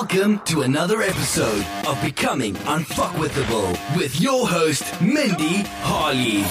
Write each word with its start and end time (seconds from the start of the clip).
Welcome 0.00 0.38
to 0.44 0.62
another 0.62 1.02
episode 1.02 1.66
of 1.88 2.00
Becoming 2.00 2.54
Unfuckwithable 2.54 3.96
with 3.96 4.20
your 4.20 4.46
host, 4.46 4.84
Mindy 5.00 5.64
Harley. 5.82 6.44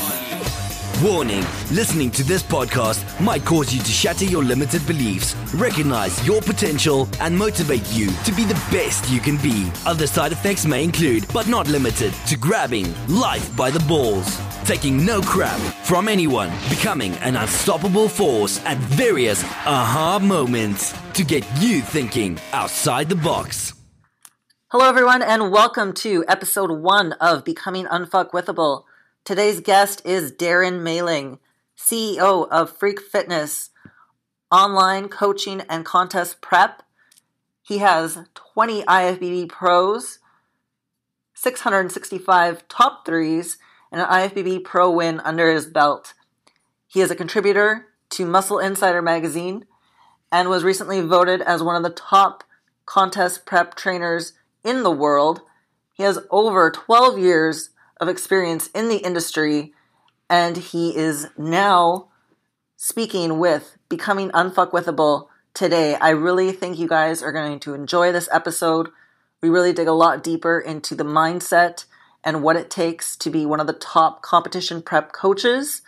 Warning 1.02 1.46
listening 1.72 2.12
to 2.12 2.26
this 2.26 2.44
podcast 2.44 3.00
might 3.22 3.46
cause 3.46 3.74
you 3.74 3.80
to 3.80 3.90
shatter 3.90 4.26
your 4.26 4.44
limited 4.44 4.86
beliefs, 4.86 5.34
recognize 5.56 6.28
your 6.28 6.42
potential, 6.42 7.08
and 7.22 7.38
motivate 7.38 7.90
you 7.94 8.12
to 8.26 8.34
be 8.34 8.44
the 8.44 8.62
best 8.70 9.10
you 9.10 9.22
can 9.22 9.38
be. 9.38 9.72
Other 9.86 10.08
side 10.08 10.34
effects 10.34 10.66
may 10.66 10.84
include, 10.84 11.26
but 11.34 11.48
not 11.48 11.70
limited 11.70 12.12
to, 12.28 12.36
grabbing 12.36 12.94
life 13.08 13.56
by 13.56 13.72
the 13.72 13.80
balls, 13.88 14.38
taking 14.66 15.06
no 15.06 15.22
crap 15.22 15.58
from 15.86 16.10
anyone, 16.10 16.50
becoming 16.68 17.14
an 17.20 17.38
unstoppable 17.38 18.10
force 18.10 18.62
at 18.66 18.78
various 18.78 19.42
aha 19.66 20.20
moments 20.22 20.94
to 21.18 21.24
get 21.24 21.44
you 21.60 21.82
thinking 21.82 22.38
outside 22.54 23.10
the 23.10 23.16
box. 23.16 23.74
Hello, 24.68 24.88
everyone, 24.88 25.24
and 25.24 25.52
welcome 25.52 25.92
to 25.94 26.24
episode 26.28 26.70
one 26.70 27.14
of 27.14 27.44
Becoming 27.44 27.88
Unfuckwithable. 27.88 28.84
Today's 29.26 29.60
guest 29.60 30.04
is 30.06 30.32
Darren 30.32 30.84
Mailing, 30.84 31.40
CEO 31.76 32.48
of 32.50 32.78
Freak 32.78 33.02
Fitness, 33.02 33.72
online 34.52 35.10
coaching 35.10 35.62
and 35.62 35.84
contest 35.84 36.40
prep. 36.40 36.84
He 37.64 37.80
has 37.80 38.20
20 38.36 38.84
IFBB 38.84 39.50
pros, 39.50 40.20
665 41.34 42.68
top 42.68 43.08
threes, 43.08 43.58
and 43.92 44.02
an 44.02 44.08
IFBB 44.08 44.64
pro 44.64 44.92
win 44.92 45.20
under 45.22 45.52
his 45.52 45.66
belt. 45.66 46.14
He 46.86 47.02
is 47.02 47.10
a 47.10 47.16
contributor 47.16 47.88
to 48.12 48.28
Muscle 48.28 48.60
Insider 48.60 49.02
magazine 49.02 49.66
and 50.32 50.50
was 50.50 50.64
recently 50.64 51.02
voted 51.02 51.42
as 51.42 51.64
one 51.64 51.76
of 51.76 51.84
the 51.84 51.90
top 51.90 52.44
contest 52.86 53.46
prep 53.46 53.76
trainers 53.76 54.34
in 54.64 54.84
the 54.84 54.92
world. 54.92 55.42
He 55.94 56.04
has 56.04 56.20
over 56.30 56.72
12 56.72 57.20
years 57.20 57.70
of 58.00 58.08
experience 58.08 58.68
in 58.68 58.90
the 58.90 58.98
industry, 58.98 59.74
and 60.30 60.58
he 60.58 60.96
is 60.96 61.28
now 61.38 62.10
speaking 62.76 63.40
with 63.40 63.78
Becoming 63.90 64.30
Unfuckwithable 64.32 65.28
today. 65.54 65.96
I 65.96 66.10
really 66.10 66.52
think 66.52 66.78
you 66.78 66.88
guys 66.88 67.24
are 67.24 67.32
going 67.32 67.60
to 67.62 67.74
enjoy 67.74 68.12
this 68.12 68.30
episode. 68.32 68.90
We 69.42 69.50
really 69.50 69.74
dig 69.74 69.88
a 69.88 69.94
lot 69.94 70.24
deeper 70.24 70.60
into 70.60 70.94
the 70.94 71.04
mindset 71.04 71.86
and 72.24 72.44
what 72.44 72.56
it 72.56 72.70
takes 72.70 73.16
to 73.18 73.30
be 73.30 73.46
one 73.46 73.60
of 73.60 73.68
the 73.68 73.74
top 73.74 74.22
competition 74.22 74.82
prep 74.82 75.12
coaches. 75.14 75.82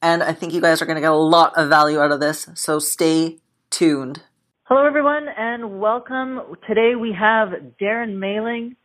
And 0.00 0.22
I 0.22 0.32
think 0.32 0.52
you 0.52 0.60
guys 0.60 0.80
are 0.80 0.86
going 0.86 0.96
to 0.96 1.02
get 1.02 1.10
a 1.10 1.16
lot 1.16 1.52
of 1.56 1.68
value 1.68 2.00
out 2.00 2.12
of 2.12 2.20
this. 2.20 2.48
So 2.54 2.78
stay 2.78 3.38
tuned. 3.78 4.22
Hello, 4.64 4.86
everyone, 4.86 5.26
and 5.36 5.80
welcome. 5.80 6.40
Today 6.68 6.92
we 6.94 7.12
have 7.18 7.48
Darren 7.80 8.16
Mailing, 8.18 8.76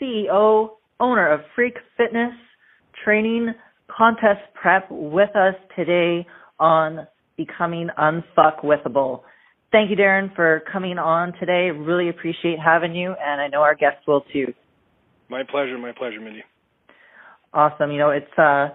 CEO, 0.00 0.70
owner 0.98 1.30
of 1.30 1.40
Freak 1.54 1.74
Fitness 1.98 2.32
Training 3.04 3.52
Contest 3.94 4.40
Prep, 4.54 4.86
with 4.90 5.28
us 5.36 5.54
today 5.76 6.26
on 6.58 7.06
Becoming 7.36 7.88
Unfuckwithable. 7.98 9.20
Thank 9.70 9.90
you, 9.90 9.96
Darren, 9.96 10.34
for 10.34 10.62
coming 10.72 10.96
on 10.96 11.34
today. 11.38 11.70
Really 11.70 12.08
appreciate 12.08 12.58
having 12.58 12.94
you, 12.94 13.14
and 13.20 13.42
I 13.42 13.48
know 13.48 13.60
our 13.60 13.74
guests 13.74 14.00
will 14.06 14.22
too. 14.32 14.54
My 15.28 15.42
pleasure, 15.42 15.76
my 15.76 15.92
pleasure, 15.92 16.20
Mindy. 16.20 16.42
Awesome. 17.52 17.92
You 17.92 17.98
know, 17.98 18.10
it's 18.10 18.38
uh 18.38 18.68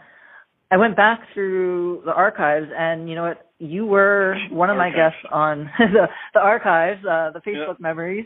I 0.70 0.78
went 0.78 0.96
back 0.96 1.22
through 1.34 2.04
the 2.06 2.14
archives 2.14 2.68
and 2.76 3.10
you 3.10 3.16
know 3.16 3.24
what 3.24 3.50
you 3.64 3.86
were 3.86 4.36
one 4.52 4.70
of 4.70 4.78
archives. 4.78 4.96
my 4.96 4.98
guests 4.98 5.26
on 5.32 5.70
the 5.80 6.08
the 6.34 6.40
archives, 6.40 7.06
uh 7.06 7.32
the 7.32 7.42
Facebook 7.46 7.80
memories. 7.80 8.26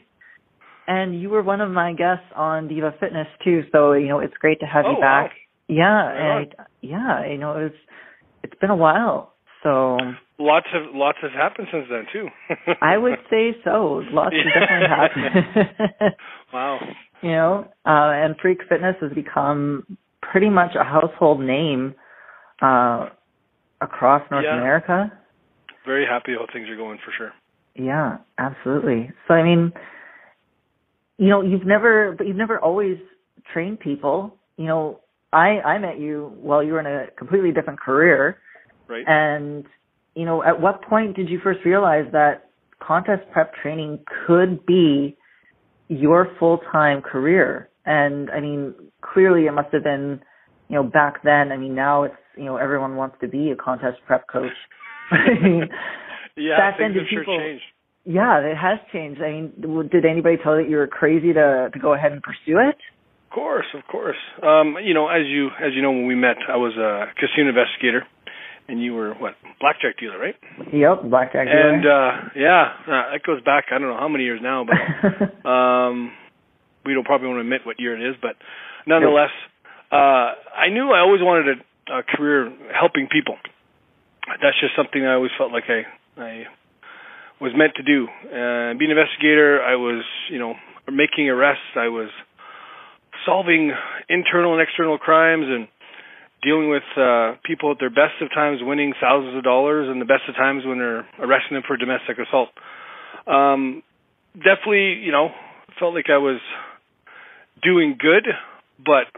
And 0.90 1.20
you 1.20 1.30
were 1.30 1.44
one 1.44 1.60
of 1.60 1.70
my 1.70 1.92
guests 1.92 2.26
on 2.34 2.70
Diva 2.70 2.96
Fitness 3.00 3.28
too, 3.44 3.64
so 3.74 3.92
you 3.94 4.08
know, 4.08 4.20
it's 4.20 4.36
great 4.40 4.62
to 4.62 4.66
have 4.66 4.86
oh, 4.86 4.92
you 4.92 5.02
back. 5.02 5.32
Wow. 5.32 5.38
Yeah, 5.70 6.10
and 6.10 6.56
I, 6.58 6.64
yeah, 6.82 7.30
you 7.30 7.38
know, 7.38 7.58
it's 7.58 7.76
it's 8.44 8.60
been 8.60 8.70
a 8.70 8.76
while. 8.76 9.34
So 9.64 9.98
lots 10.40 10.68
of 10.74 10.96
lots 10.96 11.18
has 11.22 11.32
happened 11.36 11.68
since 11.72 11.86
then 11.90 12.06
too. 12.14 12.28
I 12.82 12.98
would 12.98 13.20
say 13.30 13.52
so. 13.64 14.02
Lots 14.12 14.36
has 14.36 14.54
definitely 14.54 14.88
happened. 16.00 16.16
wow. 16.54 16.80
You 17.22 17.32
know, 17.32 17.68
uh, 17.86 18.14
and 18.14 18.36
Freak 18.42 18.60
Fitness 18.70 18.96
has 19.02 19.12
become 19.14 19.98
pretty 20.22 20.50
much 20.50 20.72
a 20.80 20.84
household 20.84 21.42
name 21.42 21.96
uh, 22.62 23.10
across 23.82 24.22
North 24.30 24.46
yeah. 24.48 24.58
America. 24.58 25.12
Very 25.88 26.06
happy 26.06 26.34
how 26.34 26.46
things 26.52 26.68
are 26.70 26.76
going 26.76 27.00
for 27.04 27.14
sure. 27.18 27.32
Yeah, 27.74 28.18
absolutely. 28.38 29.12
So 29.28 29.34
I 29.34 29.42
mean, 29.42 29.72
you 31.18 31.30
know, 31.30 31.42
you've 31.42 31.66
never, 31.66 32.14
but 32.18 32.28
you've 32.28 32.36
never 32.36 32.60
always 32.60 32.98
trained 33.54 33.80
people. 33.80 34.36
You 34.58 34.66
know, 34.66 35.00
I 35.32 35.62
I 35.62 35.78
met 35.78 35.98
you 35.98 36.34
while 36.42 36.62
you 36.62 36.74
were 36.74 36.82
in 36.82 36.86
a 36.86 37.08
completely 37.18 37.52
different 37.54 37.80
career. 37.80 38.38
Right. 38.90 39.06
And 39.08 39.66
you 40.14 40.26
know, 40.26 40.44
at 40.44 40.60
what 40.60 40.82
point 40.82 41.16
did 41.16 41.30
you 41.30 41.40
first 41.42 41.60
realize 41.64 42.06
that 42.12 42.50
contest 42.86 43.24
prep 43.32 43.54
training 43.56 44.00
could 44.26 44.66
be 44.66 45.16
your 45.88 46.28
full 46.38 46.60
time 46.72 47.02
career? 47.02 47.70
And 47.86 48.30
I 48.32 48.42
mean, 48.42 48.74
clearly 49.02 49.46
it 49.46 49.52
must 49.54 49.70
have 49.72 49.84
been, 49.84 50.20
you 50.68 50.76
know, 50.76 50.84
back 50.84 51.24
then. 51.24 51.54
I 51.54 51.58
mean, 51.58 51.76
now 51.76 52.04
it's, 52.04 52.16
you 52.36 52.44
know, 52.44 52.58
everyone 52.58 52.98
wants 52.98 53.16
to 53.22 53.28
be 53.30 53.52
a 53.52 53.56
contest 53.56 54.00
prep 54.06 54.28
coach. 54.28 54.52
I 55.12 55.40
mean, 55.44 55.70
yeah, 56.36 56.58
back 56.58 56.78
things 56.78 56.94
then, 56.94 57.04
did 57.04 57.10
people, 57.10 57.26
sure 57.26 57.40
changed. 57.40 57.64
Yeah, 58.06 58.40
it 58.40 58.56
has 58.56 58.80
changed. 58.94 59.22
I 59.22 59.32
mean, 59.32 59.90
did 59.92 60.06
anybody 60.06 60.38
tell 60.42 60.58
you 60.58 60.64
that 60.64 60.70
you 60.70 60.78
were 60.78 60.88
crazy 60.88 61.34
to 61.34 61.70
to 61.72 61.80
go 61.80 61.94
ahead 61.94 62.12
and 62.12 62.24
pursue 62.24 62.60
it? 62.60 62.78
Of 63.28 63.36
course, 63.36 63.68
of 63.76 63.84
course. 63.92 64.18
Um, 64.42 64.78
you 64.82 64.94
know, 64.94 65.10
as 65.10 65.28
you 65.28 65.48
as 65.60 65.76
you 65.76 65.82
know, 65.82 65.92
when 65.92 66.08
we 66.08 66.16
met, 66.16 66.38
I 66.48 66.56
was 66.56 66.74
a 66.78 67.12
casino 67.20 67.50
investigator, 67.50 68.08
and 68.68 68.82
you 68.82 68.94
were 68.94 69.14
what 69.16 69.36
blackjack 69.60 70.00
dealer, 70.00 70.18
right? 70.18 70.36
Yep, 70.72 71.10
blackjack 71.10 71.48
dealer. 71.48 71.74
And 71.74 71.86
uh, 71.86 72.30
yeah, 72.36 72.64
uh, 72.88 73.12
that 73.12 73.24
goes 73.26 73.42
back. 73.44 73.66
I 73.72 73.80
don't 73.80 73.90
know 73.90 74.00
how 74.00 74.08
many 74.08 74.24
years 74.24 74.40
now, 74.42 74.64
but 74.64 75.50
um, 75.50 76.12
we 76.86 76.94
don't 76.94 77.06
probably 77.06 77.28
want 77.28 77.38
to 77.38 77.42
admit 77.42 77.62
what 77.66 77.80
year 77.80 77.96
it 78.00 78.10
is, 78.10 78.16
but 78.22 78.36
nonetheless, 78.88 79.32
uh, 79.92 80.32
I 80.56 80.70
knew 80.72 80.92
I 80.92 81.00
always 81.00 81.22
wanted 81.22 81.60
a, 81.60 82.00
a 82.00 82.04
career 82.04 82.52
helping 82.72 83.08
people. 83.12 83.36
That's 84.42 84.60
just 84.60 84.76
something 84.76 85.06
I 85.06 85.14
always 85.14 85.32
felt 85.38 85.52
like 85.52 85.66
I 85.70 85.88
I 86.22 86.44
was 87.40 87.54
meant 87.56 87.74
to 87.76 87.84
do. 87.84 88.08
Uh, 88.08 88.74
being 88.78 88.92
an 88.92 88.98
investigator, 88.98 89.62
I 89.62 89.76
was 89.76 90.04
you 90.30 90.40
know 90.40 90.56
making 90.92 91.30
arrests. 91.30 91.76
I 91.76 91.88
was 91.88 92.10
solving 93.26 93.72
internal 94.10 94.54
and 94.54 94.62
external 94.62 94.98
crimes 94.98 95.46
and 95.48 95.68
dealing 96.44 96.70
with 96.70 96.84
uh, 96.96 97.36
people 97.44 97.72
at 97.72 97.78
their 97.80 97.90
best 97.90 98.22
of 98.22 98.30
times, 98.30 98.60
winning 98.62 98.94
thousands 99.02 99.36
of 99.36 99.44
dollars, 99.44 99.88
and 99.90 100.00
the 100.00 100.06
best 100.06 100.24
of 100.30 100.36
times 100.36 100.64
when 100.66 100.78
they're 100.78 101.08
arresting 101.20 101.56
them 101.56 101.64
for 101.68 101.78
domestic 101.78 102.18
assault. 102.20 102.50
Um, 103.26 103.84
definitely, 104.36 105.02
you 105.04 105.12
know, 105.12 105.30
felt 105.80 105.94
like 105.94 106.10
I 106.10 106.18
was 106.18 106.40
doing 107.64 107.98
good, 108.00 108.28
but 108.78 109.10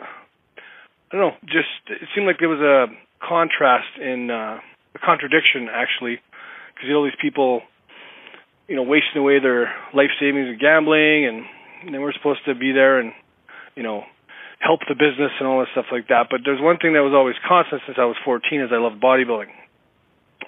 I 1.12 1.18
don't 1.18 1.22
know, 1.22 1.36
just 1.46 1.70
it 1.88 2.08
seemed 2.16 2.28
like 2.28 2.38
there 2.40 2.50
was 2.50 2.62
a 2.62 2.88
contrast 3.26 4.00
in 4.00 4.32
uh, 4.32 4.58
contradiction 5.04 5.68
actually, 5.72 6.20
because 6.74 6.88
you 6.88 6.94
know 6.94 7.04
these 7.04 7.20
people, 7.22 7.62
you 8.68 8.76
know, 8.76 8.84
wasting 8.84 9.22
away 9.22 9.40
their 9.40 9.74
life 9.94 10.12
savings 10.20 10.48
in 10.48 10.58
gambling, 10.60 11.26
and, 11.26 11.46
and 11.86 11.94
they 11.94 12.00
were 12.00 12.14
supposed 12.14 12.46
to 12.46 12.56
be 12.56 12.72
there 12.72 13.00
and 13.00 13.14
you 13.76 13.84
know 13.84 14.04
help 14.60 14.82
the 14.88 14.96
business 14.96 15.32
and 15.40 15.48
all 15.48 15.60
this 15.60 15.70
stuff 15.72 15.88
like 15.92 16.08
that. 16.10 16.28
But 16.30 16.42
there's 16.44 16.62
one 16.62 16.78
thing 16.78 16.94
that 16.94 17.04
was 17.04 17.16
always 17.16 17.36
constant 17.48 17.82
since 17.88 17.98
I 18.00 18.06
was 18.06 18.18
14 18.26 18.62
is 18.62 18.70
I 18.72 18.78
loved 18.78 19.02
bodybuilding, 19.02 19.52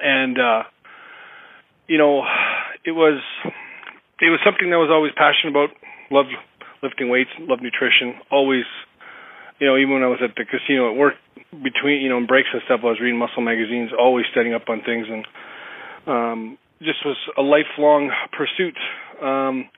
and 0.01 0.38
uh, 0.40 0.63
you 1.88 1.97
know, 1.97 2.23
it 2.85 2.91
was 2.91 3.19
it 4.22 4.29
was 4.29 4.40
something 4.45 4.69
that 4.69 4.78
I 4.78 4.79
was 4.79 4.94
always 4.94 5.11
passionate 5.17 5.51
about. 5.51 5.75
Loved 6.11 6.31
lifting 6.84 7.09
weights, 7.09 7.29
love 7.40 7.59
nutrition, 7.61 8.16
always, 8.31 8.66
you 9.61 9.67
know, 9.67 9.78
even 9.78 9.93
when 9.93 10.02
I 10.02 10.08
was 10.09 10.17
at 10.25 10.34
the 10.35 10.43
casino 10.43 10.90
at 10.90 10.97
work, 10.97 11.13
between, 11.52 12.02
you 12.02 12.09
know, 12.09 12.17
in 12.17 12.25
breaks 12.25 12.49
and 12.52 12.61
stuff, 12.66 12.81
I 12.81 12.87
was 12.87 12.99
reading 12.99 13.19
muscle 13.19 13.46
magazines, 13.46 13.91
always 13.93 14.25
studying 14.31 14.55
up 14.55 14.66
on 14.67 14.81
things, 14.81 15.05
and 15.05 15.23
um, 16.09 16.58
just 16.81 17.05
was 17.05 17.17
a 17.37 17.46
lifelong 17.46 18.09
pursuit. 18.34 18.73
Um, 19.22 19.69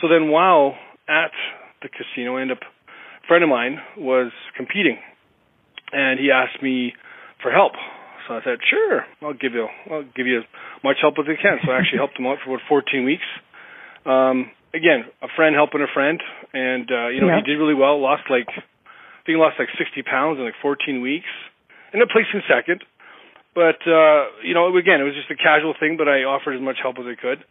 so 0.00 0.06
then, 0.06 0.30
while 0.30 0.78
at 1.08 1.34
the 1.82 1.88
casino, 1.90 2.36
I 2.38 2.42
ended 2.42 2.58
up, 2.58 2.62
a 2.62 3.26
friend 3.26 3.42
of 3.42 3.50
mine 3.50 3.82
was 3.98 4.30
competing, 4.56 4.98
and 5.90 6.20
he 6.20 6.30
asked 6.30 6.62
me 6.62 6.94
for 7.42 7.50
help. 7.50 7.72
So 8.28 8.34
I 8.34 8.40
said, 8.44 8.58
sure, 8.62 9.02
I'll 9.22 9.34
give 9.34 9.54
you, 9.54 9.66
I'll 9.90 10.06
give 10.14 10.28
you 10.30 10.38
as 10.38 10.44
much 10.84 10.98
help 11.02 11.14
as 11.18 11.26
I 11.26 11.34
can. 11.34 11.58
So 11.66 11.72
I 11.72 11.78
actually 11.82 11.98
helped 11.98 12.16
him 12.16 12.26
out 12.26 12.38
for 12.44 12.54
about 12.54 12.62
14 12.68 13.04
weeks. 13.04 13.26
Um, 14.06 14.50
again, 14.74 15.04
a 15.20 15.26
friend 15.34 15.54
helping 15.54 15.82
a 15.82 15.90
friend, 15.92 16.20
and 16.54 16.86
uh, 16.90 17.08
you 17.08 17.20
know 17.20 17.26
Yeah. 17.26 17.42
he 17.42 17.50
did 17.50 17.58
really 17.58 17.74
well. 17.74 18.00
Lost 18.00 18.30
like, 18.30 18.46
I 19.22 19.24
think 19.24 19.38
he 19.38 19.40
lost 19.40 19.54
like 19.58 19.70
60 19.78 20.02
pounds 20.02 20.38
in 20.38 20.44
like 20.44 20.58
14 20.60 21.00
weeks. 21.00 21.30
Ended 21.94 22.08
up 22.08 22.12
placing 22.12 22.42
second, 22.50 22.82
but 23.54 23.78
uh, 23.86 24.26
you 24.42 24.54
know 24.54 24.74
again 24.74 25.00
it 25.00 25.04
was 25.04 25.14
just 25.14 25.30
a 25.30 25.36
casual 25.36 25.74
thing. 25.78 25.96
But 25.96 26.08
I 26.08 26.24
offered 26.24 26.56
as 26.56 26.62
much 26.62 26.82
help 26.82 26.98
as 26.98 27.06
I 27.06 27.14
could, 27.14 27.44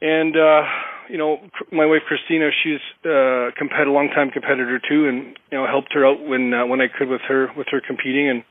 and 0.00 0.36
uh, 0.36 0.62
you 1.08 1.18
know, 1.18 1.38
my 1.70 1.86
wife 1.86 2.02
Christina, 2.06 2.50
she's 2.62 2.80
uh, 3.04 3.50
a 3.50 3.90
long 3.90 4.08
time 4.14 4.30
competitor 4.30 4.80
too, 4.80 5.08
and 5.08 5.36
you 5.50 5.58
know, 5.58 5.66
helped 5.66 5.92
her 5.92 6.06
out 6.06 6.24
when 6.24 6.54
uh, 6.54 6.66
when 6.66 6.80
I 6.80 6.86
could 6.88 7.08
with 7.08 7.20
her 7.28 7.48
with 7.56 7.66
her 7.70 7.80
competing. 7.86 8.30
And 8.30 8.42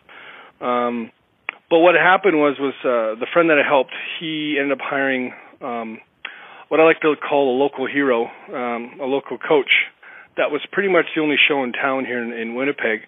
um, 0.61 1.11
but 1.69 1.79
what 1.79 1.95
happened 1.95 2.37
was 2.37 2.57
was 2.59 2.73
uh, 2.83 3.19
the 3.19 3.27
friend 3.33 3.49
that 3.49 3.57
I 3.57 3.67
helped, 3.67 3.93
he 4.19 4.57
ended 4.59 4.77
up 4.77 4.83
hiring 4.83 5.33
um, 5.61 5.99
what 6.69 6.79
I 6.79 6.83
like 6.83 7.01
to 7.01 7.15
call 7.17 7.55
a 7.55 7.57
local 7.57 7.87
hero, 7.87 8.27
um, 8.53 8.99
a 9.01 9.05
local 9.05 9.37
coach. 9.37 9.71
That 10.37 10.51
was 10.51 10.61
pretty 10.71 10.89
much 10.89 11.05
the 11.15 11.21
only 11.21 11.35
show 11.47 11.63
in 11.63 11.73
town 11.73 12.05
here 12.05 12.23
in, 12.23 12.31
in 12.33 12.55
Winnipeg 12.55 13.01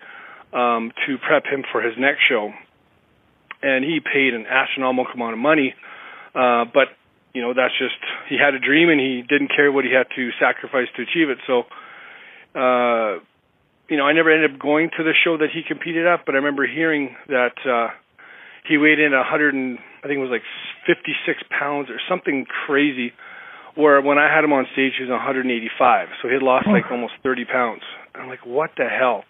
um, 0.54 0.92
to 1.08 1.18
prep 1.18 1.46
him 1.46 1.64
for 1.72 1.82
his 1.82 1.94
next 1.98 2.22
show, 2.28 2.52
and 3.62 3.84
he 3.84 4.00
paid 4.00 4.34
an 4.34 4.46
astronomical 4.46 5.14
amount 5.14 5.34
of 5.34 5.40
money. 5.40 5.74
Uh, 6.36 6.66
but 6.66 6.90
you 7.34 7.42
know 7.42 7.54
that's 7.54 7.74
just 7.78 7.98
he 8.30 8.38
had 8.38 8.54
a 8.54 8.60
dream 8.60 8.90
and 8.90 9.00
he 9.00 9.24
didn't 9.28 9.50
care 9.56 9.72
what 9.72 9.86
he 9.86 9.92
had 9.92 10.08
to 10.16 10.30
sacrifice 10.40 10.88
to 10.96 11.02
achieve 11.02 11.30
it. 11.30 11.38
So, 11.48 11.64
uh, 12.60 13.20
you 13.90 13.98
know, 13.98 14.06
I 14.06 14.14
never 14.14 14.32
ended 14.32 14.54
up 14.54 14.60
going 14.60 14.90
to 14.98 15.04
the 15.04 15.14
show 15.24 15.38
that 15.38 15.50
he 15.54 15.62
competed 15.68 16.06
at, 16.06 16.26
but 16.26 16.36
I 16.36 16.40
remember 16.40 16.68
hearing 16.68 17.16
that 17.28 17.58
uh, 17.66 17.94
he 18.68 18.78
weighed 18.78 19.00
in 19.00 19.14
a 19.14 19.24
hundred 19.24 19.54
and 19.54 19.80
I 20.04 20.08
think 20.08 20.18
it 20.18 20.22
was 20.22 20.32
like 20.32 20.44
56 20.86 21.44
pounds 21.50 21.90
or 21.90 22.00
something 22.10 22.46
crazy. 22.46 23.14
Where 23.76 24.02
when 24.02 24.18
I 24.18 24.30
had 24.34 24.44
him 24.44 24.54
on 24.54 24.66
stage, 24.74 24.94
he 24.98 25.04
was 25.04 25.10
185, 25.10 25.50
so 26.22 26.28
he 26.28 26.36
had 26.36 26.44
lost 26.44 26.68
like 26.68 26.86
oh. 26.90 26.94
almost 26.94 27.14
30 27.24 27.46
pounds. 27.46 27.82
I'm 28.14 28.30
like, 28.30 28.46
what 28.46 28.70
the 28.78 28.86
hell? 28.86 29.26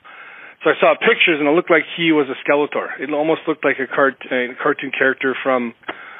So 0.64 0.70
I 0.72 0.74
saw 0.80 0.96
pictures, 0.96 1.40
and 1.40 1.48
it 1.48 1.52
looked 1.52 1.72
like 1.72 1.84
he 1.96 2.12
was 2.12 2.28
a 2.32 2.38
Skeletor. 2.44 3.00
It 3.00 3.12
almost 3.12 3.42
looked 3.48 3.66
like 3.66 3.80
a 3.80 3.88
cart- 3.88 4.24
a 4.32 4.56
cartoon 4.62 4.92
character 4.98 5.36
from 5.44 5.74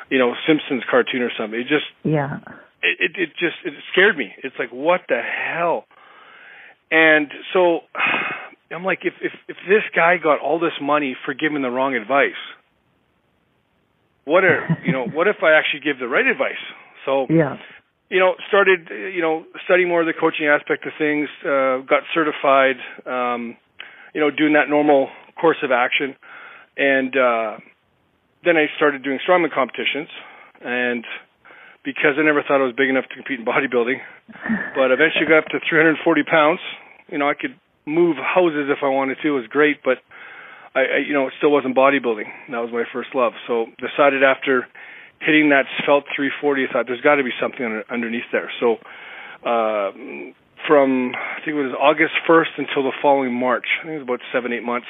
you 0.10 0.20
know 0.20 0.34
Simpsons 0.46 0.84
cartoon 0.90 1.22
or 1.22 1.32
something. 1.38 1.60
It 1.60 1.68
just 1.68 1.88
yeah. 2.04 2.40
It, 2.84 2.98
it 3.00 3.12
it 3.16 3.30
just 3.40 3.56
it 3.64 3.74
scared 3.92 4.18
me. 4.18 4.32
It's 4.44 4.56
like 4.60 4.70
what 4.72 5.02
the 5.08 5.22
hell? 5.22 5.86
And 6.92 7.32
so 7.54 7.80
I'm 8.72 8.84
like, 8.84 9.00
if 9.04 9.14
if 9.22 9.32
if 9.48 9.58
this 9.68 9.84
guy 9.96 10.18
got 10.22 10.40
all 10.40 10.60
this 10.60 10.76
money 10.82 11.16
for 11.26 11.34
giving 11.34 11.62
the 11.62 11.72
wrong 11.72 11.96
advice, 11.96 12.40
what 14.26 14.44
are 14.44 14.78
you 14.86 14.92
know? 14.92 15.06
what 15.14 15.28
if 15.28 15.38
I 15.42 15.58
actually 15.58 15.82
give 15.82 16.00
the 16.00 16.08
right 16.08 16.28
advice? 16.28 16.62
So 17.06 17.28
yeah. 17.30 17.58
You 18.10 18.20
know, 18.20 18.36
started 18.48 18.90
you 18.90 19.22
know 19.22 19.46
studying 19.66 19.90
more 19.90 20.02
of 20.02 20.08
the 20.08 20.14
coaching 20.14 20.48
aspect 20.48 20.86
of 20.86 20.94
things. 20.98 21.30
Uh, 21.42 21.82
got 21.88 22.04
certified. 22.14 22.78
Um, 23.06 23.58
you 24.14 24.22
know, 24.22 24.30
doing 24.30 24.54
that 24.54 24.70
normal 24.70 25.10
course 25.40 25.58
of 25.64 25.72
action, 25.72 26.16
and 26.78 27.10
uh, 27.18 27.58
then 28.46 28.58
I 28.58 28.68
started 28.78 29.04
doing 29.04 29.20
strongman 29.28 29.52
competitions, 29.52 30.10
and 30.62 31.04
because 31.84 32.16
I 32.18 32.24
never 32.24 32.44
thought 32.44 32.62
I 32.62 32.66
was 32.70 32.76
big 32.78 32.90
enough 32.90 33.06
to 33.10 33.16
compete 33.16 33.40
in 33.40 33.46
bodybuilding, 33.46 34.00
but 34.76 34.92
eventually 34.92 35.28
got 35.28 35.44
up 35.44 35.52
to 35.52 35.60
340 35.68 36.24
pounds. 36.24 36.60
You 37.10 37.18
know, 37.18 37.28
I 37.28 37.34
could 37.34 37.60
move 37.86 38.16
houses 38.18 38.72
if 38.72 38.80
I 38.84 38.90
wanted 38.90 39.18
to. 39.22 39.28
It 39.28 39.38
was 39.44 39.48
great, 39.50 39.84
but 39.84 40.00
I, 40.76 40.80
I 40.80 40.98
you 41.06 41.14
know, 41.14 41.28
it 41.28 41.34
still 41.38 41.52
wasn't 41.52 41.76
bodybuilding. 41.76 42.28
That 42.52 42.64
was 42.64 42.72
my 42.72 42.84
first 42.92 43.10
love. 43.14 43.34
So 43.48 43.68
decided 43.80 44.24
after 44.24 44.68
hitting 45.26 45.50
that 45.50 45.66
felt 45.86 46.06
340, 46.16 46.68
I 46.70 46.74
thought 46.74 46.86
there's 46.88 47.02
got 47.02 47.16
to 47.16 47.24
be 47.24 47.34
something 47.42 47.64
under, 47.64 47.84
underneath 47.90 48.28
there. 48.32 48.52
So 48.60 48.78
uh, 49.44 49.92
from 50.68 51.16
I 51.16 51.40
think 51.44 51.56
it 51.56 51.64
was 51.64 51.76
August 51.80 52.14
1st 52.28 52.58
until 52.58 52.84
the 52.84 52.96
following 53.02 53.34
March, 53.34 53.68
I 53.82 53.86
think 53.86 53.96
it 53.96 54.00
was 54.00 54.08
about 54.08 54.22
seven 54.32 54.54
eight 54.54 54.64
months 54.64 54.88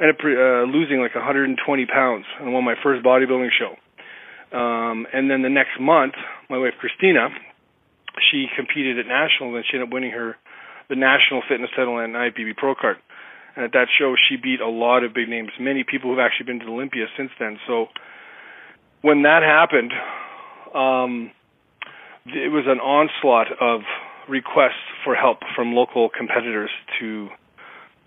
ended 0.00 0.14
up 0.14 0.24
uh, 0.24 0.62
losing 0.70 1.00
like 1.00 1.14
120 1.14 1.58
pounds 1.86 2.24
and 2.40 2.52
won 2.52 2.64
my 2.64 2.74
first 2.82 3.04
bodybuilding 3.04 3.50
show. 3.50 3.74
Um, 4.56 5.06
and 5.12 5.30
then 5.30 5.42
the 5.42 5.50
next 5.50 5.78
month, 5.80 6.14
my 6.48 6.58
wife 6.58 6.74
Christina, 6.78 7.28
she 8.30 8.46
competed 8.56 8.98
at 8.98 9.06
nationals 9.06 9.54
and 9.56 9.64
she 9.68 9.76
ended 9.76 9.88
up 9.88 9.92
winning 9.92 10.12
her 10.12 10.36
the 10.88 10.96
national 10.96 11.42
fitness 11.48 11.70
title 11.76 11.98
and 11.98 12.14
IFBB 12.14 12.56
Pro 12.56 12.74
card. 12.74 12.96
And 13.56 13.64
at 13.64 13.72
that 13.72 13.88
show, 13.98 14.14
she 14.28 14.36
beat 14.36 14.60
a 14.60 14.68
lot 14.68 15.04
of 15.04 15.12
big 15.12 15.28
names, 15.28 15.50
many 15.60 15.84
people 15.84 16.10
who've 16.10 16.22
actually 16.22 16.46
been 16.46 16.60
to 16.60 16.72
Olympia 16.72 17.06
since 17.16 17.30
then. 17.38 17.58
So 17.66 17.86
when 19.02 19.22
that 19.22 19.42
happened, 19.42 19.92
um, 20.74 21.30
it 22.26 22.52
was 22.52 22.64
an 22.66 22.80
onslaught 22.80 23.48
of 23.60 23.82
requests 24.28 24.84
for 25.04 25.14
help 25.14 25.38
from 25.56 25.72
local 25.72 26.08
competitors 26.08 26.70
to 27.00 27.28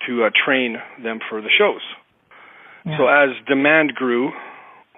to 0.08 0.26
uh, 0.26 0.30
train 0.46 0.78
them 1.04 1.20
for 1.30 1.42
the 1.42 1.50
shows. 1.50 1.82
Yeah. 2.86 2.98
So 2.98 3.08
as 3.08 3.30
demand 3.48 3.94
grew, 3.94 4.32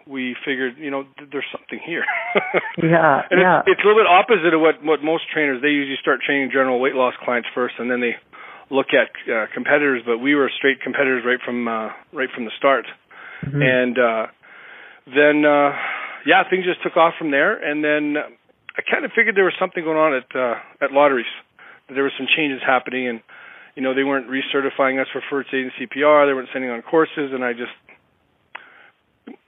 we 0.07 0.36
figured, 0.45 0.75
you 0.78 0.92
know, 0.92 1.04
th- 1.18 1.30
there's 1.31 1.48
something 1.51 1.80
here. 1.84 2.06
yeah, 2.78 3.22
and 3.30 3.40
yeah. 3.40 3.60
It's, 3.60 3.75
it's 3.75 3.81
a 3.84 3.88
little 3.88 4.00
bit 4.00 4.07
opposite 4.07 4.54
of 4.54 4.62
what 4.62 4.84
what 4.84 5.04
most 5.04 5.24
trainers 5.31 5.62
they 5.62 5.69
usually 5.69 5.98
start 6.01 6.22
training 6.25 6.50
general 6.51 6.80
weight 6.80 6.95
loss 6.95 7.13
clients 7.24 7.48
first, 7.54 7.75
and 7.80 7.90
then 7.92 8.01
they 8.01 8.16
look 8.69 8.88
at 8.92 9.12
uh, 9.28 9.48
competitors. 9.54 10.04
But 10.06 10.19
we 10.19 10.36
were 10.36 10.51
straight 10.56 10.81
competitors 10.81 11.24
right 11.25 11.40
from 11.44 11.68
uh, 11.68 11.90
right 12.12 12.30
from 12.34 12.45
the 12.45 12.56
start, 12.57 12.86
mm-hmm. 13.45 13.62
and 13.62 13.95
uh, 14.00 14.28
then 15.07 15.45
uh, 15.45 15.71
yeah, 16.25 16.44
things 16.50 16.65
just 16.65 16.81
took 16.83 16.97
off 16.97 17.13
from 17.17 17.31
there. 17.31 17.55
And 17.57 17.83
then 17.83 18.15
I 18.77 18.81
kind 18.81 19.05
of 19.05 19.11
figured 19.15 19.35
there 19.35 19.45
was 19.45 19.57
something 19.59 19.83
going 19.83 19.97
on 19.97 20.13
at 20.15 20.29
uh, 20.35 20.55
at 20.81 20.91
lotteries. 20.91 21.29
That 21.88 21.95
there 21.95 22.03
were 22.03 22.15
some 22.17 22.27
changes 22.27 22.61
happening, 22.65 23.07
and 23.07 23.21
you 23.75 23.81
know, 23.81 23.94
they 23.94 24.03
weren't 24.03 24.27
recertifying 24.29 25.01
us 25.01 25.07
for 25.11 25.21
first 25.29 25.50
aid 25.53 25.67
and 25.67 25.73
CPR. 25.75 26.27
They 26.27 26.33
weren't 26.33 26.50
sending 26.53 26.71
on 26.71 26.81
courses, 26.81 27.31
and 27.33 27.44
I 27.44 27.53
just 27.53 27.75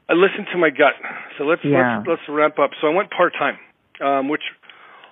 I 0.10 0.14
listened 0.14 0.48
to 0.52 0.58
my 0.58 0.70
gut. 0.70 0.94
So 1.38 1.46
let's 1.46 1.62
yeah. 1.64 2.04
let's 2.06 2.20
let's 2.20 2.28
ramp 2.30 2.60
up. 2.60 2.72
So 2.82 2.88
I 2.88 2.94
went 2.94 3.10
part 3.10 3.34
time, 3.34 3.58
um, 4.04 4.30
which 4.30 4.44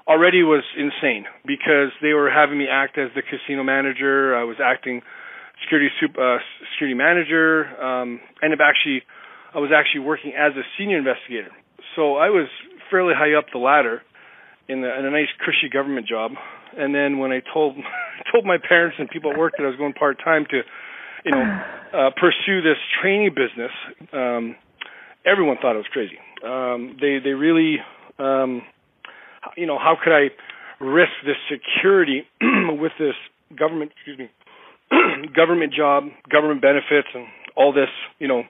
already 0.07 0.43
was 0.43 0.63
insane 0.77 1.25
because 1.47 1.95
they 2.01 2.13
were 2.13 2.29
having 2.29 2.57
me 2.57 2.67
act 2.69 2.97
as 2.97 3.09
the 3.15 3.21
casino 3.21 3.63
manager. 3.63 4.35
I 4.35 4.43
was 4.43 4.57
acting 4.63 5.01
security 5.63 5.89
uh, 6.03 6.37
security 6.73 6.93
manager. 6.93 7.65
Um, 7.81 8.19
ended 8.43 8.59
up 8.59 8.67
actually 8.67 9.03
I 9.53 9.59
was 9.59 9.71
actually 9.75 10.01
working 10.01 10.33
as 10.37 10.53
a 10.53 10.63
senior 10.77 10.97
investigator. 10.97 11.51
So 11.95 12.15
I 12.15 12.29
was 12.29 12.47
fairly 12.89 13.13
high 13.15 13.37
up 13.37 13.45
the 13.53 13.59
ladder 13.59 14.01
in, 14.67 14.81
the, 14.81 14.99
in 14.99 15.05
a 15.05 15.11
nice 15.11 15.29
cushy 15.45 15.69
government 15.69 16.07
job 16.07 16.33
and 16.77 16.93
then 16.93 17.17
when 17.17 17.31
I 17.31 17.41
told 17.53 17.75
told 18.31 18.45
my 18.45 18.57
parents 18.57 18.97
and 18.99 19.09
people 19.09 19.31
at 19.31 19.37
work 19.37 19.53
that 19.57 19.63
I 19.63 19.67
was 19.67 19.77
going 19.77 19.93
part 19.93 20.17
time 20.23 20.45
to, 20.49 20.61
you 21.25 21.31
know, 21.31 21.41
uh, 21.93 22.09
pursue 22.19 22.61
this 22.61 22.77
training 23.01 23.31
business, 23.35 23.71
um, 24.11 24.55
everyone 25.25 25.57
thought 25.61 25.73
I 25.73 25.77
was 25.77 25.91
crazy. 25.91 26.17
Um, 26.45 26.97
they 26.99 27.19
they 27.23 27.31
really, 27.31 27.77
um, 28.19 28.61
you 29.57 29.65
know, 29.65 29.77
how 29.77 29.95
could 30.01 30.13
I 30.13 30.29
risk 30.83 31.11
this 31.25 31.37
security 31.49 32.23
with 32.41 32.91
this 32.99 33.15
government, 33.57 33.91
excuse 33.95 34.17
me, 34.17 34.29
government 35.35 35.73
job, 35.73 36.05
government 36.29 36.61
benefits, 36.61 37.07
and 37.13 37.25
all 37.55 37.71
this, 37.71 37.89
you 38.19 38.27
know, 38.27 38.43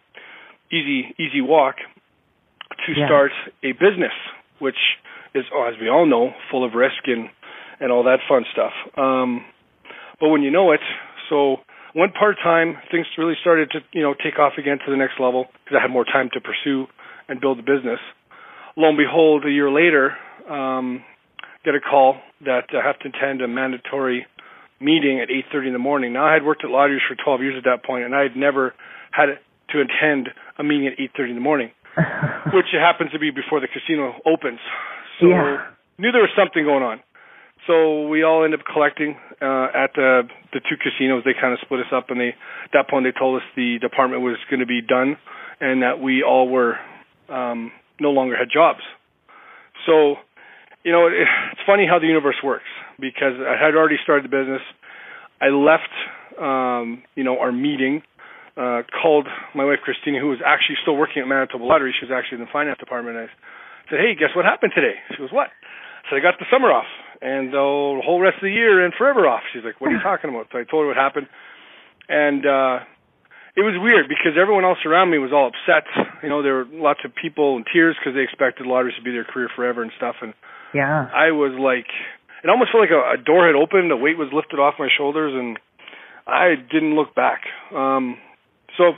easy 0.74 1.14
easy 1.20 1.42
walk 1.42 1.76
to 2.86 2.94
yeah. 2.98 3.06
start 3.06 3.32
a 3.64 3.72
business, 3.74 4.14
which 4.60 4.80
is, 5.36 5.46
oh, 5.54 5.70
as 5.72 5.80
we 5.80 5.90
all 5.90 6.06
know, 6.06 6.32
full 6.50 6.66
of 6.66 6.74
risk 6.74 7.06
and 7.06 7.30
and 7.80 7.92
all 7.92 8.04
that 8.04 8.20
fun 8.28 8.46
stuff. 8.52 8.74
Um, 8.98 9.46
but 10.20 10.30
when 10.30 10.42
you 10.42 10.52
know 10.52 10.72
it, 10.72 10.80
so 11.30 11.58
went 11.96 12.14
part 12.14 12.38
time, 12.42 12.78
things 12.92 13.06
really 13.18 13.36
started 13.42 13.72
to 13.72 13.80
you 13.92 14.02
know 14.02 14.14
take 14.14 14.40
off 14.40 14.54
again 14.58 14.80
to 14.86 14.92
the 14.92 14.98
next 14.98 15.20
level 15.20 15.46
because 15.64 15.78
I 15.78 15.82
had 15.82 15.92
more 15.92 16.06
time 16.06 16.30
to 16.34 16.42
pursue 16.42 16.88
and 17.28 17.40
build 17.40 17.58
the 17.58 17.64
business. 17.64 18.00
Lo 18.76 18.90
and 18.90 18.98
behold, 18.98 19.46
a 19.46 19.52
year 19.52 19.70
later, 19.70 20.18
um, 20.50 21.04
get 21.64 21.76
a 21.76 21.80
call 21.80 22.18
that 22.42 22.74
I 22.74 22.86
have 22.86 22.98
to 23.00 23.10
attend 23.10 23.42
a 23.42 23.48
mandatory 23.48 24.26
meeting 24.80 25.20
at 25.22 25.30
8:30 25.30 25.68
in 25.68 25.74
the 25.74 25.80
morning. 25.80 26.14
Now 26.14 26.26
I 26.26 26.34
had 26.34 26.44
worked 26.44 26.64
at 26.64 26.70
lotteries 26.70 27.02
for 27.08 27.16
12 27.16 27.42
years 27.42 27.56
at 27.58 27.64
that 27.64 27.84
point, 27.84 28.06
and 28.06 28.16
I 28.16 28.24
had 28.24 28.36
never 28.36 28.74
had 29.12 29.38
to 29.70 29.82
attend 29.82 30.30
a 30.58 30.64
meeting 30.64 30.88
at 30.88 30.98
8:30 30.98 31.30
in 31.30 31.36
the 31.36 31.42
morning, 31.42 31.72
which 32.54 32.68
happens 32.74 33.12
to 33.12 33.20
be 33.20 33.32
before 33.32 33.60
the 33.60 33.68
casino 33.68 34.16
opens. 34.26 34.60
So 35.20 35.28
yeah. 35.28 35.66
knew 35.98 36.12
there 36.12 36.22
was 36.22 36.34
something 36.36 36.64
going 36.64 36.84
on. 36.84 37.00
So 37.68 38.08
we 38.08 38.24
all 38.24 38.44
ended 38.44 38.60
up 38.60 38.66
collecting 38.66 39.16
uh, 39.42 39.68
at 39.74 39.96
the 39.96 40.24
the 40.52 40.60
two 40.60 40.76
casinos. 40.76 41.24
They 41.24 41.34
kind 41.34 41.54
of 41.54 41.60
split 41.62 41.80
us 41.80 41.92
up, 41.96 42.10
and 42.10 42.20
they 42.20 42.36
at 42.66 42.72
that 42.74 42.90
point 42.90 43.06
they 43.06 43.18
told 43.18 43.42
us 43.42 43.48
the 43.56 43.80
department 43.80 44.22
was 44.22 44.38
going 44.50 44.60
to 44.60 44.66
be 44.66 44.82
done, 44.82 45.16
and 45.62 45.82
that 45.82 46.02
we 46.02 46.24
all 46.24 46.50
were 46.50 46.76
um, 47.30 47.72
no 48.00 48.12
longer 48.12 48.36
had 48.36 48.50
jobs. 48.54 48.82
So, 49.86 50.16
you 50.84 50.92
know, 50.92 51.08
it, 51.08 51.14
it's 51.52 51.62
funny 51.66 51.88
how 51.88 52.00
the 52.00 52.08
universe 52.08 52.38
works 52.44 52.68
because 53.00 53.40
I 53.40 53.56
had 53.56 53.76
already 53.76 53.98
started 54.04 54.26
the 54.26 54.30
business. 54.36 54.62
I 55.42 55.48
left, 55.48 55.92
um, 56.40 57.04
you 57.16 57.24
know, 57.24 57.40
our 57.40 57.52
meeting, 57.52 58.02
uh, 58.58 58.82
called 58.90 59.28
my 59.56 59.66
wife 59.66 59.80
Christina, 59.84 60.20
who 60.20 60.30
was 60.30 60.40
actually 60.46 60.78
still 60.82 60.96
working 60.96 61.22
at 61.22 61.28
Manitoba 61.28 61.64
Lottery. 61.64 61.94
She 61.98 62.06
was 62.06 62.14
actually 62.14 62.38
in 62.42 62.46
the 62.46 62.54
finance 62.54 62.78
department. 62.78 63.18
I 63.18 63.28
said, 63.90 64.00
"Hey, 64.00 64.14
guess 64.14 64.36
what 64.36 64.46
happened 64.46 64.74
today?" 64.76 64.96
She 65.12 65.18
goes, 65.18 65.32
"What?" 65.32 65.50
So 66.10 66.16
I 66.16 66.20
got 66.20 66.38
the 66.38 66.46
summer 66.52 66.72
off 66.72 66.90
and 67.22 67.52
the 67.54 68.02
whole 68.04 68.20
rest 68.22 68.38
of 68.38 68.46
the 68.46 68.52
year 68.54 68.84
and 68.84 68.94
forever 68.94 69.26
off. 69.28 69.42
She's 69.54 69.64
like, 69.64 69.82
"What 69.82 69.90
are 69.90 69.96
you 69.98 70.04
talking 70.06 70.30
about?" 70.30 70.48
So 70.52 70.60
I 70.60 70.66
told 70.70 70.84
her 70.86 70.88
what 70.94 70.98
happened, 70.98 71.28
and 72.10 72.46
uh, 72.46 72.86
it 73.56 73.62
was 73.62 73.78
weird 73.78 74.10
because 74.10 74.34
everyone 74.38 74.66
else 74.66 74.82
around 74.86 75.10
me 75.10 75.18
was 75.18 75.34
all 75.34 75.50
upset. 75.50 75.86
You 76.22 76.30
know, 76.30 76.42
there 76.42 76.62
were 76.62 76.68
lots 76.70 77.02
of 77.06 77.14
people 77.14 77.58
in 77.58 77.66
tears 77.72 77.96
because 77.98 78.14
they 78.14 78.22
expected 78.26 78.66
lotteries 78.66 78.96
to 78.98 79.04
be 79.04 79.12
their 79.12 79.26
career 79.26 79.50
forever 79.56 79.82
and 79.82 79.92
stuff. 79.98 80.16
And 80.22 80.34
Yeah. 80.74 81.10
I 81.14 81.32
was 81.32 81.54
like, 81.58 81.90
it 82.44 82.50
almost 82.50 82.72
felt 82.72 82.82
like 82.82 82.94
a, 82.94 83.18
a 83.18 83.22
door 83.22 83.46
had 83.46 83.56
opened, 83.56 83.92
a 83.92 83.98
weight 83.98 84.18
was 84.18 84.30
lifted 84.34 84.58
off 84.58 84.76
my 84.78 84.90
shoulders, 84.90 85.34
and 85.34 85.58
I 86.26 86.56
didn't 86.56 86.96
look 86.96 87.14
back. 87.14 87.46
Um, 87.74 88.18
so 88.78 88.94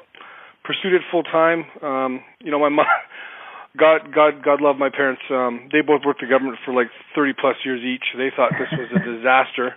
pursued 0.63 0.93
it 0.93 1.01
full 1.11 1.23
time. 1.23 1.65
Um, 1.81 2.21
you 2.41 2.51
know, 2.51 2.59
my 2.59 2.69
mom, 2.69 2.85
God, 3.77 4.13
God, 4.13 4.43
God 4.43 4.61
love 4.61 4.77
my 4.77 4.89
parents. 4.89 5.21
Um, 5.29 5.69
they 5.71 5.81
both 5.81 6.01
worked 6.05 6.21
the 6.21 6.27
government 6.27 6.57
for 6.65 6.73
like 6.73 6.87
30 7.15 7.33
plus 7.39 7.55
years 7.65 7.81
each. 7.83 8.05
They 8.17 8.29
thought 8.35 8.51
this 8.57 8.71
was 8.71 8.89
a 8.95 8.99
disaster. 9.15 9.75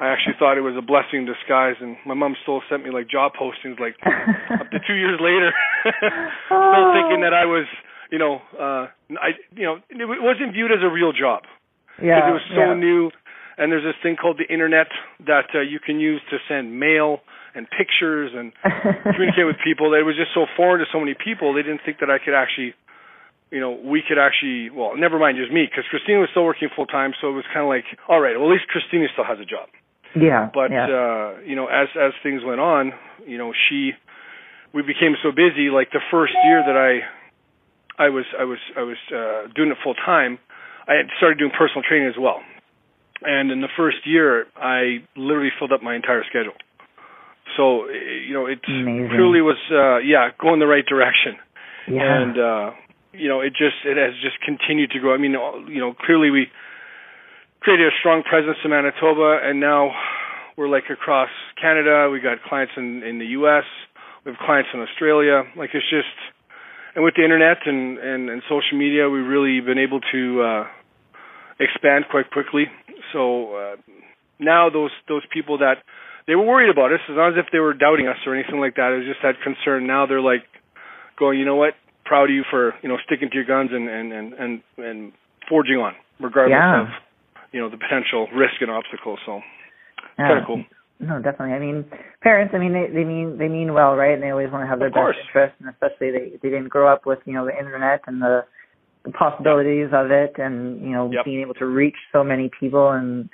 I 0.00 0.08
actually 0.14 0.34
thought 0.38 0.56
it 0.56 0.62
was 0.62 0.76
a 0.78 0.82
blessing 0.82 1.22
in 1.22 1.26
disguise, 1.26 1.74
and 1.80 1.96
my 2.06 2.14
mom 2.14 2.36
still 2.42 2.62
sent 2.70 2.84
me 2.84 2.90
like 2.90 3.10
job 3.10 3.32
postings 3.34 3.80
like 3.80 3.96
up 4.60 4.70
to 4.70 4.78
two 4.86 4.94
years 4.94 5.18
later, 5.18 5.50
still 6.46 6.92
thinking 6.94 7.26
that 7.26 7.34
I 7.34 7.46
was, 7.46 7.66
you 8.10 8.18
know, 8.18 8.38
uh, 8.54 8.86
I, 9.18 9.34
you 9.56 9.66
know, 9.66 9.76
it 9.90 10.22
wasn't 10.22 10.52
viewed 10.52 10.70
as 10.70 10.78
a 10.86 10.88
real 10.88 11.10
job 11.12 11.42
Yeah. 11.98 12.14
because 12.14 12.30
it 12.30 12.32
was 12.38 12.48
so 12.54 12.64
yeah. 12.72 12.74
new. 12.78 13.10
And 13.58 13.72
there's 13.72 13.82
this 13.82 13.98
thing 14.00 14.14
called 14.14 14.38
the 14.38 14.46
internet 14.52 14.86
that 15.26 15.50
uh, 15.52 15.60
you 15.66 15.80
can 15.80 15.98
use 15.98 16.20
to 16.30 16.38
send 16.46 16.78
mail 16.78 17.18
and 17.54 17.66
pictures 17.70 18.32
and 18.34 18.52
communicate 19.14 19.46
with 19.46 19.56
people. 19.62 19.94
It 19.94 20.04
was 20.04 20.16
just 20.16 20.32
so 20.34 20.46
foreign 20.56 20.80
to 20.80 20.86
so 20.92 21.00
many 21.00 21.14
people. 21.14 21.54
They 21.54 21.62
didn't 21.62 21.80
think 21.84 22.00
that 22.00 22.10
I 22.10 22.18
could 22.18 22.34
actually, 22.34 22.74
you 23.50 23.60
know, 23.60 23.72
we 23.72 24.02
could 24.06 24.18
actually. 24.18 24.70
Well, 24.70 24.96
never 24.96 25.18
mind 25.18 25.38
just 25.38 25.52
me, 25.52 25.66
because 25.68 25.84
Christina 25.90 26.20
was 26.20 26.28
still 26.30 26.44
working 26.44 26.68
full 26.74 26.86
time. 26.86 27.12
So 27.20 27.28
it 27.30 27.36
was 27.36 27.44
kind 27.52 27.64
of 27.64 27.70
like, 27.70 27.84
all 28.08 28.20
right, 28.20 28.36
well 28.38 28.48
at 28.48 28.52
least 28.52 28.68
Christina 28.68 29.06
still 29.12 29.24
has 29.24 29.38
a 29.38 29.48
job. 29.48 29.68
yeah. 30.14 30.48
But 30.52 30.70
yeah. 30.70 30.86
uh, 30.86 31.40
you 31.44 31.56
know, 31.56 31.66
as 31.66 31.88
as 31.98 32.12
things 32.22 32.42
went 32.44 32.60
on, 32.60 32.92
you 33.26 33.38
know, 33.38 33.52
she, 33.68 33.92
we 34.72 34.82
became 34.82 35.16
so 35.22 35.30
busy. 35.32 35.70
Like 35.70 35.90
the 35.90 36.04
first 36.10 36.32
year 36.44 36.62
that 36.64 36.76
I, 36.76 37.04
I 37.98 38.08
was 38.10 38.24
I 38.38 38.44
was 38.44 38.58
I 38.76 38.82
was 38.82 39.00
uh, 39.10 39.52
doing 39.54 39.70
it 39.70 39.78
full 39.82 39.94
time. 39.94 40.38
I 40.86 40.94
had 40.94 41.06
started 41.18 41.38
doing 41.38 41.52
personal 41.52 41.82
training 41.82 42.08
as 42.08 42.16
well. 42.18 42.40
And 43.20 43.50
in 43.50 43.60
the 43.60 43.68
first 43.76 44.06
year, 44.06 44.46
I 44.56 45.02
literally 45.16 45.50
filled 45.58 45.72
up 45.72 45.82
my 45.82 45.96
entire 45.96 46.22
schedule. 46.24 46.54
So 47.56 47.88
you 47.88 48.34
know, 48.34 48.46
it 48.46 48.60
Amazing. 48.68 49.08
clearly 49.10 49.40
was 49.40 49.58
uh, 49.70 49.98
yeah 49.98 50.30
going 50.40 50.60
the 50.60 50.66
right 50.66 50.86
direction. 50.86 51.36
yeah. 51.88 52.22
And 52.22 52.38
uh, 52.38 52.70
you 53.12 53.28
know, 53.28 53.40
it 53.40 53.50
just 53.50 53.84
it 53.84 53.96
has 53.96 54.14
just 54.22 54.40
continued 54.44 54.90
to 54.92 54.98
grow. 55.00 55.14
I 55.14 55.18
mean, 55.18 55.32
you 55.68 55.80
know, 55.80 55.94
clearly 55.94 56.30
we 56.30 56.46
created 57.60 57.86
a 57.88 57.94
strong 57.98 58.22
presence 58.22 58.58
in 58.64 58.70
Manitoba, 58.70 59.40
and 59.42 59.60
now 59.60 59.90
we're 60.56 60.68
like 60.68 60.84
across 60.90 61.30
Canada. 61.60 62.08
We 62.10 62.20
got 62.20 62.42
clients 62.42 62.72
in 62.76 63.02
in 63.02 63.18
the 63.18 63.26
U.S. 63.42 63.64
We 64.24 64.32
have 64.32 64.38
clients 64.44 64.70
in 64.74 64.80
Australia. 64.80 65.44
Like 65.56 65.70
it's 65.74 65.88
just, 65.90 66.14
and 66.94 67.04
with 67.04 67.14
the 67.16 67.24
internet 67.24 67.58
and 67.66 67.98
and, 67.98 68.30
and 68.30 68.42
social 68.44 68.78
media, 68.78 69.08
we've 69.08 69.26
really 69.26 69.60
been 69.60 69.78
able 69.78 70.00
to 70.12 70.42
uh, 70.42 70.64
expand 71.58 72.04
quite 72.10 72.30
quickly. 72.30 72.66
So 73.12 73.54
uh, 73.56 73.76
now 74.38 74.70
those 74.70 74.90
those 75.08 75.22
people 75.32 75.58
that 75.58 75.82
they 76.28 76.36
were 76.36 76.44
worried 76.44 76.68
about 76.68 76.92
us, 76.92 77.00
as 77.08 77.16
not 77.16 77.32
as 77.32 77.38
if 77.40 77.46
they 77.50 77.58
were 77.58 77.72
doubting 77.72 78.06
us 78.06 78.20
or 78.28 78.36
anything 78.36 78.60
like 78.60 78.76
that. 78.76 78.92
It 78.92 79.00
was 79.02 79.08
just 79.08 79.24
that 79.24 79.40
concern. 79.42 79.88
Now 79.88 80.04
they're 80.06 80.20
like 80.20 80.44
going, 81.18 81.40
you 81.40 81.46
know 81.48 81.56
what? 81.56 81.72
Proud 82.04 82.28
of 82.30 82.36
you 82.36 82.44
for 82.48 82.74
you 82.82 82.88
know 82.88 82.96
sticking 83.04 83.28
to 83.30 83.34
your 83.34 83.44
guns 83.48 83.70
and 83.72 83.88
and 83.88 84.12
and 84.12 84.32
and, 84.34 84.52
and 84.78 85.12
forging 85.48 85.76
on, 85.80 85.94
regardless 86.20 86.52
Yeah. 86.60 86.82
of 86.82 86.88
you 87.52 87.60
know 87.60 87.68
the 87.72 87.76
potential 87.80 88.28
risk 88.36 88.60
and 88.60 88.70
obstacles. 88.70 89.18
So 89.26 89.40
yeah. 90.18 90.28
kind 90.28 90.38
of 90.40 90.46
cool. 90.46 90.64
No, 91.00 91.20
definitely. 91.22 91.54
I 91.54 91.60
mean, 91.60 91.84
parents. 92.22 92.52
I 92.54 92.58
mean, 92.58 92.72
they 92.72 92.88
they 92.92 93.04
mean 93.04 93.38
they 93.38 93.48
mean 93.48 93.72
well, 93.72 93.94
right? 93.94 94.14
And 94.14 94.22
they 94.22 94.30
always 94.30 94.50
want 94.50 94.64
to 94.64 94.68
have 94.68 94.78
their 94.80 94.88
Of 94.88 94.94
course. 94.94 95.16
best 95.16 95.28
interest, 95.28 95.54
and 95.60 95.68
especially 95.70 96.10
they 96.10 96.36
they 96.42 96.50
didn't 96.50 96.68
grow 96.68 96.92
up 96.92 97.06
with 97.06 97.20
you 97.24 97.34
know 97.34 97.44
the 97.46 97.56
internet 97.56 98.02
and 98.06 98.20
the, 98.20 98.44
the 99.04 99.12
possibilities 99.12 99.88
of 99.92 100.10
it, 100.10 100.34
and 100.38 100.80
you 100.82 100.90
know 100.90 101.08
Yep. 101.12 101.24
being 101.24 101.40
able 101.40 101.54
to 101.54 101.66
reach 101.66 101.96
so 102.12 102.24
many 102.24 102.50
people. 102.58 102.90
And 102.90 103.28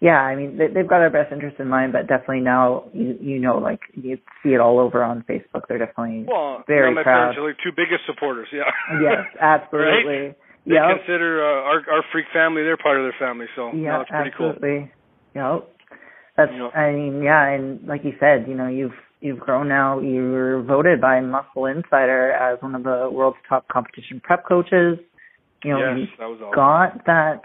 yeah, 0.00 0.20
I 0.20 0.36
mean, 0.36 0.58
they, 0.58 0.66
they've 0.68 0.88
got 0.88 1.00
our 1.00 1.10
best 1.10 1.32
interest 1.32 1.56
in 1.58 1.68
mind, 1.68 1.92
but 1.92 2.06
definitely 2.08 2.40
now 2.40 2.84
you 2.92 3.16
you 3.20 3.38
know 3.38 3.58
like 3.58 3.80
you 3.94 4.18
see 4.42 4.50
it 4.50 4.60
all 4.60 4.78
over 4.78 5.02
on 5.02 5.24
Facebook. 5.28 5.62
They're 5.68 5.78
definitely 5.78 6.26
Well, 6.28 6.64
very 6.66 6.90
now 6.90 6.96
my 6.96 7.02
proud. 7.02 7.14
parents 7.34 7.38
are 7.38 7.46
like 7.46 7.56
two 7.64 7.70
biggest 7.74 8.04
supporters. 8.06 8.48
Yeah. 8.52 8.68
yes, 9.00 9.24
absolutely. 9.40 10.34
They 10.66 10.72
Yep. 10.74 10.96
consider 11.04 11.44
uh, 11.44 11.68
our 11.68 11.78
our 11.92 12.04
freak 12.10 12.24
family 12.32 12.62
their 12.62 12.76
part 12.78 12.96
of 12.98 13.04
their 13.04 13.14
family. 13.18 13.46
So 13.54 13.72
Yeah, 13.74 13.92
no, 13.92 14.00
it's 14.00 14.10
pretty 14.10 14.30
cool. 14.36 14.50
absolutely. 14.50 14.92
Yep. 15.34 15.68
That's 16.36 16.52
Yep. 16.52 16.70
I 16.74 16.92
mean, 16.92 17.22
yeah, 17.22 17.48
and 17.48 17.86
like 17.86 18.02
you 18.04 18.12
said, 18.18 18.46
you 18.48 18.54
know, 18.54 18.68
you've 18.68 18.96
you've 19.20 19.40
grown 19.40 19.68
now. 19.68 20.00
You 20.00 20.30
were 20.32 20.62
voted 20.62 21.00
by 21.00 21.20
Muscle 21.20 21.66
Insider 21.66 22.32
as 22.32 22.60
one 22.62 22.74
of 22.74 22.82
the 22.82 23.08
world's 23.12 23.36
top 23.48 23.68
competition 23.68 24.20
prep 24.22 24.46
coaches. 24.46 24.98
You 25.64 25.72
know, 25.72 25.96
yes, 25.96 26.08
that 26.18 26.26
was 26.28 26.40
awesome. 26.42 26.54
got 26.54 27.04
that 27.06 27.40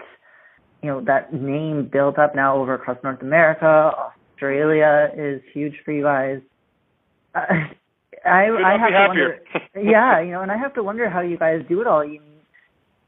you 0.82 0.90
know, 0.90 1.04
that 1.04 1.32
name 1.32 1.88
built 1.92 2.18
up 2.18 2.34
now 2.34 2.56
over 2.56 2.74
across 2.74 2.98
North 3.02 3.22
America. 3.22 3.92
Australia 4.34 5.10
is 5.16 5.42
huge 5.52 5.74
for 5.84 5.92
you 5.92 6.02
guys. 6.02 6.40
Uh, 7.34 7.40
I 8.24 8.48
I 8.50 8.76
have 8.78 8.90
to 8.90 9.06
wonder 9.08 9.38
yeah, 9.90 10.20
you 10.20 10.32
know, 10.32 10.42
and 10.42 10.50
I 10.50 10.58
have 10.58 10.74
to 10.74 10.82
wonder 10.82 11.08
how 11.08 11.20
you 11.20 11.38
guys 11.38 11.60
do 11.68 11.80
it 11.80 11.86
all. 11.86 12.04
You 12.04 12.20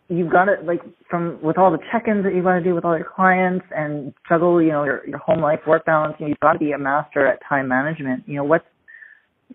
you've 0.09 0.31
got 0.31 0.49
it 0.49 0.65
like 0.65 0.81
from 1.09 1.39
with 1.43 1.59
all 1.59 1.71
the 1.71 1.79
check-ins 1.91 2.25
that 2.25 2.35
you 2.35 2.43
got 2.43 2.55
to 2.55 2.65
do 2.65 2.75
with 2.75 2.85
all 2.85 2.97
your 2.97 3.09
clients 3.15 3.65
and 3.75 4.13
juggle, 4.29 4.63
you 4.63 4.71
know, 4.71 4.85
your 4.85 5.07
your 5.07 5.19
home 5.19 5.41
life 5.41 5.61
work 5.67 5.85
balance. 5.85 6.15
You 6.19 6.27
know, 6.27 6.29
you've 6.31 6.41
got 6.41 6.55
to 6.55 6.59
be 6.59 6.73
a 6.73 6.79
master 6.79 7.27
at 7.27 7.41
time 7.47 7.69
management. 7.69 8.25
You 8.27 8.37
know, 8.37 8.45
what's 8.45 8.65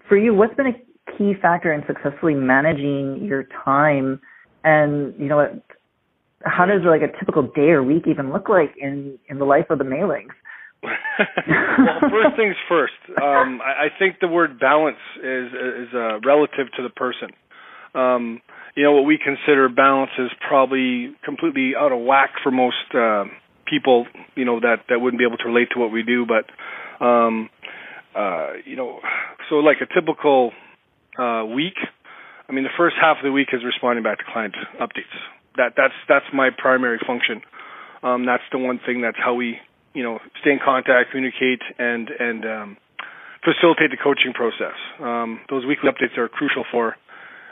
for 0.08 0.18
you? 0.18 0.34
What's 0.34 0.56
been 0.56 0.68
a 0.68 1.18
key 1.18 1.34
factor 1.42 1.74
in 1.74 1.84
successfully 1.88 2.34
managing 2.34 3.24
your 3.26 3.46
time? 3.64 4.20
And 4.64 5.14
you 5.20 5.28
know, 5.28 5.38
what, 5.38 5.64
how 6.44 6.66
does 6.66 6.82
like 6.86 7.02
a 7.02 7.18
typical 7.20 7.44
day 7.44 7.70
or 7.70 7.84
week 7.84 8.04
even 8.08 8.32
look 8.32 8.50
like 8.50 8.76
in 8.78 9.18
in 9.30 9.40
the 9.40 9.46
life 9.46 9.70
of 9.70 9.78
the 9.78 9.84
mailings? 9.84 10.34
well, 10.84 12.00
first 12.12 12.36
things 12.38 12.56
first. 12.70 12.94
Um, 13.10 13.60
I, 13.62 13.86
I 13.86 13.88
think 13.98 14.18
the 14.22 14.28
word 14.28 14.60
balance 14.60 15.02
is 15.18 15.48
is 15.52 15.94
uh, 15.94 16.20
relative 16.26 16.68
to 16.78 16.84
the 16.84 16.90
person. 16.90 17.30
Um, 17.96 18.42
you 18.76 18.84
know, 18.84 18.92
what 18.92 19.06
we 19.06 19.18
consider 19.18 19.68
balance 19.70 20.12
is 20.20 20.30
probably 20.48 21.16
completely 21.26 21.74
out 21.76 21.92
of 21.92 22.00
whack 22.00 22.30
for 22.44 22.52
most 22.52 22.94
uh, 22.94 23.26
people. 23.66 24.06
You 24.36 24.46
know 24.46 24.60
that 24.60 24.86
that 24.90 25.00
wouldn't 25.00 25.20
be 25.20 25.26
able 25.26 25.38
to 25.38 25.48
relate 25.48 25.70
to 25.74 25.80
what 25.80 25.92
we 25.92 26.04
do, 26.04 26.28
but 26.28 26.46
um, 27.04 27.50
uh, 28.16 28.54
you 28.66 28.76
know, 28.76 29.00
so 29.50 29.56
like 29.56 29.78
a 29.82 29.92
typical 29.94 30.52
uh, 31.18 31.44
week. 31.46 31.78
I 32.50 32.54
mean, 32.54 32.64
the 32.64 32.78
first 32.78 32.96
half 33.02 33.18
of 33.18 33.24
the 33.24 33.32
week 33.32 33.50
is 33.52 33.62
responding 33.66 34.04
back 34.04 34.20
to 34.20 34.24
client 34.32 34.56
updates. 34.80 35.12
That 35.58 35.74
that's 35.76 35.94
that's 36.08 36.26
my 36.34 36.50
primary 36.56 37.00
function. 37.06 37.42
Um, 38.04 38.26
that's 38.26 38.44
the 38.52 38.60
one 38.60 38.80
thing. 38.86 39.02
That's 39.02 39.18
how 39.18 39.34
we, 39.34 39.58
you 39.94 40.04
know, 40.04 40.20
stay 40.42 40.52
in 40.52 40.60
contact, 40.64 41.12
communicate, 41.12 41.62
and 41.78 42.10
and 42.10 42.46
um, 42.46 42.78
facilitate 43.44 43.92
the 43.92 43.98
coaching 43.98 44.34
process. 44.34 44.78
Um, 45.02 45.42
those 45.50 45.66
weekly 45.66 45.90
updates 45.90 46.18
are 46.18 46.28
crucial 46.30 46.64
for 46.72 46.96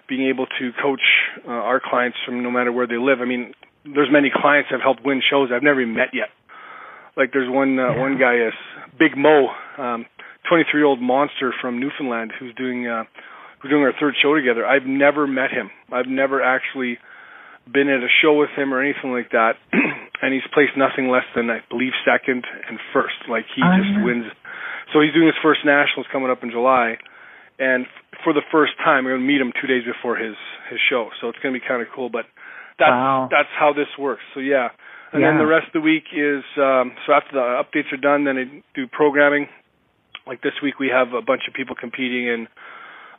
being 0.08 0.28
able 0.30 0.46
to 0.46 0.72
coach 0.82 1.02
uh, 1.48 1.52
our 1.52 1.82
clients 1.84 2.18
from 2.26 2.44
no 2.44 2.52
matter 2.52 2.72
where 2.72 2.88
they 2.88 2.98
live. 2.98 3.22
I 3.22 3.26
mean, 3.26 3.54
there's 3.84 4.10
many 4.12 4.32
clients 4.34 4.70
I've 4.74 4.82
helped 4.82 5.04
win 5.04 5.22
shows 5.28 5.50
I've 5.54 5.64
never 5.64 5.82
even 5.82 5.96
met 5.96 6.14
yet. 6.14 6.30
Like 7.18 7.32
there's 7.32 7.50
one 7.50 7.80
uh, 7.80 7.94
one 7.98 8.20
guy 8.20 8.36
is 8.36 8.54
Big 9.00 9.18
Mo, 9.18 9.48
um, 9.78 10.06
23 10.50 10.80
year 10.80 10.86
old 10.86 11.02
monster 11.02 11.54
from 11.62 11.80
Newfoundland 11.80 12.34
who's 12.38 12.54
doing 12.56 12.88
uh, 12.88 13.04
who's 13.62 13.72
doing 13.72 13.84
our 13.84 13.94
third 14.00 14.16
show 14.22 14.36
together. 14.36 14.66
I've 14.66 14.86
never 14.86 15.26
met 15.26 15.50
him. 15.52 15.70
I've 15.92 16.08
never 16.08 16.42
actually 16.42 16.98
been 17.72 17.90
at 17.90 18.02
a 18.04 18.12
show 18.22 18.34
with 18.38 18.50
him 18.56 18.74
or 18.74 18.82
anything 18.82 19.12
like 19.12 19.32
that. 19.32 19.58
and 20.22 20.34
he's 20.34 20.46
placed 20.54 20.78
nothing 20.78 21.10
less 21.10 21.26
than 21.36 21.50
I 21.50 21.60
believe 21.70 21.94
second 22.06 22.46
and 22.70 22.80
first. 22.94 23.18
Like 23.30 23.46
he 23.56 23.62
just 23.62 24.04
wins. 24.06 24.26
So 24.94 25.02
he's 25.02 25.14
doing 25.14 25.28
his 25.28 25.40
first 25.42 25.66
nationals 25.66 26.06
coming 26.12 26.30
up 26.30 26.44
in 26.44 26.52
July, 26.52 26.98
and 27.58 27.86
f- 27.86 28.20
for 28.24 28.34
the 28.34 28.46
first 28.52 28.74
time, 28.84 29.06
we're 29.06 29.18
gonna 29.18 29.26
meet 29.26 29.42
him 29.42 29.52
two 29.60 29.68
days 29.68 29.84
before 29.84 30.16
his 30.16 30.36
his 30.70 30.80
show. 30.90 31.10
So 31.20 31.30
it's 31.30 31.40
gonna 31.42 31.58
be 31.58 31.64
kind 31.66 31.82
of 31.82 31.90
cool. 31.94 32.10
But 32.10 32.26
that's 32.78 32.92
Wow. 32.94 33.28
that's 33.32 33.50
how 33.58 33.74
this 33.74 33.90
works. 33.98 34.22
So 34.34 34.40
yeah. 34.40 34.70
And 35.14 35.24
then 35.24 35.38
the 35.38 35.46
rest 35.48 35.68
of 35.68 35.74
the 35.74 35.80
week 35.80 36.12
is 36.12 36.44
um, 36.60 36.92
so 37.06 37.14
after 37.14 37.32
the 37.40 37.64
updates 37.64 37.88
are 37.94 38.02
done, 38.02 38.26
then 38.26 38.38
I 38.38 38.46
do 38.76 38.86
programming. 38.86 39.48
Like 40.28 40.42
this 40.42 40.54
week, 40.62 40.78
we 40.78 40.90
have 40.90 41.14
a 41.14 41.22
bunch 41.22 41.44
of 41.48 41.54
people 41.54 41.74
competing 41.80 42.28
in 42.28 42.48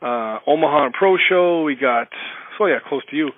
uh, 0.03 0.39
Omaha 0.47 0.91
Pro 0.93 1.17
Show. 1.17 1.63
We 1.63 1.75
got 1.75 2.09
so 2.59 2.67
yeah, 2.67 2.81
close 2.87 3.03
to 3.11 3.17
you. 3.17 3.31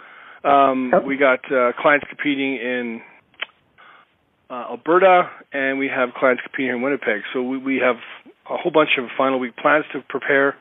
Um, 0.49 0.93
We 1.07 1.17
got 1.17 1.41
uh, 1.53 1.73
clients 1.79 2.07
competing 2.09 2.55
in 2.57 3.01
uh, 4.51 4.71
Alberta, 4.71 5.31
and 5.53 5.79
we 5.79 5.89
have 5.89 6.11
clients 6.15 6.43
competing 6.43 6.67
here 6.67 6.77
in 6.77 6.83
Winnipeg. 6.83 7.23
So 7.33 7.43
we, 7.43 7.59
we 7.59 7.77
have 7.85 7.97
a 8.49 8.57
whole 8.57 8.73
bunch 8.73 8.91
of 8.99 9.09
final 9.17 9.39
week 9.39 9.57
plans 9.57 9.85
to 9.93 10.01
prepare. 10.09 10.57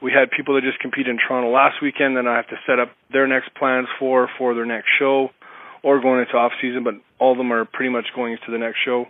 We 0.00 0.12
had 0.12 0.30
people 0.30 0.54
that 0.54 0.62
just 0.62 0.78
competed 0.78 1.08
in 1.08 1.18
Toronto 1.18 1.50
last 1.50 1.76
weekend, 1.82 2.16
and 2.18 2.28
I 2.28 2.36
have 2.36 2.48
to 2.48 2.56
set 2.66 2.78
up 2.78 2.90
their 3.12 3.26
next 3.26 3.54
plans 3.54 3.88
for 3.98 4.28
for 4.38 4.54
their 4.54 4.66
next 4.66 4.88
show, 4.98 5.30
or 5.82 6.00
going 6.00 6.20
into 6.20 6.34
off 6.34 6.52
season. 6.60 6.84
But 6.84 6.94
all 7.18 7.32
of 7.32 7.38
them 7.38 7.52
are 7.52 7.64
pretty 7.64 7.90
much 7.90 8.06
going 8.14 8.32
into 8.32 8.50
the 8.50 8.58
next 8.58 8.78
show. 8.84 9.06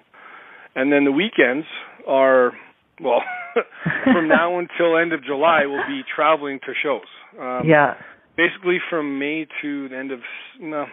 And 0.75 0.93
then 0.93 1.05
the 1.05 1.13
weekends 1.13 1.67
are 2.07 2.53
well, 3.01 3.23
from 4.05 4.29
now 4.29 4.59
until 4.61 4.97
end 4.97 5.13
of 5.13 5.25
July, 5.25 5.67
we'll 5.67 5.87
be 5.87 6.03
traveling 6.15 6.61
to 6.61 6.73
shows. 6.83 7.07
Um, 7.41 7.63
yeah. 7.67 7.95
Basically 8.37 8.79
from 8.91 9.19
May 9.19 9.47
to 9.63 9.89
the 9.89 9.97
end 9.97 10.13
of 10.13 10.21
no, 10.61 10.87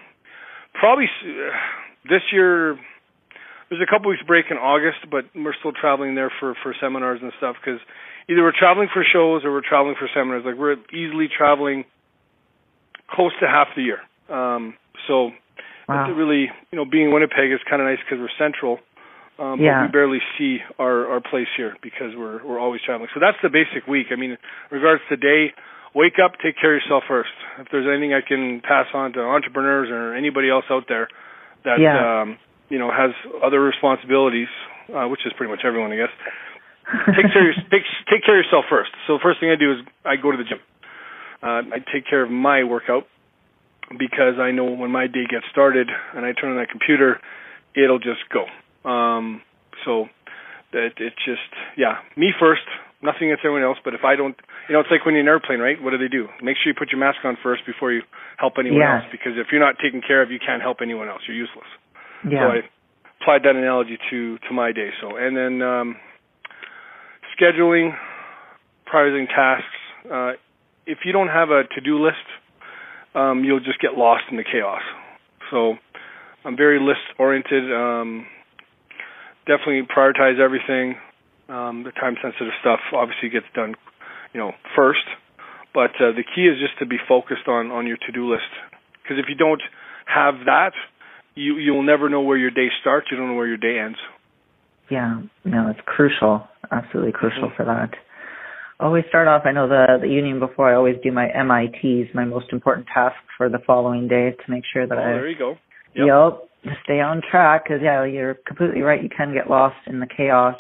probably 0.74 1.06
s- 1.06 1.54
this 2.10 2.22
year 2.32 2.78
there's 3.70 3.82
a 3.82 3.90
couple 3.90 4.10
weeks 4.10 4.24
break 4.24 4.46
in 4.52 4.58
August, 4.58 5.00
but 5.10 5.26
we're 5.36 5.56
still 5.58 5.72
traveling 5.72 6.16
there 6.16 6.32
for 6.40 6.56
for 6.62 6.76
seminars 6.80 7.20
and 7.22 7.32
stuff 7.38 7.56
because 7.60 7.80
either 8.30 8.42
we're 8.42 8.58
traveling 8.58 8.88
for 8.94 9.04
shows 9.04 9.44
or 9.44 9.52
we're 9.52 9.68
traveling 9.68 9.96
for 9.98 10.08
seminars. 10.14 10.44
Like 10.46 10.56
we're 10.56 10.78
easily 10.94 11.28
traveling 11.28 11.86
close 13.10 13.32
to 13.42 13.48
half 13.48 13.68
the 13.76 13.84
year. 13.84 14.00
Um, 14.30 14.76
so 15.08 15.32
wow. 15.88 16.06
it's 16.06 16.18
really, 16.18 16.50
you 16.72 16.78
know, 16.78 16.86
being 16.86 17.08
in 17.08 17.14
Winnipeg 17.14 17.52
is 17.52 17.60
kind 17.70 17.82
of 17.82 17.88
nice 17.88 18.00
because 18.04 18.20
we're 18.22 18.34
central. 18.38 18.80
Um, 19.40 19.60
yeah. 19.60 19.82
but 19.82 19.90
we 19.90 19.92
barely 19.92 20.20
see 20.38 20.60
our 20.78 21.10
our 21.10 21.22
place 21.22 21.50
here 21.58 21.76
because 21.82 22.14
we're 22.16 22.46
we're 22.46 22.60
always 22.60 22.82
traveling. 22.86 23.10
So 23.14 23.20
that's 23.20 23.38
the 23.42 23.50
basic 23.50 23.88
week. 23.88 24.08
I 24.12 24.16
mean, 24.16 24.38
in 24.38 24.38
regards 24.70 25.02
to 25.10 25.18
day, 25.18 25.54
wake 25.96 26.18
up, 26.24 26.34
take 26.44 26.56
care 26.60 26.76
of 26.76 26.82
yourself 26.82 27.04
first. 27.08 27.34
If 27.60 27.68
there's 27.72 27.88
anything 27.88 28.14
I 28.14 28.22
can 28.22 28.62
pass 28.62 28.88
on 28.94 29.14
to 29.14 29.20
entrepreneurs 29.22 29.90
or 29.90 30.16
anybody 30.16 30.50
else 30.50 30.66
out 30.70 30.86
there 30.88 31.08
that 31.64 31.80
yeah. 31.80 32.22
um, 32.22 32.38
you 32.70 32.80
know 32.80 32.92
has 32.92 33.12
other 33.44 33.62
responsibilities, 33.62 34.50
uh, 34.94 35.08
which 35.08 35.22
is 35.26 35.34
pretty 35.38 35.52
much 35.52 35.62
everyone, 35.66 35.92
I 35.92 35.98
guess. 35.98 36.14
take 37.16 37.32
care 37.32 37.50
of 37.50 37.56
your, 37.56 37.58
take, 37.72 37.86
take 38.12 38.24
care 38.26 38.38
of 38.40 38.46
yourself 38.46 38.66
first. 38.70 38.92
So 39.08 39.14
the 39.14 39.24
first 39.24 39.40
thing 39.40 39.50
I 39.50 39.56
do 39.56 39.72
is 39.72 39.78
I 40.06 40.16
go 40.18 40.32
to 40.32 40.38
the 40.38 40.44
gym. 40.44 40.60
Uh, 41.42 41.76
I 41.76 41.80
take 41.92 42.08
care 42.08 42.24
of 42.24 42.32
my 42.32 42.64
workout 42.64 43.08
because 43.90 44.40
I 44.40 44.52
know 44.52 44.66
when 44.66 44.92
my 44.92 45.08
day 45.08 45.26
gets 45.30 45.46
started 45.52 45.90
and 46.16 46.26
I 46.26 46.32
turn 46.32 46.52
on 46.52 46.58
that 46.58 46.70
computer, 46.70 47.20
it'll 47.76 48.00
just 48.00 48.24
go. 48.32 48.48
Um, 48.88 49.42
so 49.86 50.08
that 50.72 50.98
it 50.98 51.14
just 51.26 51.52
yeah, 51.78 52.00
me 52.18 52.32
first. 52.40 52.64
Nothing 53.04 53.28
against 53.28 53.44
anyone 53.44 53.64
else, 53.64 53.78
but 53.84 53.94
if 53.94 54.08
I 54.08 54.16
don't, 54.16 54.36
you 54.70 54.74
know, 54.74 54.80
it's 54.80 54.90
like 54.90 55.04
when 55.06 55.14
you're 55.14 55.22
in 55.22 55.28
an 55.28 55.34
airplane, 55.36 55.60
right? 55.60 55.76
What 55.76 55.92
do 55.92 55.98
they 56.00 56.08
do? 56.08 56.32
Make 56.42 56.56
sure 56.56 56.72
you 56.72 56.78
put 56.78 56.92
your 56.96 57.04
mask 57.04 57.20
on 57.26 57.36
first 57.44 57.68
before 57.68 57.92
you 57.92 58.02
help 58.38 58.54
anyone 58.58 58.80
else, 58.82 59.06
because 59.12 59.34
if 59.36 59.48
you're 59.52 59.60
not 59.60 59.76
taken 59.84 60.00
care 60.00 60.24
of, 60.24 60.32
you 60.32 60.40
can't 60.40 60.62
help 60.62 60.78
anyone 60.82 61.10
else. 61.10 61.22
You're 61.28 61.36
useless. 61.36 61.68
Yeah. 62.24 62.40
So 62.40 62.44
I 62.56 62.58
applied 63.20 63.44
that 63.44 63.60
analogy 63.60 64.00
to 64.10 64.38
to 64.48 64.54
my 64.54 64.72
day. 64.72 64.90
So 65.02 65.18
and 65.18 65.36
then 65.36 65.62
um, 65.62 65.96
scheduling, 67.36 67.92
prioritizing 68.88 69.28
tasks. 69.28 69.80
Uh, 70.10 70.32
if 70.86 71.00
you 71.06 71.12
don't 71.12 71.30
have 71.30 71.50
a 71.50 71.64
to-do 71.76 72.00
list, 72.00 72.24
um, 73.16 73.44
you'll 73.44 73.60
just 73.60 73.80
get 73.80 73.94
lost 73.94 74.24
in 74.32 74.38
the 74.38 74.44
chaos. 74.44 74.82
So 75.52 75.76
I'm 76.46 76.58
very 76.58 76.80
list 76.80 77.04
oriented. 77.20 77.72
Um, 77.72 78.28
definitely 79.46 79.84
prioritize 79.84 80.40
everything. 80.40 80.96
Um, 81.50 81.84
the 81.84 81.92
time 81.92 82.16
sensitive 82.22 82.54
stuff 82.62 82.80
obviously 82.94 83.30
gets 83.30 83.46
done, 83.54 83.76
you 84.34 84.40
know, 84.40 84.52
first. 84.76 85.06
But 85.74 85.92
uh, 86.00 86.14
the 86.16 86.24
key 86.24 86.48
is 86.48 86.60
just 86.60 86.78
to 86.80 86.86
be 86.86 86.98
focused 87.08 87.48
on 87.48 87.72
on 87.72 87.88
your 87.88 87.98
to 87.98 88.12
do 88.12 88.32
list. 88.32 88.50
Because 89.02 89.18
if 89.20 89.26
you 89.28 89.36
don't 89.36 89.62
have 90.06 90.46
that, 90.46 90.72
you 91.36 91.58
you'll 91.58 91.84
never 91.84 92.10
know 92.10 92.22
where 92.22 92.38
your 92.38 92.52
day 92.52 92.68
starts. 92.82 93.08
You 93.12 93.18
don't 93.18 93.28
know 93.28 93.36
where 93.36 93.48
your 93.48 93.58
day 93.58 93.80
ends. 93.80 93.98
Yeah, 94.90 95.22
no, 95.44 95.70
it's 95.70 95.80
crucial. 95.86 96.48
Absolutely 96.72 97.12
crucial 97.12 97.50
mm-hmm. 97.50 97.58
for 97.58 97.66
that. 97.66 97.92
Always 98.80 99.06
start 99.10 99.28
off. 99.28 99.44
I 99.46 99.52
know 99.52 99.68
the 99.68 99.98
the 100.02 100.08
union 100.08 100.40
before. 100.40 100.72
I 100.72 100.76
always 100.76 100.96
do 101.04 101.12
my 101.12 101.28
MITs, 101.28 102.14
my 102.14 102.26
most 102.26 102.48
important 102.52 102.88
task 102.94 103.16
for 103.38 103.50
the 103.50 103.60
following 103.66 104.08
day, 104.08 104.32
to 104.32 104.52
make 104.52 104.64
sure 104.72 104.88
that 104.88 104.98
oh, 104.98 105.02
I. 105.02 105.12
There 105.14 105.30
you 105.30 105.38
go. 105.38 105.58
Yep. 105.96 106.08
yep 106.08 106.50
to 106.64 106.72
stay 106.84 107.00
on 107.00 107.22
track 107.30 107.66
because 107.66 107.82
yeah, 107.84 108.04
you're 108.06 108.36
completely 108.48 108.82
right. 108.82 109.04
You 109.04 109.10
can 109.10 109.34
get 109.34 109.50
lost 109.50 109.76
in 109.88 110.00
the 110.00 110.08
chaos, 110.08 110.56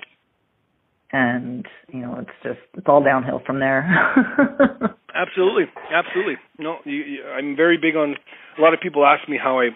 and 1.13 1.65
you 1.93 2.01
know 2.01 2.17
it's 2.19 2.31
just 2.43 2.59
it's 2.73 2.87
all 2.87 3.01
downhill 3.03 3.41
from 3.45 3.59
there. 3.59 3.87
absolutely, 5.15 5.65
absolutely. 5.93 6.35
No, 6.57 6.77
you, 6.83 7.03
you, 7.03 7.23
I'm 7.25 7.55
very 7.55 7.77
big 7.77 7.95
on. 7.95 8.15
A 8.57 8.61
lot 8.61 8.73
of 8.73 8.81
people 8.81 9.05
ask 9.05 9.29
me 9.29 9.39
how 9.41 9.59
I 9.59 9.69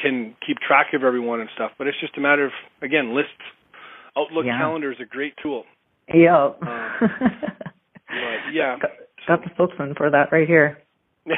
can 0.00 0.34
keep 0.46 0.58
track 0.58 0.94
of 0.94 1.02
everyone 1.02 1.40
and 1.40 1.50
stuff, 1.54 1.72
but 1.76 1.88
it's 1.88 2.00
just 2.00 2.16
a 2.16 2.20
matter 2.20 2.46
of 2.46 2.52
again 2.80 3.14
lists. 3.14 3.32
Outlook 4.16 4.46
yeah. 4.46 4.58
calendar 4.58 4.92
is 4.92 4.98
a 5.02 5.04
great 5.04 5.34
tool. 5.42 5.64
yeah 6.12 6.50
Uh, 6.62 6.90
yeah. 8.52 8.76
Got, 8.80 8.90
got 9.26 9.42
the 9.42 9.50
spokesman 9.54 9.94
for 9.96 10.08
that 10.08 10.30
right 10.30 10.46
here. 10.46 10.78
yep. 11.26 11.36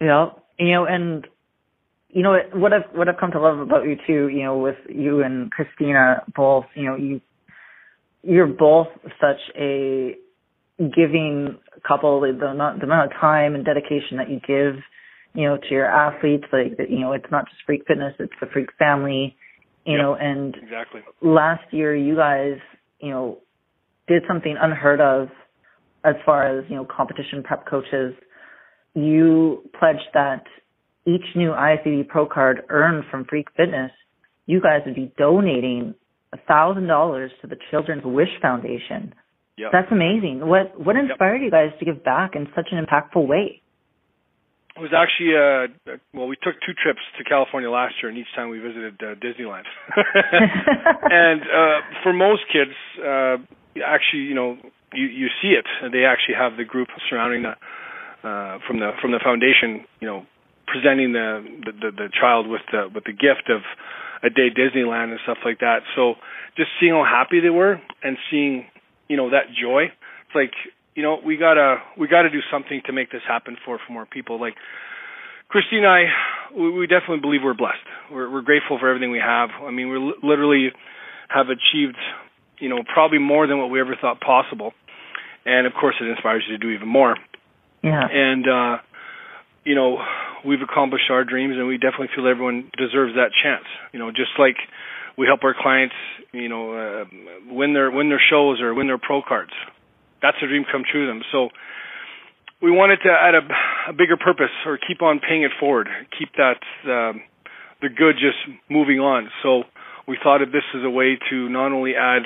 Yep. 0.00 0.44
You 0.58 0.72
know, 0.72 0.86
and 0.86 1.24
you 2.10 2.22
know 2.22 2.38
what 2.54 2.72
I've 2.72 2.90
what 2.94 3.08
I've 3.08 3.18
come 3.18 3.32
to 3.32 3.40
love 3.40 3.58
about 3.58 3.84
you 3.84 3.96
too. 4.06 4.28
You 4.28 4.44
know, 4.44 4.58
with 4.58 4.78
you 4.88 5.22
and 5.22 5.50
Christina 5.50 6.22
both. 6.34 6.64
You 6.74 6.84
know, 6.84 6.96
you 6.96 7.20
you're 8.22 8.46
both 8.46 8.88
such 9.20 9.40
a 9.56 10.16
giving 10.78 11.58
couple. 11.86 12.20
The, 12.20 12.32
the 12.32 12.46
amount 12.46 12.82
of 12.82 13.20
time 13.20 13.54
and 13.54 13.64
dedication 13.64 14.16
that 14.16 14.30
you 14.30 14.40
give, 14.40 14.82
you 15.34 15.48
know, 15.48 15.58
to 15.58 15.68
your 15.70 15.86
athletes. 15.86 16.44
Like 16.52 16.78
you 16.88 17.00
know, 17.00 17.12
it's 17.12 17.30
not 17.30 17.44
just 17.44 17.58
Freak 17.66 17.82
Fitness; 17.86 18.14
it's 18.18 18.32
the 18.40 18.46
Freak 18.52 18.70
family. 18.78 19.36
You 19.84 19.94
yep, 19.94 20.02
know, 20.02 20.14
and 20.14 20.56
exactly 20.62 21.02
last 21.20 21.64
year 21.72 21.94
you 21.94 22.16
guys, 22.16 22.56
you 23.00 23.10
know, 23.10 23.38
did 24.06 24.22
something 24.26 24.56
unheard 24.58 25.00
of 25.00 25.28
as 26.04 26.14
far 26.24 26.58
as 26.58 26.64
you 26.70 26.76
know 26.76 26.86
competition 26.86 27.42
prep 27.42 27.66
coaches. 27.66 28.14
You 28.94 29.62
pledged 29.78 30.08
that 30.14 30.44
each 31.06 31.24
new 31.34 31.50
IFBB 31.50 32.08
Pro 32.08 32.26
card 32.26 32.62
earned 32.68 33.04
from 33.10 33.24
Freak 33.24 33.48
Fitness, 33.56 33.90
you 34.46 34.60
guys 34.60 34.80
would 34.86 34.94
be 34.94 35.12
donating 35.16 35.94
a 36.32 36.38
thousand 36.46 36.86
dollars 36.86 37.30
to 37.40 37.46
the 37.46 37.56
Children's 37.70 38.04
Wish 38.04 38.28
Foundation. 38.42 39.14
Yep. 39.56 39.70
That's 39.72 39.90
amazing. 39.90 40.40
What 40.46 40.78
what 40.78 40.96
inspired 40.96 41.42
yep. 41.42 41.44
you 41.44 41.50
guys 41.50 41.70
to 41.78 41.84
give 41.84 42.04
back 42.04 42.34
in 42.34 42.46
such 42.54 42.68
an 42.70 42.84
impactful 42.84 43.26
way? 43.26 43.62
It 44.76 44.80
was 44.80 44.94
actually 44.94 45.34
uh 45.34 45.98
well 46.14 46.28
we 46.28 46.36
took 46.36 46.54
two 46.64 46.72
trips 46.80 47.00
to 47.18 47.24
California 47.24 47.70
last 47.70 47.94
year 48.00 48.10
and 48.10 48.18
each 48.18 48.30
time 48.36 48.50
we 48.50 48.58
visited 48.60 48.94
uh, 49.02 49.14
Disneyland. 49.18 49.64
and 51.10 51.42
uh 51.42 51.78
for 52.02 52.12
most 52.12 52.42
kids 52.52 52.70
uh 53.02 53.36
actually 53.84 54.22
you 54.30 54.34
know 54.34 54.56
you 54.94 55.06
you 55.06 55.26
see 55.42 55.48
it 55.48 55.66
they 55.90 56.04
actually 56.04 56.36
have 56.38 56.56
the 56.56 56.64
group 56.64 56.88
surrounding 57.10 57.42
the 57.42 57.54
uh 58.22 58.58
from 58.66 58.78
the 58.78 58.92
from 59.02 59.10
the 59.10 59.20
foundation 59.24 59.84
you 60.00 60.06
know 60.06 60.26
presenting 60.70 61.12
the, 61.12 61.44
the 61.64 61.90
the 61.90 62.08
child 62.12 62.46
with 62.46 62.62
the 62.72 62.88
with 62.94 63.04
the 63.04 63.12
gift 63.12 63.48
of 63.48 63.62
a 64.22 64.30
day 64.30 64.50
Disneyland 64.50 65.10
and 65.10 65.20
stuff 65.22 65.38
like 65.44 65.60
that. 65.60 65.80
So 65.94 66.14
just 66.56 66.70
seeing 66.80 66.92
how 66.92 67.04
happy 67.04 67.40
they 67.40 67.50
were 67.50 67.80
and 68.02 68.16
seeing 68.30 68.66
you 69.08 69.16
know 69.16 69.30
that 69.30 69.48
joy, 69.54 69.84
it's 69.84 70.34
like 70.34 70.52
you 70.94 71.02
know 71.02 71.18
we 71.24 71.36
gotta 71.36 71.76
we 71.96 72.08
gotta 72.08 72.30
do 72.30 72.40
something 72.50 72.82
to 72.86 72.92
make 72.92 73.10
this 73.10 73.22
happen 73.26 73.56
for 73.64 73.78
for 73.86 73.92
more 73.92 74.06
people. 74.06 74.40
Like 74.40 74.54
Christine 75.48 75.84
and 75.84 75.86
I, 75.86 76.02
we, 76.54 76.70
we 76.70 76.86
definitely 76.86 77.20
believe 77.20 77.40
we're 77.42 77.54
blessed. 77.54 77.84
We're, 78.12 78.30
we're 78.30 78.42
grateful 78.42 78.78
for 78.78 78.88
everything 78.88 79.10
we 79.10 79.22
have. 79.24 79.50
I 79.62 79.70
mean, 79.70 79.88
we 79.88 79.98
li- 79.98 80.20
literally 80.22 80.68
have 81.28 81.46
achieved 81.48 81.96
you 82.58 82.68
know 82.68 82.82
probably 82.92 83.18
more 83.18 83.46
than 83.46 83.58
what 83.58 83.70
we 83.70 83.80
ever 83.80 83.96
thought 84.00 84.20
possible, 84.20 84.72
and 85.46 85.66
of 85.66 85.72
course 85.72 85.94
it 86.00 86.04
inspires 86.04 86.44
you 86.48 86.58
to 86.58 86.62
do 86.62 86.70
even 86.70 86.88
more. 86.88 87.16
Yeah. 87.82 88.06
And 88.10 88.44
uh, 88.48 88.78
you 89.64 89.74
know, 89.74 89.98
we've 90.44 90.62
accomplished 90.62 91.10
our 91.10 91.24
dreams, 91.24 91.54
and 91.56 91.66
we 91.66 91.76
definitely 91.78 92.08
feel 92.14 92.26
everyone 92.26 92.70
deserves 92.76 93.14
that 93.14 93.30
chance. 93.42 93.64
You 93.92 93.98
know, 93.98 94.10
just 94.10 94.32
like 94.38 94.56
we 95.16 95.26
help 95.26 95.42
our 95.42 95.54
clients, 95.58 95.94
you 96.32 96.48
know, 96.48 96.72
uh, 96.72 97.04
win 97.50 97.74
their 97.74 97.90
win 97.90 98.08
their 98.08 98.22
shows 98.30 98.60
or 98.60 98.74
win 98.74 98.86
their 98.86 98.98
pro 98.98 99.20
cards. 99.22 99.52
That's 100.22 100.36
a 100.42 100.46
dream 100.46 100.64
come 100.70 100.82
true 100.90 101.06
to 101.06 101.10
them. 101.10 101.22
So 101.32 101.48
we 102.62 102.70
wanted 102.70 102.98
to 103.04 103.10
add 103.10 103.34
a, 103.34 103.90
a 103.90 103.92
bigger 103.92 104.16
purpose 104.16 104.54
or 104.66 104.78
keep 104.78 105.02
on 105.02 105.20
paying 105.20 105.42
it 105.42 105.52
forward, 105.60 105.88
keep 106.18 106.30
that 106.36 106.58
um, 106.90 107.22
the 107.80 107.88
good 107.88 108.14
just 108.14 108.38
moving 108.68 108.98
on. 108.98 109.30
So 109.42 109.62
we 110.06 110.18
thought 110.22 110.42
of 110.42 110.50
this 110.50 110.64
as 110.74 110.82
a 110.84 110.90
way 110.90 111.18
to 111.30 111.48
not 111.48 111.72
only 111.72 111.92
add 111.94 112.22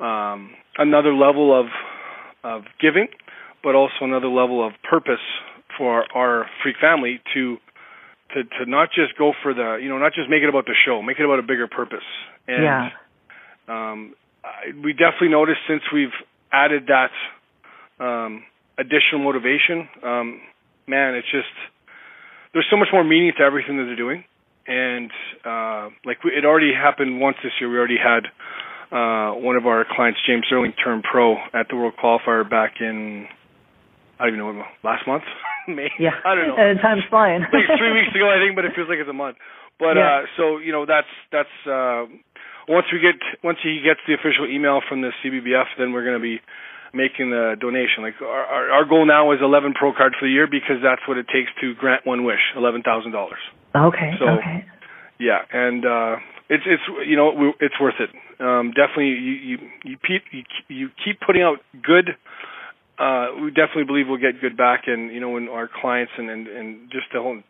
um, 0.00 0.50
another 0.76 1.14
level 1.14 1.58
of 1.58 1.66
of 2.44 2.62
giving, 2.80 3.06
but 3.62 3.74
also 3.76 4.02
another 4.02 4.28
level 4.28 4.66
of 4.66 4.72
purpose 4.88 5.22
for 5.76 6.04
our 6.14 6.46
freak 6.62 6.76
family 6.80 7.20
to 7.34 7.58
to 8.34 8.44
to 8.44 8.70
not 8.70 8.88
just 8.94 9.16
go 9.18 9.32
for 9.42 9.54
the 9.54 9.78
you 9.80 9.88
know 9.88 9.98
not 9.98 10.12
just 10.14 10.28
make 10.28 10.42
it 10.42 10.48
about 10.48 10.66
the 10.66 10.74
show, 10.86 11.02
make 11.02 11.18
it 11.18 11.24
about 11.24 11.38
a 11.38 11.42
bigger 11.42 11.68
purpose. 11.68 12.06
And 12.48 12.64
yeah. 12.64 12.88
um, 13.68 14.14
I, 14.44 14.72
we 14.82 14.92
definitely 14.92 15.28
noticed 15.30 15.60
since 15.68 15.82
we've 15.92 16.14
added 16.52 16.88
that 16.88 17.12
um, 18.02 18.44
additional 18.78 19.22
motivation, 19.22 19.88
um, 20.02 20.40
man, 20.86 21.14
it's 21.14 21.30
just 21.30 21.52
there's 22.52 22.66
so 22.70 22.76
much 22.76 22.88
more 22.92 23.04
meaning 23.04 23.32
to 23.38 23.42
everything 23.42 23.76
that 23.78 23.84
they're 23.84 23.96
doing. 23.96 24.24
And 24.66 25.10
uh, 25.44 25.90
like 26.04 26.22
we, 26.24 26.32
it 26.32 26.44
already 26.44 26.72
happened 26.72 27.20
once 27.20 27.36
this 27.42 27.52
year. 27.60 27.70
We 27.70 27.76
already 27.76 27.98
had 27.98 28.26
uh, 28.92 29.34
one 29.34 29.56
of 29.56 29.66
our 29.66 29.84
clients, 29.90 30.20
James 30.26 30.44
Sterling, 30.46 30.72
turn 30.72 31.02
pro 31.02 31.36
at 31.52 31.68
the 31.68 31.76
World 31.76 31.94
Qualifier 32.02 32.48
back 32.48 32.74
in 32.80 33.26
I 34.20 34.26
don't 34.26 34.34
even 34.34 34.58
know 34.58 34.64
last 34.84 35.06
month. 35.06 35.24
Yeah. 35.98 36.18
I 36.24 36.34
don't 36.34 36.48
know. 36.48 36.56
And 36.58 36.80
time's 36.80 37.06
flying. 37.08 37.42
like 37.42 37.68
three 37.78 37.92
weeks 37.98 38.14
ago, 38.14 38.26
I 38.26 38.42
think, 38.42 38.56
but 38.56 38.64
it 38.64 38.72
feels 38.74 38.88
like 38.88 38.98
it's 38.98 39.10
a 39.10 39.16
month. 39.16 39.36
But 39.78 39.96
yeah. 39.96 40.22
uh 40.22 40.26
so 40.36 40.58
you 40.58 40.72
know 40.72 40.86
that's 40.86 41.10
that's 41.30 41.54
uh 41.66 42.06
once 42.68 42.86
we 42.92 43.00
get 43.00 43.18
once 43.42 43.58
he 43.62 43.80
gets 43.82 44.00
the 44.06 44.14
official 44.14 44.46
email 44.46 44.80
from 44.88 45.02
the 45.02 45.10
CBBF, 45.22 45.66
then 45.78 45.92
we're 45.92 46.04
going 46.04 46.18
to 46.18 46.22
be 46.22 46.38
making 46.94 47.30
the 47.30 47.56
donation. 47.58 48.02
Like 48.02 48.14
our, 48.22 48.44
our 48.44 48.70
our 48.70 48.84
goal 48.84 49.06
now 49.06 49.32
is 49.32 49.40
11 49.42 49.74
pro 49.74 49.92
cards 49.92 50.14
for 50.18 50.26
the 50.26 50.32
year 50.32 50.46
because 50.46 50.78
that's 50.82 51.02
what 51.08 51.18
it 51.18 51.26
takes 51.26 51.50
to 51.60 51.74
grant 51.74 52.06
one 52.06 52.24
wish, 52.24 52.42
eleven 52.56 52.82
thousand 52.82 53.12
dollars. 53.12 53.40
Okay. 53.74 54.12
So, 54.18 54.28
okay. 54.38 54.66
Yeah, 55.18 55.38
and 55.52 55.84
uh, 55.86 56.16
it's 56.48 56.64
it's 56.66 56.82
you 57.06 57.16
know 57.16 57.52
it's 57.60 57.78
worth 57.80 57.98
it. 58.00 58.10
Um, 58.40 58.72
definitely, 58.74 59.14
you 59.16 59.32
you 59.32 59.58
you 59.84 59.96
keep 60.02 60.22
you, 60.32 60.42
you 60.68 60.88
keep 61.04 61.20
putting 61.20 61.42
out 61.42 61.58
good. 61.82 62.10
Uh, 62.98 63.28
we 63.42 63.50
definitely 63.50 63.84
believe 63.84 64.06
we'll 64.08 64.20
get 64.20 64.40
good 64.40 64.56
back, 64.56 64.82
and 64.86 65.12
you 65.12 65.20
know 65.20 65.30
when 65.30 65.48
our 65.48 65.68
clients 65.80 66.12
and 66.16 66.30
and, 66.30 66.46
and 66.46 66.90
just 66.90 67.06
the 67.12 67.20
whole 67.20 67.40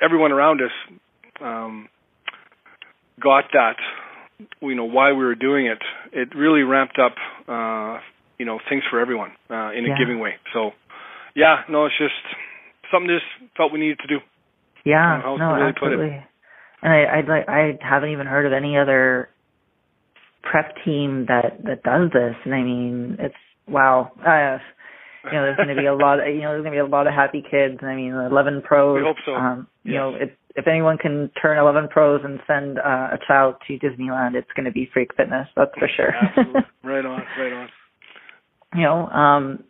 everyone 0.00 0.32
around 0.32 0.60
us 0.60 0.98
um, 1.40 1.88
got 3.22 3.44
that 3.52 3.76
you 4.60 4.74
know 4.74 4.84
why 4.84 5.12
we 5.12 5.24
were 5.24 5.34
doing 5.34 5.66
it, 5.66 5.78
it 6.12 6.34
really 6.34 6.62
ramped 6.62 6.98
up 6.98 7.14
uh, 7.48 8.00
you 8.38 8.46
know 8.46 8.58
things 8.68 8.82
for 8.90 9.00
everyone 9.00 9.32
uh, 9.50 9.70
in 9.72 9.84
a 9.84 9.88
Yeah. 9.88 9.98
giving 9.98 10.18
way. 10.18 10.34
So 10.52 10.70
yeah, 11.34 11.62
no, 11.68 11.86
it's 11.86 11.98
just 11.98 12.14
something 12.90 13.08
just 13.08 13.52
felt 13.56 13.72
we 13.72 13.80
needed 13.80 13.98
to 14.00 14.08
do. 14.08 14.18
Yeah, 14.84 15.20
no, 15.24 15.54
really 15.54 15.68
absolutely. 15.70 16.24
And 16.82 16.92
I, 16.92 17.18
I'd 17.18 17.28
like, 17.28 17.48
I 17.48 17.78
haven't 17.80 18.10
even 18.10 18.26
heard 18.26 18.46
of 18.46 18.52
any 18.52 18.78
other 18.78 19.28
prep 20.42 20.76
team 20.84 21.26
that 21.28 21.58
that 21.64 21.82
does 21.82 22.10
this. 22.12 22.36
And 22.44 22.54
I 22.54 22.62
mean, 22.62 23.16
it's 23.18 23.34
wow. 23.66 24.12
Uh, 24.20 24.58
you 25.32 25.38
know, 25.38 25.42
there's 25.44 25.56
going 25.56 25.68
to 25.74 25.80
be 25.80 25.86
a 25.86 25.94
lot. 25.94 26.20
Of, 26.20 26.28
you 26.34 26.42
know, 26.42 26.50
there's 26.50 26.62
going 26.62 26.76
to 26.76 26.82
be 26.82 26.86
a 26.86 26.90
lot 26.90 27.06
of 27.06 27.14
happy 27.14 27.42
kids. 27.42 27.78
I 27.82 27.94
mean, 27.94 28.12
11 28.12 28.62
pros. 28.62 28.96
We 28.96 29.02
hope 29.02 29.16
so. 29.24 29.34
Um, 29.34 29.66
you 29.84 29.92
Yes. 29.94 29.98
know, 30.00 30.14
if 30.14 30.30
if 30.56 30.66
anyone 30.66 30.96
can 30.98 31.30
turn 31.40 31.58
11 31.58 31.88
pros 31.88 32.22
and 32.24 32.40
send 32.46 32.78
uh, 32.78 33.10
a 33.12 33.18
child 33.26 33.56
to 33.68 33.78
Disneyland, 33.78 34.34
it's 34.34 34.50
going 34.56 34.64
to 34.64 34.72
be 34.72 34.88
Freak 34.92 35.14
Fitness. 35.16 35.48
That's 35.56 35.70
for 35.78 35.88
sure. 35.94 36.14
Absolutely. 36.14 36.62
right 36.84 37.04
on, 37.04 37.20
right 37.38 37.52
on. 37.52 37.68
you 38.74 38.82
know 38.82 39.06
um 39.08 39.62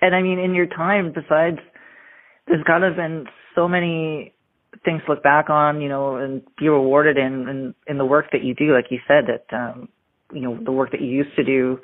and 0.00 0.14
i 0.14 0.22
mean 0.22 0.38
in 0.38 0.54
your 0.54 0.66
time 0.66 1.12
besides 1.12 1.58
there's 2.46 2.62
got 2.64 2.78
to 2.78 2.86
have 2.86 2.96
been 2.96 3.26
so 3.54 3.68
many 3.68 4.32
things 4.84 5.02
to 5.06 5.12
look 5.12 5.22
back 5.22 5.50
on 5.50 5.80
you 5.80 5.88
know 5.88 6.16
and 6.16 6.42
be 6.58 6.68
rewarded 6.68 7.16
in 7.18 7.48
in, 7.48 7.74
in 7.86 7.98
the 7.98 8.04
work 8.04 8.26
that 8.32 8.42
you 8.42 8.54
do 8.54 8.72
like 8.74 8.86
you 8.90 8.98
said 9.06 9.24
that 9.26 9.44
um 9.56 9.88
you 10.32 10.40
know 10.40 10.58
the 10.64 10.72
work 10.72 10.90
that 10.92 11.00
you 11.00 11.08
used 11.08 11.34
to 11.36 11.44
do 11.44 11.78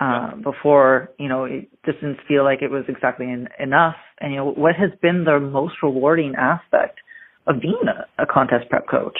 uh 0.00 0.36
before 0.36 1.10
you 1.18 1.28
know 1.28 1.44
it 1.44 1.68
just 1.84 2.00
didn't 2.00 2.18
feel 2.28 2.44
like 2.44 2.62
it 2.62 2.70
was 2.70 2.84
exactly 2.88 3.26
en- 3.26 3.48
enough 3.58 3.96
and 4.20 4.32
you 4.32 4.38
know 4.38 4.50
what 4.52 4.74
has 4.76 4.90
been 5.02 5.24
the 5.24 5.38
most 5.40 5.74
rewarding 5.82 6.34
aspect 6.36 6.98
of 7.46 7.60
being 7.60 7.80
a, 7.88 8.22
a 8.22 8.26
contest 8.26 8.68
prep 8.70 8.86
coach 8.88 9.18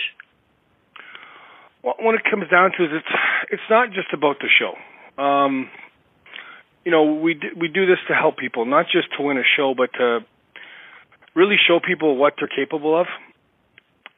Well, 1.83 1.95
when 2.01 2.15
it 2.15 2.23
comes 2.31 2.45
down 2.51 2.73
to 2.77 2.85
it, 2.85 2.93
it's 2.93 3.15
it's 3.51 3.69
not 3.71 3.89
just 3.93 4.13
about 4.13 4.37
the 4.41 4.49
show. 4.59 4.75
Um, 5.23 5.71
you 6.85 6.91
know, 6.93 7.15
we 7.15 7.35
do, 7.35 7.49
we 7.59 7.69
do 7.69 7.87
this 7.87 7.99
to 8.09 8.15
help 8.15 8.37
people, 8.37 8.65
not 8.67 8.87
just 8.91 9.09
to 9.17 9.23
win 9.23 9.39
a 9.39 9.43
show, 9.57 9.75
but 9.77 9.91
to 9.99 10.21
really 11.35 11.57
show 11.67 11.79
people 11.85 12.17
what 12.17 12.35
they're 12.39 12.49
capable 12.49 12.99
of. 13.01 13.07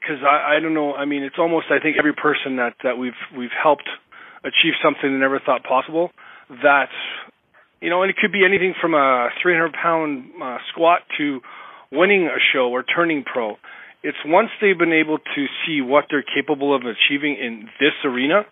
Because 0.00 0.22
I, 0.24 0.56
I 0.56 0.60
don't 0.60 0.72
know, 0.74 0.94
I 0.94 1.04
mean, 1.04 1.22
it's 1.22 1.36
almost 1.38 1.66
I 1.70 1.78
think 1.82 1.96
every 1.98 2.14
person 2.14 2.56
that 2.56 2.74
that 2.82 2.96
we've 2.98 3.20
we've 3.36 3.54
helped 3.62 3.88
achieve 4.44 4.74
something 4.82 5.12
they 5.12 5.18
never 5.18 5.38
thought 5.44 5.62
possible. 5.64 6.10
That 6.62 6.90
you 7.80 7.88
know, 7.88 8.02
and 8.02 8.10
it 8.10 8.16
could 8.20 8.32
be 8.32 8.44
anything 8.44 8.74
from 8.80 8.94
a 8.94 9.28
300 9.42 9.72
pound 9.72 10.24
uh, 10.42 10.58
squat 10.70 11.00
to 11.18 11.40
winning 11.90 12.26
a 12.26 12.38
show 12.52 12.68
or 12.70 12.82
turning 12.82 13.24
pro. 13.24 13.56
It's 14.02 14.18
once 14.24 14.50
they've 14.60 14.78
been 14.78 14.92
able 14.92 15.18
to 15.18 15.46
see 15.64 15.80
what 15.80 16.06
they're 16.10 16.24
capable 16.24 16.74
of 16.74 16.82
achieving 16.82 17.36
in 17.36 17.68
this 17.78 17.92
arena 18.04 18.44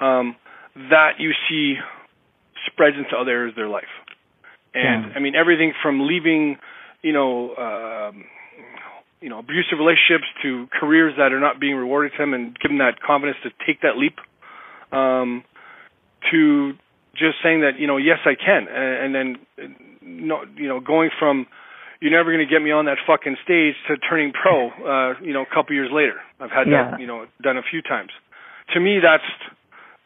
um, 0.00 0.36
that 0.90 1.12
you 1.18 1.32
see 1.48 1.74
spreads 2.66 2.96
into 2.96 3.16
other 3.16 3.30
areas 3.30 3.52
of 3.52 3.56
their 3.56 3.68
life. 3.68 3.90
And 4.74 5.06
Yeah. 5.06 5.12
I 5.16 5.18
mean 5.20 5.34
everything 5.34 5.72
from 5.82 6.06
leaving, 6.06 6.58
you 7.02 7.12
know, 7.12 7.54
um, 7.56 8.24
you 9.20 9.28
know, 9.28 9.38
abusive 9.38 9.78
relationships 9.78 10.26
to 10.42 10.68
careers 10.78 11.14
that 11.16 11.32
are 11.32 11.40
not 11.40 11.58
being 11.58 11.74
rewarded 11.74 12.12
to 12.12 12.18
them, 12.18 12.34
and 12.34 12.56
give 12.60 12.70
them 12.70 12.78
that 12.78 13.00
confidence 13.00 13.38
to 13.42 13.50
take 13.66 13.80
that 13.80 13.96
leap. 13.96 14.18
Um, 14.92 15.44
to 16.30 16.74
just 17.18 17.36
saying 17.42 17.60
that 17.62 17.78
you 17.78 17.86
know, 17.86 17.96
yes, 17.96 18.18
I 18.24 18.34
can, 18.34 18.66
and, 18.68 18.94
and 19.04 19.14
then 19.14 19.26
you 20.56 20.68
know, 20.68 20.80
going 20.80 21.10
from 21.18 21.46
you're 22.00 22.12
never 22.14 22.30
going 22.30 22.46
to 22.46 22.50
get 22.50 22.62
me 22.62 22.70
on 22.70 22.84
that 22.86 22.98
fucking 23.06 23.36
stage 23.42 23.74
to 23.88 23.96
turning 23.98 24.32
pro. 24.32 24.70
Uh, 24.70 25.18
you 25.20 25.32
know, 25.32 25.42
a 25.42 25.50
couple 25.52 25.74
years 25.74 25.90
later, 25.92 26.14
I've 26.40 26.50
had 26.50 26.68
Yeah. 26.68 26.92
that 26.92 27.00
you 27.00 27.06
know 27.06 27.26
done 27.42 27.56
a 27.58 27.62
few 27.68 27.82
times. 27.82 28.10
To 28.74 28.80
me, 28.80 29.00
that's 29.02 29.26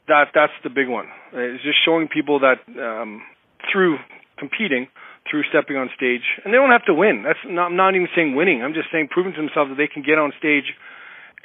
that 0.09 0.29
that's 0.35 0.53
the 0.65 0.71
big 0.71 0.89
one. 0.89 1.07
It's 1.33 1.63
just 1.63 1.79
showing 1.85 2.09
people 2.09 2.41
that 2.41 2.59
um, 2.81 3.23
through 3.71 3.99
competing, 4.39 4.89
through 5.31 5.45
stepping 5.51 5.77
on 5.77 5.91
stage, 5.95 6.25
and 6.45 6.53
they 6.53 6.59
don't 6.59 6.71
have 6.73 6.85
to 6.87 6.95
win. 6.95 7.23
That's 7.23 7.39
not, 7.47 7.67
I'm 7.71 7.77
not 7.77 7.95
even 7.95 8.09
saying 8.17 8.35
winning. 8.35 8.63
I'm 8.63 8.75
just 8.75 8.89
saying 8.91 9.09
proving 9.11 9.33
to 9.35 9.41
themselves 9.41 9.71
that 9.71 9.77
they 9.77 9.87
can 9.87 10.03
get 10.03 10.19
on 10.19 10.33
stage 10.39 10.73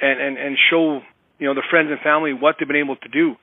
and 0.00 0.20
and 0.20 0.38
and 0.38 0.56
show 0.70 1.02
you 1.38 1.46
know 1.46 1.54
their 1.54 1.66
friends 1.68 1.90
and 1.90 2.00
family 2.00 2.32
what 2.32 2.56
they've 2.58 2.66
been 2.66 2.76
able 2.82 2.96
to 2.96 3.08
do, 3.08 3.36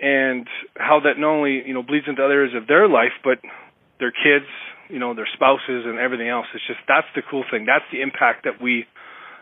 and 0.00 0.46
how 0.76 1.00
that 1.00 1.18
not 1.18 1.28
only 1.30 1.62
you 1.66 1.74
know 1.74 1.82
bleeds 1.82 2.06
into 2.08 2.22
other 2.24 2.34
areas 2.34 2.54
of 2.54 2.66
their 2.66 2.88
life, 2.88 3.12
but 3.24 3.38
their 3.98 4.10
kids, 4.12 4.46
you 4.88 4.98
know, 4.98 5.14
their 5.14 5.28
spouses 5.34 5.84
and 5.86 5.98
everything 5.98 6.28
else. 6.28 6.46
It's 6.54 6.66
just 6.66 6.80
that's 6.88 7.06
the 7.14 7.22
cool 7.30 7.44
thing. 7.50 7.64
That's 7.66 7.84
the 7.92 8.02
impact 8.02 8.44
that 8.44 8.60
we 8.60 8.84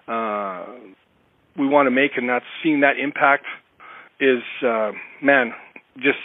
uh, 0.09 0.67
we 1.59 1.67
want 1.67 1.87
to 1.87 1.91
make, 1.91 2.13
and 2.17 2.29
that's 2.29 2.45
seeing 2.63 2.81
that 2.81 2.99
impact 3.03 3.45
is 4.21 4.43
uh, 4.65 4.93
man 5.23 5.53
just 5.97 6.19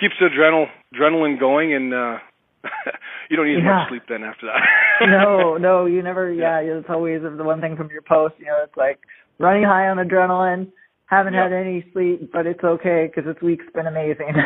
keeps 0.00 0.14
the 0.20 0.26
adrenal 0.26 0.66
adrenaline 0.94 1.38
going, 1.38 1.74
and 1.74 1.92
uh, 1.92 2.18
you 3.30 3.36
don't 3.36 3.46
need 3.46 3.58
Yeah. 3.58 3.80
much 3.82 3.88
sleep 3.88 4.02
then 4.08 4.22
after 4.22 4.46
that. 4.46 4.62
no, 5.06 5.56
no, 5.56 5.86
you 5.86 6.02
never. 6.02 6.30
Yeah, 6.32 6.58
it's 6.60 6.88
always 6.88 7.22
the 7.22 7.44
one 7.44 7.60
thing 7.60 7.76
from 7.76 7.90
your 7.90 8.02
post. 8.02 8.34
You 8.38 8.46
know, 8.46 8.60
it's 8.64 8.76
like 8.76 8.98
running 9.38 9.62
high 9.64 9.88
on 9.88 9.96
adrenaline. 9.98 10.72
Haven't 11.08 11.32
Yeah. 11.32 11.44
had 11.44 11.52
any 11.52 11.88
sleep, 11.92 12.30
but 12.32 12.46
it's 12.46 12.62
okay 12.62 13.08
because 13.08 13.24
this 13.24 13.40
week's 13.42 13.68
been 13.74 13.86
amazing. 13.86 14.32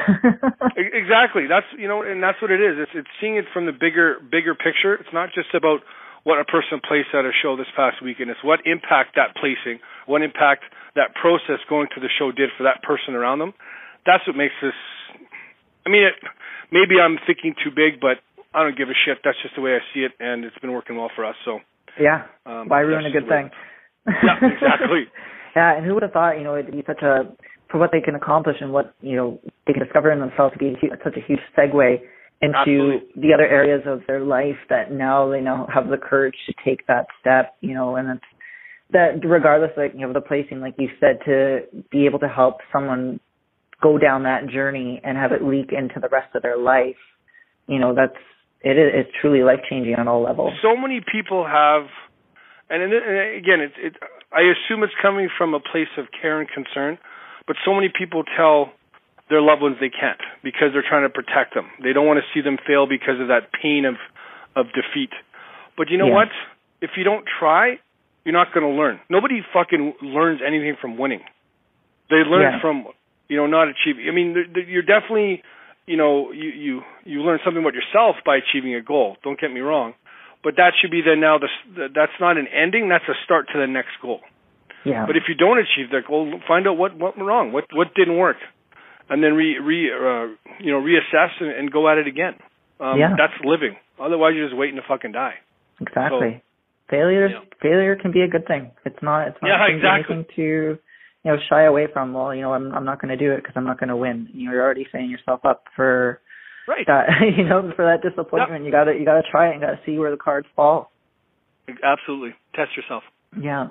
Exactly. 0.76 1.46
That's 1.46 1.66
you 1.76 1.86
know, 1.88 2.02
and 2.02 2.22
that's 2.22 2.40
what 2.40 2.50
it 2.50 2.60
is. 2.60 2.78
It's 2.78 2.90
it's 2.94 3.10
seeing 3.20 3.36
it 3.36 3.44
from 3.52 3.66
the 3.66 3.72
bigger 3.72 4.16
bigger 4.30 4.54
picture. 4.54 4.94
It's 4.94 5.12
not 5.12 5.30
just 5.34 5.52
about 5.54 5.80
what 6.24 6.38
a 6.38 6.44
person 6.44 6.80
placed 6.80 7.10
at 7.12 7.24
a 7.24 7.32
show 7.42 7.56
this 7.56 7.68
past 7.76 8.00
weekend. 8.02 8.30
It's 8.30 8.42
what 8.42 8.60
impact 8.64 9.16
that 9.16 9.34
placing, 9.36 9.80
what 10.06 10.22
impact 10.22 10.64
that 10.94 11.14
process 11.14 11.58
going 11.68 11.88
to 11.94 12.00
the 12.00 12.08
show 12.18 12.30
did 12.32 12.50
for 12.56 12.62
that 12.64 12.82
person 12.82 13.14
around 13.14 13.38
them. 13.40 13.52
That's 14.06 14.24
what 14.26 14.36
makes 14.36 14.54
this. 14.62 14.76
I 15.84 15.90
mean, 15.90 16.04
it, 16.04 16.14
maybe 16.70 17.00
I'm 17.00 17.18
thinking 17.26 17.54
too 17.62 17.70
big, 17.74 18.00
but 18.00 18.22
I 18.54 18.62
don't 18.62 18.76
give 18.76 18.88
a 18.88 18.96
shit. 18.96 19.18
That's 19.24 19.38
just 19.42 19.54
the 19.56 19.62
way 19.62 19.74
I 19.74 19.82
see 19.92 20.00
it, 20.06 20.12
and 20.20 20.44
it's 20.44 20.58
been 20.58 20.72
working 20.72 20.96
well 20.96 21.10
for 21.14 21.24
us. 21.24 21.36
So 21.44 21.60
yeah, 22.00 22.26
um, 22.46 22.68
why 22.68 22.80
ruin 22.80 23.04
a 23.06 23.10
good 23.10 23.28
thing? 23.28 23.50
Yeah, 24.06 24.38
exactly. 24.40 25.04
yeah, 25.54 25.76
and 25.76 25.86
who 25.86 25.94
would 25.94 26.02
have 26.02 26.12
thought? 26.12 26.38
You 26.38 26.44
know, 26.44 26.56
it'd 26.56 26.72
be 26.72 26.84
such 26.86 27.02
a 27.02 27.30
for 27.70 27.78
what 27.78 27.90
they 27.90 28.00
can 28.00 28.14
accomplish 28.14 28.56
and 28.60 28.72
what 28.72 28.94
you 29.00 29.16
know 29.16 29.40
they 29.66 29.72
can 29.72 29.82
discover 29.82 30.12
in 30.12 30.20
themselves 30.20 30.52
to 30.52 30.58
be 30.58 30.74
such 31.02 31.16
a 31.16 31.26
huge 31.26 31.40
segue 31.56 31.98
into 32.42 32.58
Absolutely. 32.58 33.22
the 33.22 33.32
other 33.32 33.46
areas 33.46 33.82
of 33.86 34.00
their 34.06 34.20
life 34.20 34.58
that 34.68 34.90
now 34.90 35.30
they 35.30 35.40
now 35.40 35.66
have 35.72 35.88
the 35.88 35.96
courage 35.96 36.34
to 36.46 36.54
take 36.64 36.86
that 36.86 37.06
step. 37.20 37.54
You 37.60 37.74
know, 37.74 37.96
and 37.96 38.10
it's 38.10 38.24
that 38.92 39.26
regardless, 39.26 39.70
like 39.76 39.92
you 39.94 40.06
know, 40.06 40.12
the 40.12 40.20
placing, 40.20 40.60
like 40.60 40.74
you 40.78 40.88
said, 41.00 41.18
to 41.24 41.60
be 41.90 42.06
able 42.06 42.18
to 42.18 42.28
help 42.28 42.58
someone 42.72 43.20
go 43.82 43.98
down 43.98 44.22
that 44.24 44.48
journey 44.48 45.00
and 45.02 45.16
have 45.16 45.32
it 45.32 45.42
leak 45.42 45.70
into 45.72 45.98
the 46.00 46.08
rest 46.08 46.34
of 46.34 46.42
their 46.42 46.58
life. 46.58 46.96
You 47.66 47.78
know, 47.78 47.94
that's 47.94 48.18
it 48.60 48.78
is 48.78 48.92
it's 48.94 49.10
truly 49.20 49.42
life 49.42 49.60
changing 49.68 49.94
on 49.94 50.08
all 50.08 50.22
levels. 50.22 50.52
so 50.62 50.76
many 50.76 51.00
people 51.00 51.44
have, 51.44 51.86
and, 52.70 52.82
and 52.82 52.92
again, 52.92 53.60
it, 53.60 53.72
it, 53.78 53.96
I 54.34 54.42
assume 54.42 54.82
it's 54.82 54.94
coming 55.00 55.28
from 55.36 55.54
a 55.54 55.60
place 55.60 55.92
of 55.98 56.06
care 56.10 56.40
and 56.40 56.48
concern, 56.48 56.98
but 57.46 57.56
so 57.64 57.74
many 57.74 57.88
people 57.88 58.24
tell 58.36 58.72
their 59.28 59.40
loved 59.40 59.62
ones 59.62 59.76
they 59.80 59.90
can't 59.90 60.20
because 60.42 60.72
they're 60.72 60.84
trying 60.86 61.04
to 61.04 61.12
protect 61.12 61.54
them. 61.54 61.68
They 61.82 61.92
don't 61.92 62.06
want 62.06 62.18
to 62.18 62.26
see 62.34 62.42
them 62.42 62.58
fail 62.66 62.86
because 62.86 63.20
of 63.20 63.28
that 63.28 63.52
pain 63.52 63.84
of 63.84 63.96
of 64.54 64.66
defeat. 64.74 65.10
But 65.76 65.88
you 65.90 65.96
know 65.96 66.08
Yeah. 66.08 66.14
what? 66.14 66.28
If 66.82 66.90
you 66.96 67.04
don't 67.04 67.24
try, 67.38 67.78
you're 68.24 68.34
not 68.34 68.52
going 68.52 68.66
to 68.66 68.72
learn. 68.72 69.00
Nobody 69.08 69.40
fucking 69.52 69.94
learns 70.02 70.42
anything 70.42 70.76
from 70.76 70.98
winning. 70.98 71.24
They 72.10 72.16
learn 72.16 72.42
Yeah. 72.42 72.60
from 72.60 72.86
you 73.28 73.36
know 73.38 73.46
not 73.46 73.68
achieving. 73.68 74.08
I 74.08 74.12
mean, 74.12 74.36
you're 74.68 74.82
definitely 74.82 75.42
you 75.86 75.96
know 75.96 76.32
you 76.32 76.50
you 76.50 76.84
you 77.04 77.22
learn 77.22 77.38
something 77.44 77.62
about 77.62 77.74
yourself 77.74 78.16
by 78.24 78.36
achieving 78.36 78.74
a 78.74 78.80
goal. 78.82 79.16
Don't 79.22 79.38
get 79.40 79.50
me 79.52 79.60
wrong, 79.60 79.94
but 80.44 80.56
that 80.56 80.72
should 80.80 80.90
be 80.90 81.02
then 81.04 81.20
now 81.20 81.38
the, 81.38 81.46
s- 81.46 81.90
that's 81.94 82.12
not 82.20 82.36
an 82.36 82.46
ending. 82.48 82.88
That's 82.88 83.04
a 83.08 83.14
start 83.24 83.46
to 83.52 83.58
the 83.60 83.66
next 83.66 83.92
goal. 84.00 84.20
Yeah. 84.84 85.06
But 85.06 85.16
if 85.16 85.24
you 85.28 85.34
don't 85.34 85.58
achieve 85.58 85.90
that 85.92 86.06
goal, 86.08 86.40
find 86.48 86.66
out 86.66 86.76
what 86.76 86.98
went 86.98 87.16
wrong, 87.18 87.52
what 87.52 87.64
what 87.72 87.94
didn't 87.94 88.18
work, 88.18 88.36
and 89.08 89.22
then 89.22 89.34
re 89.34 89.58
re 89.58 89.90
uh, 89.92 90.26
you 90.60 90.72
know 90.72 90.80
reassess 90.80 91.30
and, 91.40 91.50
and 91.50 91.70
go 91.72 91.88
at 91.88 91.98
it 91.98 92.06
again. 92.06 92.34
Um, 92.80 92.98
Yeah. 92.98 93.10
That's 93.16 93.34
living. 93.44 93.76
Otherwise, 94.00 94.32
you're 94.34 94.48
just 94.48 94.58
waiting 94.58 94.76
to 94.76 94.82
fucking 94.88 95.12
die. 95.12 95.34
Exactly. 95.80 96.42
failure 96.90 97.28
yeah. 97.28 97.40
failure 97.60 97.96
can 97.96 98.10
be 98.12 98.22
a 98.22 98.28
good 98.28 98.46
thing. 98.46 98.70
It's 98.84 98.98
not 99.02 99.28
it's 99.28 99.38
not 99.40 99.48
Yeah, 99.48 99.58
something- 99.62 99.76
exactly. 99.76 100.14
anything 100.16 100.34
to 100.36 100.42
you 100.42 101.30
know 101.30 101.36
shy 101.48 101.62
away 101.62 101.86
from. 101.92 102.12
Well, 102.12 102.34
you 102.34 102.42
know, 102.42 102.52
I'm 102.52 102.72
I'm 102.74 102.84
not 102.84 103.00
going 103.00 103.16
to 103.16 103.22
do 103.24 103.30
it 103.32 103.36
because 103.36 103.54
I'm 103.56 103.64
not 103.64 103.78
going 103.78 103.88
to 103.90 103.96
win. 103.96 104.28
You're 104.34 104.60
already 104.60 104.86
setting 104.90 105.10
yourself 105.10 105.44
up 105.44 105.64
for 105.76 106.20
Right. 106.68 106.86
That, 106.86 107.08
you 107.36 107.44
know, 107.44 107.72
for 107.74 107.84
that 107.84 108.08
disappointment, 108.08 108.62
yep. 108.62 108.66
you 108.66 108.72
gotta 108.72 108.92
you 108.98 109.04
gotta 109.04 109.22
try 109.30 109.48
it 109.48 109.52
and 109.52 109.60
gotta 109.60 109.80
see 109.84 109.98
where 109.98 110.10
the 110.10 110.16
cards 110.16 110.46
fall. 110.54 110.90
Absolutely, 111.82 112.34
test 112.54 112.76
yourself. 112.76 113.02
Yeah, 113.40 113.68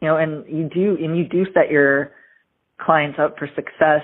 you 0.00 0.08
know, 0.08 0.16
and 0.16 0.44
you 0.46 0.68
do 0.68 1.02
and 1.02 1.16
you 1.16 1.24
do 1.24 1.44
set 1.54 1.70
your 1.70 2.12
clients 2.80 3.18
up 3.18 3.38
for 3.38 3.48
success, 3.54 4.02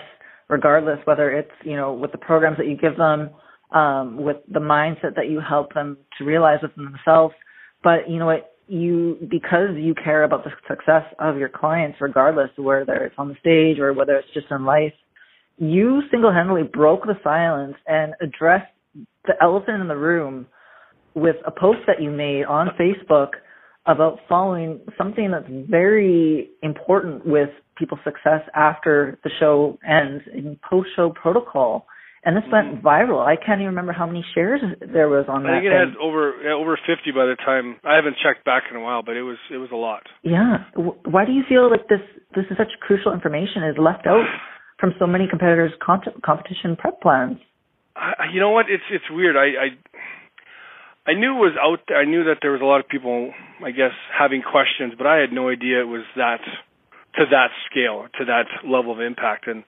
regardless 0.48 0.98
whether 1.04 1.30
it's 1.30 1.50
you 1.64 1.76
know 1.76 1.92
with 1.92 2.12
the 2.12 2.18
programs 2.18 2.56
that 2.58 2.66
you 2.66 2.76
give 2.76 2.96
them, 2.96 3.30
um, 3.72 4.22
with 4.22 4.38
the 4.50 4.60
mindset 4.60 5.14
that 5.16 5.28
you 5.28 5.40
help 5.40 5.74
them 5.74 5.96
to 6.18 6.24
realize 6.24 6.58
within 6.62 6.84
themselves. 6.84 7.34
But 7.82 8.08
you 8.08 8.18
know 8.18 8.26
what, 8.26 8.56
you 8.66 9.18
because 9.30 9.76
you 9.76 9.94
care 9.94 10.24
about 10.24 10.44
the 10.44 10.50
success 10.68 11.04
of 11.18 11.36
your 11.36 11.48
clients, 11.48 11.98
regardless 12.00 12.50
whether 12.56 12.94
it's 12.94 13.14
on 13.18 13.28
the 13.28 13.36
stage 13.40 13.78
or 13.78 13.92
whether 13.92 14.16
it's 14.16 14.32
just 14.32 14.46
in 14.50 14.64
life, 14.64 14.94
you 15.58 16.02
single-handedly 16.10 16.64
broke 16.72 17.04
the 17.04 17.14
silence 17.22 17.76
and 17.86 18.14
addressed 18.20 18.72
the 19.24 19.34
elephant 19.40 19.80
in 19.80 19.88
the 19.88 19.96
room 19.96 20.46
with 21.14 21.36
a 21.46 21.50
post 21.50 21.80
that 21.86 22.02
you 22.02 22.10
made 22.10 22.44
on 22.44 22.68
Facebook 22.78 23.30
about 23.86 24.18
following 24.28 24.80
something 24.96 25.30
that's 25.30 25.46
very 25.68 26.50
important 26.62 27.26
with 27.26 27.50
people's 27.76 28.00
success 28.02 28.40
after 28.54 29.18
the 29.24 29.30
show 29.38 29.78
ends 29.86 30.24
in 30.32 30.58
post-show 30.68 31.10
protocol. 31.10 31.86
And 32.24 32.34
this 32.34 32.44
went 32.50 32.80
mm-hmm. 32.80 32.86
viral. 32.86 33.20
I 33.20 33.36
can't 33.36 33.60
even 33.60 33.76
remember 33.76 33.92
how 33.92 34.06
many 34.06 34.24
shares 34.34 34.62
there 34.80 35.10
was 35.10 35.26
on 35.28 35.42
that. 35.42 35.50
I 35.50 35.60
think 35.60 35.66
it 35.66 35.76
had 35.76 35.96
over 36.00 36.40
yeah, 36.42 36.56
over 36.56 36.80
50 36.80 37.12
by 37.12 37.26
the 37.28 37.36
time 37.36 37.76
I 37.84 37.96
haven't 37.96 38.16
checked 38.24 38.46
back 38.46 38.64
in 38.70 38.76
a 38.76 38.80
while, 38.80 39.02
but 39.02 39.16
it 39.16 39.22
was 39.22 39.36
it 39.52 39.58
was 39.58 39.68
a 39.70 39.76
lot. 39.76 40.08
Yeah. 40.22 40.64
Why 40.74 41.26
do 41.26 41.32
you 41.32 41.42
feel 41.46 41.68
like 41.68 41.86
this 41.88 42.00
this 42.34 42.46
is 42.50 42.56
such 42.56 42.72
crucial 42.80 43.12
information 43.12 43.68
is 43.68 43.76
left 43.76 44.06
out 44.06 44.24
from 44.78 44.94
so 44.98 45.06
many 45.06 45.26
competitors' 45.28 45.72
comp- 45.84 46.22
competition 46.22 46.76
prep 46.76 47.00
plans? 47.00 47.38
I, 47.96 48.26
you 48.32 48.40
know 48.40 48.50
what? 48.50 48.66
It's 48.68 48.82
it's 48.90 49.04
weird. 49.10 49.36
I, 49.36 49.46
I 49.46 51.10
I 51.10 51.14
knew 51.14 51.36
it 51.36 51.40
was 51.40 51.56
out 51.60 51.80
there. 51.86 51.98
I 51.98 52.04
knew 52.04 52.24
that 52.24 52.38
there 52.42 52.52
was 52.52 52.60
a 52.60 52.64
lot 52.64 52.80
of 52.80 52.88
people, 52.88 53.32
I 53.62 53.70
guess, 53.70 53.92
having 54.10 54.42
questions, 54.42 54.94
but 54.96 55.06
I 55.06 55.18
had 55.18 55.32
no 55.32 55.48
idea 55.48 55.80
it 55.80 55.88
was 55.88 56.02
that 56.16 56.40
to 57.16 57.24
that 57.30 57.50
scale, 57.70 58.06
to 58.18 58.24
that 58.24 58.46
level 58.66 58.92
of 58.92 59.00
impact. 59.00 59.46
And 59.46 59.62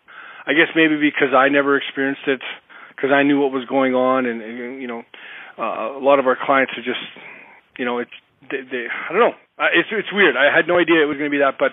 I 0.46 0.52
guess 0.54 0.72
maybe 0.74 0.96
because 0.96 1.34
I 1.36 1.48
never 1.48 1.76
experienced 1.76 2.26
it, 2.26 2.40
because 2.90 3.10
I 3.12 3.22
knew 3.22 3.38
what 3.38 3.52
was 3.52 3.64
going 3.68 3.94
on, 3.94 4.26
and, 4.26 4.42
and 4.42 4.82
you 4.82 4.88
know, 4.88 5.02
uh, 5.58 5.98
a 5.98 6.02
lot 6.02 6.18
of 6.18 6.26
our 6.26 6.36
clients 6.36 6.72
are 6.76 6.82
just, 6.82 7.04
you 7.78 7.84
know, 7.84 7.98
it's 7.98 8.16
they, 8.50 8.64
they 8.64 8.86
I 8.88 9.12
don't 9.12 9.20
know. 9.20 9.36
Uh, 9.58 9.70
it's 9.72 9.88
it's 9.92 10.12
weird. 10.12 10.36
I 10.36 10.54
had 10.54 10.66
no 10.66 10.78
idea 10.78 11.02
it 11.02 11.06
was 11.06 11.18
going 11.18 11.30
to 11.30 11.34
be 11.34 11.44
that, 11.44 11.60
but 11.60 11.72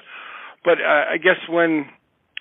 but 0.63 0.77
uh, 0.77 1.15
I 1.15 1.17
guess 1.17 1.39
when 1.49 1.87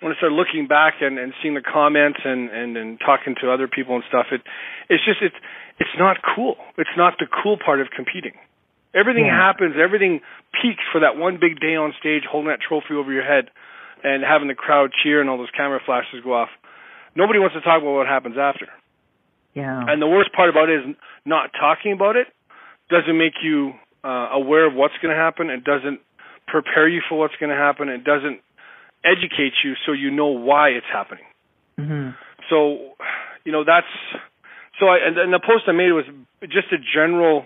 when 0.02 0.12
I 0.12 0.16
started 0.16 0.34
looking 0.34 0.66
back 0.66 1.00
and, 1.00 1.18
and 1.18 1.32
seeing 1.40 1.54
the 1.54 1.62
comments 1.62 2.20
and, 2.24 2.50
and 2.50 2.76
and 2.76 2.98
talking 2.98 3.34
to 3.40 3.50
other 3.50 3.68
people 3.68 3.94
and 3.94 4.04
stuff, 4.08 4.26
it 4.32 4.42
it's 4.90 5.04
just 5.04 5.22
it's 5.22 5.36
it's 5.78 5.96
not 5.98 6.18
cool. 6.34 6.56
It's 6.76 6.96
not 6.96 7.14
the 7.18 7.26
cool 7.30 7.56
part 7.56 7.80
of 7.80 7.88
competing. 7.94 8.34
Everything 8.94 9.26
yeah. 9.26 9.38
happens. 9.38 9.74
Everything 9.80 10.20
peaks 10.60 10.84
for 10.92 11.00
that 11.00 11.16
one 11.16 11.38
big 11.40 11.60
day 11.60 11.76
on 11.76 11.94
stage, 11.98 12.22
holding 12.28 12.50
that 12.50 12.60
trophy 12.60 12.92
over 12.94 13.12
your 13.12 13.24
head 13.24 13.48
and 14.04 14.22
having 14.22 14.48
the 14.48 14.54
crowd 14.54 14.90
cheer 14.92 15.20
and 15.20 15.30
all 15.30 15.38
those 15.38 15.54
camera 15.56 15.80
flashes 15.84 16.20
go 16.22 16.34
off. 16.34 16.50
Nobody 17.14 17.38
wants 17.38 17.54
to 17.54 17.62
talk 17.62 17.80
about 17.80 17.94
what 17.94 18.06
happens 18.06 18.36
after. 18.36 18.68
Yeah. 19.54 19.84
And 19.86 20.00
the 20.02 20.06
worst 20.06 20.32
part 20.32 20.50
about 20.50 20.68
it 20.68 20.80
is 20.80 20.96
not 21.24 21.50
talking 21.58 21.92
about 21.92 22.16
it 22.16 22.26
doesn't 22.90 23.16
make 23.16 23.34
you 23.42 23.72
uh, 24.04 24.28
aware 24.32 24.66
of 24.66 24.74
what's 24.74 24.94
going 25.00 25.14
to 25.14 25.20
happen. 25.20 25.48
It 25.48 25.64
doesn't 25.64 26.00
prepare 26.46 26.88
you 26.88 27.00
for 27.08 27.18
what's 27.18 27.36
going 27.38 27.50
to 27.50 27.56
happen. 27.56 27.88
It 27.88 28.04
doesn't 28.04 28.40
educate 29.04 29.54
you 29.64 29.74
so 29.86 29.92
you 29.92 30.10
know 30.10 30.28
why 30.28 30.70
it's 30.70 30.86
happening. 30.92 31.24
Mm-hmm. 31.78 32.10
So, 32.50 32.94
you 33.44 33.52
know, 33.52 33.64
that's 33.64 33.86
so. 34.78 34.86
I 34.86 34.98
and, 35.06 35.18
and 35.18 35.32
the 35.32 35.40
post 35.40 35.64
I 35.66 35.72
made 35.72 35.92
was 35.92 36.04
just 36.42 36.72
a 36.72 36.78
general 36.78 37.44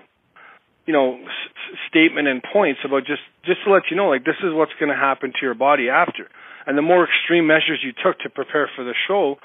you 0.87 0.93
know 0.93 1.19
s- 1.19 1.77
statement 1.91 2.29
and 2.29 2.43
points 2.43 2.81
about 2.85 3.05
just 3.07 3.23
just 3.45 3.59
to 3.65 3.73
let 3.73 3.83
you 3.91 3.97
know 3.97 4.09
like 4.09 4.25
this 4.25 4.39
is 4.43 4.55
what's 4.55 4.73
going 4.79 4.89
to 4.89 4.97
happen 4.97 5.33
to 5.33 5.43
your 5.43 5.55
body 5.55 5.89
after 5.91 6.29
and 6.67 6.79
the 6.79 6.83
more 6.83 7.05
extreme 7.05 7.47
measures 7.47 7.83
you 7.83 7.93
took 7.93 8.19
to 8.21 8.31
prepare 8.31 8.71
for 8.75 8.85
the 8.85 8.95
show 9.07 9.37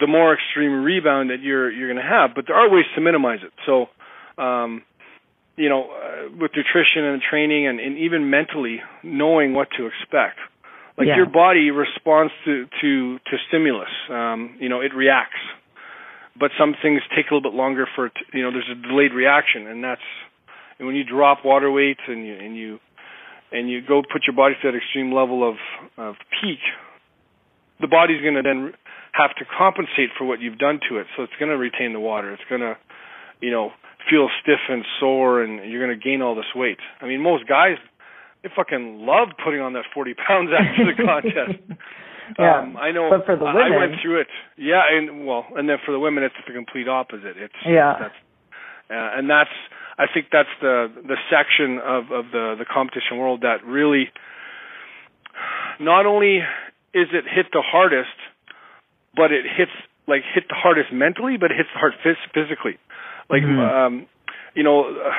the 0.00 0.06
more 0.06 0.34
extreme 0.34 0.82
rebound 0.82 1.30
that 1.30 1.40
you're 1.40 1.70
you're 1.70 1.92
going 1.92 2.02
to 2.02 2.08
have 2.08 2.30
but 2.34 2.44
there 2.48 2.56
are 2.56 2.68
ways 2.70 2.86
to 2.94 3.00
minimize 3.00 3.40
it 3.44 3.52
so 3.66 3.86
um 4.42 4.82
you 5.56 5.68
know 5.68 5.90
uh, 5.90 6.30
with 6.40 6.50
nutrition 6.56 7.04
and 7.04 7.22
training 7.22 7.66
and, 7.68 7.78
and 7.78 7.98
even 7.98 8.30
mentally 8.30 8.80
knowing 9.02 9.52
what 9.52 9.68
to 9.76 9.86
expect 9.86 10.38
like 11.00 11.08
yeah. 11.08 11.16
your 11.16 11.26
body 11.26 11.72
responds 11.72 12.32
to 12.44 12.68
to 12.80 13.18
to 13.24 13.34
stimulus 13.48 13.90
um 14.10 14.54
you 14.60 14.68
know 14.68 14.80
it 14.80 14.92
reacts 14.94 15.40
but 16.38 16.52
some 16.58 16.76
things 16.80 17.00
take 17.16 17.30
a 17.30 17.34
little 17.34 17.50
bit 17.50 17.56
longer 17.56 17.88
for 17.96 18.06
it 18.06 18.12
to, 18.14 18.36
you 18.36 18.44
know 18.44 18.52
there's 18.52 18.70
a 18.70 18.76
delayed 18.86 19.12
reaction 19.12 19.66
and 19.66 19.82
that's 19.82 20.04
and 20.80 20.86
when 20.86 20.96
you 20.96 21.04
drop 21.04 21.44
water 21.44 21.70
weight 21.70 21.98
and 22.08 22.26
you 22.26 22.34
and 22.34 22.56
you 22.56 22.78
and 23.52 23.70
you 23.70 23.80
go 23.86 24.02
put 24.02 24.22
your 24.26 24.34
body 24.34 24.54
to 24.62 24.72
that 24.72 24.76
extreme 24.76 25.12
level 25.12 25.48
of 25.48 25.56
of 25.98 26.14
peak, 26.40 26.58
the 27.80 27.86
body's 27.86 28.22
going 28.22 28.34
to 28.34 28.42
then 28.42 28.72
have 29.12 29.34
to 29.36 29.44
compensate 29.44 30.10
for 30.16 30.24
what 30.24 30.40
you've 30.40 30.58
done 30.58 30.80
to 30.88 30.98
it. 30.98 31.06
So 31.16 31.22
it's 31.22 31.32
going 31.38 31.50
to 31.50 31.58
retain 31.58 31.92
the 31.92 32.00
water. 32.00 32.32
It's 32.32 32.46
going 32.48 32.60
to, 32.60 32.78
you 33.40 33.50
know, 33.50 33.70
feel 34.08 34.28
stiff 34.40 34.60
and 34.68 34.84
sore, 34.98 35.42
and 35.42 35.70
you're 35.70 35.84
going 35.84 35.98
to 35.98 36.02
gain 36.02 36.22
all 36.22 36.34
this 36.34 36.52
weight. 36.54 36.78
I 37.00 37.06
mean, 37.06 37.20
most 37.20 37.46
guys 37.46 37.76
they 38.42 38.48
fucking 38.54 39.04
love 39.04 39.28
putting 39.44 39.60
on 39.60 39.74
that 39.74 39.84
40 39.92 40.14
pounds 40.14 40.50
after 40.52 40.84
the 40.84 40.96
contest. 40.96 41.60
yeah, 42.38 42.60
um, 42.60 42.76
I 42.76 42.90
know. 42.90 43.10
But 43.10 43.26
for 43.26 43.36
the 43.36 43.44
women, 43.44 43.72
I 43.72 43.76
went 43.76 44.00
through 44.02 44.20
it. 44.20 44.28
Yeah, 44.56 44.82
and 44.90 45.26
well, 45.26 45.46
and 45.56 45.68
then 45.68 45.76
for 45.84 45.92
the 45.92 46.00
women, 46.00 46.24
it's 46.24 46.34
the 46.46 46.52
complete 46.52 46.88
opposite. 46.88 47.36
It's 47.36 47.54
yeah, 47.66 47.96
that's, 48.00 48.14
uh, 48.90 49.18
and 49.18 49.28
that's 49.28 49.52
I 49.98 50.06
think 50.12 50.28
that's 50.32 50.48
the 50.60 50.88
the 51.04 51.16
section 51.28 51.78
of 51.84 52.10
of 52.10 52.32
the 52.32 52.56
the 52.58 52.64
competition 52.64 53.18
world 53.18 53.42
that 53.42 53.64
really 53.64 54.08
not 55.78 56.06
only 56.06 56.38
is 56.94 57.08
it 57.12 57.24
hit 57.28 57.46
the 57.52 57.62
hardest, 57.62 58.16
but 59.14 59.32
it 59.32 59.44
hits 59.44 59.72
like 60.08 60.22
hit 60.34 60.44
the 60.48 60.56
hardest 60.56 60.92
mentally, 60.92 61.36
but 61.36 61.50
it 61.50 61.56
hits 61.56 61.68
the 61.74 61.78
hard 61.78 61.94
physically. 62.32 62.78
Like 63.28 63.42
mm-hmm. 63.42 63.60
um, 63.60 64.06
you 64.54 64.62
know, 64.62 64.88
uh, 64.88 65.12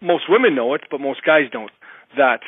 most 0.00 0.24
women 0.28 0.54
know 0.54 0.74
it, 0.74 0.82
but 0.90 1.00
most 1.00 1.24
guys 1.24 1.44
don't. 1.52 1.70
That 2.16 2.40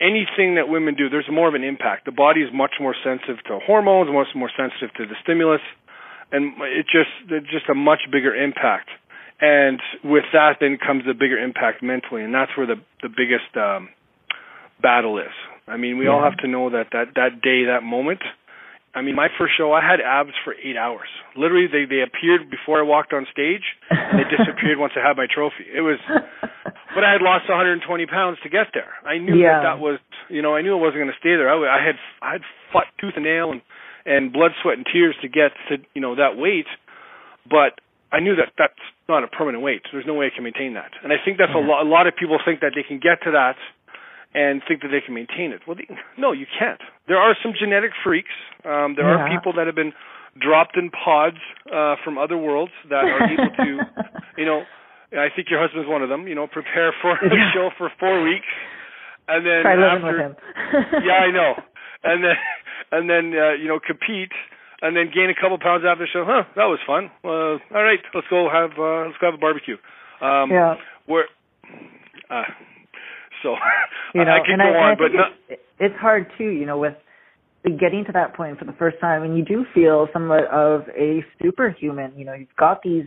anything 0.00 0.56
that 0.56 0.68
women 0.68 0.94
do, 0.94 1.08
there's 1.08 1.28
more 1.30 1.48
of 1.48 1.54
an 1.54 1.64
impact. 1.64 2.04
The 2.04 2.12
body 2.12 2.40
is 2.40 2.50
much 2.52 2.74
more 2.80 2.94
sensitive 3.02 3.42
to 3.46 3.58
hormones, 3.64 4.10
much 4.12 4.34
more 4.34 4.50
sensitive 4.56 4.94
to 4.96 5.06
the 5.06 5.14
stimulus, 5.22 5.62
and 6.32 6.52
it 6.62 6.86
just 6.86 7.10
it's 7.30 7.50
just 7.50 7.68
a 7.68 7.74
much 7.74 8.00
bigger 8.10 8.34
impact 8.34 8.90
and 9.40 9.80
with 10.02 10.24
that 10.32 10.56
then 10.60 10.78
comes 10.78 11.04
the 11.06 11.14
bigger 11.14 11.38
impact 11.38 11.82
mentally 11.82 12.22
and 12.22 12.34
that's 12.34 12.50
where 12.56 12.66
the 12.66 12.76
the 13.02 13.08
biggest 13.08 13.56
um 13.56 13.88
battle 14.82 15.18
is 15.18 15.32
i 15.66 15.76
mean 15.76 15.98
we 15.98 16.04
yeah. 16.04 16.10
all 16.10 16.22
have 16.22 16.36
to 16.36 16.48
know 16.48 16.70
that 16.70 16.88
that 16.92 17.08
that 17.14 17.40
day 17.42 17.64
that 17.66 17.82
moment 17.82 18.20
i 18.94 19.02
mean 19.02 19.14
my 19.14 19.28
first 19.38 19.52
show 19.56 19.72
i 19.72 19.82
had 19.82 20.00
abs 20.00 20.34
for 20.44 20.54
eight 20.54 20.76
hours 20.76 21.08
literally 21.36 21.66
they 21.66 21.84
they 21.84 22.02
appeared 22.02 22.50
before 22.50 22.78
i 22.78 22.82
walked 22.82 23.12
on 23.12 23.26
stage 23.30 23.64
and 23.90 24.18
they 24.18 24.28
disappeared 24.36 24.78
once 24.78 24.92
i 24.96 25.02
had 25.06 25.16
my 25.16 25.26
trophy 25.26 25.64
it 25.68 25.82
was 25.82 25.98
but 26.94 27.02
i 27.04 27.12
had 27.12 27.22
lost 27.22 27.48
120 27.48 27.82
pounds 28.06 28.38
to 28.42 28.48
get 28.48 28.68
there 28.74 28.94
i 29.04 29.18
knew 29.18 29.36
yeah. 29.36 29.60
that 29.60 29.76
that 29.76 29.78
was 29.78 29.98
you 30.28 30.42
know 30.42 30.54
i 30.54 30.62
knew 30.62 30.74
it 30.74 30.80
wasn't 30.80 31.00
going 31.00 31.12
to 31.12 31.20
stay 31.20 31.36
there 31.36 31.50
i, 31.50 31.56
I 31.56 31.80
had 31.84 31.96
i 32.22 32.32
had 32.32 32.42
fought 32.72 32.86
tooth 33.00 33.14
and 33.16 33.24
nail 33.24 33.52
and 33.52 33.62
and 34.06 34.32
blood 34.32 34.52
sweat 34.62 34.76
and 34.76 34.86
tears 34.86 35.16
to 35.22 35.28
get 35.28 35.56
to 35.68 35.82
you 35.94 36.00
know 36.00 36.14
that 36.16 36.36
weight 36.36 36.68
but 37.48 37.78
I 38.14 38.20
knew 38.20 38.36
that 38.36 38.54
that's 38.56 38.78
not 39.08 39.24
a 39.24 39.28
permanent 39.28 39.62
weight. 39.62 39.82
There's 39.90 40.06
no 40.06 40.14
way 40.14 40.30
I 40.30 40.34
can 40.34 40.44
maintain 40.44 40.74
that. 40.74 40.94
And 41.02 41.12
I 41.12 41.18
think 41.18 41.36
that's 41.36 41.50
yeah. 41.50 41.60
a, 41.60 41.66
lo- 41.66 41.82
a 41.82 41.88
lot 41.88 42.06
of 42.06 42.14
people 42.14 42.38
think 42.38 42.60
that 42.60 42.72
they 42.78 42.86
can 42.86 43.02
get 43.02 43.26
to 43.26 43.34
that 43.34 43.58
and 44.34 44.62
think 44.66 44.82
that 44.82 44.88
they 44.88 45.00
can 45.00 45.14
maintain 45.14 45.52
it. 45.52 45.62
Well, 45.66 45.76
they, 45.76 45.86
no, 46.18 46.32
you 46.32 46.46
can't. 46.46 46.80
There 47.06 47.18
are 47.18 47.36
some 47.42 47.52
genetic 47.58 47.92
freaks. 48.02 48.34
Um, 48.64 48.94
there 48.98 49.06
yeah. 49.06 49.22
are 49.22 49.30
people 49.30 49.52
that 49.54 49.66
have 49.66 49.76
been 49.76 49.92
dropped 50.40 50.76
in 50.76 50.90
pods 50.90 51.38
uh, 51.70 51.94
from 52.02 52.18
other 52.18 52.36
worlds 52.36 52.72
that 52.90 53.04
are 53.06 53.30
able 53.30 53.54
to, 53.54 53.70
you 54.38 54.44
know, 54.44 54.62
I 55.14 55.30
think 55.30 55.48
your 55.48 55.62
husband's 55.62 55.88
one 55.88 56.02
of 56.02 56.08
them. 56.08 56.26
You 56.26 56.34
know, 56.34 56.46
prepare 56.46 56.92
for 57.00 57.12
a 57.22 57.30
yeah. 57.30 57.54
show 57.54 57.70
for 57.78 57.90
four 58.00 58.22
weeks, 58.22 58.50
and 59.28 59.46
then 59.46 59.62
Try 59.62 59.78
after, 59.78 60.06
with 60.10 60.20
him. 60.20 60.36
yeah, 61.06 61.22
I 61.22 61.30
know, 61.30 61.54
and 62.02 62.24
then 62.24 62.36
and 62.90 63.08
then 63.08 63.38
uh, 63.38 63.54
you 63.54 63.68
know 63.68 63.78
compete 63.78 64.34
and 64.82 64.96
then 64.96 65.10
gain 65.14 65.30
a 65.30 65.34
couple 65.34 65.58
pounds 65.58 65.84
after 65.86 66.04
the 66.04 66.10
show. 66.12 66.24
Huh, 66.26 66.44
that 66.56 66.66
was 66.66 66.78
fun. 66.86 67.10
Uh, 67.24 67.56
all 67.74 67.82
right, 67.82 68.00
let's 68.12 68.26
go 68.28 68.50
have 68.52 68.76
uh, 68.76 69.06
let's 69.06 69.18
go 69.18 69.30
have 69.30 69.34
a 69.34 69.40
barbecue. 69.40 69.76
Um, 70.20 70.50
yeah. 70.50 70.74
Where, 71.06 71.24
uh, 72.30 72.44
so 73.44 73.54
you 74.14 74.24
know, 74.24 74.32
I 74.32 74.40
could 74.40 74.56
and 74.56 74.62
go 74.62 74.72
I, 74.72 74.82
on, 74.82 74.92
I 74.92 74.94
but 74.96 75.12
not, 75.14 75.30
it's, 75.48 75.62
it's 75.78 75.94
hard 76.00 76.26
too. 76.36 76.48
You 76.48 76.66
know, 76.66 76.78
with 76.78 76.94
getting 77.62 78.04
to 78.06 78.12
that 78.12 78.34
point 78.34 78.58
for 78.58 78.64
the 78.64 78.72
first 78.72 78.96
time, 79.00 79.22
and 79.22 79.36
you 79.36 79.44
do 79.44 79.64
feel 79.72 80.08
somewhat 80.12 80.48
of 80.50 80.88
a 80.96 81.20
superhuman. 81.40 82.14
You 82.16 82.24
know, 82.24 82.32
you've 82.32 82.56
got 82.58 82.82
these 82.82 83.04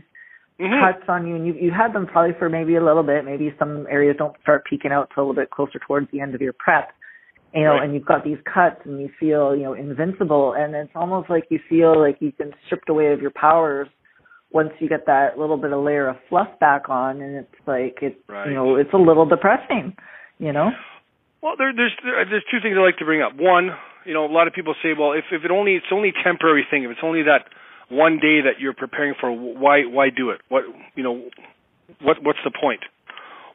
mm-hmm. 0.61 0.79
cuts 0.79 1.09
on 1.09 1.27
you, 1.27 1.35
and 1.35 1.45
you 1.45 1.53
you 1.59 1.71
had 1.71 1.93
them 1.93 2.05
probably 2.05 2.37
for 2.37 2.47
maybe 2.47 2.75
a 2.75 2.85
little 2.85 3.03
bit. 3.03 3.25
Maybe 3.25 3.53
some 3.57 3.87
areas 3.89 4.15
don't 4.17 4.39
start 4.41 4.63
peeking 4.69 4.91
out 4.91 5.09
till 5.13 5.23
a 5.23 5.25
little 5.25 5.41
bit 5.41 5.49
closer 5.49 5.79
towards 5.85 6.07
the 6.11 6.21
end 6.21 6.35
of 6.35 6.41
your 6.41 6.53
prep 6.53 6.91
you 7.53 7.63
know, 7.63 7.75
right. 7.75 7.85
and 7.85 7.93
you've 7.93 8.05
got 8.05 8.25
these 8.25 8.37
cuts 8.43 8.75
and 8.83 8.99
you 8.99 9.09
feel, 9.17 9.55
you 9.55 9.63
know, 9.63 9.73
invincible 9.73 10.53
and 10.55 10.75
it's 10.75 10.91
almost 10.93 11.29
like 11.29 11.45
you 11.49 11.57
feel 11.69 11.97
like 11.97 12.17
you've 12.19 12.37
been 12.37 12.51
stripped 12.65 12.89
away 12.89 13.13
of 13.13 13.21
your 13.21 13.31
powers 13.31 13.87
once 14.51 14.69
you 14.79 14.87
get 14.87 15.05
that 15.05 15.37
little 15.37 15.57
bit 15.57 15.73
of 15.73 15.83
layer 15.83 16.07
of 16.07 16.15
fluff 16.29 16.47
back 16.59 16.89
on, 16.89 17.21
and 17.21 17.35
it's 17.35 17.67
like 17.67 17.99
it, 18.01 18.17
Right. 18.27 18.47
you 18.47 18.53
know, 18.53 18.75
it's 18.75 18.93
a 18.93 18.97
little 18.97 19.25
depressing, 19.25 19.95
you 20.39 20.53
know. 20.53 20.71
Well, 21.41 21.55
there, 21.57 21.73
there's 21.75 21.93
there, 22.03 22.25
there's 22.25 22.45
two 22.49 22.59
things 22.61 22.75
I 22.77 22.81
like 22.81 22.97
to 22.97 23.05
bring 23.05 23.21
up. 23.21 23.35
One, 23.35 23.71
you 24.05 24.13
know, 24.13 24.25
a 24.25 24.33
lot 24.33 24.47
of 24.47 24.53
people 24.53 24.75
say, 24.81 24.93
well, 24.97 25.13
if 25.13 25.25
if 25.31 25.43
it 25.45 25.51
only 25.51 25.75
it's 25.75 25.91
only 25.91 26.09
a 26.09 26.23
temporary 26.23 26.65
thing, 26.69 26.83
if 26.83 26.91
it's 26.91 27.03
only 27.03 27.23
that 27.23 27.45
one 27.89 28.19
day 28.19 28.41
that 28.41 28.59
you're 28.59 28.73
preparing 28.73 29.13
for, 29.19 29.31
why 29.31 29.83
why 29.85 30.09
do 30.09 30.31
it? 30.31 30.41
What 30.49 30.63
you 30.95 31.03
know, 31.03 31.29
what 32.01 32.23
what's 32.23 32.39
the 32.43 32.51
point? 32.51 32.81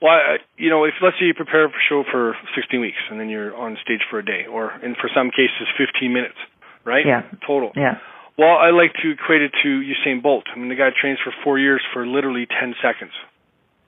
Well, 0.00 0.12
I, 0.12 0.36
you 0.56 0.70
know, 0.70 0.84
if 0.84 0.94
let's 1.02 1.16
say 1.18 1.26
you 1.26 1.34
prepare 1.34 1.68
for 1.68 1.78
a 1.78 1.86
show 1.88 2.02
for 2.10 2.34
16 2.56 2.80
weeks 2.80 2.98
and 3.10 3.20
then 3.20 3.28
you're 3.28 3.54
on 3.54 3.78
stage 3.82 4.02
for 4.10 4.18
a 4.18 4.24
day, 4.24 4.46
or 4.50 4.72
in 4.82 4.94
for 4.94 5.08
some 5.14 5.30
cases 5.30 5.70
15 5.78 6.12
minutes, 6.12 6.38
right? 6.84 7.06
Yeah. 7.06 7.22
Total. 7.46 7.70
Yeah. 7.76 7.98
Well, 8.36 8.56
I 8.58 8.70
like 8.70 8.94
to 9.02 9.10
equate 9.12 9.42
it 9.42 9.52
to 9.62 9.68
Usain 9.68 10.22
Bolt. 10.22 10.44
I 10.52 10.58
mean, 10.58 10.70
the 10.70 10.74
guy 10.74 10.88
trains 10.98 11.18
for 11.22 11.32
four 11.44 11.58
years 11.58 11.82
for 11.92 12.06
literally 12.06 12.46
10 12.46 12.74
seconds 12.82 13.12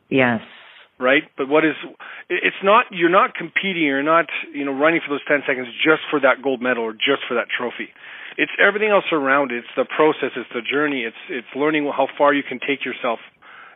Yes. 0.08 0.40
Right? 1.04 1.22
But 1.36 1.48
what 1.48 1.64
is 1.64 1.76
it's 2.30 2.62
not 2.64 2.86
you're 2.90 3.12
not 3.12 3.34
competing, 3.36 3.84
you're 3.84 4.02
not 4.02 4.26
you 4.52 4.64
know 4.64 4.72
running 4.72 5.00
for 5.04 5.12
those 5.12 5.24
10 5.28 5.44
seconds 5.46 5.68
just 5.84 6.00
for 6.08 6.18
that 6.20 6.40
gold 6.42 6.62
medal 6.64 6.82
or 6.82 6.92
just 6.92 7.28
for 7.28 7.36
that 7.36 7.52
trophy. 7.52 7.92
It's 8.40 8.50
everything 8.56 8.88
else 8.88 9.04
around 9.12 9.52
it. 9.52 9.62
It's 9.62 9.74
the 9.76 9.84
process, 9.84 10.32
it's 10.34 10.48
the 10.56 10.64
journey, 10.64 11.04
it's 11.04 11.22
it's 11.28 11.52
learning 11.54 11.84
how 11.92 12.08
far 12.16 12.32
you 12.32 12.42
can 12.42 12.58
take 12.58 12.84
yourself. 12.84 13.20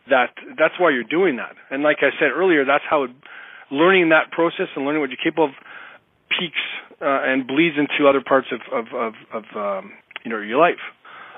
That 0.09 0.33
that's 0.57 0.73
why 0.81 0.89
you're 0.89 1.07
doing 1.07 1.37
that. 1.37 1.53
And 1.69 1.83
like 1.83 2.01
I 2.01 2.09
said 2.17 2.33
earlier, 2.33 2.65
that's 2.65 2.83
how 2.89 3.03
it, 3.03 3.11
learning 3.69 4.09
that 4.09 4.31
process 4.31 4.67
and 4.75 4.83
learning 4.83 5.01
what 5.01 5.13
you're 5.13 5.21
capable 5.21 5.53
of 5.53 5.55
peaks 6.33 6.65
uh, 6.99 7.29
and 7.29 7.45
bleeds 7.45 7.77
into 7.77 8.09
other 8.09 8.25
parts 8.25 8.47
of 8.51 8.61
of 8.73 8.85
of, 8.91 9.13
of 9.31 9.43
um, 9.55 9.93
you 10.25 10.31
know 10.33 10.41
your 10.41 10.57
life. 10.57 10.81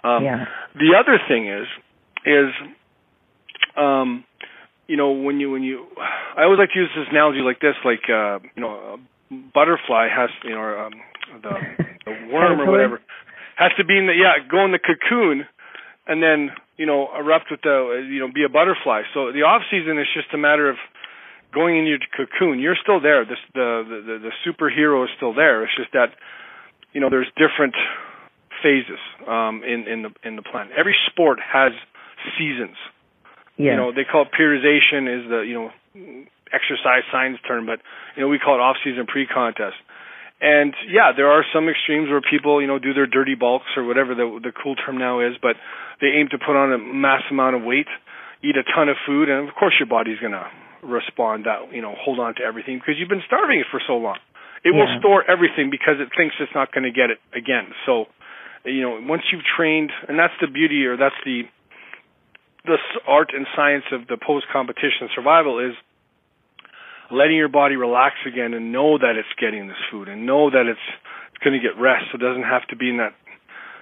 Um, 0.03 0.23
Yeah. 0.23 0.45
The 0.73 0.95
other 0.97 1.19
thing 1.27 1.51
is 1.51 1.67
is 2.25 2.49
um, 3.77 4.23
you 4.91 4.97
know 4.99 5.11
when 5.11 5.39
you 5.39 5.49
when 5.49 5.63
you 5.63 5.87
I 6.35 6.43
always 6.43 6.59
like 6.59 6.75
to 6.75 6.79
use 6.79 6.91
this 6.91 7.07
analogy 7.09 7.39
like 7.39 7.63
this 7.63 7.79
like 7.87 8.03
uh 8.11 8.43
you 8.55 8.61
know 8.61 8.75
a 8.75 8.97
butterfly 9.55 10.11
has 10.11 10.29
you 10.43 10.51
know 10.51 10.59
or, 10.59 10.75
um 10.83 10.93
the 11.41 11.53
the 12.05 12.13
worm 12.27 12.59
or 12.59 12.67
whatever 12.69 12.99
has 13.55 13.71
to 13.79 13.85
be 13.87 13.95
in 13.97 14.05
the 14.11 14.13
yeah 14.13 14.43
go 14.43 14.65
in 14.67 14.75
the 14.75 14.83
cocoon 14.83 15.47
and 16.07 16.21
then 16.21 16.51
you 16.75 16.85
know 16.85 17.07
erupt 17.15 17.47
with 17.49 17.61
the 17.63 18.03
you 18.11 18.19
know 18.19 18.27
be 18.27 18.43
a 18.43 18.51
butterfly. 18.51 19.07
So 19.13 19.31
the 19.31 19.47
off 19.47 19.63
season 19.71 19.95
is 19.97 20.07
just 20.13 20.27
a 20.33 20.37
matter 20.37 20.69
of 20.69 20.75
going 21.53 21.77
in 21.79 21.85
your 21.85 21.99
cocoon. 22.11 22.59
You're 22.59 22.79
still 22.81 22.99
there. 22.99 23.23
This 23.23 23.39
the 23.53 23.87
the 23.87 23.97
the, 24.03 24.15
the 24.27 24.33
superhero 24.43 25.05
is 25.05 25.11
still 25.15 25.33
there. 25.33 25.63
It's 25.63 25.75
just 25.77 25.93
that 25.93 26.11
you 26.91 26.99
know 26.99 27.09
there's 27.09 27.31
different 27.39 27.75
phases 28.61 28.99
um 29.27 29.63
in 29.63 29.87
in 29.87 30.01
the 30.03 30.11
in 30.27 30.35
the 30.35 30.43
plan 30.43 30.69
every 30.77 30.95
sport 31.09 31.39
has 31.41 31.71
seasons 32.37 32.77
Yeah. 33.57 33.71
you 33.71 33.77
know 33.77 33.91
they 33.91 34.03
call 34.03 34.23
it 34.23 34.31
periodization 34.31 35.07
is 35.07 35.29
the 35.29 35.41
you 35.45 35.55
know 35.55 35.69
exercise 36.51 37.03
science 37.11 37.37
term 37.47 37.65
but 37.65 37.79
you 38.15 38.23
know 38.23 38.29
we 38.29 38.39
call 38.39 38.55
it 38.55 38.63
off 38.63 38.77
season 38.83 39.05
pre 39.07 39.27
contest 39.27 39.75
and 40.41 40.73
yeah 40.89 41.11
there 41.15 41.27
are 41.27 41.43
some 41.53 41.69
extremes 41.69 42.09
where 42.09 42.21
people 42.21 42.61
you 42.61 42.67
know 42.67 42.79
do 42.79 42.93
their 42.93 43.07
dirty 43.07 43.35
bulks 43.35 43.71
or 43.77 43.83
whatever 43.83 44.15
the 44.15 44.39
the 44.41 44.51
cool 44.51 44.75
term 44.75 44.97
now 44.97 45.19
is 45.19 45.35
but 45.41 45.55
they 45.99 46.07
aim 46.19 46.27
to 46.31 46.37
put 46.37 46.55
on 46.55 46.73
a 46.73 46.77
mass 46.77 47.21
amount 47.29 47.55
of 47.55 47.63
weight 47.63 47.87
eat 48.43 48.55
a 48.57 48.65
ton 48.75 48.89
of 48.89 48.97
food 49.05 49.29
and 49.29 49.47
of 49.47 49.53
course 49.55 49.73
your 49.79 49.87
body's 49.87 50.19
going 50.19 50.33
to 50.33 50.47
respond 50.83 51.45
that 51.45 51.71
you 51.71 51.81
know 51.81 51.93
hold 51.97 52.19
on 52.19 52.35
to 52.35 52.41
everything 52.41 52.77
because 52.77 52.95
you've 52.97 53.09
been 53.09 53.23
starving 53.25 53.59
it 53.59 53.67
for 53.71 53.81
so 53.85 53.93
long. 53.97 54.17
It 54.63 54.77
will 54.77 54.85
store 54.99 55.25
everything 55.25 55.73
because 55.73 55.97
it 55.97 56.09
thinks 56.15 56.35
it's 56.37 56.53
not 56.53 56.71
going 56.71 56.85
to 56.85 56.93
get 56.93 57.09
it 57.09 57.17
again. 57.33 57.73
So 57.85 58.05
you 58.65 58.81
know 58.81 58.99
once 59.01 59.23
you've 59.31 59.45
trained 59.45 59.89
and 60.07 60.17
that's 60.19 60.33
the 60.41 60.47
beauty 60.47 60.85
or 60.85 60.97
that's 60.97 61.17
the 61.25 61.49
the 62.65 62.77
art 63.07 63.31
and 63.33 63.45
science 63.55 63.85
of 63.91 64.07
the 64.07 64.17
post 64.17 64.45
competition 64.51 65.09
survival 65.15 65.59
is 65.59 65.73
letting 67.11 67.35
your 67.35 67.49
body 67.49 67.75
relax 67.75 68.15
again 68.25 68.53
and 68.53 68.71
know 68.71 68.97
that 68.97 69.15
it's 69.17 69.31
getting 69.39 69.67
this 69.67 69.77
food 69.91 70.07
and 70.07 70.25
know 70.25 70.49
that 70.49 70.65
it's 70.67 70.87
it's 71.33 71.43
going 71.43 71.57
to 71.57 71.63
get 71.63 71.75
rest. 71.79 72.05
So 72.11 72.15
it 72.15 72.21
doesn't 72.23 72.47
have 72.47 72.65
to 72.69 72.75
be 72.75 72.89
in 72.89 72.97
that 72.97 73.13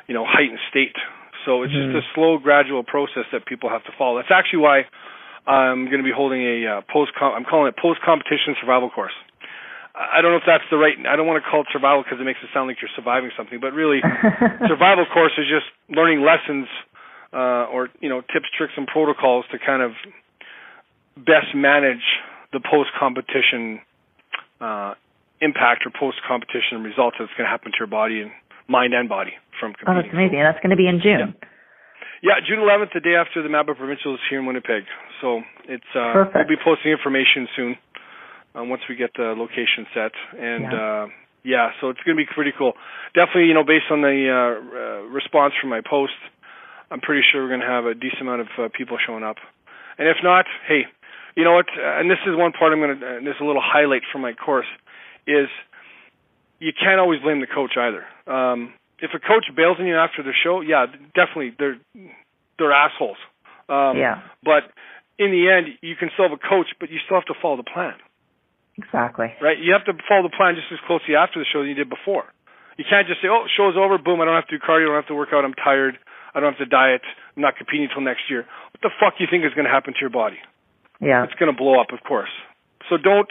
you 0.07 0.13
know 0.13 0.25
heightened 0.25 0.59
state. 0.69 0.95
So 1.45 1.63
it's 1.63 1.73
Mhm. 1.73 1.93
just 1.93 2.05
a 2.05 2.13
slow 2.15 2.37
gradual 2.37 2.83
process 2.83 3.25
that 3.31 3.45
people 3.45 3.69
have 3.69 3.83
to 3.85 3.91
follow. 3.93 4.17
That's 4.17 4.31
actually 4.31 4.59
why 4.59 4.85
I'm 5.47 5.85
going 5.85 5.99
to 5.99 6.07
be 6.07 6.11
holding 6.11 6.41
a 6.43 6.67
uh, 6.67 6.81
post 6.91 7.11
I'm 7.19 7.45
calling 7.45 7.67
it 7.67 7.77
post 7.77 8.01
competition 8.01 8.55
survival 8.59 8.89
course. 8.89 9.15
I 9.95 10.19
I 10.19 10.21
don't 10.21 10.31
know 10.31 10.37
if 10.41 10.45
that's 10.47 10.63
the 10.71 10.77
right 10.77 10.95
I 11.07 11.15
don't 11.15 11.27
want 11.27 11.43
to 11.43 11.49
call 11.49 11.61
it 11.61 11.67
survival 11.71 12.03
because 12.03 12.19
it 12.19 12.23
makes 12.25 12.39
it 12.43 12.49
sound 12.53 12.67
like 12.67 12.81
you're 12.81 12.93
surviving 12.95 13.31
something 13.37 13.59
but 13.59 13.73
really 13.73 14.01
survival 14.71 15.05
course 15.11 15.33
is 15.37 15.47
just 15.47 15.67
learning 15.89 16.21
lessons 16.23 16.67
uh, 17.33 17.69
or 17.71 17.89
you 17.99 18.09
know 18.09 18.21
tips, 18.21 18.47
tricks, 18.57 18.73
and 18.77 18.87
protocols 18.87 19.45
to 19.51 19.57
kind 19.59 19.81
of 19.81 19.91
best 21.17 21.53
manage 21.55 22.03
the 22.53 22.59
post 22.59 22.89
competition 22.97 23.81
uh, 24.61 24.93
impact 25.41 25.85
or 25.85 25.91
post 25.97 26.17
competition 26.27 26.83
results 26.83 27.17
that's 27.19 27.31
going 27.37 27.45
to 27.45 27.51
happen 27.51 27.71
to 27.71 27.77
your 27.79 27.87
body 27.87 28.21
and 28.21 28.31
mind 28.67 28.93
and 28.93 29.07
body 29.09 29.31
from 29.59 29.73
competition. 29.73 29.91
oh, 29.91 30.01
that's 30.01 30.13
amazing. 30.13 30.39
That's 30.39 30.59
going 30.61 30.71
to 30.71 30.79
be 30.79 30.87
in 30.87 30.99
June. 31.01 31.35
Yeah, 32.21 32.35
June 32.45 32.59
11th, 32.59 32.91
the 32.93 32.99
day 32.99 33.15
after 33.15 33.41
the 33.41 33.47
MABBA 33.47 33.77
Provincials 33.77 34.19
here 34.29 34.39
in 34.39 34.45
Winnipeg. 34.45 34.83
So 35.21 35.39
it's 35.71 35.87
uh, 35.95 36.11
Perfect. 36.11 36.35
we'll 36.35 36.57
be 36.57 36.61
posting 36.61 36.91
information 36.91 37.47
soon 37.55 37.75
uh, 38.55 38.63
once 38.67 38.81
we 38.89 38.95
get 38.95 39.11
the 39.15 39.35
location 39.39 39.87
set, 39.93 40.11
and 40.37 40.63
Yeah. 40.67 41.03
uh, 41.03 41.07
yeah, 41.43 41.69
so 41.79 41.87
it's 41.89 42.01
going 42.03 42.17
to 42.17 42.21
be 42.21 42.27
pretty 42.27 42.51
cool. 42.57 42.73
Definitely, 43.15 43.47
you 43.47 43.53
know, 43.53 43.63
based 43.63 43.87
on 43.89 44.01
the 44.01 44.27
uh, 44.27 44.35
uh, 44.35 45.07
response 45.07 45.53
from 45.61 45.69
my 45.69 45.79
post, 45.79 46.11
I'm 46.91 47.01
pretty 47.01 47.21
sure 47.31 47.43
we're 47.43 47.49
going 47.49 47.61
to 47.61 47.67
have 47.67 47.85
a 47.85 47.93
decent 47.93 48.21
amount 48.21 48.41
of 48.41 48.47
uh, 48.57 48.69
people 48.75 48.97
showing 49.05 49.23
up. 49.23 49.37
And 49.97 50.07
if 50.07 50.17
not, 50.23 50.45
hey, 50.67 50.83
you 51.35 51.43
know 51.43 51.53
what? 51.53 51.67
And 51.77 52.09
this 52.09 52.19
is 52.25 52.35
one 52.35 52.51
part 52.51 52.73
I'm 52.73 52.79
going 52.79 52.99
to. 52.99 53.05
Uh, 53.05 53.19
this 53.19 53.35
is 53.35 53.41
a 53.41 53.45
little 53.45 53.61
highlight 53.63 54.01
from 54.11 54.21
my 54.21 54.33
course 54.33 54.67
is 55.27 55.47
you 56.59 56.71
can't 56.73 56.99
always 56.99 57.21
blame 57.21 57.39
the 57.39 57.47
coach 57.47 57.77
either. 57.77 58.03
Um, 58.27 58.73
if 58.99 59.11
a 59.13 59.19
coach 59.19 59.45
bails 59.55 59.77
on 59.79 59.85
you 59.85 59.95
after 59.95 60.23
the 60.23 60.33
show, 60.33 60.61
yeah, 60.61 60.85
definitely 61.15 61.55
they're 61.57 61.77
they're 62.57 62.73
assholes. 62.73 63.17
Um, 63.69 63.97
Yeah. 63.97 64.21
But 64.43 64.71
in 65.17 65.31
the 65.31 65.49
end, 65.49 65.77
you 65.81 65.95
can 65.95 66.09
still 66.13 66.27
have 66.27 66.35
a 66.35 66.41
coach, 66.41 66.67
but 66.79 66.89
you 66.89 66.99
still 67.05 67.17
have 67.17 67.25
to 67.27 67.35
follow 67.41 67.57
the 67.57 67.67
plan, 67.67 67.95
Exactly. 68.77 69.31
right? 69.41 69.57
You 69.59 69.73
have 69.73 69.85
to 69.85 69.93
follow 70.07 70.23
the 70.23 70.35
plan 70.35 70.55
just 70.55 70.71
as 70.71 70.79
closely 70.87 71.15
after 71.15 71.39
the 71.39 71.45
show 71.45 71.61
as 71.61 71.67
you 71.67 71.75
did 71.75 71.89
before. 71.89 72.25
You 72.77 72.85
can't 72.89 73.07
just 73.07 73.21
say, 73.21 73.27
"Oh, 73.27 73.45
show's 73.55 73.75
over, 73.75 73.97
boom, 73.97 74.21
I 74.21 74.25
don't 74.25 74.35
have 74.35 74.47
to 74.47 74.57
do 74.57 74.63
cardio, 74.63 74.87
I 74.87 74.95
don't 74.95 75.03
have 75.03 75.11
to 75.11 75.15
work 75.15 75.29
out, 75.33 75.43
I'm 75.43 75.53
tired, 75.53 75.99
I 76.39 76.47
don't 76.47 76.55
have 76.55 76.63
to 76.63 76.71
diet, 76.71 77.03
I'm 77.35 77.43
not 77.43 77.59
competing 77.59 77.91
until 77.91 78.01
next 78.01 78.31
year." 78.31 78.47
What 78.71 78.81
the 78.81 78.95
fuck 78.95 79.17
do 79.19 79.23
you 79.23 79.29
think 79.29 79.43
is 79.43 79.53
going 79.53 79.67
to 79.67 79.71
happen 79.71 79.93
to 79.93 79.99
your 79.99 80.09
body? 80.09 80.39
Yeah. 81.01 81.23
it's 81.23 81.35
going 81.35 81.51
to 81.51 81.57
blow 81.57 81.79
up, 81.79 81.91
of 81.91 81.99
course. 82.03 82.31
So 82.89 82.97
don't, 82.97 83.29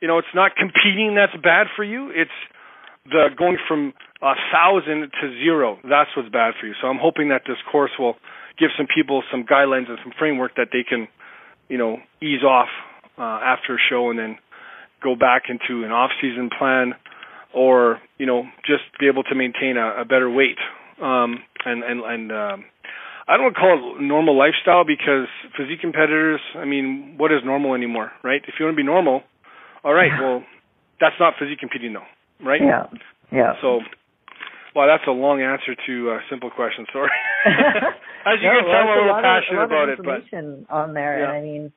you 0.00 0.08
know, 0.08 0.18
it's 0.18 0.34
not 0.34 0.56
competing 0.56 1.14
that's 1.14 1.36
bad 1.42 1.68
for 1.76 1.84
you. 1.84 2.10
It's 2.10 2.34
the 3.06 3.28
going 3.36 3.56
from 3.66 3.94
a 4.22 4.34
thousand 4.52 5.10
to 5.20 5.26
zero. 5.40 5.78
That's 5.84 6.10
what's 6.16 6.28
bad 6.28 6.54
for 6.60 6.66
you. 6.66 6.74
So 6.80 6.88
I'm 6.88 6.98
hoping 7.00 7.28
that 7.30 7.42
this 7.46 7.56
course 7.70 7.92
will 7.98 8.16
give 8.58 8.70
some 8.76 8.86
people 8.86 9.22
some 9.30 9.44
guidelines 9.44 9.88
and 9.88 9.98
some 10.02 10.12
framework 10.18 10.56
that 10.56 10.68
they 10.72 10.84
can, 10.84 11.08
you 11.68 11.78
know, 11.78 11.98
ease 12.20 12.42
off 12.42 12.68
uh, 13.16 13.40
after 13.44 13.74
a 13.74 13.78
show 13.88 14.10
and 14.10 14.18
then 14.18 14.38
go 15.02 15.14
back 15.14 15.44
into 15.48 15.84
an 15.84 15.92
off-season 15.92 16.50
plan, 16.58 16.94
or 17.54 18.00
you 18.18 18.26
know, 18.26 18.44
just 18.66 18.82
be 18.98 19.06
able 19.06 19.22
to 19.22 19.34
maintain 19.34 19.76
a, 19.76 20.02
a 20.02 20.04
better 20.04 20.28
weight 20.28 20.58
um, 21.02 21.38
and 21.64 21.82
and 21.84 22.00
and. 22.04 22.32
Um, 22.32 22.64
I 23.28 23.36
don't 23.36 23.52
want 23.52 23.56
to 23.56 23.60
call 23.60 23.76
it 23.76 24.00
normal 24.02 24.38
lifestyle 24.38 24.84
because 24.88 25.28
physique 25.54 25.82
competitors, 25.82 26.40
I 26.56 26.64
mean, 26.64 27.16
what 27.18 27.30
is 27.30 27.44
normal 27.44 27.74
anymore, 27.74 28.10
right? 28.24 28.40
If 28.48 28.54
you 28.58 28.64
want 28.64 28.72
to 28.72 28.80
be 28.80 28.86
normal, 28.86 29.20
all 29.84 29.92
right, 29.92 30.08
well, 30.22 30.42
that's 30.98 31.16
not 31.20 31.34
physique 31.38 31.58
competing 31.60 31.92
though, 31.92 32.08
right? 32.42 32.58
Yeah. 32.58 32.86
Yeah. 33.30 33.52
So, 33.60 33.80
well, 34.74 34.88
that's 34.88 35.04
a 35.06 35.10
long 35.10 35.42
answer 35.42 35.76
to 35.76 36.10
a 36.10 36.20
simple 36.30 36.48
question. 36.48 36.86
Sorry. 36.90 37.10
As 38.24 38.40
you 38.40 38.48
No, 38.48 38.60
can 38.60 38.64
tell, 38.64 38.72
I'm 38.72 38.88
it's 38.88 38.96
a 38.96 38.96
little 38.96 39.12
lot 39.12 39.22
passionate 39.22 39.62
of, 39.64 39.70
a 39.70 39.74
lot 39.74 39.82
about 39.84 39.88
of 39.92 39.98
it, 40.00 40.04
but 40.08 40.14
information 40.24 40.66
on 40.70 40.94
there, 40.94 41.18
Yeah. 41.20 41.24
and 41.28 41.32
I 41.36 41.40
mean, 41.42 41.72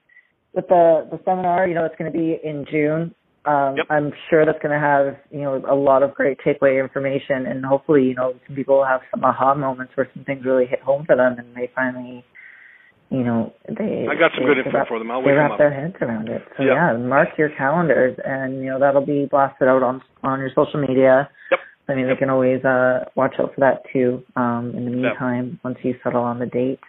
with 0.53 0.67
the 0.69 1.07
the 1.11 1.19
seminar, 1.25 1.67
you 1.67 1.75
know, 1.75 1.83
it's 1.83 1.95
going 1.99 2.09
to 2.11 2.17
be 2.17 2.39
in 2.41 2.63
June. 2.71 3.13
Um, 3.45 3.75
Yep. 3.77 3.85
I'm 3.89 4.11
sure 4.29 4.45
that's 4.45 4.61
going 4.61 4.73
to 4.73 4.79
have 4.79 5.17
you 5.31 5.41
know 5.41 5.63
a 5.67 5.73
lot 5.73 6.03
of 6.03 6.13
great 6.13 6.37
takeaway 6.45 6.79
information, 6.79 7.47
and 7.47 7.65
hopefully, 7.65 8.03
you 8.03 8.15
know, 8.15 8.35
some 8.45 8.55
people 8.55 8.77
will 8.77 8.85
have 8.85 9.01
some 9.09 9.23
aha 9.23 9.55
moments 9.55 9.93
where 9.95 10.07
some 10.13 10.23
things 10.25 10.45
really 10.45 10.67
hit 10.67 10.81
home 10.81 11.05
for 11.05 11.15
them, 11.15 11.37
and 11.39 11.55
they 11.55 11.71
finally, 11.73 12.23
you 13.09 13.23
know, 13.23 13.51
they. 13.67 14.05
I 14.09 14.13
got 14.13 14.31
some 14.35 14.43
they, 14.45 14.53
good 14.53 14.59
info 14.59 14.77
wrap, 14.77 14.87
for 14.87 14.99
them. 14.99 15.09
I'll 15.09 15.23
they 15.23 15.31
wrap 15.31 15.57
their 15.57 15.73
heads 15.73 15.95
around 16.01 16.29
it. 16.29 16.43
So 16.55 16.63
Yep. 16.63 16.73
yeah, 16.75 16.97
mark 16.97 17.29
your 17.37 17.49
calendars, 17.57 18.15
and 18.23 18.59
you 18.63 18.69
know 18.69 18.79
that'll 18.79 19.05
be 19.05 19.25
blasted 19.25 19.67
out 19.67 19.81
on 19.81 20.01
on 20.21 20.39
your 20.39 20.51
social 20.53 20.79
media. 20.79 21.27
Yep. 21.49 21.59
I 21.89 21.95
mean, 21.95 22.07
Yep. 22.07 22.15
they 22.15 22.19
can 22.19 22.29
always 22.29 22.63
uh, 22.63 23.05
watch 23.15 23.33
out 23.39 23.55
for 23.55 23.59
that 23.61 23.81
too. 23.91 24.23
Um, 24.35 24.73
in 24.77 24.85
the 24.85 24.91
meantime, 24.91 25.59
once 25.63 25.79
you 25.81 25.95
settle 26.03 26.21
on 26.21 26.37
the 26.37 26.45
date. 26.45 26.79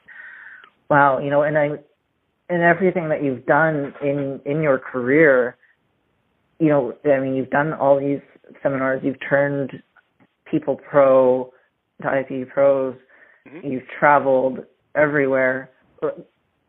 Wow, 0.90 1.18
you 1.18 1.30
know, 1.30 1.42
and 1.44 1.56
I, 1.56 1.70
and 2.50 2.62
everything 2.62 3.08
that 3.08 3.22
you've 3.24 3.46
done 3.46 3.94
in 4.02 4.40
in 4.44 4.60
your 4.60 4.78
career, 4.78 5.56
you 6.62 6.68
know, 6.68 6.94
I 7.04 7.18
mean, 7.18 7.34
you've 7.34 7.50
done 7.50 7.72
all 7.72 7.98
these 7.98 8.20
seminars. 8.62 9.00
You've 9.02 9.18
turned 9.28 9.70
people 10.48 10.76
pro 10.76 11.52
to 12.02 12.08
IPE 12.08 12.44
pros. 12.54 12.94
Mhm. 13.48 13.64
You've 13.70 13.88
traveled. 13.98 14.64
everywhere. 14.94 15.70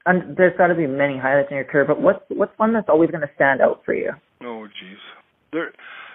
And 0.06 0.38
there's 0.38 0.56
got 0.58 0.68
to 0.68 0.76
be 0.76 0.88
many 0.88 1.18
highlights 1.18 1.50
in 1.52 1.58
your 1.58 1.66
career, 1.66 1.84
but 1.84 2.00
what's 2.00 2.24
what's 2.30 2.58
one 2.58 2.72
that's 2.72 2.88
always 2.88 3.12
going 3.12 3.28
to 3.28 3.34
stand 3.36 3.60
out 3.60 3.82
for 3.84 3.94
you? 3.94 4.12
Oh, 4.42 4.66
jeez. 4.80 5.02
There, 5.52 5.74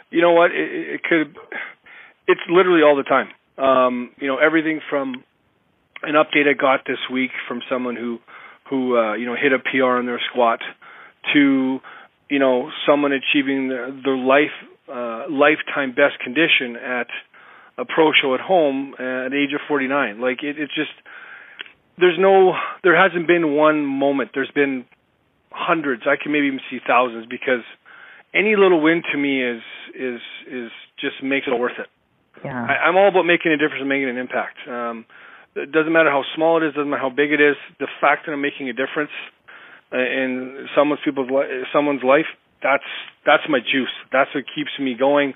you 0.09 0.23
know 0.23 0.33
what? 0.33 0.51
It, 0.53 0.69
it 0.95 1.03
could. 1.05 1.37
It's 2.27 2.41
literally 2.49 2.83
all 2.83 2.97
the 2.97 3.03
time. 3.03 3.29
Um, 3.59 4.11
you 4.19 4.27
know, 4.27 4.39
everything 4.39 4.81
from 4.89 5.23
an 6.03 6.15
update 6.15 6.49
I 6.49 6.55
got 6.55 6.87
this 6.87 7.03
week 7.13 7.31
from 7.47 7.61
someone 7.69 7.97
who 7.97 8.19
who 8.71 8.97
uh, 8.97 9.15
you 9.15 9.27
know 9.27 9.37
hit 9.37 9.53
a 9.53 9.59
PR 9.59 10.01
in 10.01 10.07
their 10.07 10.21
squat 10.31 10.61
to 11.35 11.81
you 12.31 12.39
know 12.39 12.71
someone 12.87 13.13
achieving 13.13 13.69
their, 13.69 13.91
their 14.05 14.17
life 14.17 14.55
uh, 14.89 15.25
lifetime 15.31 15.91
best 15.91 16.19
condition 16.23 16.77
at 16.77 17.09
a 17.77 17.85
pro 17.85 18.11
show 18.13 18.35
at 18.35 18.41
home 18.41 18.95
at 18.99 19.33
age 19.33 19.53
of 19.55 19.61
49. 19.69 20.21
Like 20.21 20.43
it, 20.43 20.59
it's 20.59 20.75
just 20.75 20.91
there's 21.99 22.19
no 22.19 22.55
there 22.83 22.97
hasn't 22.97 23.27
been 23.27 23.55
one 23.55 23.85
moment. 23.85 24.31
There's 24.35 24.51
been 24.55 24.85
hundreds. 25.51 26.03
I 26.07 26.17
can 26.21 26.33
maybe 26.33 26.47
even 26.47 26.61
see 26.71 26.79
thousands 26.87 27.27
because 27.29 27.65
any 28.35 28.57
little 28.57 28.81
win 28.81 29.03
to 29.13 29.19
me 29.19 29.43
is 29.43 29.63
is 29.95 30.21
is 30.51 30.71
just 31.01 31.23
makes 31.23 31.47
it 31.47 31.59
worth 31.59 31.79
it. 31.79 31.87
Yeah. 32.45 32.55
I, 32.55 32.89
I'm 32.89 32.97
all 32.97 33.09
about 33.09 33.25
making 33.25 33.53
a 33.53 33.57
difference 33.57 33.81
and 33.81 33.89
making 33.89 34.09
an 34.09 34.17
impact. 34.17 34.59
Um, 34.69 35.07
it 35.57 35.73
doesn't 35.73 35.93
matter 35.93 36.11
how 36.11 36.23
small 36.37 36.63
it 36.63 36.67
is, 36.67 36.75
doesn't 36.75 36.91
matter 36.91 37.03
how 37.03 37.11
big 37.11 37.33
it 37.33 37.41
is. 37.41 37.57
The 37.81 37.89
fact 38.01 38.27
that 38.27 38.33
I'm 38.33 38.41
making 38.41 38.69
a 38.69 38.73
difference 38.73 39.11
in 39.93 40.67
someone's 40.77 41.01
people's 41.05 41.31
li- 41.31 41.65
someone's 41.73 42.03
life, 42.03 42.27
that's 42.63 42.85
that's 43.25 43.43
my 43.49 43.59
juice. 43.61 43.93
That's 44.13 44.31
what 44.35 44.45
keeps 44.55 44.71
me 44.81 44.95
going. 44.99 45.35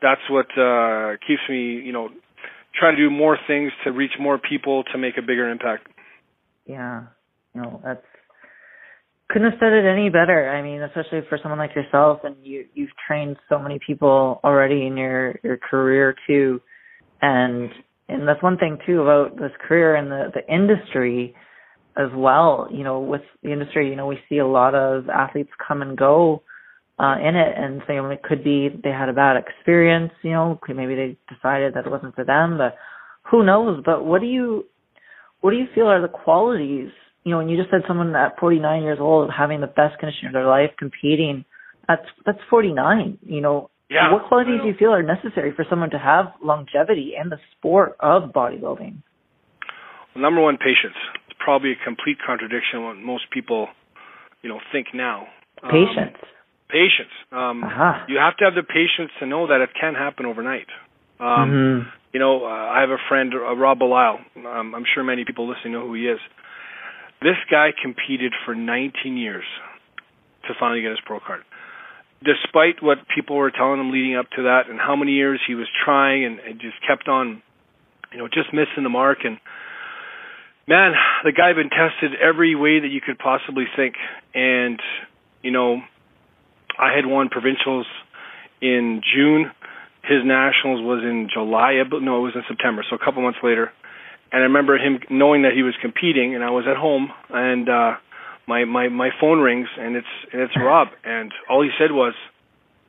That's 0.00 0.20
what 0.30 0.46
uh, 0.56 1.16
keeps 1.26 1.42
me, 1.48 1.80
you 1.82 1.92
know, 1.92 2.08
trying 2.78 2.96
to 2.96 3.02
do 3.02 3.10
more 3.10 3.36
things 3.46 3.72
to 3.84 3.90
reach 3.90 4.12
more 4.20 4.38
people 4.38 4.84
to 4.92 4.98
make 4.98 5.18
a 5.18 5.22
bigger 5.22 5.48
impact. 5.50 5.88
Yeah, 6.66 7.04
no, 7.54 7.80
that's 7.84 8.04
couldn't 9.30 9.50
have 9.50 9.60
said 9.60 9.72
it 9.72 9.84
any 9.84 10.08
better. 10.08 10.50
I 10.50 10.62
mean, 10.62 10.82
especially 10.82 11.20
for 11.28 11.38
someone 11.42 11.58
like 11.58 11.74
yourself, 11.74 12.20
and 12.24 12.36
you 12.42 12.66
you've 12.74 12.90
trained 13.06 13.36
so 13.48 13.58
many 13.58 13.78
people 13.84 14.40
already 14.44 14.86
in 14.86 14.96
your 14.96 15.38
your 15.42 15.56
career 15.56 16.14
too, 16.26 16.60
and 17.20 17.70
and 18.08 18.26
that's 18.26 18.42
one 18.42 18.56
thing 18.58 18.78
too 18.86 19.02
about 19.02 19.36
this 19.36 19.52
career 19.66 19.96
and 19.96 20.10
the 20.10 20.32
the 20.34 20.52
industry 20.52 21.34
as 21.98 22.10
well. 22.14 22.68
You 22.70 22.84
know, 22.84 23.00
with 23.00 23.22
the 23.42 23.52
industry, 23.52 23.88
you 23.88 23.96
know, 23.96 24.06
we 24.06 24.18
see 24.28 24.38
a 24.38 24.46
lot 24.46 24.74
of 24.74 25.08
athletes 25.08 25.50
come 25.66 25.82
and 25.82 25.96
go 25.96 26.42
uh, 26.98 27.16
in 27.20 27.36
it, 27.36 27.54
and 27.56 27.82
so 27.86 27.92
you 27.92 28.02
know, 28.02 28.10
it 28.10 28.22
could 28.22 28.44
be 28.44 28.68
they 28.68 28.90
had 28.90 29.08
a 29.08 29.12
bad 29.12 29.36
experience. 29.36 30.12
You 30.22 30.32
know, 30.32 30.60
maybe 30.68 30.94
they 30.94 31.16
decided 31.32 31.74
that 31.74 31.86
it 31.86 31.90
wasn't 31.90 32.14
for 32.14 32.24
them, 32.24 32.58
but 32.58 32.76
who 33.30 33.44
knows? 33.44 33.82
But 33.84 34.04
what 34.04 34.20
do 34.20 34.26
you 34.26 34.64
what 35.40 35.50
do 35.50 35.56
you 35.56 35.66
feel 35.74 35.86
are 35.86 36.00
the 36.00 36.08
qualities? 36.08 36.90
You 37.24 37.32
know, 37.32 37.38
when 37.38 37.48
you 37.48 37.58
just 37.58 37.70
said 37.70 37.82
someone 37.86 38.14
at 38.16 38.38
49 38.40 38.82
years 38.82 38.98
old 39.00 39.30
having 39.36 39.60
the 39.60 39.66
best 39.66 39.98
condition 39.98 40.28
of 40.28 40.32
their 40.32 40.46
life, 40.46 40.70
competing, 40.78 41.44
that's 41.86 42.06
that's 42.24 42.38
49. 42.48 43.18
You 43.22 43.40
know, 43.40 43.70
yeah. 43.90 44.12
What 44.12 44.28
qualities 44.28 44.60
do 44.60 44.68
you 44.68 44.74
feel 44.78 44.92
are 44.92 45.02
necessary 45.02 45.52
for 45.56 45.64
someone 45.70 45.90
to 45.90 45.98
have 45.98 46.26
longevity 46.44 47.12
in 47.20 47.30
the 47.30 47.38
sport 47.56 47.96
of 48.00 48.30
bodybuilding? 48.34 49.02
Well, 50.14 50.22
number 50.22 50.42
one, 50.42 50.58
patience. 50.58 50.96
Probably 51.38 51.72
a 51.72 51.84
complete 51.84 52.18
contradiction 52.24 52.82
what 52.82 52.96
most 52.96 53.30
people, 53.30 53.68
you 54.42 54.48
know, 54.48 54.60
think 54.72 54.88
now. 54.94 55.26
Patience. 55.62 56.16
Um, 56.16 56.28
patience. 56.68 57.14
Um, 57.32 57.64
uh-huh. 57.64 58.04
You 58.08 58.18
have 58.18 58.36
to 58.38 58.44
have 58.44 58.54
the 58.54 58.62
patience 58.62 59.10
to 59.20 59.26
know 59.26 59.46
that 59.46 59.60
it 59.60 59.70
can 59.78 59.94
happen 59.94 60.26
overnight. 60.26 60.68
Um, 61.20 61.26
mm-hmm. 61.26 61.88
You 62.12 62.20
know, 62.20 62.44
uh, 62.44 62.48
I 62.48 62.80
have 62.80 62.90
a 62.90 63.02
friend, 63.08 63.32
uh, 63.34 63.54
Rob 63.56 63.78
Belisle. 63.80 64.18
Um, 64.36 64.74
I'm 64.74 64.84
sure 64.94 65.04
many 65.04 65.24
people 65.24 65.48
listening 65.48 65.74
know 65.74 65.86
who 65.86 65.94
he 65.94 66.06
is. 66.06 66.20
This 67.20 67.36
guy 67.50 67.70
competed 67.80 68.32
for 68.44 68.54
19 68.54 69.16
years 69.16 69.44
to 70.46 70.54
finally 70.58 70.80
get 70.82 70.90
his 70.90 71.00
pro 71.04 71.18
card 71.20 71.42
despite 72.24 72.82
what 72.82 72.98
people 73.14 73.36
were 73.36 73.50
telling 73.50 73.80
him 73.80 73.90
leading 73.90 74.16
up 74.16 74.26
to 74.36 74.42
that 74.42 74.68
and 74.68 74.78
how 74.78 74.96
many 74.96 75.12
years 75.12 75.40
he 75.46 75.54
was 75.54 75.68
trying 75.84 76.24
and, 76.24 76.40
and 76.40 76.60
just 76.60 76.74
kept 76.86 77.08
on, 77.08 77.42
you 78.12 78.18
know, 78.18 78.26
just 78.26 78.52
missing 78.52 78.82
the 78.82 78.88
mark. 78.88 79.18
And 79.24 79.38
man, 80.68 80.92
the 81.24 81.32
guy 81.32 81.48
had 81.48 81.56
been 81.56 81.70
tested 81.70 82.12
every 82.20 82.54
way 82.54 82.80
that 82.80 82.88
you 82.88 83.00
could 83.00 83.18
possibly 83.18 83.64
think. 83.74 83.94
And, 84.34 84.80
you 85.42 85.50
know, 85.50 85.80
I 86.78 86.94
had 86.94 87.06
won 87.06 87.28
provincials 87.28 87.86
in 88.60 89.02
June. 89.02 89.50
His 90.04 90.24
nationals 90.24 90.80
was 90.82 91.02
in 91.02 91.28
July. 91.32 91.82
No, 91.90 92.18
it 92.18 92.22
was 92.22 92.32
in 92.34 92.42
September. 92.48 92.84
So 92.88 92.96
a 92.96 93.04
couple 93.04 93.22
months 93.22 93.40
later. 93.42 93.72
And 94.30 94.42
I 94.42 94.44
remember 94.44 94.76
him 94.76 95.00
knowing 95.08 95.42
that 95.42 95.52
he 95.54 95.62
was 95.62 95.74
competing, 95.80 96.34
and 96.34 96.44
I 96.44 96.50
was 96.50 96.66
at 96.68 96.76
home, 96.76 97.08
and 97.30 97.66
uh, 97.66 97.92
my 98.48 98.64
my 98.64 98.88
my 98.88 99.10
phone 99.20 99.38
rings 99.38 99.68
and 99.78 99.94
it's 99.94 100.14
and 100.32 100.42
it's 100.42 100.54
Rob 100.56 100.88
and 101.04 101.30
all 101.48 101.62
he 101.62 101.68
said 101.78 101.92
was 101.92 102.14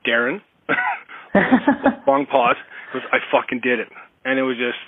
Darren 0.08 0.42
long 2.08 2.26
pause 2.26 2.56
was 2.94 3.04
I 3.12 3.18
fucking 3.30 3.60
did 3.62 3.80
it 3.80 3.90
and 4.24 4.40
it 4.40 4.44
was 4.44 4.56
just 4.56 4.80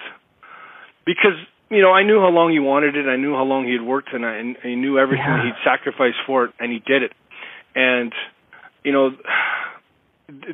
because 1.05 1.35
you 1.71 1.81
know 1.81 1.91
I 1.91 2.03
knew 2.03 2.19
how 2.19 2.29
long 2.29 2.51
he 2.51 2.59
wanted 2.59 2.95
it 2.95 3.07
I 3.07 3.15
knew 3.15 3.33
how 3.33 3.43
long 3.43 3.65
he 3.65 3.73
had 3.73 3.81
worked 3.81 4.13
and 4.13 4.25
I, 4.25 4.35
and 4.37 4.57
I 4.63 4.75
knew 4.75 4.99
everything 4.99 5.25
yeah. 5.25 5.43
he'd 5.43 5.59
sacrificed 5.63 6.21
for 6.27 6.45
it 6.45 6.51
and 6.59 6.71
he 6.71 6.79
did 6.79 7.03
it 7.03 7.13
and 7.73 8.13
you 8.83 8.91
know 8.91 9.11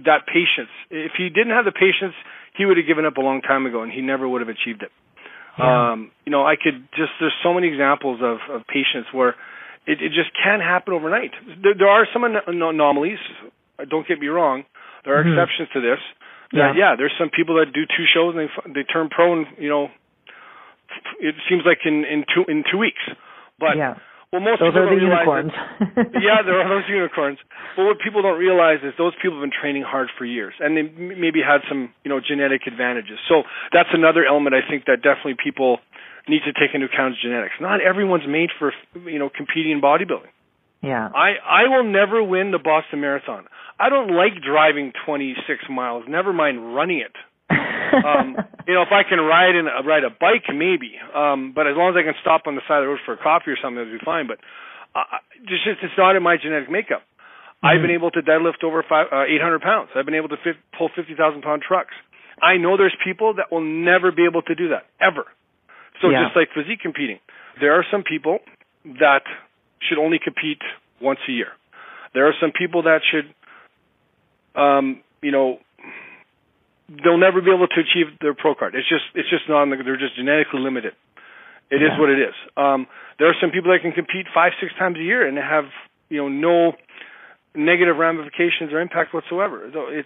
that 0.05 0.25
patience 0.27 0.71
if 0.89 1.13
he 1.17 1.29
didn't 1.29 1.51
have 1.51 1.65
the 1.65 1.75
patience 1.75 2.13
he 2.55 2.65
would 2.65 2.77
have 2.77 2.87
given 2.87 3.05
up 3.05 3.17
a 3.17 3.21
long 3.21 3.41
time 3.41 3.65
ago 3.65 3.81
and 3.81 3.91
he 3.91 4.01
never 4.01 4.27
would 4.27 4.41
have 4.41 4.49
achieved 4.49 4.83
it 4.83 4.91
yeah. 5.57 5.91
um 5.91 6.11
you 6.25 6.31
know 6.31 6.45
I 6.45 6.55
could 6.55 6.87
just 6.95 7.11
there's 7.19 7.35
so 7.43 7.53
many 7.53 7.67
examples 7.67 8.21
of 8.21 8.37
of 8.53 8.67
patience 8.67 9.09
where 9.11 9.35
it, 9.87 10.03
it 10.03 10.11
just 10.11 10.29
can't 10.35 10.61
happen 10.61 10.93
overnight. 10.93 11.31
There, 11.63 11.73
there 11.73 11.87
are 11.87 12.05
some 12.11 12.25
an- 12.25 12.43
anomalies. 12.45 13.19
Don't 13.89 14.05
get 14.05 14.19
me 14.19 14.27
wrong. 14.27 14.65
There 15.05 15.15
are 15.17 15.23
mm-hmm. 15.23 15.39
exceptions 15.39 15.69
to 15.73 15.79
this. 15.79 16.03
That, 16.51 16.75
yeah. 16.75 16.91
yeah, 16.91 16.95
there's 16.97 17.15
some 17.17 17.31
people 17.31 17.55
that 17.55 17.71
do 17.73 17.87
two 17.87 18.03
shows 18.13 18.35
and 18.35 18.47
they 18.47 18.81
they 18.81 18.83
turn 18.83 19.09
pro 19.09 19.33
and 19.33 19.47
you 19.57 19.69
know 19.69 19.87
it 21.19 21.35
seems 21.49 21.63
like 21.65 21.79
in 21.85 22.05
in 22.05 22.23
two 22.27 22.43
in 22.49 22.63
two 22.69 22.77
weeks. 22.77 23.01
But 23.59 23.77
yeah. 23.77 23.95
well, 24.31 24.41
most 24.41 24.59
those 24.59 24.73
people 24.73 24.85
are 24.85 24.93
don't 24.93 25.01
unicorns. 25.01 25.51
realize 25.53 26.13
that, 26.13 26.21
yeah, 26.21 26.39
there 26.45 26.61
are 26.61 26.69
those 26.69 26.87
unicorns. 26.89 27.39
But 27.75 27.85
what 27.85 27.97
people 27.99 28.21
don't 28.21 28.39
realize 28.39 28.79
is 28.83 28.93
those 28.97 29.13
people 29.21 29.37
have 29.37 29.45
been 29.45 29.55
training 29.55 29.83
hard 29.83 30.09
for 30.17 30.25
years, 30.25 30.53
and 30.59 30.77
they 30.77 30.85
m- 30.85 31.19
maybe 31.19 31.41
had 31.41 31.61
some 31.69 31.93
you 32.03 32.09
know 32.09 32.19
genetic 32.21 32.67
advantages. 32.67 33.17
So 33.27 33.43
that's 33.73 33.89
another 33.93 34.25
element 34.25 34.55
I 34.55 34.61
think 34.67 34.85
that 34.85 35.01
definitely 35.01 35.35
people 35.41 35.79
need 36.27 36.41
to 36.45 36.53
take 36.53 36.75
into 36.75 36.87
account 36.87 37.15
genetics. 37.21 37.55
Not 37.59 37.81
everyone's 37.81 38.27
made 38.27 38.49
for 38.57 38.73
you 39.05 39.19
know 39.19 39.29
competing 39.29 39.71
in 39.71 39.81
bodybuilding. 39.81 40.31
Yeah. 40.83 41.09
I 41.09 41.35
I 41.41 41.63
will 41.69 41.83
never 41.83 42.21
win 42.23 42.51
the 42.51 42.59
Boston 42.59 43.01
Marathon. 43.01 43.45
I 43.79 43.89
don't 43.89 44.09
like 44.15 44.41
driving 44.41 44.91
26 45.05 45.69
miles. 45.69 46.03
Never 46.07 46.33
mind 46.33 46.75
running 46.75 46.99
it. 46.99 47.13
Um, 47.49 48.35
you 48.67 48.73
know, 48.75 48.83
if 48.83 48.91
I 48.91 49.07
can 49.07 49.19
ride 49.19 49.55
in 49.55 49.67
a, 49.67 49.83
ride 49.87 50.03
a 50.03 50.11
bike, 50.11 50.47
maybe. 50.51 50.99
Um, 51.15 51.53
but 51.55 51.67
as 51.67 51.75
long 51.75 51.95
as 51.95 51.97
I 51.99 52.03
can 52.03 52.15
stop 52.21 52.43
on 52.45 52.55
the 52.55 52.61
side 52.67 52.83
of 52.83 52.83
the 52.83 52.91
road 52.91 53.03
for 53.05 53.13
a 53.13 53.21
coffee 53.21 53.51
or 53.51 53.57
something, 53.61 53.79
that'd 53.79 53.93
be 53.93 54.03
fine. 54.03 54.27
But 54.27 54.39
uh, 54.95 55.23
just 55.47 55.63
it's 55.67 55.97
not 55.97 56.15
in 56.15 56.23
my 56.23 56.35
genetic 56.35 56.69
makeup. 56.69 57.01
Mm-hmm. 57.01 57.67
I've 57.67 57.81
been 57.81 57.95
able 57.95 58.11
to 58.11 58.21
deadlift 58.21 58.63
over 58.63 58.83
five, 58.87 59.07
uh, 59.11 59.25
800 59.25 59.61
pounds. 59.61 59.89
I've 59.95 60.05
been 60.05 60.19
able 60.19 60.29
to 60.29 60.39
fit, 60.43 60.57
pull 60.77 60.89
50,000 60.93 61.15
pound 61.41 61.63
trucks. 61.65 61.95
I 62.41 62.57
know 62.57 62.77
there's 62.77 62.95
people 63.03 63.35
that 63.35 63.51
will 63.51 63.65
never 63.65 64.11
be 64.11 64.25
able 64.29 64.43
to 64.43 64.53
do 64.53 64.69
that 64.69 64.85
ever. 65.01 65.25
So 66.01 66.09
yeah. 66.09 66.25
just 66.25 66.37
like 66.37 66.49
physique 66.53 66.81
competing, 66.81 67.17
there 67.59 67.73
are 67.73 67.85
some 67.89 68.03
people 68.03 68.39
that 69.01 69.25
should 69.81 69.97
only 69.97 70.19
compete 70.23 70.61
once 71.01 71.19
a 71.27 71.31
year. 71.31 71.49
There 72.13 72.27
are 72.27 72.33
some 72.39 72.51
people 72.51 72.83
that 72.83 73.01
should, 73.09 73.33
um, 74.59 75.01
you 75.21 75.31
know, 75.31 75.57
they'll 76.89 77.19
never 77.19 77.41
be 77.41 77.51
able 77.51 77.67
to 77.67 77.79
achieve 77.79 78.15
their 78.21 78.33
pro 78.33 78.55
card. 78.55 78.75
It's 78.75 78.87
just 78.87 79.03
it's 79.15 79.29
just 79.29 79.47
not. 79.49 79.67
They're 79.67 79.99
just 79.99 80.15
genetically 80.15 80.59
limited. 80.59 80.93
It 81.69 81.83
yeah. 81.83 81.91
is 81.91 81.99
what 81.99 82.09
it 82.09 82.19
is. 82.19 82.35
Um, 82.55 82.87
there 83.19 83.27
are 83.27 83.35
some 83.41 83.51
people 83.51 83.71
that 83.71 83.81
can 83.81 83.91
compete 83.91 84.27
five 84.33 84.53
six 84.61 84.71
times 84.79 84.97
a 84.97 85.03
year 85.03 85.27
and 85.27 85.37
have 85.37 85.65
you 86.09 86.23
know 86.23 86.29
no 86.29 86.73
negative 87.55 87.97
ramifications 87.97 88.71
or 88.71 88.79
impact 88.79 89.13
whatsoever. 89.13 89.69
So 89.73 89.87
it, 89.91 90.05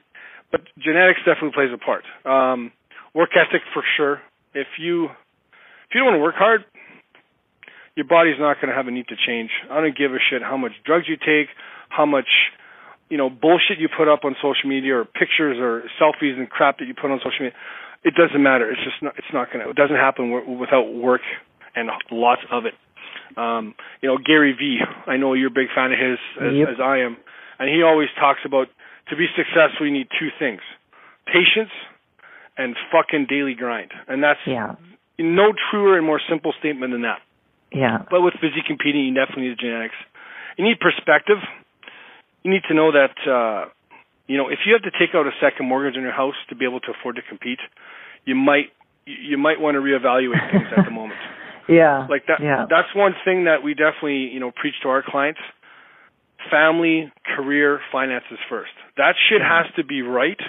but 0.52 0.62
genetics 0.78 1.20
definitely 1.22 1.54
plays 1.54 1.70
a 1.70 1.78
part. 1.78 2.04
Um, 2.26 2.72
work 3.14 3.30
ethic 3.38 3.62
for 3.74 3.84
sure. 3.98 4.22
If 4.54 4.68
you 4.80 5.06
if 5.06 5.90
you 5.94 6.02
don't 6.02 6.12
want 6.12 6.18
to 6.18 6.24
work 6.24 6.36
hard, 6.36 6.66
your 7.96 8.08
body's 8.08 8.40
not 8.40 8.58
going 8.58 8.70
to 8.70 8.76
have 8.76 8.88
a 8.88 8.92
need 8.92 9.08
to 9.10 9.16
change. 9.16 9.52
I 9.70 9.82
don't 9.82 9.96
give 9.96 10.12
a 10.14 10.20
shit 10.30 10.42
how 10.42 10.58
much 10.58 10.72
drugs 10.86 11.06
you 11.08 11.18
take, 11.18 11.54
how 11.90 12.06
much 12.06 12.28
you 13.12 13.18
know 13.18 13.30
bullshit 13.30 13.78
you 13.78 13.90
put 13.92 14.08
up 14.08 14.24
on 14.24 14.36
social 14.42 14.72
media 14.72 14.96
or 14.96 15.06
pictures 15.06 15.60
or 15.60 15.84
selfies 16.00 16.40
and 16.40 16.50
crap 16.50 16.80
that 16.80 16.88
you 16.88 16.96
put 16.96 17.12
on 17.12 17.20
social 17.20 17.52
media. 17.52 17.58
It 18.04 18.16
doesn't 18.16 18.42
matter. 18.42 18.72
It's 18.72 18.82
just 18.82 19.04
not. 19.04 19.14
It's 19.20 19.30
not 19.36 19.52
going 19.52 19.64
to. 19.64 19.70
It 19.70 19.76
doesn't 19.76 20.00
happen 20.00 20.32
w- 20.32 20.58
without 20.58 20.90
work 20.96 21.22
and 21.76 21.92
lots 22.10 22.42
of 22.50 22.64
it. 22.66 22.74
Um, 23.38 23.76
you 24.02 24.10
know, 24.10 24.18
Gary 24.18 24.56
Vee. 24.58 24.80
I 25.06 25.18
know 25.18 25.34
you're 25.36 25.52
a 25.52 25.54
big 25.54 25.68
fan 25.76 25.92
of 25.92 26.00
his, 26.00 26.20
as, 26.40 26.56
yep. 26.56 26.68
as 26.72 26.80
I 26.82 27.04
am, 27.04 27.18
and 27.60 27.70
he 27.70 27.84
always 27.84 28.10
talks 28.18 28.40
about 28.44 28.68
to 29.12 29.16
be 29.16 29.28
successful, 29.36 29.86
you 29.86 29.94
need 29.94 30.08
two 30.18 30.32
things: 30.40 30.62
patience 31.28 31.72
and 32.58 32.76
fucking 32.92 33.28
daily 33.30 33.54
grind. 33.54 33.92
And 34.08 34.24
that's 34.24 34.40
yeah. 34.48 34.76
no 35.20 35.54
truer 35.70 35.98
and 35.98 36.06
more 36.06 36.20
simple 36.30 36.54
statement 36.60 36.92
than 36.92 37.04
that. 37.04 37.20
Yeah. 37.72 38.04
But 38.10 38.22
with 38.22 38.34
physique 38.40 38.68
competing, 38.68 39.06
you 39.06 39.14
definitely 39.14 39.50
need 39.50 39.60
genetics. 39.60 39.96
You 40.58 40.66
need 40.66 40.80
perspective. 40.80 41.40
You 42.44 42.52
need 42.52 42.64
to 42.68 42.74
know 42.74 42.92
that 42.92 43.16
uh, 43.30 43.70
you 44.28 44.38
know 44.38 44.50
if 44.50 44.60
you 44.66 44.74
have 44.74 44.84
to 44.84 44.92
take 44.98 45.16
out 45.16 45.28
a 45.28 45.36
second 45.40 45.68
mortgage 45.68 45.98
on 45.98 46.04
your 46.04 46.14
house 46.14 46.36
to 46.50 46.56
be 46.56 46.66
able 46.66 46.80
to 46.82 46.92
afford 46.98 47.16
to 47.18 47.22
compete, 47.28 47.60
you 48.26 48.36
might 48.36 48.72
you 49.06 49.38
might 49.38 49.60
want 49.60 49.76
to 49.76 49.82
reevaluate 49.82 50.52
things 50.52 50.68
at 50.76 50.86
the 50.86 50.92
moment. 50.92 51.20
Yeah. 51.70 52.08
Like 52.10 52.26
that. 52.28 52.42
Yeah. 52.42 52.66
That's 52.68 52.90
one 52.96 53.14
thing 53.24 53.46
that 53.46 53.64
we 53.64 53.76
definitely 53.76 54.34
you 54.34 54.40
know 54.42 54.52
preach 54.52 54.74
to 54.84 54.90
our 54.90 55.04
clients. 55.06 55.40
Family, 56.50 57.14
career, 57.24 57.80
finances 57.92 58.40
first. 58.50 58.74
That 58.98 59.14
shit 59.30 59.42
has 59.42 59.72
to 59.78 59.86
be 59.86 60.02
right 60.02 60.42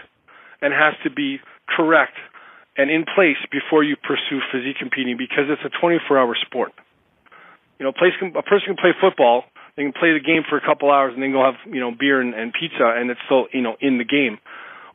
and 0.62 0.72
has 0.72 0.94
to 1.04 1.10
be 1.10 1.38
correct 1.68 2.16
and 2.76 2.90
in 2.90 3.04
place 3.04 3.36
before 3.50 3.84
you 3.84 3.96
pursue 3.96 4.40
physique 4.50 4.76
competing 4.78 5.16
because 5.16 5.52
it's 5.52 5.62
a 5.62 5.72
24-hour 5.84 6.34
sport. 6.46 6.72
You 7.78 7.84
know, 7.84 7.92
place 7.92 8.12
can, 8.18 8.32
a 8.36 8.42
person 8.42 8.72
can 8.72 8.76
play 8.76 8.92
football, 8.98 9.44
they 9.76 9.82
can 9.82 9.92
play 9.92 10.12
the 10.12 10.24
game 10.24 10.42
for 10.48 10.56
a 10.56 10.64
couple 10.64 10.90
hours, 10.90 11.12
and 11.14 11.22
then 11.22 11.32
go 11.32 11.44
have 11.44 11.60
you 11.66 11.80
know 11.80 11.90
beer 11.90 12.20
and, 12.20 12.34
and 12.34 12.52
pizza, 12.52 12.84
and 12.96 13.10
it's 13.10 13.20
still 13.26 13.46
you 13.52 13.62
know 13.62 13.76
in 13.80 13.98
the 13.98 14.04
game. 14.04 14.38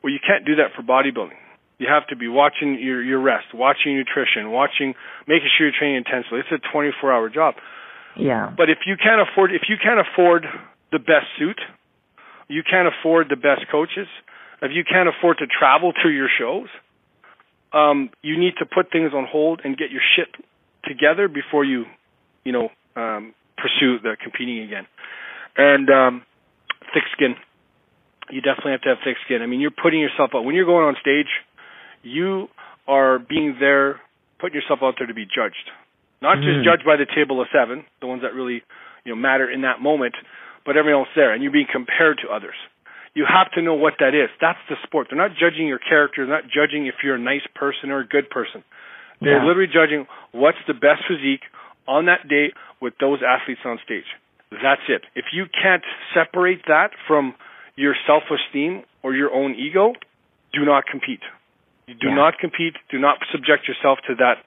Well, 0.02 0.12
you 0.12 0.20
can't 0.24 0.46
do 0.46 0.56
that 0.56 0.74
for 0.76 0.82
bodybuilding. 0.82 1.38
You 1.78 1.86
have 1.90 2.06
to 2.08 2.16
be 2.16 2.28
watching 2.28 2.78
your 2.80 3.02
your 3.02 3.20
rest, 3.20 3.54
watching 3.54 3.96
nutrition, 3.96 4.50
watching, 4.50 4.94
making 5.26 5.48
sure 5.56 5.66
you're 5.66 5.78
training 5.78 6.02
intensely. 6.02 6.40
It's 6.40 6.50
a 6.50 6.62
24-hour 6.74 7.30
job. 7.30 7.54
Yeah. 8.16 8.52
But 8.56 8.68
if 8.70 8.78
you 8.86 8.96
can't 8.96 9.22
afford, 9.22 9.52
if 9.54 9.62
you 9.68 9.76
can't 9.82 10.00
afford 10.00 10.44
the 10.90 10.98
best 10.98 11.30
suit, 11.38 11.60
you 12.48 12.62
can't 12.68 12.88
afford 12.88 13.28
the 13.30 13.36
best 13.36 13.70
coaches, 13.70 14.08
if 14.62 14.72
you 14.74 14.82
can't 14.84 15.08
afford 15.08 15.38
to 15.38 15.46
travel 15.46 15.92
to 16.02 16.08
your 16.08 16.28
shows, 16.28 16.68
um, 17.72 18.10
you 18.22 18.38
need 18.38 18.54
to 18.58 18.66
put 18.66 18.90
things 18.90 19.12
on 19.14 19.26
hold 19.30 19.60
and 19.62 19.76
get 19.76 19.90
your 19.90 20.02
shit 20.16 20.28
together 20.84 21.28
before 21.28 21.64
you, 21.64 21.84
you 22.44 22.52
know, 22.52 22.68
um, 22.96 23.34
pursue 23.60 23.98
the 23.98 24.16
competing 24.22 24.62
again. 24.62 24.86
And 25.56 25.90
um, 25.90 26.22
thick 26.94 27.04
skin. 27.12 27.34
You 28.30 28.40
definitely 28.40 28.72
have 28.72 28.82
to 28.82 28.88
have 28.90 28.98
thick 29.04 29.16
skin. 29.24 29.42
I 29.42 29.46
mean, 29.46 29.60
you're 29.60 29.74
putting 29.74 30.00
yourself 30.00 30.30
out 30.34 30.44
when 30.44 30.54
you're 30.54 30.66
going 30.68 30.84
on 30.86 30.96
stage. 31.00 31.28
You 32.02 32.48
are 32.86 33.18
being 33.18 33.56
there, 33.58 34.00
putting 34.38 34.54
yourself 34.54 34.80
out 34.82 34.94
there 34.98 35.06
to 35.08 35.14
be 35.14 35.24
judged, 35.24 35.70
not 36.20 36.36
just 36.38 36.60
Mm. 36.60 36.64
judged 36.64 36.84
by 36.84 36.96
the 36.96 37.06
table 37.06 37.40
of 37.40 37.48
seven, 37.50 37.84
the 38.00 38.06
ones 38.06 38.22
that 38.22 38.34
really, 38.34 38.62
you 39.04 39.10
know, 39.12 39.16
matter 39.16 39.50
in 39.50 39.62
that 39.62 39.80
moment, 39.80 40.14
but 40.64 40.76
everyone 40.76 41.02
else 41.06 41.14
there, 41.14 41.32
and 41.32 41.42
you're 41.42 41.52
being 41.52 41.66
compared 41.66 42.18
to 42.18 42.28
others. 42.28 42.54
You 43.14 43.24
have 43.24 43.50
to 43.52 43.62
know 43.62 43.74
what 43.74 43.98
that 43.98 44.14
is. 44.14 44.28
That's 44.40 44.60
the 44.68 44.76
sport. 44.84 45.08
They're 45.10 45.18
not 45.18 45.34
judging 45.34 45.66
your 45.66 45.78
character. 45.80 46.24
They're 46.24 46.34
not 46.36 46.46
judging 46.48 46.86
if 46.86 47.02
you're 47.02 47.16
a 47.16 47.18
nice 47.18 47.46
person 47.54 47.90
or 47.90 48.00
a 48.00 48.06
good 48.06 48.30
person. 48.30 48.62
They're 49.20 49.38
Yeah. 49.38 49.44
literally 49.44 49.66
judging 49.72 50.06
what's 50.30 50.62
the 50.66 50.74
best 50.74 51.02
physique 51.06 51.44
on 51.88 52.06
that 52.06 52.28
day 52.28 52.52
with 52.80 52.94
those 53.00 53.20
athletes 53.26 53.62
on 53.64 53.78
stage. 53.84 54.04
That's 54.52 54.82
it. 54.88 55.02
If 55.16 55.26
you 55.32 55.46
can't 55.46 55.82
separate 56.14 56.62
that 56.68 56.90
from 57.06 57.34
your 57.76 57.94
self-esteem 58.06 58.82
or 59.02 59.14
your 59.14 59.32
own 59.32 59.54
ego, 59.54 59.94
do 60.52 60.64
not 60.64 60.86
compete. 60.86 61.20
You 61.86 61.94
do 61.94 62.08
Yeah. 62.08 62.14
not 62.14 62.38
compete. 62.38 62.76
Do 62.90 62.98
not 62.98 63.18
subject 63.32 63.66
yourself 63.66 63.98
to 64.06 64.14
that 64.16 64.44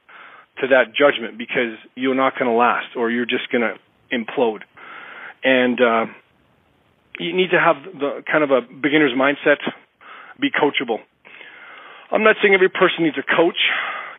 to 0.59 0.67
that 0.67 0.93
judgment 0.93 1.37
because 1.37 1.77
you're 1.95 2.13
not 2.15 2.37
going 2.37 2.45
to 2.51 2.55
last 2.55 2.95
or 2.95 3.09
you're 3.09 3.25
just 3.25 3.49
going 3.49 3.63
to 3.63 3.79
implode. 4.15 4.61
And 5.43 5.79
uh, 5.81 6.05
you 7.19 7.33
need 7.33 7.51
to 7.51 7.59
have 7.59 7.77
the 7.97 8.23
kind 8.29 8.43
of 8.43 8.51
a 8.51 8.61
beginner's 8.61 9.13
mindset. 9.13 9.57
Be 10.39 10.51
coachable. 10.51 10.99
I'm 12.11 12.23
not 12.23 12.35
saying 12.41 12.53
every 12.53 12.69
person 12.69 13.05
needs 13.05 13.17
a 13.17 13.23
coach 13.23 13.57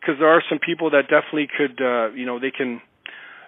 because 0.00 0.18
there 0.18 0.28
are 0.28 0.42
some 0.48 0.58
people 0.58 0.90
that 0.90 1.02
definitely 1.02 1.48
could, 1.56 1.80
uh, 1.80 2.10
you 2.14 2.24
know, 2.24 2.38
they 2.40 2.50
can, 2.50 2.80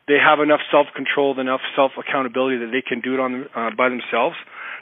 they 0.06 0.18
have 0.18 0.40
enough 0.40 0.60
self-control, 0.70 1.40
enough 1.40 1.60
self-accountability 1.76 2.58
that 2.58 2.70
they 2.70 2.82
can 2.82 3.00
do 3.00 3.14
it 3.14 3.20
on 3.20 3.46
uh, 3.54 3.70
by 3.76 3.88
themselves. 3.88 4.36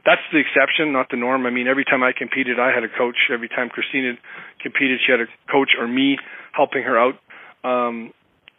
That's 0.05 0.23
the 0.33 0.39
exception, 0.39 0.93
not 0.93 1.11
the 1.11 1.17
norm. 1.17 1.47
I 1.47 1.51
mean, 1.51 1.69
every 1.69 1.85
time 1.85 2.03
I 2.03 2.11
competed, 2.17 2.59
I 2.59 2.73
had 2.75 2.83
a 2.83 2.89
coach. 2.89 3.31
Every 3.31 3.49
time 3.49 3.69
Christina 3.69 4.15
competed, 4.61 4.99
she 5.07 5.13
had 5.13 5.21
a 5.21 5.27
coach 5.51 5.71
or 5.79 5.87
me 5.87 6.19
helping 6.53 6.83
her 6.83 6.99
out. 6.99 7.15
Um, 7.63 8.13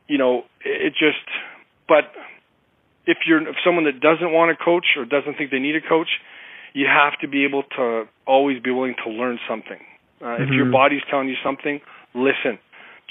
you 0.07 0.17
know, 0.17 0.43
it 0.63 0.93
just, 0.93 1.27
but 1.87 2.05
if 3.05 3.17
you're 3.27 3.45
if 3.47 3.55
someone 3.65 3.83
that 3.85 3.99
doesn't 3.99 4.31
want 4.31 4.51
a 4.51 4.55
coach 4.55 4.95
or 4.95 5.03
doesn't 5.03 5.35
think 5.37 5.51
they 5.51 5.59
need 5.59 5.75
a 5.75 5.81
coach, 5.81 6.07
you 6.73 6.87
have 6.87 7.19
to 7.19 7.27
be 7.27 7.43
able 7.43 7.63
to 7.75 8.07
always 8.25 8.61
be 8.61 8.71
willing 8.71 8.95
to 9.03 9.11
learn 9.11 9.37
something. 9.47 9.79
Uh, 10.23 10.37
If 10.39 10.55
your 10.55 10.67
Mhm. 10.67 10.71
body's 10.71 11.03
telling 11.09 11.27
you 11.27 11.35
something, 11.43 11.81
listen. 12.13 12.57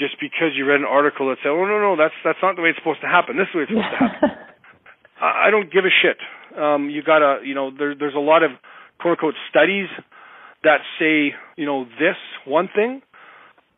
Just 0.03 0.18
because 0.18 0.59
you 0.59 0.66
read 0.66 0.82
an 0.82 0.90
article 0.90 1.30
that 1.30 1.38
said, 1.46 1.55
"Oh 1.55 1.62
no, 1.62 1.78
no, 1.78 1.94
that's 1.94 2.14
that's 2.26 2.42
not 2.42 2.59
the 2.59 2.62
way 2.66 2.74
it's 2.74 2.80
supposed 2.82 3.03
to 3.07 3.11
happen. 3.11 3.38
This 3.38 3.46
is 3.46 3.55
the 3.55 3.59
way 3.62 3.64
it's 3.70 3.72
supposed 3.72 3.94
to 3.94 4.03
happen." 4.03 4.30
I 5.22 5.46
I 5.46 5.48
don't 5.55 5.70
give 5.70 5.86
a 5.86 5.94
shit. 5.94 6.18
Um, 6.59 6.90
you 6.90 7.07
gotta, 7.07 7.46
you 7.46 7.55
know, 7.55 7.70
there, 7.70 7.94
there's 7.94 8.18
a 8.18 8.26
lot 8.32 8.42
of 8.42 8.50
quote 8.98 9.14
unquote 9.14 9.38
studies 9.48 9.86
that 10.66 10.82
say, 10.98 11.38
you 11.55 11.66
know, 11.66 11.86
this 12.03 12.18
one 12.44 12.68
thing, 12.74 13.03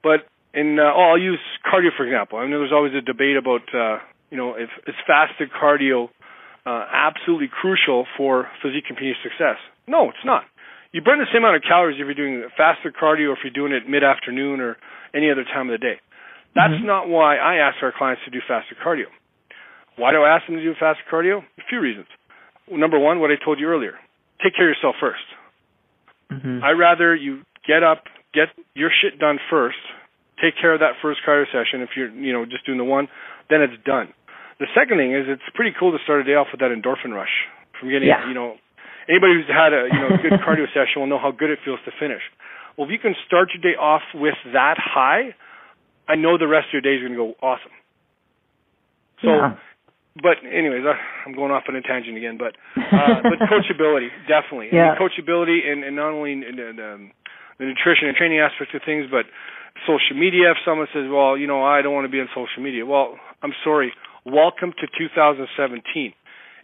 but 0.02 0.24
in, 0.52 0.78
uh, 0.80 0.88
oh, 0.88 1.12
I'll 1.12 1.20
use 1.20 1.40
cardio 1.64 1.92
for 1.96 2.04
example. 2.08 2.38
I 2.38 2.46
know 2.48 2.58
there's 2.58 2.72
always 2.72 2.94
a 2.94 3.00
debate 3.00 3.36
about, 3.36 3.68
uh, 3.72 3.98
you 4.30 4.36
know, 4.36 4.54
if 4.56 4.70
is 4.88 4.96
fasted 5.06 5.50
cardio 5.52 6.08
uh, 6.66 6.84
absolutely 6.92 7.48
crucial 7.48 8.06
for 8.16 8.48
physique 8.62 8.84
and 8.88 8.96
competing 8.96 9.14
success? 9.22 9.56
No, 9.86 10.08
it's 10.08 10.24
not. 10.24 10.44
You 10.92 11.02
burn 11.02 11.18
the 11.18 11.26
same 11.32 11.42
amount 11.42 11.56
of 11.56 11.62
calories 11.62 11.98
if 12.00 12.06
you're 12.06 12.14
doing 12.14 12.48
fasted 12.56 12.94
cardio 12.94 13.30
or 13.30 13.32
if 13.32 13.40
you're 13.44 13.52
doing 13.52 13.72
it 13.72 13.88
mid-afternoon 13.88 14.60
or 14.60 14.76
any 15.14 15.30
other 15.30 15.44
time 15.44 15.68
of 15.68 15.78
the 15.78 15.82
day. 15.82 16.00
That's 16.54 16.74
Mhm. 16.74 16.84
not 16.84 17.08
why 17.08 17.36
I 17.36 17.56
ask 17.56 17.82
our 17.82 17.92
clients 17.92 18.22
to 18.24 18.30
do 18.30 18.40
fasted 18.42 18.78
cardio. 18.78 19.06
Why 19.96 20.10
do 20.12 20.22
I 20.22 20.34
ask 20.36 20.46
them 20.46 20.56
to 20.56 20.62
do 20.62 20.74
fasted 20.74 21.06
cardio? 21.06 21.44
A 21.58 21.62
few 21.68 21.80
reasons. 21.80 22.06
Number 22.70 22.98
one, 22.98 23.20
what 23.20 23.30
I 23.30 23.36
told 23.36 23.58
you 23.60 23.68
earlier. 23.68 23.98
Take 24.42 24.54
care 24.54 24.68
of 24.70 24.74
yourself 24.76 24.96
first. 24.98 25.24
Mhm. 26.32 26.62
I 26.62 26.72
rather 26.72 27.14
you 27.14 27.42
get 27.66 27.82
up, 27.82 28.08
get 28.32 28.50
your 28.74 28.90
shit 28.90 29.18
done 29.18 29.38
first, 29.50 29.78
take 30.40 30.56
care 30.56 30.72
of 30.72 30.80
that 30.80 30.96
first 31.02 31.22
cardio 31.22 31.46
session. 31.50 31.82
If 31.82 31.96
you're, 31.96 32.08
you 32.08 32.32
know, 32.32 32.44
just 32.44 32.64
doing 32.66 32.78
the 32.78 32.84
one, 32.84 33.08
then 33.48 33.62
it's 33.62 33.76
done. 33.84 34.12
The 34.58 34.66
second 34.74 34.98
thing 34.98 35.12
is 35.12 35.28
it's 35.28 35.48
pretty 35.54 35.72
cool 35.72 35.92
to 35.92 35.98
start 36.04 36.20
a 36.20 36.24
day 36.24 36.34
off 36.34 36.50
with 36.52 36.60
that 36.60 36.70
endorphin 36.70 37.12
rush 37.14 37.46
from 37.78 37.90
getting, 37.90 38.08
Yeah. 38.08 38.26
you 38.26 38.34
know, 38.34 38.58
anybody 39.08 39.34
who's 39.34 39.46
had 39.48 39.72
a, 39.72 39.88
you 39.92 39.98
know, 39.98 40.16
good 40.16 40.32
cardio 40.40 40.66
session 40.72 41.00
will 41.00 41.06
know 41.08 41.18
how 41.18 41.30
good 41.30 41.50
it 41.50 41.58
feels 41.60 41.80
to 41.82 41.90
finish. 41.92 42.22
Well, 42.76 42.86
if 42.86 42.92
you 42.92 42.98
can 42.98 43.14
start 43.26 43.52
your 43.54 43.60
day 43.62 43.76
off 43.76 44.02
with 44.14 44.36
that 44.46 44.78
high, 44.78 45.34
I 46.08 46.14
know 46.16 46.36
the 46.38 46.46
rest 46.48 46.68
of 46.68 46.74
your 46.74 46.82
day 46.84 46.96
is 46.96 47.02
going 47.02 47.12
to 47.16 47.18
go 47.18 47.32
awesome. 47.40 47.72
So, 49.22 49.28
yeah. 49.30 49.56
but 50.20 50.36
anyways, 50.44 50.84
I, 50.84 50.94
I'm 51.26 51.34
going 51.34 51.50
off 51.50 51.64
on 51.68 51.76
a 51.76 51.82
tangent 51.82 52.16
again. 52.16 52.36
But 52.38 52.56
uh, 52.76 53.22
but 53.24 53.38
coachability 53.50 54.08
definitely. 54.28 54.68
I 54.72 54.74
Yeah. 54.74 54.84
mean, 54.92 55.00
coachability 55.00 55.64
and, 55.64 55.84
and 55.84 55.96
not 55.96 56.10
only 56.12 56.32
in, 56.32 56.42
in, 56.44 56.58
um, 56.80 57.12
the 57.58 57.64
nutrition 57.66 58.08
and 58.08 58.16
training 58.16 58.40
aspects 58.40 58.74
of 58.74 58.82
things, 58.84 59.06
but 59.10 59.24
social 59.86 60.16
media. 60.18 60.50
If 60.52 60.58
someone 60.64 60.88
says, 60.92 61.08
"Well, 61.08 61.38
you 61.38 61.46
know, 61.46 61.62
I 61.64 61.82
don't 61.82 61.94
want 61.94 62.04
to 62.04 62.12
be 62.12 62.20
on 62.20 62.28
social 62.34 62.62
media," 62.62 62.84
well, 62.84 63.16
I'm 63.42 63.54
sorry. 63.64 63.92
Welcome 64.26 64.72
to 64.80 64.86
2017. 64.98 66.12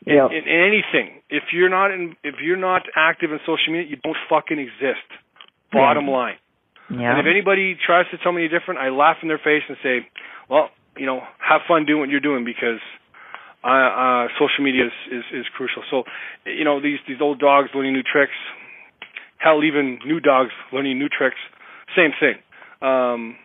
In, 0.07 0.17
Yep. 0.17 0.31
in, 0.33 0.49
in 0.49 0.61
anything, 0.65 1.21
if 1.29 1.53
you're 1.53 1.69
not 1.69 1.91
in, 1.93 2.17
if 2.25 2.37
you're 2.43 2.57
not 2.57 2.83
active 2.97 3.33
in 3.33 3.39
social 3.45 3.73
media, 3.73 3.89
you 3.91 3.97
don't 4.03 4.17
fucking 4.29 4.59
exist. 4.59 5.05
Bottom 5.73 6.07
Yeah. 6.07 6.13
line. 6.13 6.37
Yeah. 6.91 7.13
And 7.13 7.21
if 7.21 7.27
anybody 7.31 7.77
tries 7.79 8.07
to 8.11 8.19
tell 8.19 8.33
me 8.33 8.49
different, 8.49 8.81
I 8.81 8.91
laugh 8.91 9.19
in 9.23 9.29
their 9.29 9.39
face 9.39 9.63
and 9.69 9.77
say, 9.83 10.07
"Well, 10.49 10.71
you 10.97 11.07
know, 11.07 11.21
have 11.39 11.63
fun 11.69 11.87
doing 11.87 12.01
what 12.01 12.09
you're 12.09 12.21
doing 12.25 12.45
because 12.45 12.83
uh, 13.63 13.69
uh, 13.69 14.27
social 14.39 14.65
media 14.65 14.87
is, 14.87 14.97
is 15.11 15.25
is 15.43 15.47
crucial." 15.57 15.83
So, 15.91 16.05
you 16.47 16.65
know, 16.65 16.81
these 16.81 16.99
these 17.07 17.21
old 17.21 17.39
dogs 17.39 17.71
learning 17.75 17.93
new 17.93 18.03
tricks, 18.03 18.35
hell, 19.39 19.63
even 19.63 19.99
new 20.05 20.21
dogs 20.21 20.51
learning 20.73 20.99
new 20.99 21.09
tricks, 21.09 21.39
same 21.97 22.11
thing. 22.19 22.43
Um, 22.83 23.37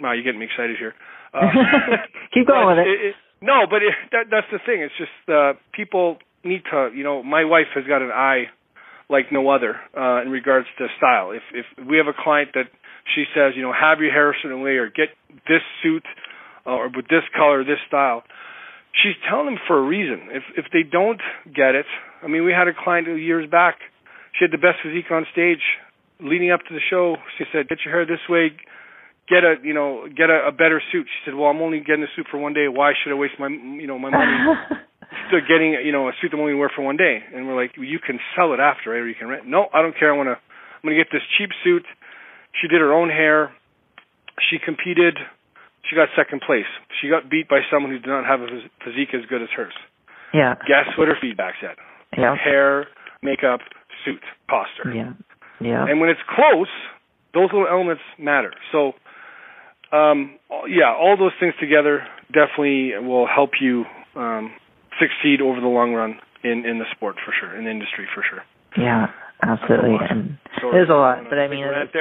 wow, 0.00 0.12
you're 0.12 0.24
getting 0.24 0.40
me 0.40 0.46
excited 0.46 0.76
here. 0.78 0.94
Uh, 1.34 1.52
Keep 2.34 2.46
going 2.48 2.66
with 2.66 2.86
it. 2.86 3.14
no, 3.42 3.66
but 3.68 3.82
it, 3.82 3.92
that 4.12 4.26
that's 4.30 4.48
the 4.50 4.58
thing. 4.64 4.80
It's 4.80 4.96
just 4.96 5.12
uh, 5.28 5.52
people 5.72 6.18
need 6.44 6.62
to, 6.70 6.90
you 6.94 7.04
know, 7.04 7.22
my 7.22 7.44
wife 7.44 7.66
has 7.74 7.84
got 7.84 8.00
an 8.00 8.10
eye 8.10 8.44
like 9.08 9.30
no 9.30 9.48
other 9.50 9.76
uh, 9.96 10.22
in 10.22 10.30
regards 10.30 10.66
to 10.78 10.86
style. 10.96 11.32
If 11.32 11.42
if 11.52 11.66
we 11.86 11.96
have 11.98 12.06
a 12.06 12.16
client 12.16 12.50
that 12.54 12.66
she 13.14 13.24
says, 13.34 13.52
you 13.54 13.62
know, 13.62 13.72
have 13.72 14.00
your 14.00 14.12
hair 14.12 14.30
a 14.30 14.34
certain 14.42 14.62
way 14.62 14.76
or 14.76 14.88
get 14.88 15.10
this 15.46 15.62
suit 15.82 16.04
uh, 16.66 16.70
or 16.70 16.88
with 16.88 17.08
this 17.08 17.22
color, 17.36 17.64
this 17.64 17.78
style, 17.86 18.24
she's 19.02 19.14
telling 19.28 19.46
them 19.46 19.58
for 19.66 19.78
a 19.78 19.82
reason. 19.82 20.28
If 20.30 20.42
if 20.56 20.66
they 20.72 20.82
don't 20.82 21.20
get 21.46 21.74
it, 21.74 21.86
I 22.22 22.28
mean, 22.28 22.44
we 22.44 22.52
had 22.52 22.68
a 22.68 22.74
client 22.74 23.06
years 23.06 23.48
back. 23.48 23.76
She 24.38 24.44
had 24.44 24.52
the 24.52 24.60
best 24.60 24.82
physique 24.82 25.10
on 25.10 25.26
stage. 25.32 25.62
Leading 26.18 26.50
up 26.50 26.60
to 26.68 26.72
the 26.72 26.80
show, 26.80 27.16
she 27.36 27.44
said, 27.52 27.68
"Get 27.68 27.84
your 27.84 27.92
hair 27.92 28.06
this 28.06 28.24
way, 28.28 28.56
get 29.28 29.44
a 29.44 29.56
you 29.62 29.74
know 29.74 30.08
get 30.08 30.30
a, 30.30 30.48
a 30.48 30.52
better 30.52 30.80
suit." 30.92 31.04
She 31.04 31.20
said, 31.24 31.34
"Well, 31.34 31.50
I'm 31.50 31.60
only 31.60 31.80
getting 31.80 32.04
a 32.04 32.12
suit 32.16 32.26
for 32.30 32.38
one 32.38 32.54
day. 32.54 32.68
Why 32.68 32.92
should 32.96 33.12
I 33.12 33.18
waste 33.20 33.38
my 33.38 33.48
you 33.48 33.86
know 33.86 33.98
my 33.98 34.10
money 34.10 34.56
to 35.30 35.40
getting 35.44 35.76
you 35.84 35.92
know 35.92 36.08
a 36.08 36.12
suit 36.20 36.32
I'm 36.32 36.40
only 36.40 36.54
wear 36.54 36.70
for 36.74 36.82
one 36.82 36.96
day?" 36.96 37.20
And 37.34 37.46
we're 37.46 37.60
like, 37.60 37.76
well, 37.76 37.86
"You 37.86 37.98
can 38.00 38.18
sell 38.34 38.54
it 38.54 38.60
after, 38.60 38.90
right? 38.90 39.04
Or 39.04 39.08
you 39.08 39.14
can 39.14 39.28
rent." 39.28 39.46
No, 39.46 39.68
I 39.74 39.82
don't 39.82 39.96
care. 39.96 40.12
I 40.12 40.16
want 40.16 40.28
to. 40.28 40.40
I'm 40.40 40.82
going 40.88 40.96
to 40.96 41.02
get 41.02 41.12
this 41.12 41.24
cheap 41.36 41.50
suit. 41.64 41.84
She 42.60 42.68
did 42.68 42.80
her 42.80 42.92
own 42.92 43.08
hair. 43.10 43.52
She 44.50 44.58
competed. 44.58 45.16
she 45.88 45.96
got 45.96 46.08
second 46.16 46.42
place. 46.46 46.68
She 47.00 47.08
got 47.08 47.30
beat 47.30 47.48
by 47.48 47.60
someone 47.70 47.92
who 47.92 47.98
did 47.98 48.08
not 48.08 48.26
have 48.26 48.40
a 48.40 48.48
physique 48.84 49.14
as 49.14 49.24
good 49.28 49.42
as 49.42 49.48
hers. 49.56 49.74
Yeah. 50.34 50.54
Guess 50.66 50.98
what 50.98 51.08
her 51.08 51.16
feedback 51.20 51.54
said? 51.60 51.76
Yeah. 52.16 52.34
Hair, 52.36 52.86
makeup, 53.22 53.60
suit, 54.04 54.22
posture. 54.48 54.92
Yeah. 54.94 55.12
Yeah. 55.60 55.86
And 55.88 56.00
when 56.00 56.10
it's 56.10 56.20
close, 56.28 56.68
those 57.32 57.48
little 57.52 57.68
elements 57.68 58.02
matter. 58.18 58.52
So, 58.72 58.92
um, 59.96 60.38
yeah, 60.68 60.92
all 60.92 61.16
those 61.18 61.32
things 61.40 61.54
together 61.60 62.06
definitely 62.32 62.92
will 62.98 63.26
help 63.26 63.52
you 63.60 63.84
um, 64.16 64.52
succeed 65.00 65.40
over 65.40 65.60
the 65.60 65.66
long 65.68 65.92
run 65.94 66.18
in 66.42 66.64
in 66.66 66.78
the 66.78 66.84
sport 66.94 67.16
for 67.24 67.32
sure, 67.38 67.56
in 67.56 67.64
the 67.64 67.70
industry 67.70 68.06
for 68.14 68.22
sure. 68.28 68.42
Yeah. 68.76 69.06
Absolutely. 69.42 69.96
And 70.08 70.38
there's 70.72 70.88
a 70.88 70.94
lot, 70.94 71.24
but 71.28 71.38
I 71.38 71.48
mean, 71.48 71.64
it's, 71.64 71.92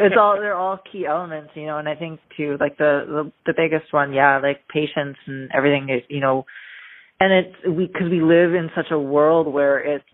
it's 0.00 0.14
all 0.18 0.36
they're 0.40 0.54
all 0.54 0.78
key 0.92 1.06
elements, 1.06 1.50
you 1.54 1.66
know. 1.66 1.78
And 1.78 1.88
I 1.88 1.94
think 1.94 2.20
too, 2.36 2.56
like 2.60 2.76
the 2.76 3.04
the, 3.06 3.32
the 3.46 3.54
biggest 3.56 3.92
one, 3.92 4.12
yeah, 4.12 4.38
like 4.42 4.68
patience 4.68 5.16
and 5.26 5.50
everything 5.56 5.88
is, 5.88 6.02
you 6.08 6.20
know, 6.20 6.44
and 7.18 7.32
it's 7.32 7.56
we 7.66 7.86
because 7.86 8.10
we 8.10 8.20
live 8.20 8.54
in 8.54 8.70
such 8.76 8.90
a 8.90 8.98
world 8.98 9.52
where 9.52 9.78
it's, 9.78 10.04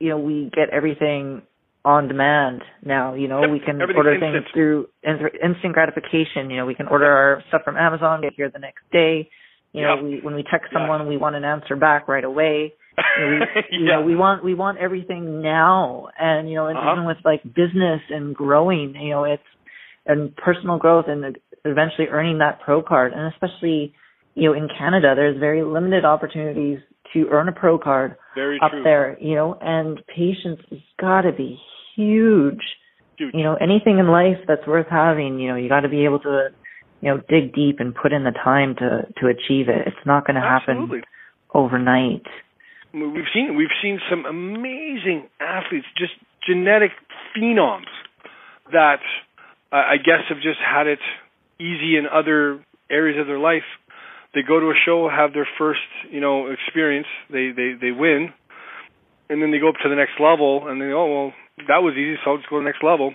you 0.00 0.08
know, 0.08 0.18
we 0.18 0.50
get 0.54 0.70
everything 0.70 1.42
on 1.84 2.08
demand 2.08 2.62
now. 2.84 3.14
You 3.14 3.28
know, 3.28 3.42
Yep, 3.42 3.50
we 3.50 3.60
can 3.60 3.80
order 3.80 4.14
instant. 4.14 4.32
things 4.34 4.44
through 4.52 4.88
in- 5.04 5.20
instant 5.42 5.72
gratification. 5.72 6.50
You 6.50 6.58
know, 6.58 6.66
we 6.66 6.74
can 6.74 6.88
order 6.88 7.06
our 7.06 7.44
stuff 7.48 7.62
from 7.64 7.76
Amazon, 7.76 8.22
get 8.22 8.32
here 8.34 8.50
the 8.50 8.58
next 8.58 8.82
day. 8.92 9.30
You 9.72 9.82
know, 9.82 10.02
we 10.02 10.20
when 10.20 10.34
we 10.34 10.42
text 10.50 10.72
someone, 10.72 11.06
we 11.06 11.16
want 11.16 11.36
an 11.36 11.44
answer 11.44 11.76
back 11.76 12.08
right 12.08 12.24
away 12.24 12.74
you 13.18 13.24
know, 13.24 13.30
we, 13.30 13.62
you 13.78 13.84
yeah. 13.86 13.92
know, 13.96 14.02
we 14.02 14.16
want 14.16 14.44
we 14.44 14.54
want 14.54 14.78
everything 14.78 15.40
now, 15.42 16.08
and 16.18 16.48
you 16.48 16.56
know, 16.56 16.66
and 16.66 16.78
Uh-huh. 16.78 16.92
even 16.92 17.04
with 17.06 17.18
like 17.24 17.42
business 17.42 18.00
and 18.10 18.34
growing, 18.34 18.94
you 18.94 19.10
know, 19.10 19.24
it's 19.24 19.42
and 20.06 20.34
personal 20.36 20.78
growth 20.78 21.06
and 21.08 21.38
eventually 21.64 22.08
earning 22.08 22.38
that 22.38 22.60
pro 22.60 22.82
card, 22.82 23.12
and 23.12 23.32
especially 23.32 23.92
you 24.34 24.48
know 24.48 24.54
in 24.54 24.68
Canada, 24.78 25.14
there's 25.14 25.38
very 25.38 25.62
limited 25.62 26.04
opportunities 26.04 26.78
to 27.12 27.26
earn 27.30 27.48
a 27.48 27.52
pro 27.52 27.76
card 27.78 28.16
Very 28.34 28.58
up 28.62 28.70
true. 28.70 28.82
there, 28.84 29.16
you 29.20 29.34
know, 29.34 29.58
and 29.60 30.00
patience 30.06 30.60
has 30.70 30.78
got 31.00 31.22
to 31.22 31.32
be 31.32 31.58
huge. 31.96 32.60
Huge. 33.18 33.34
You 33.34 33.42
know, 33.42 33.54
anything 33.60 33.98
in 33.98 34.08
life 34.08 34.38
that's 34.46 34.66
worth 34.66 34.86
having, 34.88 35.38
you 35.40 35.48
know, 35.48 35.56
you 35.56 35.68
got 35.68 35.80
to 35.80 35.88
be 35.88 36.04
able 36.04 36.20
to, 36.20 36.48
you 37.02 37.10
know, 37.10 37.20
dig 37.28 37.52
deep 37.54 37.80
and 37.80 37.94
put 37.94 38.12
in 38.12 38.24
the 38.24 38.30
time 38.30 38.74
to 38.76 39.02
to 39.20 39.26
achieve 39.26 39.68
it. 39.68 39.86
It's 39.86 40.06
not 40.06 40.24
going 40.26 40.36
to 40.36 40.40
happen 40.40 41.02
overnight. 41.52 42.22
We've 42.92 43.30
seen 43.32 43.56
we've 43.56 43.74
seen 43.82 44.00
some 44.10 44.26
amazing 44.26 45.28
athletes, 45.40 45.86
just 45.96 46.12
genetic 46.46 46.90
phenoms 47.36 47.86
that 48.72 49.00
uh, 49.72 49.76
I 49.76 49.96
guess 49.98 50.26
have 50.28 50.38
just 50.38 50.58
had 50.58 50.86
it 50.86 50.98
easy 51.58 51.96
in 51.96 52.06
other 52.10 52.64
areas 52.90 53.20
of 53.20 53.26
their 53.26 53.38
life. 53.38 53.62
They 54.34 54.42
go 54.42 54.58
to 54.60 54.66
a 54.66 54.74
show, 54.86 55.08
have 55.08 55.32
their 55.32 55.48
first, 55.58 55.80
you 56.10 56.20
know, 56.20 56.48
experience. 56.50 57.06
They 57.30 57.50
they 57.54 57.74
they 57.80 57.90
win, 57.92 58.32
and 59.28 59.40
then 59.42 59.50
they 59.50 59.58
go 59.58 59.68
up 59.68 59.76
to 59.82 59.88
the 59.88 59.96
next 59.96 60.18
level, 60.18 60.66
and 60.68 60.80
they 60.80 60.86
oh 60.86 61.06
well 61.06 61.32
that 61.68 61.82
was 61.82 61.94
easy, 61.94 62.16
so 62.24 62.32
I'll 62.32 62.36
just 62.38 62.48
go 62.50 62.56
to 62.58 62.62
the 62.64 62.70
next 62.70 62.82
level, 62.82 63.12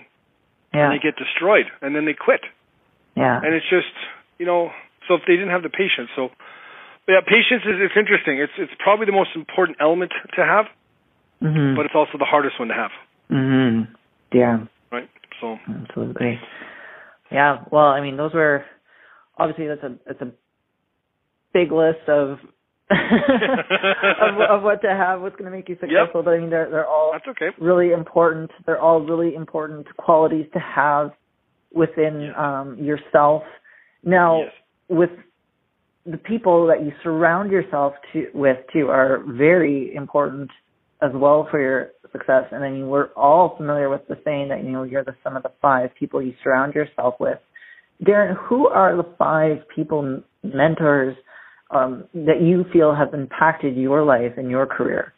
Yeah. 0.72 0.88
and 0.88 0.92
they 0.94 1.02
get 1.02 1.16
destroyed, 1.16 1.66
and 1.82 1.94
then 1.96 2.04
they 2.06 2.14
quit, 2.14 2.40
Yeah. 3.16 3.40
and 3.42 3.54
it's 3.54 3.68
just 3.68 3.92
you 4.38 4.46
know 4.46 4.70
so 5.08 5.14
if 5.14 5.22
they 5.26 5.34
didn't 5.34 5.50
have 5.50 5.62
the 5.62 5.70
patience, 5.70 6.10
so 6.16 6.30
yeah, 7.08 7.20
patience 7.26 7.62
is 7.64 7.76
it's 7.80 7.96
interesting. 7.96 8.38
It's 8.38 8.52
it's 8.58 8.72
probably 8.78 9.06
the 9.06 9.12
most 9.12 9.30
important 9.34 9.78
element 9.80 10.12
to 10.36 10.44
have 10.44 10.66
Mhm. 11.42 11.76
but 11.76 11.84
it's 11.84 11.94
also 11.94 12.16
the 12.18 12.24
hardest 12.24 12.58
one 12.58 12.68
to 12.68 12.74
have, 12.74 12.90
Mhm. 13.30 13.88
Yeah, 14.32 14.60
right? 14.90 15.08
So 15.40 15.58
absolutely. 15.68 16.40
Yeah. 17.30 17.64
Well, 17.70 17.86
I 17.86 18.00
mean, 18.00 18.16
those 18.16 18.32
were 18.32 18.64
obviously 19.36 19.66
that's 19.68 19.82
a 19.82 19.94
that's 20.06 20.22
a 20.22 20.30
big 21.52 21.72
list 21.72 22.08
of 22.08 22.38
of, 22.90 24.40
of 24.40 24.62
what 24.62 24.80
to 24.82 24.88
have, 24.88 25.20
what's 25.20 25.34
going 25.36 25.50
to 25.50 25.56
make 25.56 25.68
you 25.68 25.76
successful. 25.80 26.22
But 26.22 26.34
I 26.34 26.38
mean, 26.38 26.50
they're 26.50 26.70
they're 26.70 26.86
all 26.86 27.10
that's 27.12 27.26
okay. 27.28 27.50
really 27.58 27.92
important. 27.92 28.50
They're 28.64 28.80
all 28.80 29.00
really 29.00 29.34
important 29.34 29.86
qualities 29.96 30.46
to 30.52 30.58
have 30.60 31.12
within 31.72 32.20
Yes. 32.20 32.34
um, 32.38 32.76
yourself. 32.78 33.42
Now, 34.04 34.38
Yes. 34.42 34.52
with 34.88 35.10
the 36.10 36.18
people 36.18 36.66
that 36.68 36.84
you 36.84 36.92
surround 37.02 37.50
yourself 37.50 37.94
to 38.12 38.26
with 38.34 38.58
too 38.72 38.88
are 38.88 39.24
very 39.26 39.94
important 39.94 40.50
as 41.02 41.10
well 41.14 41.46
for 41.50 41.60
your 41.60 41.90
success. 42.12 42.44
And 42.52 42.64
I 42.64 42.70
mean, 42.70 42.88
we're 42.88 43.12
all 43.14 43.56
familiar 43.56 43.88
with 43.88 44.06
the 44.08 44.16
saying 44.24 44.48
that 44.48 44.64
you 44.64 44.70
know 44.70 44.84
you're 44.84 45.04
the 45.04 45.16
sum 45.22 45.36
of 45.36 45.42
the 45.42 45.52
five 45.60 45.90
people 45.98 46.22
you 46.22 46.34
surround 46.42 46.74
yourself 46.74 47.14
with. 47.20 47.38
Darren, 48.04 48.36
who 48.36 48.68
are 48.68 48.96
the 48.96 49.06
five 49.18 49.58
people, 49.74 50.22
mentors, 50.42 51.16
um, 51.70 52.04
that 52.14 52.40
you 52.40 52.64
feel 52.72 52.94
have 52.94 53.14
impacted 53.14 53.76
your 53.76 54.04
life 54.04 54.32
and 54.36 54.50
your 54.50 54.66
career? 54.66 55.12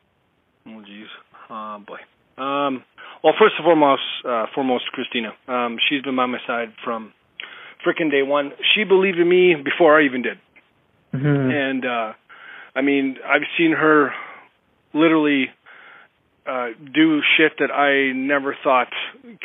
Oh 0.66 0.82
jeez, 0.88 1.06
oh 1.50 1.84
boy. 1.86 2.42
Um, 2.42 2.84
well, 3.22 3.34
first 3.38 3.54
and 3.58 3.64
foremost, 3.64 4.02
uh, 4.24 4.46
foremost, 4.54 4.84
Christina. 4.92 5.30
Um, 5.48 5.76
she's 5.88 6.02
been 6.02 6.16
by 6.16 6.26
my 6.26 6.38
side 6.46 6.72
from 6.84 7.12
frickin' 7.84 8.10
day 8.10 8.22
one. 8.22 8.52
She 8.74 8.84
believed 8.84 9.18
in 9.18 9.28
me 9.28 9.54
before 9.54 10.00
I 10.00 10.04
even 10.04 10.22
did, 10.22 10.38
Mm-hmm. 11.14 11.50
and 11.50 11.84
uh, 11.86 12.12
I 12.74 12.82
mean, 12.82 13.16
I've 13.24 13.46
seen 13.56 13.72
her 13.72 14.12
literally 14.92 15.46
uh, 16.46 16.68
do 16.94 17.20
shit 17.36 17.52
that 17.58 17.70
I 17.70 18.12
never 18.16 18.56
thought 18.62 18.88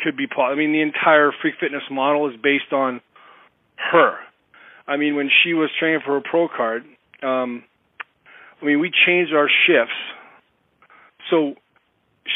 could 0.02 0.16
be 0.16 0.26
possible. 0.26 0.52
I 0.52 0.54
mean, 0.56 0.72
the 0.72 0.82
entire 0.82 1.32
freak 1.40 1.54
fitness 1.60 1.82
model 1.90 2.28
is 2.30 2.36
based 2.42 2.72
on 2.72 3.00
her. 3.76 4.16
I 4.86 4.96
mean, 4.96 5.16
when 5.16 5.30
she 5.42 5.54
was 5.54 5.70
training 5.78 6.00
for 6.04 6.14
her 6.14 6.22
pro 6.28 6.48
card, 6.48 6.84
um, 7.22 7.64
I 8.60 8.64
mean, 8.66 8.80
we 8.80 8.90
changed 9.06 9.32
our 9.34 9.48
shifts. 9.66 9.94
So 11.30 11.54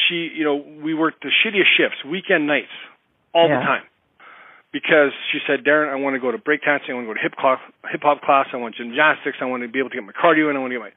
she, 0.09 0.31
you 0.35 0.45
know, 0.45 0.57
we 0.57 0.95
worked 0.95 1.22
the 1.22 1.29
shittiest 1.45 1.76
shifts, 1.76 2.05
weekend 2.05 2.47
nights, 2.47 2.72
all 3.35 3.49
Yeah. 3.49 3.61
the 3.61 3.64
time. 3.64 3.83
Because 4.73 5.16
she 5.33 5.39
said, 5.49 5.64
Darren, 5.64 5.89
I 5.89 5.97
want 5.97 6.12
to 6.12 6.21
go 6.21 6.31
to 6.31 6.37
break 6.37 6.61
dancing, 6.61 6.93
I 6.93 6.95
want 6.95 7.09
to 7.09 7.11
go 7.12 7.16
to 7.16 7.25
hip 7.25 7.33
hop 7.41 7.61
hip 7.91 8.03
hop 8.05 8.21
class, 8.21 8.53
I 8.53 8.61
want 8.61 8.77
gymnastics, 8.77 9.39
I 9.41 9.47
want 9.49 9.62
to 9.64 9.69
be 9.69 9.79
able 9.81 9.89
to 9.89 9.97
get 9.97 10.05
my 10.05 10.12
cardio, 10.12 10.53
and 10.53 10.59
I 10.59 10.61
want 10.61 10.73
to 10.73 10.79
get 10.79 10.85
my 10.85 10.95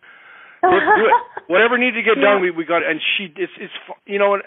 do 0.99 1.05
it. 1.07 1.15
Whatever 1.47 1.77
needed 1.79 2.03
to 2.03 2.05
get 2.05 2.19
Yeah. 2.19 2.35
done, 2.35 2.41
we 2.43 2.51
we 2.51 2.65
got 2.67 2.83
it. 2.83 2.91
And 2.91 2.99
she, 3.15 3.31
it's 3.35 3.53
it's 3.57 3.73
you 4.05 4.19
know, 4.19 4.35
what, 4.35 4.41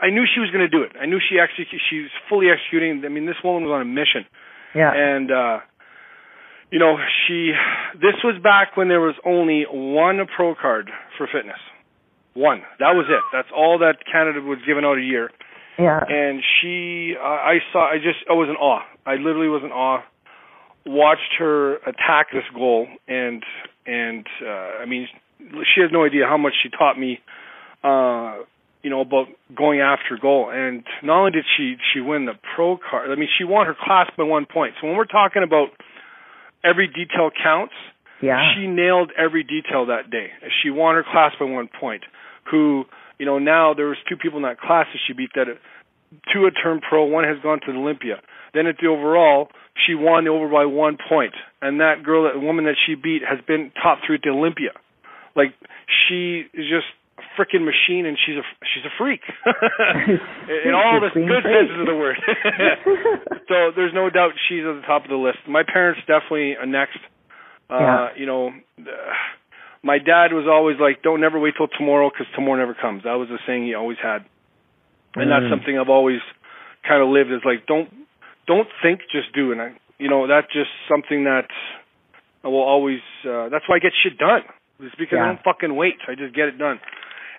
I 0.00 0.10
knew 0.14 0.22
she 0.24 0.38
was 0.38 0.50
going 0.54 0.62
to 0.62 0.70
do 0.70 0.86
it. 0.86 0.92
I 0.94 1.06
knew 1.10 1.18
she 1.18 1.42
actually 1.42 1.66
she 1.90 2.06
was 2.06 2.14
fully 2.30 2.46
executing. 2.48 3.02
I 3.04 3.10
mean, 3.10 3.26
this 3.26 3.42
woman 3.42 3.64
was 3.66 3.74
on 3.74 3.82
a 3.82 3.90
mission, 3.90 4.22
Yeah. 4.74 4.94
and 4.94 5.28
uh, 5.34 5.58
you 6.70 6.78
know, 6.78 6.94
she. 7.26 7.52
This 7.98 8.14
was 8.22 8.38
back 8.42 8.76
when 8.76 8.86
there 8.88 9.00
was 9.00 9.16
only 9.26 9.66
one 9.68 10.20
pro 10.36 10.54
card 10.54 10.90
for 11.18 11.26
fitness. 11.26 11.58
One. 12.34 12.62
That 12.78 12.94
was 12.94 13.06
it. 13.10 13.20
That's 13.34 13.48
all 13.50 13.78
that 13.80 13.96
Canada 14.06 14.40
was 14.40 14.58
giving 14.64 14.84
out 14.84 14.96
a 14.96 15.02
year. 15.02 15.30
Yeah. 15.78 16.00
And 16.08 16.42
she, 16.60 17.14
uh, 17.18 17.24
I 17.24 17.58
saw. 17.72 17.90
I 17.90 17.96
just, 17.96 18.18
I 18.28 18.34
was 18.34 18.48
in 18.48 18.56
awe. 18.56 18.82
I 19.06 19.14
literally 19.14 19.48
was 19.48 19.62
in 19.64 19.70
awe. 19.70 20.02
Watched 20.86 21.34
her 21.38 21.76
attack 21.76 22.28
this 22.32 22.44
goal, 22.54 22.86
and 23.06 23.42
and 23.86 24.26
uh, 24.44 24.82
I 24.82 24.86
mean, 24.86 25.08
she 25.38 25.80
has 25.80 25.90
no 25.92 26.04
idea 26.04 26.26
how 26.26 26.38
much 26.38 26.54
she 26.62 26.70
taught 26.70 26.98
me. 26.98 27.20
Uh, 27.84 28.44
you 28.82 28.90
know 28.90 29.00
about 29.00 29.26
going 29.54 29.80
after 29.80 30.16
goal, 30.20 30.50
and 30.52 30.84
not 31.02 31.18
only 31.18 31.30
did 31.32 31.44
she 31.56 31.76
she 31.92 32.00
win 32.00 32.26
the 32.26 32.34
pro 32.54 32.78
card. 32.78 33.10
I 33.10 33.16
mean, 33.16 33.28
she 33.36 33.44
won 33.44 33.66
her 33.66 33.74
class 33.74 34.10
by 34.16 34.24
one 34.24 34.46
point. 34.46 34.74
So 34.80 34.86
when 34.86 34.96
we're 34.96 35.04
talking 35.04 35.42
about 35.42 35.68
every 36.64 36.86
detail 36.86 37.30
counts, 37.42 37.74
yeah. 38.22 38.54
she 38.54 38.66
nailed 38.66 39.12
every 39.16 39.42
detail 39.42 39.86
that 39.86 40.10
day. 40.10 40.28
She 40.62 40.70
won 40.70 40.94
her 40.94 41.04
class 41.04 41.32
by 41.38 41.46
one 41.46 41.68
point. 41.68 42.02
Who, 42.50 42.84
you 43.18 43.26
know, 43.26 43.38
now 43.38 43.74
there 43.74 43.86
was 43.86 43.96
two 44.08 44.16
people 44.16 44.38
in 44.38 44.44
that 44.44 44.60
class 44.60 44.86
that 44.92 45.00
she 45.06 45.12
beat 45.12 45.30
that 45.34 45.46
two 46.32 46.44
had 46.44 46.54
turned 46.62 46.82
pro, 46.88 47.04
one 47.04 47.24
has 47.24 47.36
gone 47.42 47.60
to 47.66 47.72
the 47.72 47.78
Olympia. 47.78 48.20
Then 48.54 48.66
at 48.66 48.76
the 48.80 48.88
overall, 48.88 49.48
she 49.86 49.94
won 49.94 50.26
over 50.26 50.48
by 50.48 50.64
one 50.64 50.96
point. 51.08 51.34
And 51.60 51.80
that 51.80 52.02
girl, 52.02 52.24
that 52.32 52.40
woman 52.40 52.64
that 52.64 52.76
she 52.86 52.94
beat 52.94 53.22
has 53.28 53.38
been 53.46 53.70
top 53.82 53.98
three 54.06 54.16
at 54.16 54.22
the 54.24 54.30
Olympia. 54.30 54.70
Like 55.36 55.52
she 56.08 56.44
is 56.54 56.64
just 56.70 56.86
a 57.18 57.22
freaking 57.36 57.64
machine 57.66 58.06
and 58.06 58.16
she's 58.16 58.36
a 58.36 58.46
she's 58.64 58.84
a 58.86 58.94
freak. 58.96 59.20
in 60.66 60.74
all 60.74 60.98
the 61.00 61.10
good 61.14 61.42
freak. 61.42 61.54
senses 61.60 61.78
of 61.80 61.86
the 61.86 61.94
word. 61.94 62.16
so 63.48 63.70
there's 63.76 63.92
no 63.94 64.08
doubt 64.10 64.32
she's 64.48 64.64
at 64.64 64.74
the 64.80 64.86
top 64.86 65.04
of 65.04 65.10
the 65.10 65.16
list. 65.16 65.38
My 65.48 65.62
parents 65.62 66.00
definitely 66.06 66.56
are 66.56 66.66
next. 66.66 66.98
Uh, 67.70 67.78
Yeah. 67.80 68.08
you 68.16 68.26
know, 68.26 68.48
uh, 68.80 68.84
my 69.82 69.98
dad 69.98 70.32
was 70.32 70.46
always 70.46 70.78
like, 70.78 71.02
"Don't 71.02 71.20
never 71.20 71.38
wait 71.38 71.54
till 71.56 71.68
tomorrow 71.68 72.10
because 72.10 72.26
tomorrow 72.34 72.58
never 72.58 72.74
comes." 72.74 73.04
That 73.04 73.14
was 73.14 73.28
the 73.28 73.38
saying 73.46 73.64
he 73.64 73.74
always 73.74 73.98
had, 73.98 74.24
and 75.16 75.30
that's 75.30 75.46
Mm. 75.46 75.50
something 75.50 75.78
I've 75.78 75.88
always 75.88 76.20
kind 76.82 77.02
of 77.02 77.08
lived. 77.08 77.30
Is 77.30 77.44
like, 77.44 77.66
don't 77.66 77.88
don't 78.46 78.68
think, 78.82 79.00
just 79.10 79.32
do. 79.32 79.52
And 79.52 79.60
I, 79.62 79.72
you 79.98 80.08
know, 80.08 80.26
that's 80.26 80.50
just 80.52 80.70
something 80.88 81.24
that 81.24 81.46
I 82.44 82.48
will 82.48 82.62
always. 82.62 83.00
Uh, 83.24 83.48
that's 83.48 83.68
why 83.68 83.76
I 83.76 83.78
get 83.78 83.92
shit 84.02 84.18
done. 84.18 84.42
It's 84.80 84.94
because 84.94 85.18
I 85.18 85.26
don't 85.26 85.42
fucking 85.42 85.74
wait. 85.74 85.98
I 86.06 86.14
just 86.14 86.34
get 86.34 86.48
it 86.48 86.56
done. 86.58 86.80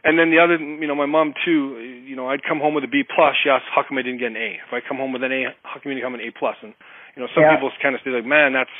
And 0.03 0.17
then 0.17 0.31
the 0.31 0.39
other, 0.39 0.55
you 0.55 0.87
know, 0.87 0.95
my 0.95 1.05
mom 1.07 1.33
too. 1.43 1.79
You 2.07 2.15
know, 2.15 2.29
I'd 2.29 2.43
come 2.43 2.59
home 2.59 2.73
with 2.73 2.83
a 2.83 2.87
B 2.87 3.03
plus. 3.03 3.35
She 3.43 3.49
asked, 3.49 3.65
"How 3.73 3.83
come 3.83 3.97
I 3.97 4.01
didn't 4.01 4.19
get 4.19 4.31
an 4.31 4.37
A?" 4.37 4.59
If 4.65 4.71
I 4.71 4.79
come 4.79 4.97
home 4.97 5.11
with 5.11 5.23
an 5.23 5.31
A, 5.31 5.53
how 5.63 5.79
come 5.79 5.91
you 5.91 5.95
didn't 5.95 6.03
come 6.05 6.15
an 6.15 6.21
A 6.21 6.31
plus? 6.31 6.55
And 6.63 6.73
You 7.15 7.23
know, 7.25 7.31
some 7.33 7.43
Yeah. 7.43 7.55
people 7.55 7.71
kind 7.81 7.95
of 7.95 8.01
say 8.01 8.11
like, 8.11 8.23
man, 8.23 8.53
that's 8.53 8.71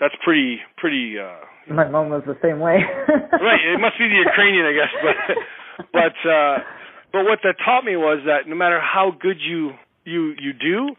that's 0.00 0.14
pretty 0.24 0.60
pretty. 0.76 1.18
uh 1.18 1.72
My 1.72 1.88
mom 1.88 2.10
was 2.10 2.22
the 2.26 2.38
same 2.42 2.60
way. 2.60 2.78
right. 3.08 3.62
It 3.74 3.80
must 3.80 3.98
be 3.98 4.08
the 4.08 4.20
Ukrainian, 4.28 4.66
I 4.66 4.74
guess. 4.74 4.92
But 5.02 5.16
but 5.92 6.16
uh, 6.28 6.56
but 7.12 7.22
what 7.24 7.40
that 7.44 7.56
taught 7.64 7.84
me 7.84 7.96
was 7.96 8.22
that 8.26 8.48
no 8.48 8.56
matter 8.56 8.80
how 8.80 9.12
good 9.18 9.38
you 9.40 9.72
you 10.04 10.34
you 10.40 10.52
do, 10.52 10.94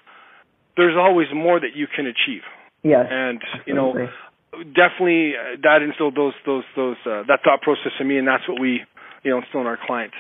there's 0.78 0.96
always 0.98 1.28
more 1.34 1.60
that 1.60 1.76
you 1.76 1.88
can 1.88 2.06
achieve. 2.06 2.44
yes. 2.84 3.06
And 3.10 3.42
you 3.66 3.74
know, 3.74 3.94
definitely 4.74 5.34
uh, 5.36 5.58
that 5.64 5.82
instilled 5.82 6.16
those 6.16 6.34
those 6.46 6.64
those 6.76 6.98
uh, 7.06 7.24
that 7.28 7.40
thought 7.44 7.62
process 7.62 7.92
in 8.00 8.08
me, 8.08 8.18
and 8.18 8.28
that's 8.28 8.48
what 8.48 8.60
we 8.60 8.82
you 9.24 9.32
know 9.32 9.40
instill 9.40 9.62
in 9.62 9.68
our 9.68 9.80
clients. 9.86 10.16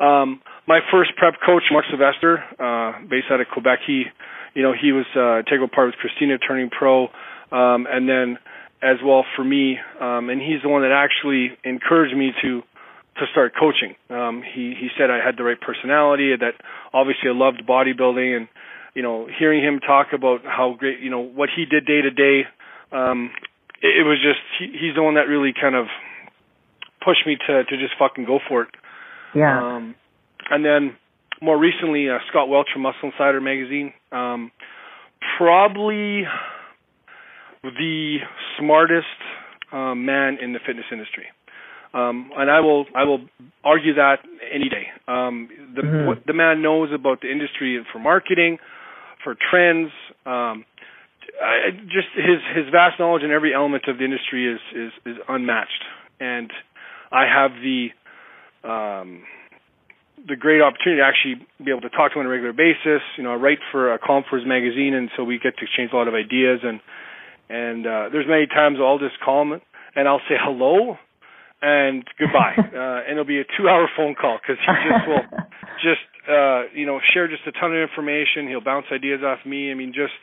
Um, 0.00 0.40
my 0.66 0.80
first 0.90 1.14
prep 1.16 1.34
coach, 1.44 1.62
Mark 1.70 1.84
Sylvester, 1.88 2.42
uh, 2.58 3.06
based 3.08 3.26
out 3.30 3.40
of 3.40 3.46
Quebec, 3.52 3.80
he 3.86 4.04
you 4.54 4.62
know 4.62 4.72
he 4.72 4.92
was 4.92 5.06
uh, 5.16 5.38
integral 5.40 5.68
part 5.68 5.88
with 5.88 5.96
Christina 5.96 6.38
turning 6.38 6.70
pro, 6.70 7.08
um, 7.52 7.86
and 7.88 8.08
then 8.08 8.38
as 8.82 8.96
well 9.04 9.24
for 9.36 9.44
me, 9.44 9.78
um, 10.00 10.28
and 10.28 10.40
he's 10.40 10.62
the 10.62 10.68
one 10.68 10.82
that 10.82 10.92
actually 10.92 11.56
encouraged 11.64 12.16
me 12.16 12.32
to 12.42 12.62
to 13.18 13.26
start 13.30 13.52
coaching. 13.58 13.94
Um, 14.10 14.42
he 14.42 14.74
he 14.78 14.88
said 14.98 15.10
I 15.10 15.24
had 15.24 15.36
the 15.36 15.44
right 15.44 15.60
personality, 15.60 16.34
that 16.34 16.54
obviously 16.92 17.28
I 17.28 17.34
loved 17.34 17.62
bodybuilding, 17.68 18.36
and 18.36 18.48
you 18.94 19.02
know 19.02 19.28
hearing 19.38 19.62
him 19.62 19.80
talk 19.80 20.08
about 20.12 20.42
how 20.44 20.74
great 20.78 21.00
you 21.00 21.10
know 21.10 21.20
what 21.20 21.48
he 21.54 21.64
did 21.64 21.86
day 21.86 22.00
to 22.02 22.10
day. 22.10 22.42
Um, 22.90 23.30
it, 23.82 24.00
it 24.00 24.04
was 24.04 24.18
just 24.22 24.40
he, 24.58 24.76
he's 24.78 24.94
the 24.94 25.02
one 25.02 25.14
that 25.14 25.28
really 25.28 25.52
kind 25.52 25.76
of 25.76 25.86
pushed 27.04 27.26
me 27.26 27.36
to 27.46 27.64
to 27.64 27.76
just 27.76 27.94
fucking 27.98 28.24
go 28.24 28.40
for 28.48 28.62
it. 28.62 28.68
Yeah. 29.34 29.62
Um, 29.62 29.94
and 30.50 30.64
then 30.64 30.96
more 31.40 31.58
recently, 31.58 32.08
uh, 32.08 32.18
Scott 32.30 32.48
Welch 32.48 32.68
from 32.72 32.82
Muscle 32.82 33.10
Insider 33.10 33.40
magazine, 33.40 33.92
um, 34.10 34.50
probably 35.38 36.24
the 37.62 38.18
smartest 38.58 39.06
um, 39.72 40.04
man 40.04 40.38
in 40.40 40.52
the 40.52 40.58
fitness 40.64 40.86
industry. 40.90 41.26
Um, 41.94 42.30
and 42.36 42.50
I 42.50 42.60
will 42.60 42.86
I 42.94 43.04
will 43.04 43.20
argue 43.64 43.94
that 43.94 44.20
any 44.50 44.68
day. 44.68 44.88
Um, 45.06 45.48
the 45.76 45.82
Mhm. 45.82 46.06
what 46.06 46.24
the 46.26 46.32
man 46.32 46.62
knows 46.62 46.90
about 46.92 47.20
the 47.20 47.30
industry 47.30 47.84
for 47.92 47.98
marketing, 47.98 48.58
for 49.22 49.34
trends, 49.34 49.92
um, 50.24 50.64
I, 51.40 51.70
just 51.86 52.08
his 52.14 52.40
his 52.54 52.68
vast 52.70 52.98
knowledge 52.98 53.22
in 53.22 53.30
every 53.30 53.54
element 53.54 53.84
of 53.88 53.98
the 53.98 54.04
industry 54.04 54.46
is 54.52 54.60
is 54.74 54.92
is 55.04 55.16
unmatched. 55.28 55.84
And 56.18 56.50
I 57.10 57.26
have 57.26 57.52
the 57.60 57.90
um, 58.64 59.22
the 60.26 60.36
great 60.36 60.62
opportunity 60.62 61.00
to 61.00 61.06
actually 61.06 61.46
be 61.62 61.70
able 61.70 61.82
to 61.82 61.90
talk 61.90 62.12
to 62.12 62.18
him 62.18 62.20
on 62.20 62.26
a 62.26 62.30
regular 62.30 62.52
basis. 62.52 63.02
You 63.16 63.24
know, 63.24 63.32
I 63.32 63.36
write 63.36 63.58
for 63.70 63.92
a 63.92 63.98
for 63.98 64.38
his 64.38 64.46
magazine, 64.46 64.94
and 64.94 65.10
so 65.16 65.24
we 65.24 65.38
get 65.38 65.58
to 65.58 65.64
exchange 65.64 65.92
a 65.92 65.96
lot 65.96 66.08
of 66.08 66.14
ideas. 66.14 66.60
And 66.62 66.80
and 67.52 67.86
uh, 67.86 68.08
there's 68.10 68.26
many 68.26 68.46
times 68.46 68.78
I'll 68.80 68.98
just 68.98 69.20
call 69.20 69.42
him 69.42 69.60
and 69.94 70.08
I'll 70.08 70.24
say 70.28 70.40
hello 70.40 70.96
and 71.60 72.02
goodbye, 72.18 72.54
uh, 72.58 73.06
and 73.06 73.12
it'll 73.12 73.28
be 73.28 73.38
a 73.38 73.46
two-hour 73.56 73.88
phone 73.96 74.16
call 74.18 74.38
because 74.40 74.58
he 74.58 74.72
just 74.88 75.06
will 75.06 75.24
just 75.86 76.04
uh, 76.26 76.66
you 76.74 76.86
know 76.86 76.98
share 77.14 77.28
just 77.28 77.46
a 77.46 77.52
ton 77.52 77.70
of 77.70 77.78
information. 77.78 78.48
He'll 78.48 78.64
bounce 78.64 78.86
ideas 78.90 79.20
off 79.22 79.44
me. 79.46 79.70
I 79.70 79.74
mean, 79.74 79.92
just 79.94 80.18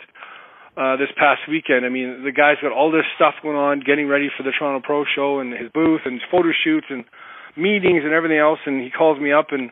uh, 0.75 0.97
this 0.97 1.09
past 1.15 1.47
weekend, 1.47 1.85
I 1.85 1.89
mean, 1.89 2.23
the 2.23 2.31
guy's 2.35 2.59
got 2.61 2.71
all 2.71 2.91
this 2.91 3.07
stuff 3.15 3.35
going 3.41 3.57
on, 3.57 3.81
getting 3.85 4.07
ready 4.07 4.27
for 4.35 4.43
the 4.43 4.51
Toronto 4.51 4.85
Pro 4.85 5.05
Show 5.15 5.39
and 5.39 5.53
his 5.53 5.71
booth 5.73 6.01
and 6.05 6.19
his 6.19 6.27
photo 6.29 6.51
shoots 6.51 6.87
and 6.89 7.05
meetings 7.55 8.03
and 8.03 8.13
everything 8.13 8.37
else. 8.37 8.59
And 8.65 8.83
he 8.83 8.89
calls 8.91 9.19
me 9.19 9.31
up 9.31 9.47
and 9.51 9.71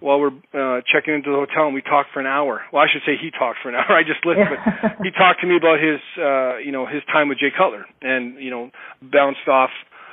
while 0.00 0.20
we're 0.20 0.36
uh, 0.54 0.80
checking 0.86 1.14
into 1.14 1.30
the 1.30 1.36
hotel, 1.36 1.66
and 1.66 1.74
we 1.74 1.82
talked 1.82 2.10
for 2.14 2.20
an 2.20 2.26
hour. 2.26 2.62
Well, 2.72 2.82
I 2.82 2.86
should 2.92 3.02
say 3.04 3.18
he 3.20 3.30
talked 3.30 3.58
for 3.62 3.68
an 3.68 3.74
hour. 3.80 3.90
I 3.90 4.02
just 4.06 4.22
listened, 4.24 4.46
but 4.46 5.02
he 5.02 5.10
talked 5.10 5.40
to 5.42 5.46
me 5.46 5.56
about 5.56 5.78
his, 5.82 5.98
uh, 6.18 6.58
you 6.58 6.70
know, 6.70 6.86
his 6.86 7.02
time 7.10 7.28
with 7.28 7.38
Jay 7.38 7.50
Cutler, 7.50 7.86
and 8.02 8.38
you 8.42 8.50
know, 8.50 8.70
bounced 9.02 9.46
off, 9.50 9.70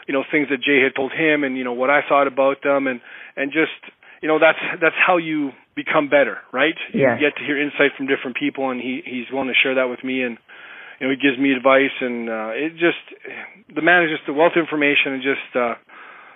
you 0.08 0.14
know, 0.14 0.24
things 0.32 0.48
that 0.50 0.62
Jay 0.62 0.82
had 0.82 0.96
told 0.96 1.12
him, 1.14 1.44
and 1.44 1.58
you 1.58 1.64
know 1.64 1.74
what 1.74 1.90
I 1.90 2.02
thought 2.08 2.28
about 2.28 2.64
them, 2.64 2.88
and 2.88 3.00
and 3.38 3.52
just, 3.52 3.78
you 4.22 4.28
know, 4.28 4.40
that's 4.40 4.60
that's 4.82 4.98
how 4.98 5.18
you 5.18 5.52
become 5.76 6.10
better, 6.10 6.40
right? 6.52 6.78
Yeah. 6.94 7.16
You 7.16 7.30
get 7.30 7.38
to 7.38 7.44
hear 7.46 7.62
insight 7.62 7.94
from 7.98 8.08
different 8.08 8.38
people, 8.38 8.72
and 8.72 8.82
he 8.82 9.02
he's 9.06 9.30
willing 9.32 9.50
to 9.50 9.60
share 9.62 9.76
that 9.76 9.90
with 9.90 10.04
me, 10.04 10.24
and 10.24 10.38
you 11.00 11.08
know, 11.08 11.14
he 11.14 11.20
gives 11.22 11.38
me 11.38 11.52
advice, 11.52 11.94
and 12.02 12.30
uh, 12.30 12.52
it 12.56 12.74
just, 12.80 13.04
the 13.76 13.82
man 13.84 14.04
is 14.08 14.10
just 14.16 14.30
a 14.30 14.34
wealth 14.34 14.54
of 14.56 14.62
information, 14.66 15.14
and 15.14 15.22
just. 15.22 15.50
uh 15.56 15.76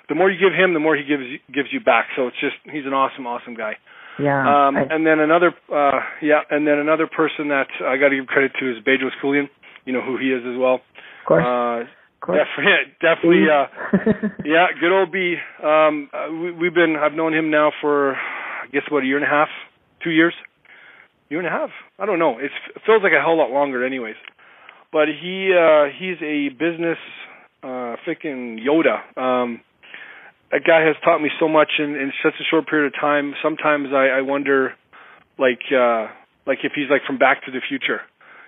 the 0.10 0.16
more 0.16 0.30
you 0.30 0.39
give 0.39 0.53
him, 0.57 0.74
the 0.74 0.80
more 0.80 0.95
he 0.95 1.03
gives 1.03 1.24
gives 1.53 1.70
you 1.72 1.80
back. 1.80 2.07
So 2.16 2.28
it's 2.28 2.39
just 2.39 2.55
he's 2.66 2.86
an 2.86 2.93
awesome, 2.93 3.26
awesome 3.28 3.55
guy. 3.55 3.78
Yeah. 4.20 4.41
Um, 4.41 4.76
I- 4.76 4.88
and 4.89 5.05
then 5.07 5.20
another, 5.20 5.53
uh, 5.72 5.99
yeah, 6.22 6.41
and 6.49 6.68
then 6.68 6.78
another 6.78 7.07
person 7.07 7.47
that 7.49 7.68
I 7.82 7.95
got 7.97 8.10
to 8.10 8.18
give 8.18 8.28
credit 8.28 8.51
to 8.60 8.70
is 8.70 8.84
Bedros 8.84 9.16
Keuilian. 9.24 9.47
You 9.86 9.93
know 9.93 10.01
who 10.01 10.18
he 10.18 10.28
is 10.34 10.43
as 10.45 10.57
well. 10.57 10.76
of 10.76 11.26
course. 11.26 11.45
Uh, 11.45 11.88
of 12.22 12.22
course. 12.22 12.39
definitely, 12.43 12.93
definitely, 13.01 13.45
uh, 13.47 14.43
yeah, 14.45 14.68
good 14.80 14.91
old 14.91 15.12
B. 15.12 15.36
Um, 15.64 16.10
uh, 16.12 16.28
we, 16.32 16.51
we've 16.51 16.74
been, 16.74 16.97
I've 16.97 17.14
known 17.14 17.34
him 17.34 17.49
now 17.49 17.72
for, 17.80 18.16
I 18.16 18.68
guess, 18.74 18.84
what 18.89 19.03
a 19.03 19.05
year 19.05 19.16
and 19.16 19.26
a 19.26 19.30
half, 19.30 19.47
two 20.03 20.10
years, 20.10 20.34
year 21.30 21.39
and 21.39 21.47
a 21.47 21.51
half. 21.51 21.70
I 21.97 22.05
don't 22.05 22.20
know. 22.20 22.38
It's, 22.38 22.53
it 22.76 22.82
feels 22.86 23.01
like 23.03 23.14
a 23.14 23.22
hell 23.22 23.38
lot 23.38 23.51
longer, 23.51 23.86
anyways. 23.86 24.18
But 24.91 25.07
he, 25.07 25.55
uh, 25.55 25.86
he's 25.97 26.18
a 26.22 26.49
business, 26.49 26.97
uh, 27.64 27.95
freaking 28.05 28.60
Yoda. 28.60 29.18
Um, 29.18 29.62
that 30.51 30.63
guy 30.65 30.81
has 30.81 30.95
taught 31.03 31.21
me 31.21 31.29
so 31.39 31.47
much 31.47 31.69
in, 31.77 31.95
in 31.95 32.11
such 32.23 32.33
a 32.39 32.45
short 32.49 32.67
period 32.67 32.93
of 32.93 32.99
time. 32.99 33.33
Sometimes 33.43 33.89
I, 33.93 34.19
I 34.19 34.21
wonder, 34.21 34.73
like, 35.37 35.61
uh, 35.71 36.07
like 36.47 36.59
if 36.63 36.73
he's 36.75 36.89
like 36.89 37.01
from 37.05 37.17
Back 37.17 37.45
to 37.45 37.51
the 37.51 37.61
Future. 37.67 38.01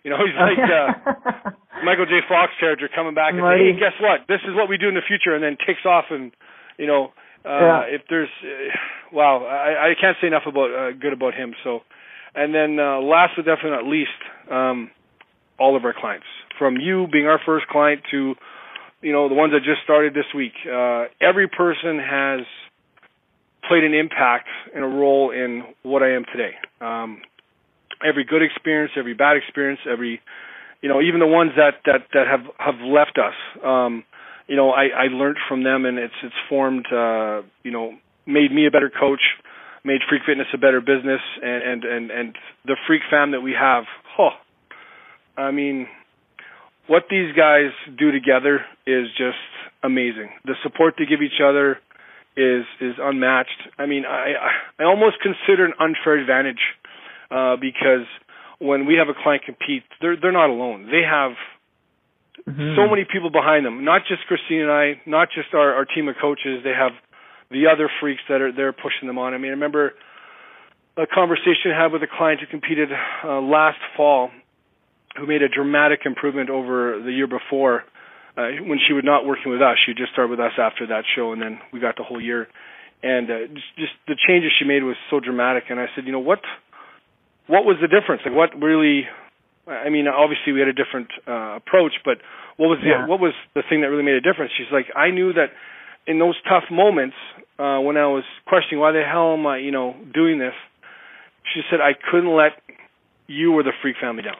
You 0.03 0.09
know, 0.09 0.17
he's 0.25 0.37
like 0.37 0.57
uh, 0.57 1.51
Michael 1.85 2.05
J. 2.05 2.25
Fox 2.27 2.51
character 2.59 2.89
coming 2.93 3.13
back 3.13 3.33
and 3.33 3.41
saying, 3.45 3.75
"Hey, 3.75 3.79
guess 3.79 3.93
what? 4.01 4.25
This 4.27 4.41
is 4.49 4.55
what 4.55 4.69
we 4.69 4.77
do 4.77 4.89
in 4.89 4.95
the 4.95 5.05
future," 5.05 5.35
and 5.35 5.43
then 5.43 5.57
takes 5.61 5.85
off 5.85 6.05
and, 6.09 6.31
you 6.77 6.87
know, 6.87 7.13
uh, 7.45 7.49
Yeah. 7.85 7.95
if 7.95 8.01
there's, 8.09 8.29
uh, 8.43 9.13
wow, 9.13 9.45
I, 9.45 9.91
I 9.91 9.93
can't 9.99 10.17
say 10.21 10.27
enough 10.27 10.45
about 10.47 10.69
uh, 10.73 10.91
good 10.97 11.13
about 11.13 11.33
him. 11.33 11.53
So, 11.63 11.81
and 12.33 12.53
then 12.53 12.79
uh, 12.79 12.97
last 13.01 13.33
but 13.35 13.45
definitely 13.45 13.77
not 13.77 13.85
least, 13.85 14.19
um, 14.49 14.89
all 15.59 15.75
of 15.77 15.85
our 15.85 15.93
clients, 15.93 16.25
from 16.57 16.77
you 16.77 17.05
being 17.11 17.27
our 17.27 17.39
first 17.45 17.67
client 17.67 18.01
to 18.09 18.33
you 19.01 19.11
know 19.11 19.29
the 19.29 19.35
ones 19.35 19.53
that 19.53 19.63
just 19.63 19.83
started 19.83 20.13
this 20.13 20.25
week. 20.35 20.53
Uh, 20.65 21.05
every 21.19 21.47
person 21.47 21.99
has 21.99 22.41
played 23.67 23.83
an 23.83 23.93
impact 23.93 24.47
and 24.73 24.83
a 24.83 24.87
role 24.87 25.31
in 25.31 25.63
what 25.83 26.03
I 26.03 26.11
am 26.11 26.25
today. 26.31 26.55
Um, 26.79 27.21
every 28.05 28.23
good 28.23 28.41
experience, 28.41 28.91
every 28.97 29.13
bad 29.13 29.37
experience, 29.37 29.79
every 29.89 30.21
you 30.81 30.89
know 30.89 31.01
even 31.01 31.19
the 31.19 31.27
ones 31.27 31.51
that 31.57 31.81
that 31.85 32.07
that 32.13 32.27
have 32.27 32.45
have 32.57 32.81
left 32.81 33.17
us. 33.17 33.35
Um, 33.65 34.03
you 34.47 34.55
know 34.55 34.71
I, 34.71 34.87
I 34.87 35.07
learned 35.11 35.37
from 35.47 35.63
them 35.63 35.85
and 35.85 35.97
it's 35.97 36.13
it's 36.23 36.35
formed 36.49 36.85
uh, 36.91 37.41
you 37.63 37.71
know 37.71 37.93
made 38.25 38.51
me 38.51 38.67
a 38.67 38.71
better 38.71 38.89
coach, 38.89 39.21
made 39.83 40.01
Freak 40.07 40.23
Fitness 40.25 40.47
a 40.53 40.57
better 40.57 40.81
business, 40.81 41.21
and 41.41 41.63
and 41.63 41.83
and, 41.83 42.11
and 42.11 42.35
the 42.65 42.75
Freak 42.87 43.01
fam 43.09 43.31
that 43.31 43.41
we 43.41 43.53
have. 43.59 43.85
Oh, 44.19 44.29
I 45.37 45.51
mean 45.51 45.87
what 46.91 47.03
these 47.09 47.31
guys 47.33 47.71
do 47.97 48.11
together 48.11 48.65
is 48.85 49.07
just 49.17 49.39
amazing. 49.81 50.29
The 50.43 50.55
support 50.61 50.95
they 50.99 51.05
give 51.05 51.21
each 51.21 51.39
other 51.41 51.79
is 52.35 52.65
is 52.81 52.95
unmatched. 52.99 53.59
I 53.79 53.85
mean, 53.85 54.03
I 54.05 54.33
I 54.77 54.83
almost 54.83 55.15
consider 55.23 55.63
an 55.63 55.73
unfair 55.79 56.19
advantage 56.19 56.59
uh, 57.31 57.55
because 57.55 58.05
when 58.59 58.85
we 58.85 58.95
have 58.95 59.07
a 59.07 59.15
client 59.23 59.43
compete, 59.45 59.83
they're 60.01 60.17
they're 60.19 60.33
not 60.43 60.49
alone. 60.49 60.89
They 60.91 61.03
have 61.03 61.31
Mhm. 62.49 62.75
so 62.75 62.89
many 62.89 63.05
people 63.05 63.29
behind 63.29 63.65
them. 63.65 63.83
Not 63.83 64.01
just 64.07 64.25
Christine 64.25 64.61
and 64.61 64.71
I, 64.71 64.99
not 65.05 65.29
just 65.31 65.53
our 65.53 65.75
our 65.75 65.85
team 65.85 66.09
of 66.09 66.15
coaches. 66.17 66.63
They 66.63 66.73
have 66.73 66.93
the 67.51 67.67
other 67.67 67.87
freaks 67.99 68.23
that 68.27 68.41
are 68.41 68.51
they're 68.51 68.73
pushing 68.73 69.07
them 69.07 69.17
on. 69.17 69.33
I 69.33 69.37
mean, 69.37 69.51
I 69.51 69.57
remember 69.59 69.93
a 70.97 71.07
conversation 71.07 71.71
I 71.71 71.83
had 71.83 71.91
with 71.93 72.03
a 72.03 72.07
client 72.07 72.41
who 72.41 72.47
competed 72.47 72.89
uh, 72.91 73.39
last 73.39 73.79
fall 73.95 74.31
who 75.17 75.27
made 75.27 75.41
a 75.41 75.49
dramatic 75.49 76.01
improvement 76.05 76.49
over 76.49 77.01
the 77.03 77.11
year 77.11 77.27
before 77.27 77.83
uh, 78.37 78.47
when 78.63 78.79
she 78.87 78.93
was 78.93 79.03
not 79.03 79.25
working 79.25 79.51
with 79.51 79.61
us. 79.61 79.77
She 79.85 79.93
just 79.93 80.11
started 80.13 80.31
with 80.31 80.39
us 80.39 80.53
after 80.57 80.87
that 80.87 81.03
show, 81.15 81.33
and 81.33 81.41
then 81.41 81.59
we 81.73 81.79
got 81.79 81.97
the 81.97 82.03
whole 82.03 82.21
year. 82.21 82.47
And 83.03 83.29
uh, 83.29 83.47
just, 83.53 83.71
just 83.77 83.93
the 84.07 84.15
changes 84.15 84.51
she 84.57 84.65
made 84.65 84.83
was 84.83 84.95
so 85.09 85.19
dramatic. 85.19 85.65
And 85.69 85.79
I 85.79 85.87
said, 85.95 86.05
you 86.05 86.11
know 86.11 86.19
what? 86.19 86.39
What 87.47 87.65
was 87.65 87.77
the 87.81 87.87
difference? 87.87 88.21
Like, 88.23 88.35
what 88.35 88.55
really? 88.61 89.03
I 89.67 89.89
mean, 89.89 90.07
obviously 90.07 90.53
we 90.53 90.59
had 90.59 90.69
a 90.69 90.73
different 90.73 91.09
uh, 91.27 91.57
approach, 91.57 91.93
but 92.05 92.17
what 92.57 92.67
was 92.67 92.79
the 92.81 92.89
Yeah. 92.89 93.05
what 93.07 93.19
was 93.19 93.33
the 93.53 93.63
thing 93.67 93.81
that 93.81 93.87
really 93.87 94.03
made 94.03 94.15
a 94.15 94.21
difference? 94.21 94.51
She's 94.57 94.71
like, 94.71 94.87
I 94.95 95.11
knew 95.11 95.33
that 95.33 95.51
in 96.07 96.19
those 96.19 96.35
tough 96.47 96.65
moments 96.71 97.15
uh, 97.59 97.79
when 97.79 97.97
I 97.97 98.07
was 98.07 98.23
questioning 98.47 98.79
why 98.79 98.91
the 98.91 99.03
hell 99.03 99.33
am 99.33 99.45
I, 99.45 99.57
you 99.57 99.71
know, 99.71 99.95
doing 100.13 100.39
this. 100.39 100.53
She 101.53 101.61
said 101.69 101.81
I 101.81 101.93
couldn't 101.93 102.33
let 102.35 102.53
you 103.27 103.53
or 103.53 103.63
the 103.63 103.73
freak 103.81 103.95
family 103.99 104.23
down. 104.23 104.37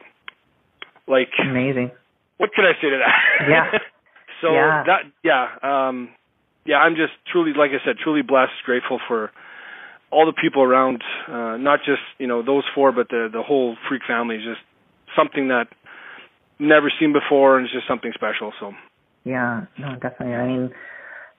Like, 1.06 1.30
Amazing. 1.40 1.90
what 2.38 2.50
could 2.54 2.64
I 2.64 2.72
say 2.80 2.90
to 2.90 2.98
that? 2.98 3.48
Yeah. 3.48 3.70
so 4.40 4.52
Yeah. 4.54 4.84
that 4.86 5.00
yeah, 5.22 5.46
um 5.62 6.10
yeah, 6.64 6.76
I'm 6.76 6.94
just 6.94 7.12
truly 7.30 7.52
like 7.56 7.70
I 7.70 7.84
said, 7.84 7.96
truly 8.02 8.22
blessed, 8.22 8.52
grateful 8.64 9.00
for 9.08 9.30
all 10.10 10.26
the 10.26 10.32
people 10.40 10.62
around, 10.62 11.02
uh 11.28 11.56
not 11.56 11.80
just, 11.84 12.02
you 12.18 12.26
know, 12.26 12.42
those 12.42 12.64
four 12.74 12.92
but 12.92 13.08
the 13.08 13.28
the 13.32 13.42
whole 13.42 13.76
freak 13.88 14.02
family 14.06 14.36
is 14.36 14.44
just 14.44 14.60
something 15.16 15.48
that 15.48 15.66
never 16.58 16.92
seen 17.00 17.12
before, 17.12 17.58
and 17.58 17.66
it's 17.66 17.74
just 17.74 17.88
something 17.88 18.12
special. 18.14 18.52
So. 18.60 18.72
Yeah, 19.24 19.66
no, 19.78 19.94
definitely. 20.00 20.34
I 20.34 20.46
mean, 20.46 20.70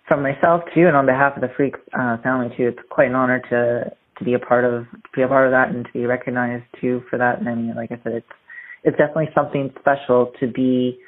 from 0.08 0.22
myself 0.22 0.62
too, 0.74 0.88
and 0.88 0.96
on 0.96 1.06
behalf 1.06 1.36
of 1.36 1.42
the 1.42 1.50
Freak 1.56 1.76
uh, 1.98 2.18
family 2.22 2.50
too, 2.56 2.68
it's 2.70 2.80
quite 2.90 3.08
an 3.08 3.16
honor 3.16 3.42
to 3.50 3.92
to 4.20 4.24
be 4.24 4.34
a 4.34 4.40
part 4.40 4.64
of 4.64 4.86
to 4.92 5.10
be 5.16 5.22
a 5.22 5.28
part 5.28 5.48
of 5.48 5.52
that 5.52 5.70
and 5.70 5.86
to 5.86 5.92
be 5.92 6.06
recognized 6.06 6.66
too 6.80 7.04
for 7.10 7.18
that. 7.18 7.40
And 7.40 7.50
I 7.50 7.56
mean, 7.56 7.74
like 7.76 7.92
I 7.92 8.00
said, 8.04 8.14
it's 8.14 8.28
it's 8.84 8.98
definitely 8.98 9.30
something 9.34 9.74
special 9.80 10.32
to 10.40 10.48
be 10.48 11.00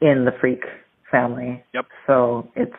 in 0.00 0.24
the 0.24 0.32
Freak 0.40 0.62
family. 1.10 1.62
Yep. 1.74 1.86
So 2.06 2.48
it's 2.56 2.72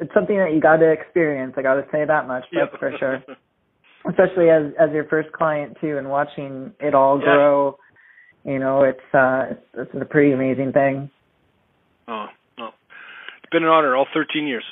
it's 0.00 0.12
something 0.14 0.36
that 0.36 0.52
you 0.54 0.60
got 0.60 0.76
to 0.78 0.90
experience. 0.90 1.54
I 1.56 1.62
got 1.62 1.74
to 1.74 1.84
say 1.92 2.04
that 2.06 2.26
much. 2.26 2.44
That's 2.52 2.70
yep. 2.72 2.80
for 2.80 2.92
sure. 2.98 3.22
Especially 4.08 4.48
as 4.48 4.72
as 4.80 4.90
your 4.92 5.04
first 5.04 5.30
client 5.32 5.76
too, 5.80 5.98
and 5.98 6.08
watching 6.08 6.72
it 6.80 6.94
all 6.94 7.18
grow. 7.18 7.76
You 8.44 8.58
know, 8.58 8.84
it's 8.84 9.14
uh, 9.14 9.48
it's, 9.50 9.90
it's 9.92 10.02
a 10.02 10.06
pretty 10.06 10.32
amazing 10.32 10.72
thing. 10.72 11.10
Oh, 12.08 12.26
oh, 12.58 12.70
it's 13.42 13.50
been 13.52 13.64
an 13.64 13.68
honor 13.68 13.94
all 13.94 14.06
13 14.14 14.46
years. 14.46 14.64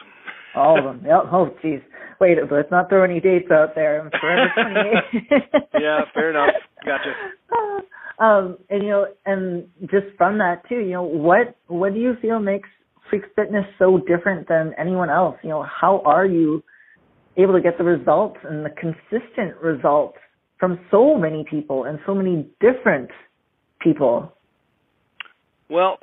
all 0.54 0.78
of 0.78 0.84
them. 0.84 1.02
Yep. 1.04 1.22
Oh, 1.30 1.50
jeez. 1.62 1.82
Wait, 2.20 2.38
let's 2.50 2.70
not 2.70 2.88
throw 2.88 3.04
any 3.04 3.20
dates 3.20 3.50
out 3.52 3.74
there. 3.74 4.00
I'm 4.00 4.10
forever 4.10 4.50
28. 5.30 5.42
yeah, 5.80 6.00
fair 6.14 6.30
enough. 6.30 6.54
Gotcha. 6.84 7.12
Um, 8.18 8.58
and 8.68 8.82
you 8.82 8.90
know, 8.90 9.06
and 9.26 9.68
just 9.82 10.06
from 10.16 10.38
that 10.38 10.68
too, 10.68 10.80
you 10.80 10.92
know, 10.92 11.02
what 11.02 11.56
what 11.68 11.94
do 11.94 12.00
you 12.00 12.14
feel 12.20 12.40
makes 12.40 12.68
Freak 13.08 13.22
Fitness 13.36 13.64
so 13.78 13.98
different 13.98 14.48
than 14.48 14.74
anyone 14.78 15.08
else? 15.08 15.36
You 15.42 15.50
know, 15.50 15.62
how 15.62 16.02
are 16.04 16.26
you 16.26 16.62
able 17.36 17.54
to 17.54 17.60
get 17.60 17.78
the 17.78 17.84
results 17.84 18.38
and 18.44 18.64
the 18.64 18.70
consistent 18.70 19.56
results 19.62 20.18
from 20.58 20.80
so 20.90 21.16
many 21.16 21.44
people 21.48 21.84
and 21.84 22.00
so 22.04 22.14
many 22.14 22.48
different 22.60 23.10
people? 23.80 24.32
Well, 25.70 25.98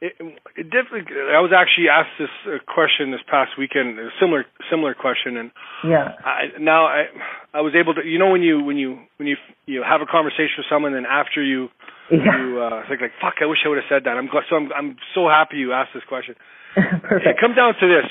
it, 0.00 0.12
it 0.56 0.68
definitely. 0.68 1.08
I 1.32 1.40
was 1.40 1.56
actually 1.56 1.88
asked 1.88 2.20
this 2.20 2.32
uh, 2.44 2.60
question 2.68 3.12
this 3.12 3.24
past 3.24 3.56
weekend, 3.56 3.98
a 3.98 4.12
similar 4.20 4.44
similar 4.68 4.92
question, 4.92 5.36
and 5.40 5.50
yeah. 5.84 6.12
I, 6.20 6.58
now 6.60 6.84
I 6.84 7.08
I 7.54 7.60
was 7.62 7.72
able 7.72 7.94
to. 7.94 8.04
You 8.04 8.18
know 8.18 8.28
when 8.28 8.42
you 8.42 8.60
when 8.60 8.76
you 8.76 9.00
when 9.16 9.26
you 9.26 9.36
you 9.64 9.82
have 9.82 10.02
a 10.02 10.06
conversation 10.06 10.60
with 10.60 10.68
someone, 10.68 10.92
and 10.92 11.06
after 11.06 11.42
you 11.42 11.68
yeah. 12.12 12.28
you 12.28 12.60
uh, 12.60 12.84
think 12.88 13.00
like 13.00 13.16
fuck, 13.24 13.40
I 13.40 13.46
wish 13.46 13.64
I 13.64 13.68
would 13.72 13.80
have 13.80 13.88
said 13.88 14.04
that. 14.04 14.20
I'm 14.20 14.28
so 14.28 14.56
I'm 14.56 14.68
I'm 14.72 14.96
so 15.14 15.28
happy 15.32 15.56
you 15.56 15.72
asked 15.72 15.96
this 15.96 16.04
question. 16.04 16.36
Perfect. 16.76 17.24
It 17.24 17.40
comes 17.40 17.56
down 17.56 17.72
to 17.80 17.86
this. 17.88 18.08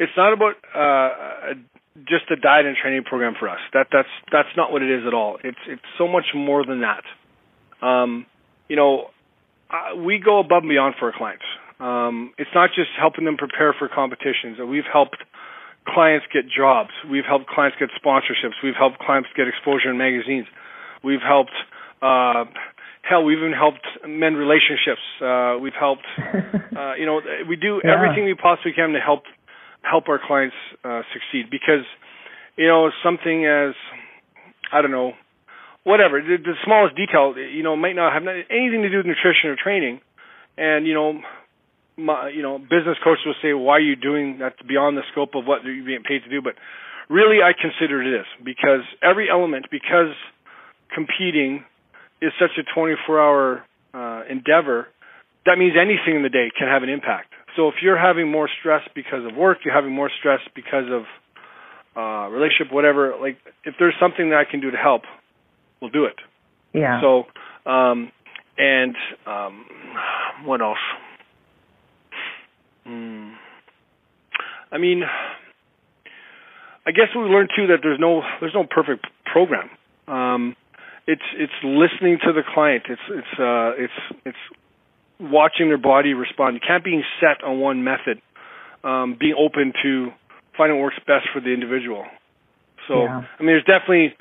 It's 0.00 0.16
not 0.18 0.34
about 0.34 0.58
uh, 0.74 1.54
just 2.02 2.30
a 2.34 2.36
diet 2.36 2.66
and 2.66 2.74
training 2.74 3.04
program 3.04 3.34
for 3.38 3.48
us. 3.48 3.62
That 3.74 3.86
that's 3.94 4.10
that's 4.32 4.50
not 4.56 4.72
what 4.72 4.82
it 4.82 4.90
is 4.90 5.06
at 5.06 5.14
all. 5.14 5.38
It's 5.44 5.62
it's 5.70 5.86
so 5.98 6.08
much 6.08 6.34
more 6.34 6.66
than 6.66 6.82
that. 6.82 7.06
Um, 7.78 8.26
you 8.68 8.74
know, 8.74 9.10
uh, 9.70 9.96
we 9.96 10.18
go 10.18 10.38
above 10.40 10.62
and 10.62 10.70
beyond 10.70 10.94
for 10.98 11.12
our 11.12 11.16
clients. 11.16 11.44
Um, 11.80 12.32
it's 12.38 12.50
not 12.54 12.70
just 12.74 12.90
helping 12.98 13.24
them 13.24 13.36
prepare 13.36 13.74
for 13.78 13.88
competitions. 13.88 14.58
We've 14.58 14.88
helped 14.90 15.18
clients 15.86 16.26
get 16.32 16.44
jobs. 16.48 16.90
We've 17.08 17.24
helped 17.24 17.46
clients 17.46 17.76
get 17.78 17.88
sponsorships. 17.94 18.58
We've 18.62 18.74
helped 18.76 18.98
clients 18.98 19.28
get 19.36 19.46
exposure 19.48 19.90
in 19.90 19.98
magazines. 19.98 20.46
We've 21.04 21.22
helped, 21.22 21.54
uh, 22.02 22.44
hell, 23.02 23.24
we've 23.24 23.38
even 23.38 23.52
helped 23.52 23.86
mend 24.06 24.36
relationships. 24.36 25.00
Uh, 25.22 25.56
we've 25.60 25.76
helped, 25.78 26.06
uh, 26.76 26.94
you 26.98 27.06
know, 27.06 27.20
we 27.48 27.56
do 27.56 27.80
Yeah. 27.84 27.92
everything 27.94 28.24
we 28.24 28.34
possibly 28.34 28.72
can 28.72 28.92
to 28.92 29.00
help 29.00 29.24
help 29.82 30.08
our 30.08 30.18
clients 30.18 30.56
uh, 30.84 31.02
succeed 31.14 31.48
because, 31.50 31.86
you 32.56 32.66
know, 32.66 32.90
something 33.02 33.46
as, 33.46 33.74
I 34.72 34.82
don't 34.82 34.90
know, 34.90 35.14
whatever 35.84 36.20
the, 36.20 36.36
the 36.42 36.54
smallest 36.64 36.96
detail 36.96 37.34
you 37.36 37.62
know 37.62 37.76
might 37.76 37.96
not 37.96 38.12
have 38.12 38.22
anything 38.22 38.82
to 38.82 38.90
do 38.90 38.98
with 38.98 39.06
nutrition 39.06 39.50
or 39.50 39.56
training. 39.56 40.00
And 40.56 40.86
you 40.86 40.94
know 40.94 41.20
my 41.96 42.30
you 42.30 42.42
know 42.42 42.58
business 42.58 42.98
coaches 43.02 43.24
will 43.26 43.40
say 43.42 43.52
why 43.52 43.76
are 43.76 43.80
you 43.80 43.96
doing 43.96 44.38
that 44.38 44.54
beyond 44.66 44.96
the 44.96 45.02
scope 45.12 45.34
of 45.34 45.44
what 45.46 45.64
you're 45.64 45.84
being 45.84 46.02
paid 46.02 46.22
to 46.24 46.30
do? 46.30 46.42
But 46.42 46.54
really 47.08 47.38
i 47.42 47.52
consider 47.52 48.02
it 48.02 48.20
is 48.20 48.26
because 48.44 48.84
every 49.02 49.28
element 49.30 49.66
because 49.70 50.12
competing 50.94 51.64
is 52.20 52.32
such 52.38 52.52
a 52.58 52.64
24 52.74 53.20
hour 53.20 53.64
uh, 53.94 54.22
endeavor 54.28 54.88
that 55.46 55.56
means 55.56 55.72
anything 55.80 56.16
in 56.16 56.22
the 56.22 56.28
day 56.28 56.50
can 56.58 56.68
have 56.68 56.82
an 56.82 56.90
impact. 56.90 57.32
So 57.56 57.68
if 57.68 57.76
you're 57.80 57.96
having 57.96 58.30
more 58.30 58.50
stress 58.60 58.82
because 58.94 59.24
of 59.24 59.34
work 59.34 59.58
you're 59.64 59.74
having 59.74 59.92
more 59.92 60.10
stress 60.18 60.40
because 60.54 60.84
of 60.92 61.02
uh 61.96 62.28
relationship 62.28 62.72
whatever 62.72 63.14
like 63.20 63.38
if 63.64 63.74
there's 63.78 63.94
something 63.98 64.30
that 64.30 64.36
i 64.36 64.44
can 64.48 64.60
do 64.60 64.70
to 64.70 64.76
help 64.76 65.02
we'll 65.80 65.90
do 65.90 66.04
it. 66.04 66.16
Yeah. 66.72 67.00
So, 67.00 67.24
um, 67.70 68.12
and 68.56 68.96
um, 69.26 69.64
what 70.44 70.60
else? 70.60 70.78
Mm. 72.86 73.34
I 74.70 74.78
mean, 74.78 75.02
I 76.86 76.90
guess 76.90 77.08
we 77.14 77.22
learned 77.22 77.50
too 77.56 77.68
that 77.68 77.78
there's 77.82 78.00
no 78.00 78.22
there's 78.40 78.54
no 78.54 78.64
perfect 78.64 79.06
program. 79.24 79.70
Um, 80.06 80.56
it's 81.06 81.22
it's 81.36 81.52
listening 81.62 82.18
to 82.24 82.32
the 82.32 82.42
client. 82.54 82.84
It's 82.88 83.02
it's 83.08 83.40
uh, 83.40 83.72
it's 83.76 83.92
it's 84.24 84.38
watching 85.20 85.68
their 85.68 85.78
body 85.78 86.14
respond. 86.14 86.54
You 86.54 86.60
can't 86.66 86.84
be 86.84 87.02
set 87.20 87.42
on 87.44 87.60
one 87.60 87.84
method. 87.84 88.20
Um, 88.84 89.16
being 89.18 89.34
open 89.36 89.72
to 89.82 90.10
finding 90.56 90.78
what 90.78 90.84
works 90.84 90.98
best 91.06 91.26
for 91.32 91.40
the 91.40 91.52
individual. 91.52 92.04
So 92.86 93.04
Yeah. 93.04 93.24
I 93.38 93.42
mean, 93.42 93.48
there's 93.48 93.64
definitely 93.64 94.14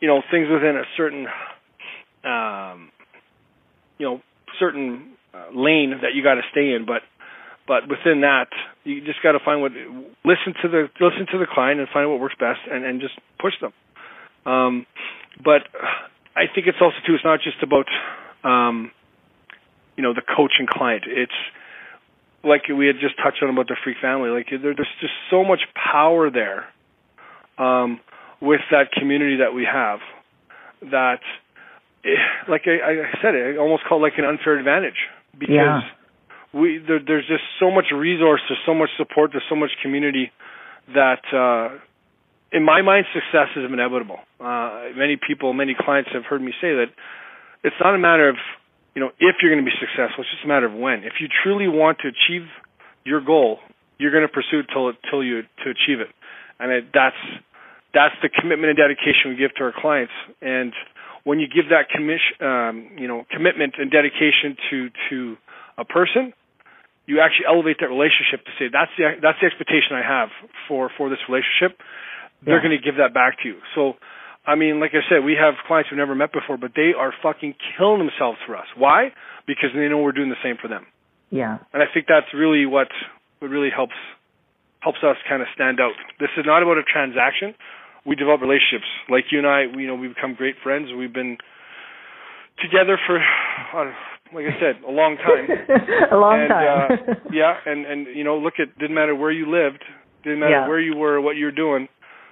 you 0.00 0.08
know 0.08 0.22
things 0.30 0.48
within 0.50 0.76
a 0.76 0.84
certain 0.96 1.26
um, 2.24 2.90
you 3.98 4.06
know 4.06 4.20
certain 4.58 5.14
uh, 5.34 5.46
lane 5.54 5.94
that 6.02 6.14
you 6.14 6.22
got 6.22 6.34
to 6.34 6.42
stay 6.50 6.72
in, 6.72 6.84
but 6.86 7.02
but 7.66 7.88
within 7.88 8.22
that 8.22 8.48
you 8.84 9.00
just 9.04 9.22
got 9.22 9.32
to 9.32 9.38
find 9.44 9.60
what 9.60 9.72
listen 10.24 10.54
to 10.62 10.68
the 10.68 10.88
listen 11.00 11.26
to 11.32 11.38
the 11.38 11.46
client 11.52 11.80
and 11.80 11.88
find 11.92 12.10
what 12.10 12.20
works 12.20 12.36
best 12.38 12.60
and 12.70 12.84
and 12.84 13.00
just 13.00 13.14
push 13.40 13.54
them. 13.60 13.72
Um, 14.46 14.86
but 15.44 15.62
I 16.34 16.46
think 16.52 16.66
it's 16.66 16.78
also 16.80 16.96
too. 17.06 17.14
It's 17.14 17.24
not 17.24 17.40
just 17.42 17.62
about 17.62 17.86
um, 18.44 18.90
you 19.96 20.02
know 20.02 20.14
the 20.14 20.22
coach 20.22 20.52
and 20.58 20.68
client. 20.68 21.04
It's 21.06 21.32
like 22.44 22.62
we 22.68 22.86
had 22.86 22.96
just 23.00 23.16
touched 23.16 23.42
on 23.42 23.50
about 23.50 23.68
the 23.68 23.76
freak 23.82 23.96
family. 24.00 24.30
Like 24.30 24.46
there, 24.50 24.74
there's 24.74 24.96
just 25.00 25.12
so 25.30 25.44
much 25.44 25.60
power 25.74 26.30
there. 26.30 26.66
Um, 27.58 28.00
with 28.40 28.60
that 28.70 28.92
community 28.92 29.36
that 29.38 29.52
we 29.54 29.64
have 29.64 29.98
that 30.90 31.20
eh, 32.04 32.10
like 32.48 32.62
I, 32.66 32.78
I 32.78 33.22
said 33.22 33.34
it 33.34 33.56
I 33.56 33.58
almost 33.58 33.84
call 33.88 33.98
it 33.98 34.02
like 34.02 34.18
an 34.18 34.24
unfair 34.24 34.56
advantage 34.58 34.98
because 35.38 35.50
Yeah. 35.50 35.80
we 36.52 36.78
there, 36.78 37.00
there's 37.04 37.26
just 37.26 37.42
so 37.58 37.70
much 37.70 37.86
resource 37.94 38.40
there's 38.48 38.62
so 38.64 38.74
much 38.74 38.90
support 38.96 39.30
there's 39.32 39.48
so 39.48 39.56
much 39.56 39.70
community 39.82 40.30
that 40.94 41.22
uh 41.34 41.78
in 42.50 42.64
my 42.64 42.80
mind 42.80 43.04
success 43.12 43.48
is 43.56 43.64
inevitable. 43.70 44.20
Uh 44.40 44.94
many 44.96 45.16
people 45.18 45.52
many 45.52 45.74
clients 45.78 46.10
have 46.12 46.24
heard 46.24 46.40
me 46.40 46.52
say 46.60 46.72
that 46.74 46.86
it's 47.64 47.76
not 47.80 47.94
a 47.94 47.98
matter 47.98 48.28
of 48.28 48.36
you 48.94 49.00
know 49.02 49.10
if 49.18 49.36
you're 49.42 49.52
going 49.52 49.64
to 49.64 49.68
be 49.68 49.76
successful 49.80 50.22
it's 50.22 50.30
just 50.30 50.44
a 50.44 50.48
matter 50.48 50.66
of 50.66 50.74
when. 50.74 51.02
If 51.04 51.14
you 51.20 51.26
truly 51.42 51.66
want 51.68 51.98
to 52.02 52.08
achieve 52.08 52.46
your 53.04 53.20
goal 53.20 53.58
you're 53.98 54.12
going 54.12 54.22
to 54.26 54.32
pursue 54.32 54.60
it 54.60 54.66
till 54.72 54.92
till 55.10 55.24
you 55.24 55.42
to 55.42 55.70
achieve 55.70 55.98
it. 56.00 56.08
And 56.60 56.70
it, 56.72 56.84
that's 56.94 57.16
that's 57.94 58.14
the 58.22 58.28
commitment 58.28 58.70
and 58.70 58.78
dedication 58.78 59.32
we 59.32 59.36
give 59.36 59.54
to 59.56 59.64
our 59.64 59.72
clients. 59.72 60.12
And 60.42 60.72
when 61.24 61.40
you 61.40 61.48
give 61.48 61.70
that 61.70 61.88
commission, 61.88 62.36
um, 62.40 62.98
you 62.98 63.08
know, 63.08 63.24
commitment 63.30 63.74
and 63.78 63.90
dedication 63.90 64.56
to 64.70 64.90
to 65.10 65.36
a 65.76 65.84
person, 65.84 66.32
you 67.06 67.20
actually 67.20 67.46
elevate 67.48 67.78
that 67.80 67.88
relationship 67.88 68.44
to 68.44 68.52
say 68.58 68.68
that's 68.72 68.92
the 68.96 69.16
that's 69.20 69.38
the 69.40 69.46
expectation 69.46 69.96
I 69.96 70.04
have 70.04 70.28
for 70.68 70.90
for 70.96 71.08
this 71.08 71.20
relationship. 71.28 71.80
They're 72.44 72.62
going 72.62 72.76
to 72.76 72.78
give 72.78 73.02
that 73.02 73.12
back 73.12 73.42
to 73.42 73.48
you. 73.48 73.58
So, 73.74 73.98
I 74.46 74.54
mean, 74.54 74.78
like 74.78 74.92
I 74.94 75.02
said, 75.10 75.24
we 75.24 75.34
have 75.34 75.54
clients 75.66 75.90
we've 75.90 75.98
never 75.98 76.14
met 76.14 76.32
before, 76.32 76.56
but 76.56 76.70
they 76.76 76.94
are 76.96 77.12
fucking 77.20 77.56
killing 77.74 77.98
themselves 77.98 78.38
for 78.46 78.54
us. 78.54 78.66
Why? 78.76 79.10
Because 79.44 79.70
they 79.74 79.88
know 79.88 79.98
we're 79.98 80.14
doing 80.14 80.28
the 80.30 80.38
same 80.38 80.54
for 80.54 80.68
them. 80.68 80.86
Yeah. 81.30 81.58
And 81.72 81.82
I 81.82 81.86
think 81.92 82.06
that's 82.06 82.30
really 82.32 82.64
what 82.64 82.88
what 83.40 83.50
really 83.50 83.70
helps 83.74 83.98
helps 84.80 84.98
us 85.02 85.16
kind 85.28 85.42
of 85.42 85.48
stand 85.54 85.80
out. 85.80 85.98
This 86.20 86.30
is 86.38 86.46
not 86.46 86.62
about 86.62 86.78
a 86.78 86.86
transaction. 86.86 87.54
We 88.08 88.16
develop 88.16 88.40
relationships. 88.40 88.88
Like 89.10 89.24
you 89.30 89.38
and 89.38 89.46
I, 89.46 89.66
we, 89.68 89.82
you 89.82 89.88
know, 89.88 89.94
we 89.94 90.08
become 90.08 90.32
great 90.34 90.56
friends. 90.64 90.88
We've 90.96 91.12
been 91.12 91.36
together 92.62 92.98
for, 93.06 93.18
uh, 93.20 93.92
like 94.34 94.46
I 94.46 94.56
said, 94.60 94.82
a 94.86 94.90
long 94.90 95.16
time. 95.16 95.46
a 96.12 96.16
long 96.16 96.40
and, 96.40 96.48
time. 96.48 96.66
uh, 96.90 97.14
yeah, 97.32 97.54
and 97.66 97.86
and 97.86 98.06
you 98.16 98.24
know, 98.24 98.38
look 98.38 98.54
at 98.58 98.76
didn't 98.78 98.94
matter 98.94 99.14
where 99.14 99.30
you 99.30 99.46
lived, 99.50 99.84
didn't 100.24 100.40
matter 100.40 100.64
Yeah. 100.64 100.68
where 100.68 100.80
you 100.80 100.96
were, 100.96 101.20
what 101.20 101.36
you 101.36 101.46
were 101.46 101.52
doing. 101.52 101.88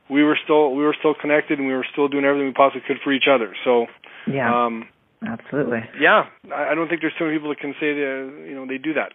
We 0.08 0.22
were 0.22 0.38
still 0.42 0.74
we 0.74 0.82
were 0.84 0.94
still 0.98 1.14
connected, 1.20 1.58
and 1.58 1.66
we 1.68 1.74
were 1.74 1.86
still 1.92 2.08
doing 2.08 2.24
everything 2.24 2.48
we 2.48 2.54
possibly 2.54 2.82
could 2.86 2.98
for 3.02 3.12
each 3.12 3.26
other. 3.30 3.54
So, 3.64 3.86
yeah. 4.30 4.48
um, 4.48 4.86
absolutely. 5.26 5.80
yeah, 6.00 6.24
I, 6.54 6.72
I 6.72 6.74
don't 6.74 6.88
think 6.88 7.00
there's 7.00 7.14
too 7.18 7.24
many 7.26 7.36
people 7.38 7.50
that 7.50 7.60
can 7.60 7.74
say 7.80 7.92
that 7.92 8.44
you 8.48 8.54
know 8.54 8.66
they 8.66 8.78
do 8.78 8.94
that. 8.94 9.12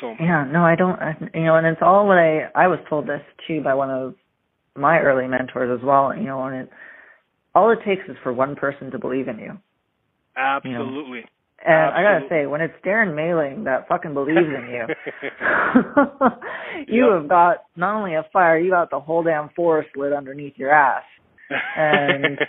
So, 0.00 0.14
Yeah, 0.18 0.48
no, 0.50 0.64
I 0.64 0.76
don't. 0.76 0.98
I, 0.98 1.14
you 1.34 1.44
know, 1.44 1.56
and 1.56 1.66
it's 1.66 1.82
all 1.82 2.06
what 2.06 2.16
I 2.16 2.48
I 2.54 2.68
was 2.68 2.78
told 2.88 3.06
this 3.06 3.20
too 3.46 3.60
by 3.62 3.74
one 3.74 3.90
of 3.90 4.14
my 4.76 4.98
early 5.00 5.28
mentors 5.28 5.78
as 5.78 5.84
well. 5.84 6.16
You 6.16 6.24
know, 6.24 6.42
and 6.44 6.56
it 6.62 6.70
all 7.54 7.70
it 7.70 7.80
takes 7.86 8.02
is 8.08 8.16
for 8.22 8.32
one 8.32 8.56
person 8.56 8.90
to 8.92 8.98
believe 8.98 9.28
in 9.28 9.38
you. 9.38 9.58
Absolutely. 10.36 11.18
You 11.18 11.24
know? 11.24 11.26
And 11.66 11.76
Absolutely. 11.76 11.98
I 11.98 12.02
gotta 12.02 12.26
say, 12.30 12.46
when 12.46 12.60
it's 12.62 12.74
Darren 12.86 13.14
Mailing 13.14 13.64
that 13.64 13.86
fucking 13.88 14.14
believes 14.14 14.38
in 14.38 14.68
you, 14.70 14.86
you 16.88 17.10
Yep. 17.10 17.20
have 17.20 17.28
got 17.28 17.56
not 17.76 17.96
only 17.98 18.14
a 18.14 18.24
fire, 18.32 18.58
you 18.58 18.70
got 18.70 18.90
the 18.90 19.00
whole 19.00 19.22
damn 19.22 19.50
forest 19.50 19.90
lit 19.96 20.12
underneath 20.12 20.54
your 20.56 20.70
ass. 20.70 21.02
And 21.76 22.38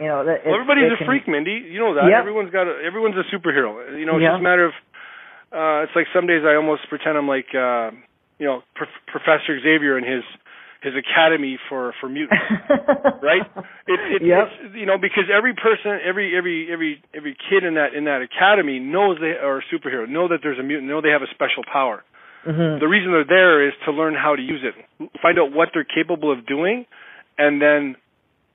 You 0.00 0.06
know, 0.10 0.24
that 0.26 0.42
well, 0.44 0.56
everybody's 0.58 0.90
a 0.90 0.96
can- 0.98 1.06
freak, 1.06 1.28
Mindy. 1.28 1.54
You 1.70 1.78
know 1.78 1.94
that. 1.94 2.10
Yep. 2.10 2.18
Everyone's 2.18 2.50
got 2.50 2.66
a, 2.66 2.82
everyone's 2.84 3.14
a 3.14 3.22
superhero. 3.30 3.94
You 3.96 4.04
know, 4.06 4.16
it's 4.18 4.22
Yeah. 4.26 4.34
just 4.34 4.40
a 4.40 4.42
matter 4.42 4.66
of 4.66 4.72
uh 5.54 5.86
it's 5.86 5.94
like 5.94 6.06
some 6.12 6.26
days 6.26 6.42
I 6.42 6.56
almost 6.58 6.82
pretend 6.88 7.16
I'm 7.16 7.28
like 7.30 7.46
uh 7.54 7.94
you 8.42 8.46
know, 8.50 8.62
Prof- 8.74 9.04
Professor 9.06 9.54
Xavier 9.62 9.96
and 9.96 10.02
his 10.04 10.24
his 10.84 10.92
academy 10.92 11.58
for 11.68 11.94
for 12.00 12.08
mutants. 12.08 12.44
right? 13.24 13.48
It, 13.88 14.20
it, 14.20 14.22
Yep. 14.22 14.48
It's, 14.60 14.74
you 14.76 14.84
know, 14.86 14.98
because 15.00 15.32
every 15.32 15.54
person, 15.54 15.98
every 16.04 16.36
every 16.36 16.68
every 16.70 17.02
every 17.16 17.36
kid 17.48 17.64
in 17.64 17.74
that 17.74 17.94
in 17.96 18.04
that 18.04 18.20
academy 18.20 18.78
knows 18.78 19.16
they 19.18 19.32
are 19.32 19.58
a 19.58 19.64
superhero, 19.72 20.08
know 20.08 20.28
that 20.28 20.40
there's 20.42 20.58
a 20.58 20.62
mutant, 20.62 20.88
know 20.88 21.00
they 21.00 21.08
have 21.16 21.22
a 21.22 21.32
special 21.32 21.64
power. 21.64 22.04
Mhm. 22.44 22.78
The 22.78 22.86
reason 22.86 23.10
they're 23.10 23.24
there 23.24 23.66
is 23.66 23.72
to 23.86 23.90
learn 23.92 24.14
how 24.14 24.36
to 24.36 24.42
use 24.42 24.60
it, 24.62 24.76
find 25.22 25.38
out 25.38 25.52
what 25.52 25.70
they're 25.72 25.88
capable 25.88 26.30
of 26.30 26.44
doing, 26.44 26.84
and 27.38 27.60
then 27.60 27.96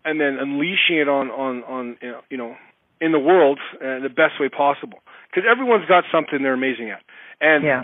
and 0.05 0.21
then 0.21 0.37
unleashing 0.37 1.01
it 1.01 1.09
on 1.09 1.31
on 1.31 1.63
on 1.63 1.97
you 2.01 2.11
know, 2.11 2.21
you 2.29 2.37
know 2.37 2.55
in 3.01 3.11
the 3.11 3.19
world 3.19 3.59
uh, 3.81 3.99
the 4.05 4.13
best 4.13 4.39
way 4.39 4.49
possible. 4.49 4.99
Because 5.29 5.49
everyone's 5.49 5.87
got 5.87 6.03
something 6.11 6.41
they're 6.41 6.53
amazing 6.53 6.91
at, 6.91 7.01
and 7.41 7.63
yeah. 7.63 7.83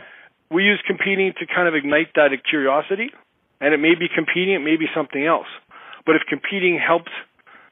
we 0.52 0.64
use 0.64 0.82
competing 0.86 1.34
to 1.40 1.46
kind 1.46 1.68
of 1.68 1.74
ignite 1.74 2.14
that 2.16 2.30
curiosity 2.48 3.10
and 3.62 3.74
it 3.74 3.80
may 3.80 3.96
be 3.96 4.08
competing 4.14 4.54
it 4.56 4.60
may 4.64 4.76
be 4.78 4.86
something 4.96 5.26
else 5.26 5.48
but 6.06 6.16
if 6.16 6.22
competing 6.30 6.80
helped 6.80 7.10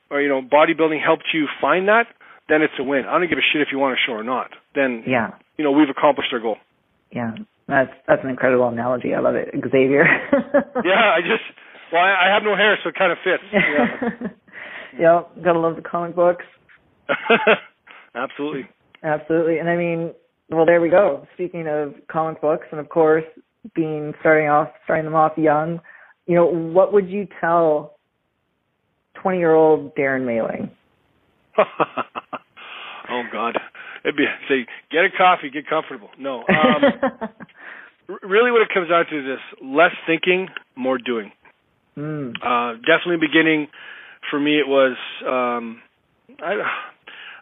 or 0.10 0.22
you 0.22 0.30
know 0.30 0.42
bodybuilding 0.42 1.02
helped 1.04 1.26
you 1.34 1.48
find 1.62 1.88
that 1.88 2.08
then 2.50 2.62
it's 2.62 2.74
a 2.80 2.84
win 2.84 3.06
i 3.06 3.18
don't 3.18 3.30
give 3.30 3.38
a 3.38 3.48
shit 3.52 3.62
if 3.62 3.70
you 3.72 3.80
want 3.80 3.96
to 3.98 4.02
show 4.06 4.14
or 4.14 4.24
not 4.24 4.52
then 4.76 5.04
Yeah. 5.08 5.32
you 5.58 5.64
know 5.64 5.72
we've 5.72 5.90
accomplished 5.90 6.30
our 6.34 6.40
goal 6.40 6.58
Yeah. 7.12 7.32
That's 7.68 7.92
that's 8.08 8.22
an 8.26 8.30
incredible 8.30 8.68
analogy. 8.68 9.14
I 9.16 9.20
love 9.22 9.36
it. 9.36 9.48
Xavier. 9.56 10.04
yeah 10.84 11.16
i 11.16 11.22
just 11.22 11.46
well 11.94 12.02
i, 12.04 12.28
I 12.28 12.34
have 12.34 12.44
no 12.44 12.56
hair 12.56 12.78
so 12.84 12.90
it 12.90 12.96
kind 12.96 13.12
of 13.12 13.18
fits 13.24 13.44
yeah. 13.54 14.28
yeah, 15.00 15.22
gotta 15.44 15.60
love 15.60 15.76
the 15.78 15.82
comic 15.82 16.16
books. 16.16 16.46
absolutely 18.16 18.68
Absolutely. 19.06 19.58
And 19.58 19.68
I 19.70 19.76
mean, 19.76 20.14
well, 20.50 20.66
there 20.66 20.80
we 20.80 20.88
go. 20.90 21.28
Speaking 21.34 21.68
of 21.68 21.94
comic 22.10 22.40
books, 22.40 22.68
and 22.72 22.80
of 22.80 22.88
course, 22.88 23.26
being 23.76 24.14
starting 24.20 24.50
off, 24.50 24.70
starting 24.84 25.06
them 25.06 25.16
off 25.16 25.34
young, 25.38 25.80
you 26.26 26.36
know, 26.36 26.46
what 26.46 26.94
would 26.94 27.10
you 27.10 27.28
tell 27.40 27.96
20 29.22 29.38
year 29.38 29.54
old 29.54 29.96
Darren 29.96 30.26
Mailing? 30.26 30.70
oh 33.10 33.24
god 33.32 33.58
it'd 34.04 34.18
be 34.18 34.26
say 34.50 34.66
get 34.92 35.06
a 35.06 35.10
coffee 35.16 35.52
get 35.52 35.68
comfortable 35.68 36.10
no 36.18 36.40
um 36.40 37.30
really 38.24 38.50
what 38.50 38.62
it 38.62 38.70
comes 38.74 38.90
down 38.90 39.06
to 39.06 39.20
is 39.20 39.26
this 39.26 39.60
less 39.64 39.92
thinking 40.08 40.48
more 40.76 40.98
doing 40.98 41.32
mm. 41.96 42.34
Uh, 42.42 42.74
definitely 42.78 43.18
beginning 43.22 43.68
for 44.32 44.40
me 44.40 44.58
it 44.58 44.68
was 44.68 44.98
um 45.22 45.80
I 46.42 46.56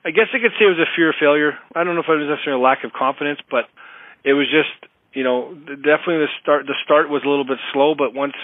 I 0.03 0.09
guess 0.09 0.27
I 0.33 0.41
could 0.41 0.51
say 0.57 0.65
it 0.65 0.73
was 0.73 0.81
a 0.81 0.89
fear 0.95 1.09
of 1.09 1.15
failure. 1.19 1.53
I 1.75 1.83
don't 1.83 1.93
know 1.93 2.01
if 2.01 2.09
it 2.09 2.17
was 2.17 2.25
necessarily 2.25 2.59
a 2.59 2.65
lack 2.65 2.83
of 2.83 2.91
confidence, 2.91 3.39
but 3.51 3.65
it 4.25 4.33
was 4.33 4.49
just 4.49 4.73
you 5.13 5.23
know 5.23 5.53
definitely 5.53 6.19
the 6.25 6.31
start 6.41 6.65
the 6.67 6.75
start 6.83 7.09
was 7.09 7.21
a 7.25 7.29
little 7.29 7.45
bit 7.45 7.57
slow, 7.73 7.95
but 7.95 8.13
once 8.13 8.35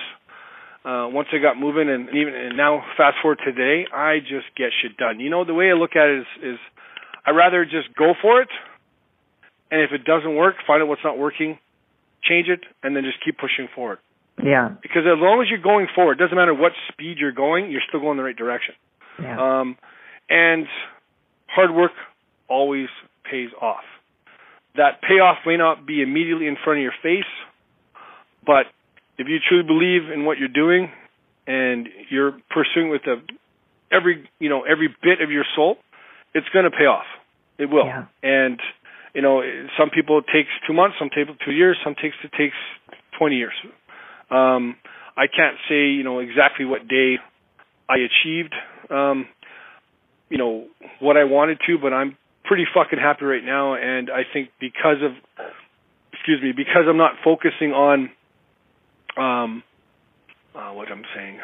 uh 0.85 1.07
once 1.11 1.27
I 1.33 1.37
got 1.39 1.57
moving 1.57 1.89
and 1.89 2.09
even 2.09 2.33
and 2.35 2.57
now 2.57 2.83
fast 2.97 3.17
forward 3.21 3.39
today, 3.43 3.85
I 3.93 4.19
just 4.19 4.47
get 4.55 4.71
shit 4.81 4.97
done. 4.97 5.19
You 5.19 5.29
know 5.29 5.43
the 5.45 5.53
way 5.53 5.69
I 5.69 5.73
look 5.73 5.95
at 5.95 6.07
it 6.07 6.19
is 6.19 6.53
is 6.55 6.59
I 7.25 7.31
rather 7.31 7.65
just 7.65 7.93
go 7.97 8.13
for 8.21 8.41
it 8.41 8.49
and 9.69 9.81
if 9.81 9.91
it 9.91 10.05
doesn't 10.05 10.35
work, 10.35 10.55
find 10.65 10.81
out 10.81 10.87
what's 10.87 11.03
not 11.03 11.17
working, 11.17 11.59
change 12.23 12.47
it 12.47 12.61
and 12.83 12.95
then 12.95 13.03
just 13.03 13.17
keep 13.23 13.37
pushing 13.37 13.67
forward 13.75 13.99
Yeah. 14.41 14.69
because 14.81 15.03
as 15.05 15.19
long 15.19 15.41
as 15.41 15.49
you're 15.49 15.59
going 15.61 15.87
forward, 15.93 16.17
doesn't 16.19 16.35
matter 16.35 16.53
what 16.53 16.71
speed 16.91 17.17
you're 17.19 17.33
going, 17.33 17.69
you're 17.71 17.81
still 17.87 17.99
going 17.99 18.17
the 18.17 18.23
right 18.23 18.35
direction. 18.35 18.75
Yeah. 19.21 19.35
Um, 19.59 19.77
and 20.29 20.67
hard 21.47 21.71
work 21.73 21.91
always 22.47 22.87
pays 23.29 23.49
off. 23.61 23.83
That 24.77 25.01
payoff 25.01 25.37
may 25.45 25.57
not 25.57 25.85
be 25.85 26.01
immediately 26.01 26.47
in 26.47 26.55
front 26.63 26.79
of 26.79 26.83
your 26.83 26.93
face, 27.03 27.29
but 28.45 28.65
if 29.17 29.27
you 29.27 29.37
truly 29.47 29.63
believe 29.63 30.11
in 30.13 30.25
what 30.25 30.37
you're 30.37 30.47
doing 30.47 30.91
and 31.47 31.87
you're 32.09 32.33
pursuing 32.49 32.89
with 32.89 33.01
the 33.03 33.21
every 33.91 34.29
you 34.39 34.49
know 34.49 34.63
every 34.63 34.89
bit 35.01 35.21
of 35.21 35.31
your 35.31 35.45
soul, 35.55 35.77
it's 36.33 36.47
going 36.53 36.65
to 36.65 36.71
pay 36.71 36.85
off. 36.85 37.05
It 37.57 37.69
will. 37.69 37.85
Yeah. 37.85 38.05
And 38.23 38.59
you 39.13 39.21
know, 39.21 39.41
some 39.79 39.89
people 39.89 40.19
it 40.19 40.25
takes 40.31 40.49
two 40.67 40.73
months, 40.73 40.97
some 40.99 41.09
people 41.09 41.35
two 41.43 41.51
years, 41.51 41.77
some 41.83 41.95
takes 41.95 42.15
it 42.23 42.31
takes 42.37 42.55
twenty 43.17 43.37
years. 43.37 43.53
Um, 44.29 44.75
I 45.17 45.25
can't 45.25 45.57
say 45.67 45.89
you 45.89 46.03
know 46.03 46.19
exactly 46.19 46.65
what 46.65 46.87
day 46.87 47.15
I 47.89 47.95
achieved 47.97 48.53
um, 48.89 49.27
you 50.29 50.37
know 50.37 50.65
what 50.99 51.17
I 51.17 51.23
wanted 51.23 51.59
to, 51.67 51.77
but 51.77 51.93
I'm 51.93 52.17
pretty 52.47 52.65
fucking 52.73 52.99
happy 52.99 53.25
right 53.25 53.43
now, 53.43 53.75
and 53.75 54.09
I 54.09 54.23
think 54.31 54.49
because 54.59 54.97
of 55.03 55.11
excuse 56.13 56.41
me 56.41 56.51
because 56.55 56.83
I'm 56.89 56.97
not 56.97 57.13
focusing 57.23 57.71
on 57.73 58.09
um 59.17 59.63
uh, 60.55 60.71
what 60.73 60.89
I'm 60.91 61.03
saying. 61.15 61.37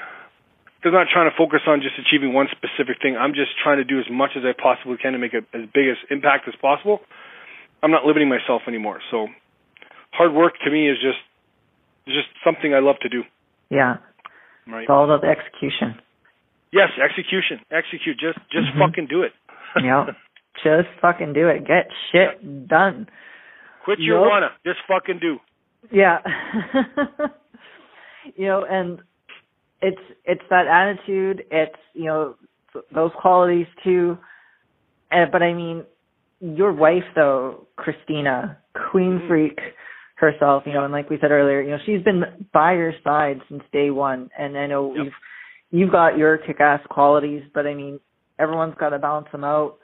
Because 0.79 0.97
I'm 0.97 1.05
not 1.05 1.13
trying 1.13 1.29
to 1.29 1.37
focus 1.37 1.61
on 1.67 1.79
just 1.81 1.95
achieving 1.99 2.33
one 2.33 2.47
specific 2.51 2.97
thing. 3.01 3.15
I'm 3.15 3.33
just 3.33 3.51
trying 3.63 3.77
to 3.77 3.85
do 3.85 3.99
as 3.99 4.05
much 4.11 4.31
as 4.35 4.43
I 4.43 4.51
possibly 4.51 4.97
can 4.97 5.13
to 5.13 5.19
make 5.19 5.33
a, 5.33 5.39
as 5.55 5.63
big 5.73 5.87
as 5.87 5.95
impact 6.09 6.47
as 6.47 6.55
possible. 6.59 6.99
I'm 7.81 7.91
not 7.91 8.03
limiting 8.05 8.27
myself 8.27 8.63
anymore. 8.67 8.99
So 9.11 9.27
hard 10.11 10.33
work 10.33 10.53
to 10.65 10.71
me 10.71 10.89
is 10.89 10.97
just 10.99 11.19
just 12.07 12.27
something 12.43 12.73
I 12.73 12.79
love 12.79 12.97
to 13.01 13.09
do. 13.09 13.23
yeah. 13.69 13.97
Right. 14.67 14.83
It's 14.83 14.89
all 14.89 15.03
about 15.03 15.21
the 15.21 15.27
execution. 15.27 15.99
Yes, 16.71 16.89
execution. 16.97 17.59
Execute. 17.69 18.17
Just 18.17 18.39
just 18.51 18.67
Mhm. 18.73 18.79
fucking 18.79 19.07
do 19.07 19.23
it. 19.23 19.33
Yeah. 19.83 20.05
Just 20.63 20.87
fucking 21.01 21.33
do 21.33 21.47
it. 21.47 21.65
Get 21.65 21.87
shit 22.11 22.67
done. 22.67 23.07
Quit 23.83 23.99
your 23.99 24.21
Nope. 24.21 24.29
wanna. 24.29 24.49
Just 24.65 24.79
fucking 24.87 25.19
do. 25.19 25.37
Yeah. 25.91 26.19
you 28.35 28.47
know, 28.47 28.65
and 28.69 28.99
it's 29.81 30.01
it's 30.25 30.41
that 30.49 30.67
attitude. 30.67 31.43
It's 31.51 31.75
you 31.93 32.05
know 32.05 32.35
those 32.93 33.11
qualities 33.19 33.67
too. 33.83 34.17
Uh, 35.11 35.25
but 35.31 35.43
I 35.43 35.53
mean, 35.53 35.83
your 36.39 36.71
wife 36.71 37.03
though, 37.15 37.67
Christina, 37.75 38.57
queen 38.91 39.19
Mhm. 39.19 39.27
freak 39.27 39.59
herself. 40.15 40.63
You 40.65 40.73
know, 40.73 40.83
and 40.85 40.93
like 40.93 41.09
we 41.09 41.17
said 41.19 41.31
earlier, 41.31 41.61
you 41.61 41.71
know, 41.71 41.79
she's 41.85 42.01
been 42.03 42.23
by 42.53 42.73
your 42.73 42.93
side 43.03 43.41
since 43.49 43.63
day 43.73 43.89
one. 43.89 44.29
And 44.37 44.57
I 44.57 44.67
know 44.67 44.93
Yep. 44.95 45.05
you've 45.05 45.13
you've 45.71 45.91
got 45.91 46.17
your 46.17 46.37
kick-ass 46.37 46.81
qualities, 46.89 47.43
but 47.53 47.65
I 47.65 47.73
mean, 47.73 47.99
everyone's 48.39 48.75
got 48.75 48.89
to 48.89 48.99
balance 48.99 49.27
them 49.31 49.43
out. 49.43 49.75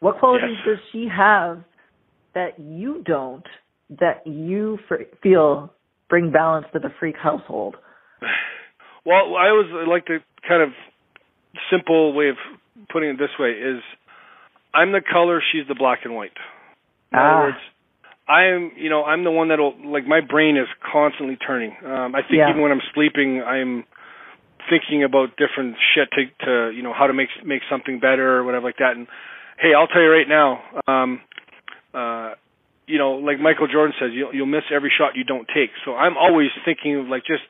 What 0.00 0.18
qualities 0.18 0.56
Yes. 0.66 0.66
does 0.78 0.78
she 0.92 1.08
have 1.08 1.62
that 2.34 2.58
you 2.58 3.02
don't? 3.04 3.46
That 3.90 4.26
you 4.26 4.78
feel 5.22 5.72
bring 6.08 6.30
balance 6.30 6.66
to 6.72 6.78
the 6.78 6.90
freak 6.98 7.16
household? 7.16 7.76
Well, 9.06 9.34
I 9.34 9.48
always 9.48 9.70
like 9.88 10.04
the 10.06 10.18
kind 10.46 10.62
of 10.62 10.74
simple 11.70 12.12
way 12.12 12.28
of 12.28 12.36
putting 12.92 13.08
it 13.08 13.18
this 13.18 13.30
way 13.38 13.52
is 13.52 13.80
I'm 14.74 14.92
the 14.92 15.00
color, 15.00 15.40
she's 15.50 15.66
the 15.68 15.74
black 15.74 16.00
and 16.04 16.14
white. 16.14 16.36
In 17.10 17.18
Ah. 17.18 17.24
other 17.24 17.40
words, 17.40 17.56
I'm 18.28 18.72
you 18.76 18.90
know, 18.90 19.02
I'm 19.04 19.24
the 19.24 19.30
one 19.30 19.48
that'll 19.48 19.74
like 19.90 20.06
my 20.06 20.20
brain 20.20 20.58
is 20.58 20.68
constantly 20.92 21.36
turning. 21.36 21.74
Um 21.82 22.14
I 22.14 22.20
think 22.20 22.40
Yeah. 22.40 22.50
even 22.50 22.60
when 22.60 22.72
I'm 22.72 22.82
sleeping 22.92 23.42
I'm 23.42 23.84
thinking 24.68 25.02
about 25.02 25.36
different 25.38 25.76
shit 25.94 26.10
to 26.12 26.26
to 26.44 26.70
you 26.76 26.82
know 26.82 26.92
how 26.92 27.06
to 27.06 27.14
make 27.14 27.30
make 27.42 27.62
something 27.70 28.00
better 28.00 28.36
or 28.36 28.44
whatever 28.44 28.66
like 28.66 28.76
that 28.76 28.96
and 28.96 29.06
hey, 29.60 29.72
I'll 29.76 29.86
tell 29.88 30.02
you 30.02 30.10
right 30.10 30.28
now, 30.28 30.62
um 30.86 31.20
uh 31.94 32.34
you 32.86 32.98
know, 32.98 33.22
like 33.22 33.38
Michael 33.38 33.68
Jordan 33.70 33.94
says, 34.00 34.10
you'll 34.12 34.34
you'll 34.34 34.46
miss 34.50 34.64
every 34.74 34.90
shot 34.96 35.14
you 35.14 35.24
don't 35.24 35.46
take. 35.54 35.70
So 35.84 35.94
I'm 35.94 36.16
always 36.16 36.48
thinking 36.64 36.98
of 36.98 37.06
like 37.06 37.22
just 37.24 37.42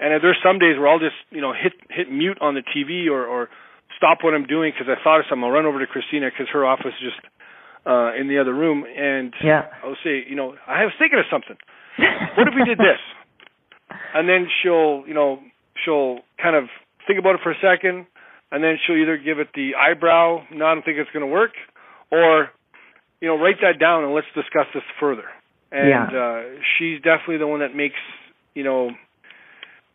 and 0.00 0.14
there's 0.22 0.38
some 0.42 0.58
days 0.58 0.78
where 0.78 0.88
I'll 0.88 0.98
just 1.02 1.18
you 1.30 1.40
know 1.40 1.52
hit 1.52 1.72
hit 1.90 2.10
mute 2.10 2.38
on 2.40 2.54
the 2.54 2.62
TV 2.62 3.10
or 3.10 3.26
or 3.26 3.48
stop 3.96 4.18
what 4.22 4.32
I'm 4.34 4.46
doing 4.46 4.72
because 4.72 4.86
I 4.88 5.02
thought 5.02 5.20
of 5.20 5.26
something. 5.28 5.44
I'll 5.44 5.50
run 5.50 5.66
over 5.66 5.78
to 5.80 5.86
Christina 5.86 6.30
because 6.30 6.46
her 6.52 6.64
office 6.64 6.94
is 6.96 7.02
just 7.12 7.20
uh 7.86 8.14
in 8.14 8.28
the 8.28 8.38
other 8.38 8.54
room, 8.54 8.84
and 8.86 9.34
Yeah. 9.42 9.66
I'll 9.84 9.96
say, 10.04 10.24
you 10.28 10.36
know, 10.36 10.54
I 10.66 10.84
was 10.84 10.94
thinking 10.98 11.18
of 11.18 11.24
something. 11.30 11.56
What 12.36 12.46
if 12.48 12.54
we 12.54 12.64
did 12.64 12.78
this? 12.78 13.00
And 14.14 14.28
then 14.28 14.46
she'll 14.62 15.04
you 15.08 15.14
know 15.14 15.40
she'll 15.84 16.20
kind 16.42 16.54
of 16.56 16.64
think 17.06 17.18
about 17.18 17.34
it 17.36 17.40
for 17.42 17.50
a 17.52 17.60
second, 17.60 18.06
and 18.50 18.62
then 18.64 18.76
she'll 18.86 18.96
either 18.96 19.16
give 19.18 19.38
it 19.38 19.48
the 19.54 19.72
eyebrow, 19.76 20.42
no, 20.52 20.64
I 20.66 20.74
don't 20.74 20.84
think 20.84 20.98
it's 20.98 21.10
going 21.10 21.24
to 21.26 21.32
work, 21.32 21.52
or 22.10 22.48
you 23.20 23.28
know 23.28 23.36
write 23.38 23.56
that 23.62 23.78
down 23.80 24.04
and 24.04 24.14
let's 24.14 24.26
discuss 24.34 24.66
this 24.74 24.82
further. 25.00 25.24
And 25.70 25.88
Yeah. 25.90 26.06
uh, 26.08 26.42
she's 26.78 26.98
definitely 27.02 27.38
the 27.38 27.46
one 27.46 27.60
that 27.60 27.74
makes 27.74 27.98
you 28.54 28.64
know 28.64 28.90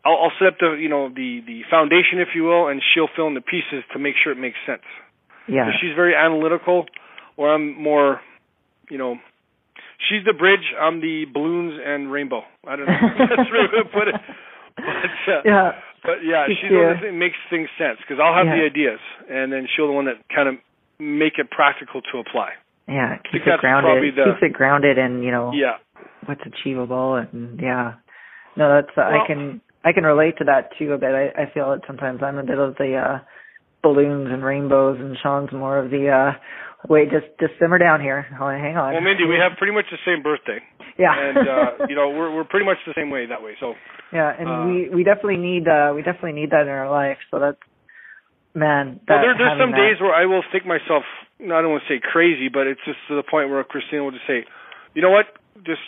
I'll, 0.04 0.28
I'll 0.28 0.32
set 0.38 0.48
up 0.48 0.58
the 0.60 0.76
you 0.78 0.88
know 0.88 1.08
the 1.08 1.40
the 1.46 1.62
foundation, 1.70 2.20
if 2.20 2.28
you 2.34 2.44
will, 2.44 2.68
and 2.68 2.80
she'll 2.94 3.08
fill 3.16 3.26
in 3.26 3.34
the 3.34 3.40
pieces 3.40 3.82
to 3.92 3.98
make 3.98 4.14
sure 4.22 4.32
it 4.32 4.38
makes 4.38 4.58
sense. 4.66 4.84
yeah. 5.48 5.66
So 5.66 5.70
she's 5.80 5.94
very 5.96 6.14
analytical, 6.14 6.86
or 7.36 7.52
I'm 7.54 7.74
more, 7.80 8.20
you 8.90 8.98
know, 8.98 9.16
she's 10.08 10.24
the 10.24 10.32
bridge. 10.34 10.64
I'm 10.78 11.00
the 11.00 11.24
balloons 11.32 11.80
and 11.84 12.12
rainbow. 12.12 12.42
I 12.66 12.76
don't 12.76 12.86
know. 12.86 12.92
That's 13.18 13.50
really 13.50 13.68
good 13.72 13.84
to 13.84 13.90
put 13.90 14.08
it. 14.08 14.14
But 14.76 15.32
uh, 15.32 15.40
yeah. 15.44 15.70
But 16.04 16.20
yeah, 16.22 16.46
she's 16.46 16.68
the 16.70 16.76
one 16.76 17.00
that 17.00 17.12
makes 17.14 17.36
things 17.48 17.68
sense 17.78 17.98
because 18.00 18.20
I'll 18.22 18.34
have 18.34 18.46
Yeah. 18.46 18.56
the 18.60 18.64
ideas, 18.66 19.00
and 19.28 19.50
then 19.52 19.66
she'll 19.66 19.86
the 19.88 19.92
one 19.96 20.04
that 20.04 20.16
kind 20.34 20.48
of 20.48 20.56
make 20.98 21.38
it 21.38 21.50
practical 21.50 22.02
to 22.12 22.18
apply. 22.18 22.52
Yeah, 22.86 23.16
keeps 23.32 23.46
it 23.46 23.58
grounded. 23.60 24.14
the- 24.14 24.24
Keeps 24.24 24.42
it 24.42 24.52
grounded 24.52 24.98
in 24.98 25.22
you 25.22 25.30
know 25.32 25.52
Yeah. 25.54 25.78
what's 26.26 26.44
achievable 26.44 27.14
and 27.16 27.58
yeah. 27.60 27.94
No, 28.56 28.68
that's 28.68 28.96
uh, 28.96 29.00
I 29.02 29.26
can 29.26 29.60
I 29.84 29.92
can 29.92 30.04
relate 30.04 30.36
to 30.38 30.44
that 30.44 30.76
too 30.76 30.92
a 30.92 30.98
bit. 30.98 31.14
I 31.14 31.42
I 31.42 31.46
feel 31.46 31.72
it 31.72 31.82
sometimes. 31.86 32.22
I'm 32.22 32.38
a 32.38 32.42
bit 32.44 32.58
of 32.58 32.76
the 32.76 32.96
uh 32.96 33.18
balloons 33.82 34.30
and 34.30 34.44
rainbows, 34.44 35.00
and 35.00 35.16
Sean's 35.18 35.52
more 35.52 35.78
of 35.78 35.90
the 35.90 36.08
uh 36.10 36.32
wait 36.88 37.10
just 37.10 37.26
just 37.40 37.52
simmer 37.58 37.78
down 37.78 38.00
here. 38.00 38.26
Oh, 38.40 38.48
hang 38.48 38.76
on. 38.76 38.92
Well, 38.94 39.02
Mindy, 39.02 39.24
we 39.24 39.36
have 39.36 39.56
pretty 39.58 39.72
much 39.74 39.86
the 39.90 39.98
same 40.04 40.22
birthday, 40.22 40.60
yeah. 40.98 41.12
and 41.12 41.38
uh, 41.38 41.86
you 41.88 41.94
know 41.96 42.10
we're 42.10 42.34
we're 42.34 42.44
pretty 42.44 42.66
much 42.66 42.78
the 42.86 42.94
same 42.96 43.10
way 43.10 43.26
that 43.26 43.42
way. 43.42 43.54
So 43.60 43.74
yeah, 44.12 44.32
and 44.38 44.48
uh, 44.48 44.66
we 44.66 44.88
we 44.90 45.04
definitely 45.04 45.38
need 45.38 45.68
uh 45.68 45.92
we 45.94 46.02
definitely 46.02 46.32
need 46.38 46.50
that 46.50 46.62
in 46.62 46.68
our 46.68 46.90
life. 46.90 47.18
So 47.30 47.38
that's 47.38 47.58
man. 48.54 49.00
well, 49.08 49.18
That, 49.18 49.22
there, 49.22 49.34
there's 49.36 49.60
some 49.60 49.72
that- 49.72 49.76
days 49.78 50.00
where 50.00 50.14
I 50.14 50.26
will 50.26 50.42
think 50.52 50.66
myself, 50.66 51.04
I 51.40 51.60
don't 51.60 51.70
want 51.70 51.82
to 51.88 51.90
say 51.90 52.00
crazy, 52.00 52.48
but 52.48 52.66
it's 52.66 52.80
just 52.86 52.98
to 53.08 53.16
the 53.16 53.24
point 53.26 53.50
where 53.50 53.62
Christina 53.64 54.04
will 54.04 54.12
just 54.12 54.26
say, 54.26 54.46
you 54.94 55.02
know 55.02 55.10
what, 55.10 55.26
just 55.66 55.82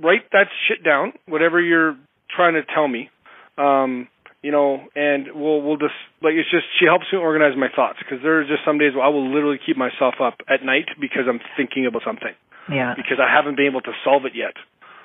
write 0.00 0.30
that 0.32 0.48
shit 0.68 0.82
down, 0.82 1.12
whatever 1.26 1.60
you're 1.60 1.96
trying 2.34 2.54
to 2.54 2.62
tell 2.64 2.88
me, 2.88 3.10
um, 3.58 4.08
you 4.42 4.50
know, 4.50 4.82
and 4.96 5.28
we'll 5.34 5.62
we'll 5.62 5.76
just 5.78 5.94
like 6.20 6.34
it's 6.34 6.50
just 6.50 6.66
she 6.78 6.84
helps 6.86 7.06
me 7.12 7.18
organize 7.18 7.56
my 7.56 7.68
thoughts 7.74 7.98
because 8.02 8.18
there 8.22 8.38
are 8.40 8.44
just 8.44 8.64
some 8.64 8.78
days 8.78 8.94
where 8.94 9.04
I 9.04 9.08
will 9.08 9.26
literally 9.32 9.58
keep 9.64 9.76
myself 9.76 10.14
up 10.20 10.34
at 10.50 10.64
night 10.64 10.86
because 11.00 11.24
I'm 11.28 11.40
thinking 11.56 11.86
about 11.86 12.02
something 12.04 12.34
Yeah. 12.68 12.94
because 12.96 13.18
I 13.22 13.30
haven't 13.30 13.56
been 13.56 13.66
able 13.66 13.82
to 13.82 13.92
solve 14.04 14.24
it 14.26 14.34
yet. 14.34 14.54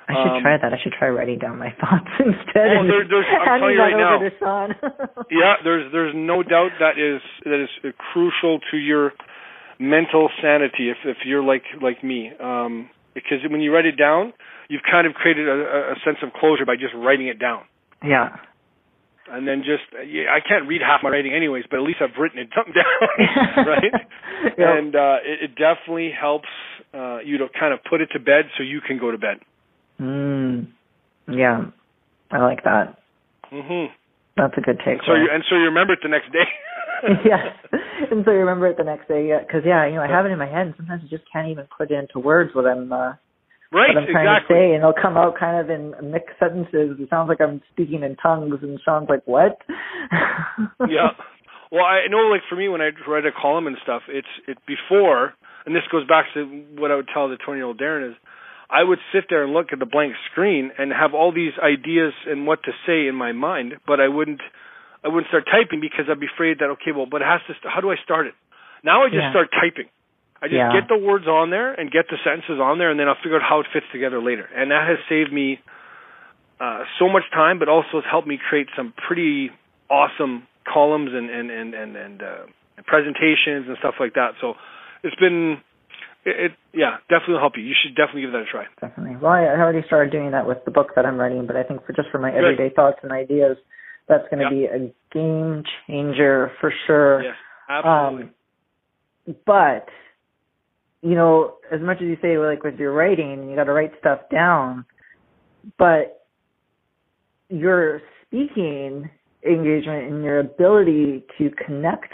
I 0.08 0.14
should 0.14 0.32
Um, 0.36 0.42
try 0.42 0.56
that. 0.56 0.72
I 0.72 0.78
should 0.82 0.94
try 0.96 1.08
writing 1.10 1.38
down 1.38 1.58
my 1.58 1.70
thoughts 1.80 2.08
instead. 2.18 2.76
Oh, 2.76 2.84
there- 2.88 3.04
there's- 3.04 3.28
I'm 3.30 3.60
telling 3.60 3.74
you 3.74 3.80
right 3.80 3.96
now. 3.96 4.16
Yeah, 5.30 5.54
there's 5.62 5.92
there's 5.92 6.14
no 6.16 6.42
doubt 6.42 6.72
that 6.80 6.98
is 6.98 7.20
that 7.44 7.60
is 7.62 7.70
crucial 8.12 8.58
to 8.70 8.76
your 8.76 9.12
mental 9.78 10.30
sanity 10.42 10.90
if 10.90 10.96
if 11.04 11.18
you're 11.24 11.42
like 11.42 11.62
like 11.80 12.02
me. 12.02 12.32
Um 12.40 12.90
because 13.14 13.38
when 13.50 13.60
you 13.60 13.72
write 13.74 13.86
it 13.86 13.96
down, 13.96 14.32
you've 14.68 14.82
kind 14.88 15.06
of 15.06 15.14
created 15.14 15.48
a, 15.48 15.92
a 15.92 15.96
sense 16.04 16.18
of 16.22 16.32
closure 16.32 16.64
by 16.64 16.76
just 16.76 16.94
writing 16.94 17.26
it 17.26 17.38
down. 17.38 17.62
yeah. 18.04 18.36
And 19.30 19.46
then 19.46 19.62
just 19.64 19.84
yeah, 20.08 20.32
I 20.32 20.40
can't 20.40 20.66
read 20.66 20.80
half 20.80 21.00
my 21.02 21.10
writing 21.10 21.34
anyways, 21.34 21.64
but 21.70 21.78
at 21.78 21.82
least 21.82 21.98
I've 22.00 22.16
written 22.18 22.38
it 22.38 22.48
something 22.56 22.74
down, 22.74 23.66
right? 23.66 23.94
And 24.56 24.94
uh 24.96 25.16
it, 25.24 25.50
it 25.50 25.54
definitely 25.56 26.10
helps 26.10 26.48
uh 26.94 27.18
you 27.24 27.38
to 27.38 27.46
kind 27.58 27.74
of 27.74 27.80
put 27.88 28.00
it 28.00 28.08
to 28.12 28.18
bed 28.18 28.46
so 28.56 28.62
you 28.62 28.80
can 28.80 28.98
go 28.98 29.10
to 29.10 29.18
bed. 29.18 29.38
Mm. 30.00 30.68
Yeah. 31.28 31.66
I 32.30 32.38
like 32.38 32.64
that. 32.64 32.98
Mhm. 33.52 33.88
That's 34.36 34.54
a 34.56 34.60
good 34.60 34.78
take. 34.84 35.02
So 35.06 35.14
you 35.14 35.28
and 35.32 35.44
so 35.48 35.56
you 35.56 35.64
remember 35.64 35.92
it 35.92 36.00
the 36.02 36.08
next 36.08 36.32
day. 36.32 36.46
yeah, 37.24 37.54
And 38.10 38.24
so 38.24 38.32
you 38.32 38.38
remember 38.38 38.66
it 38.66 38.76
the 38.76 38.84
next 38.84 39.08
day. 39.08 39.28
Yeah. 39.28 39.40
Because 39.40 39.62
yeah, 39.64 39.86
you 39.86 39.94
know, 39.94 40.02
I 40.02 40.08
have 40.08 40.26
it 40.26 40.30
in 40.30 40.38
my 40.38 40.46
head, 40.48 40.66
and 40.66 40.74
sometimes 40.76 41.02
I 41.04 41.08
just 41.08 41.24
can't 41.32 41.48
even 41.48 41.66
put 41.76 41.90
it 41.90 41.94
into 41.94 42.18
words 42.18 42.54
what 42.54 42.66
I'm 42.66 42.92
uh, 42.92 43.12
Right, 43.70 43.92
what 43.94 44.04
I'm 44.04 44.08
trying 44.10 44.24
exactly. 44.26 44.54
to 44.56 44.60
say, 44.60 44.64
and 44.72 44.80
it'll 44.80 44.96
come 44.96 45.16
out 45.16 45.34
kind 45.38 45.60
of 45.60 45.68
in 45.68 45.92
mixed 46.10 46.38
sentences. 46.40 46.96
It 46.98 47.10
sounds 47.10 47.28
like 47.28 47.40
I'm 47.40 47.60
speaking 47.72 48.02
in 48.02 48.16
tongues, 48.16 48.56
and 48.62 48.80
Sean's 48.82 49.08
like, 49.10 49.20
"What?" 49.26 49.60
yeah. 50.88 51.12
Well, 51.70 51.84
I 51.84 52.08
know, 52.08 52.32
like 52.32 52.40
for 52.48 52.56
me, 52.56 52.68
when 52.68 52.80
I 52.80 52.90
write 53.06 53.26
a 53.26 53.32
column 53.32 53.66
and 53.66 53.76
stuff, 53.82 54.02
it's 54.08 54.28
it 54.46 54.56
before, 54.66 55.34
and 55.66 55.76
this 55.76 55.82
goes 55.92 56.06
back 56.06 56.26
to 56.32 56.44
what 56.80 56.90
I 56.90 56.96
would 56.96 57.08
tell 57.12 57.28
the 57.28 57.36
twenty-year-old 57.36 57.78
Darren 57.78 58.08
is, 58.10 58.16
I 58.70 58.82
would 58.84 59.00
sit 59.12 59.24
there 59.28 59.44
and 59.44 59.52
look 59.52 59.66
at 59.72 59.78
the 59.78 59.86
blank 59.86 60.14
screen 60.32 60.70
and 60.78 60.90
have 60.92 61.12
all 61.12 61.30
these 61.32 61.52
ideas 61.62 62.14
and 62.26 62.46
what 62.46 62.62
to 62.64 62.72
say 62.86 63.06
in 63.06 63.14
my 63.14 63.32
mind, 63.32 63.74
but 63.86 64.00
I 64.00 64.08
wouldn't, 64.08 64.40
I 65.04 65.08
wouldn't 65.08 65.28
start 65.28 65.44
typing 65.44 65.80
because 65.80 66.06
I'd 66.10 66.20
be 66.20 66.26
afraid 66.32 66.60
that 66.60 66.70
okay, 66.80 66.92
well, 66.96 67.04
but 67.04 67.20
it 67.20 67.26
has 67.28 67.40
to. 67.48 67.52
St- 67.60 67.68
how 67.72 67.82
do 67.82 67.90
I 67.90 67.96
start 68.02 68.26
it? 68.26 68.34
Now 68.82 69.02
I 69.04 69.08
just 69.08 69.20
Yeah. 69.28 69.30
start 69.30 69.48
typing. 69.52 69.90
I 70.40 70.46
just 70.46 70.58
Yeah. 70.58 70.72
get 70.72 70.88
the 70.88 70.96
words 70.96 71.26
on 71.26 71.50
there 71.50 71.72
and 71.72 71.90
get 71.90 72.08
the 72.08 72.18
sentences 72.22 72.60
on 72.60 72.78
there, 72.78 72.90
and 72.90 72.98
then 72.98 73.08
I'll 73.08 73.16
figure 73.16 73.36
out 73.36 73.42
how 73.42 73.60
it 73.60 73.66
fits 73.72 73.86
together 73.90 74.20
later. 74.20 74.48
And 74.54 74.70
that 74.70 74.86
has 74.86 74.98
saved 75.08 75.32
me 75.32 75.60
uh, 76.60 76.84
so 76.98 77.08
much 77.08 77.24
time, 77.32 77.58
but 77.58 77.68
also 77.68 78.00
has 78.00 78.04
helped 78.04 78.26
me 78.28 78.38
create 78.38 78.68
some 78.76 78.92
pretty 79.06 79.50
awesome 79.90 80.46
columns 80.64 81.10
and 81.12 81.30
and 81.30 81.50
and 81.50 81.74
and, 81.74 81.96
and 81.96 82.22
uh, 82.22 82.46
presentations 82.86 83.68
and 83.68 83.76
stuff 83.78 83.94
like 83.98 84.14
that. 84.14 84.34
So 84.40 84.54
it's 85.02 85.16
been 85.16 85.60
it, 86.24 86.50
it 86.50 86.52
yeah 86.74 86.98
definitely 87.08 87.34
will 87.34 87.40
help 87.40 87.56
you. 87.56 87.62
You 87.64 87.74
should 87.80 87.94
definitely 87.96 88.22
give 88.22 88.32
that 88.32 88.42
a 88.42 88.50
try. 88.50 88.66
Definitely. 88.80 89.16
Well, 89.16 89.32
I 89.32 89.44
I 89.44 89.58
already 89.58 89.82
started 89.86 90.10
doing 90.12 90.30
that 90.32 90.46
with 90.46 90.58
the 90.64 90.70
book 90.70 90.94
that 90.96 91.06
I'm 91.06 91.18
writing, 91.18 91.46
but 91.46 91.56
I 91.56 91.62
think 91.62 91.84
for 91.86 91.92
just 91.92 92.10
for 92.10 92.18
my 92.18 92.30
Good. 92.30 92.38
everyday 92.38 92.74
thoughts 92.74 92.98
and 93.02 93.12
ideas, 93.12 93.56
that's 94.08 94.24
going 94.30 94.38
to 94.38 94.54
Yeah. 94.54 94.58
be 94.58 94.64
a 94.66 94.92
game 95.12 95.64
changer 95.86 96.52
for 96.60 96.72
sure. 96.86 97.22
Yes, 97.22 97.36
absolutely. 97.68 98.24
Um, 98.24 98.34
but 99.46 99.88
you 101.02 101.14
know, 101.14 101.56
as 101.72 101.80
much 101.80 101.98
as 101.98 102.08
you 102.08 102.16
say, 102.20 102.38
like 102.38 102.64
with 102.64 102.76
your 102.76 102.92
writing, 102.92 103.48
you 103.48 103.56
got 103.56 103.64
to 103.64 103.72
write 103.72 103.92
stuff 104.00 104.20
down, 104.32 104.84
but 105.78 106.26
your 107.48 108.00
speaking 108.26 109.08
engagement 109.46 110.12
and 110.12 110.24
your 110.24 110.40
ability 110.40 111.24
to 111.38 111.50
connect 111.64 112.12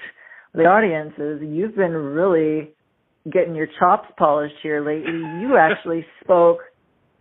with 0.53 0.65
the 0.65 0.69
audiences, 0.69 1.41
you've 1.43 1.75
been 1.75 1.93
really 1.93 2.75
getting 3.33 3.55
your 3.55 3.69
chops 3.79 4.09
polished 4.19 4.55
here 4.63 4.85
lately. 4.85 5.13
You 5.13 5.57
actually 5.59 6.05
spoke 6.23 6.59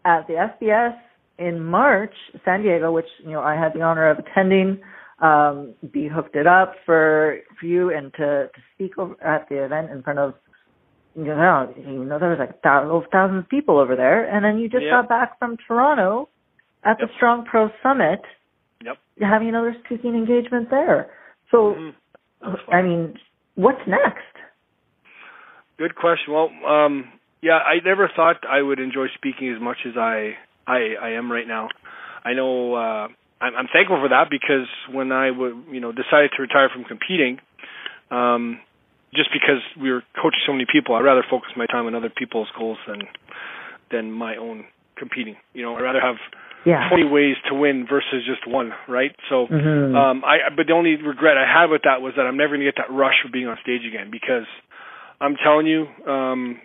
at 0.05 0.27
the 0.27 0.33
SBS 0.33 0.97
in 1.39 1.63
March, 1.63 2.13
San 2.45 2.61
Diego, 2.61 2.91
which 2.91 3.07
you 3.23 3.31
know 3.31 3.41
I 3.41 3.55
had 3.55 3.73
the 3.73 3.81
honor 3.81 4.09
of 4.09 4.19
attending. 4.19 4.81
Um, 5.19 5.75
be 5.93 6.09
hooked 6.09 6.35
it 6.35 6.47
up 6.47 6.73
for 6.85 7.37
for 7.59 7.65
you 7.65 7.95
and 7.95 8.11
to 8.13 8.49
to 8.53 8.61
speak 8.75 8.97
over 8.97 9.15
at 9.23 9.47
the 9.47 9.63
event 9.63 9.91
in 9.91 10.03
front 10.03 10.19
of 10.19 10.33
you 11.15 11.25
know 11.25 11.73
you 11.77 12.05
know 12.05 12.19
there 12.19 12.29
was 12.29 12.39
like 12.39 12.61
thousands 12.61 13.05
thousands 13.11 13.43
of 13.43 13.49
people 13.49 13.79
over 13.79 13.95
there, 13.95 14.25
and 14.25 14.43
then 14.43 14.57
you 14.57 14.69
just 14.69 14.83
Yep. 14.83 14.91
got 14.91 15.09
back 15.09 15.39
from 15.39 15.57
Toronto 15.67 16.29
at 16.83 16.97
the 16.99 17.07
Strong 17.15 17.45
Pro 17.45 17.69
Summit, 17.81 18.21
Yep. 18.83 18.97
having 19.21 19.49
another 19.49 19.75
speaking 19.85 20.15
engagement 20.15 20.69
there. 20.69 21.11
So 21.51 21.75
Mhm. 21.75 21.93
Fun. 22.41 22.75
I 22.75 22.81
mean, 22.81 23.17
what's 23.55 23.85
next? 23.87 24.35
Good 25.77 25.95
question. 25.95 26.33
Well, 26.33 26.51
um, 26.65 27.11
yeah, 27.41 27.57
I 27.57 27.79
never 27.83 28.07
thought 28.09 28.45
I 28.47 28.61
would 28.61 28.79
enjoy 28.79 29.07
speaking 29.15 29.49
as 29.49 29.59
much 29.59 29.77
as 29.85 29.97
I 29.97 30.37
I, 30.65 30.95
I 31.01 31.09
am 31.11 31.31
right 31.31 31.47
now. 31.47 31.69
I 32.23 32.33
know 32.33 32.73
uh, 32.75 33.07
I'm, 33.41 33.55
I'm 33.55 33.67
thankful 33.73 33.99
for 33.99 34.09
that 34.09 34.29
because 34.29 34.67
when 34.91 35.11
I 35.11 35.31
would 35.31 35.65
you 35.71 35.79
know 35.79 35.91
decided 35.91 36.31
to 36.35 36.41
retire 36.41 36.69
from 36.69 36.83
competing, 36.85 37.39
um, 38.11 38.59
just 39.15 39.29
because 39.31 39.61
we 39.79 39.91
were 39.91 40.03
coaching 40.15 40.41
so 40.45 40.51
many 40.53 40.65
people, 40.71 40.95
I'd 40.95 41.03
rather 41.03 41.23
focus 41.29 41.51
my 41.55 41.65
time 41.65 41.85
on 41.85 41.95
other 41.95 42.09
people's 42.09 42.49
goals 42.57 42.77
than 42.87 43.01
than 43.91 44.11
my 44.11 44.35
own 44.37 44.65
competing. 44.97 45.35
You 45.53 45.63
know, 45.63 45.75
I'd 45.75 45.81
rather 45.83 46.01
have 46.01 46.15
Yeah. 46.65 46.87
20 46.87 47.03
ways 47.03 47.35
to 47.49 47.53
win 47.53 47.85
versus 47.85 48.23
just 48.25 48.47
one, 48.47 48.73
right? 48.87 49.13
So, 49.29 49.47
Mhm. 49.47 49.95
um, 49.95 50.23
I 50.23 50.49
but 50.55 50.67
the 50.67 50.73
only 50.73 50.95
regret 50.95 51.37
I 51.37 51.45
had 51.45 51.69
with 51.69 51.81
that 51.83 52.01
was 52.01 52.15
that 52.15 52.25
I'm 52.25 52.37
never 52.37 52.55
gonna 52.55 52.63
get 52.63 52.77
that 52.77 52.89
rush 52.89 53.23
of 53.25 53.31
being 53.31 53.47
on 53.47 53.57
stage 53.61 53.85
again 53.85 54.09
because 54.09 54.47
I'm 55.19 55.35
telling 55.35 55.67
you, 55.67 55.87
um, 56.07 56.61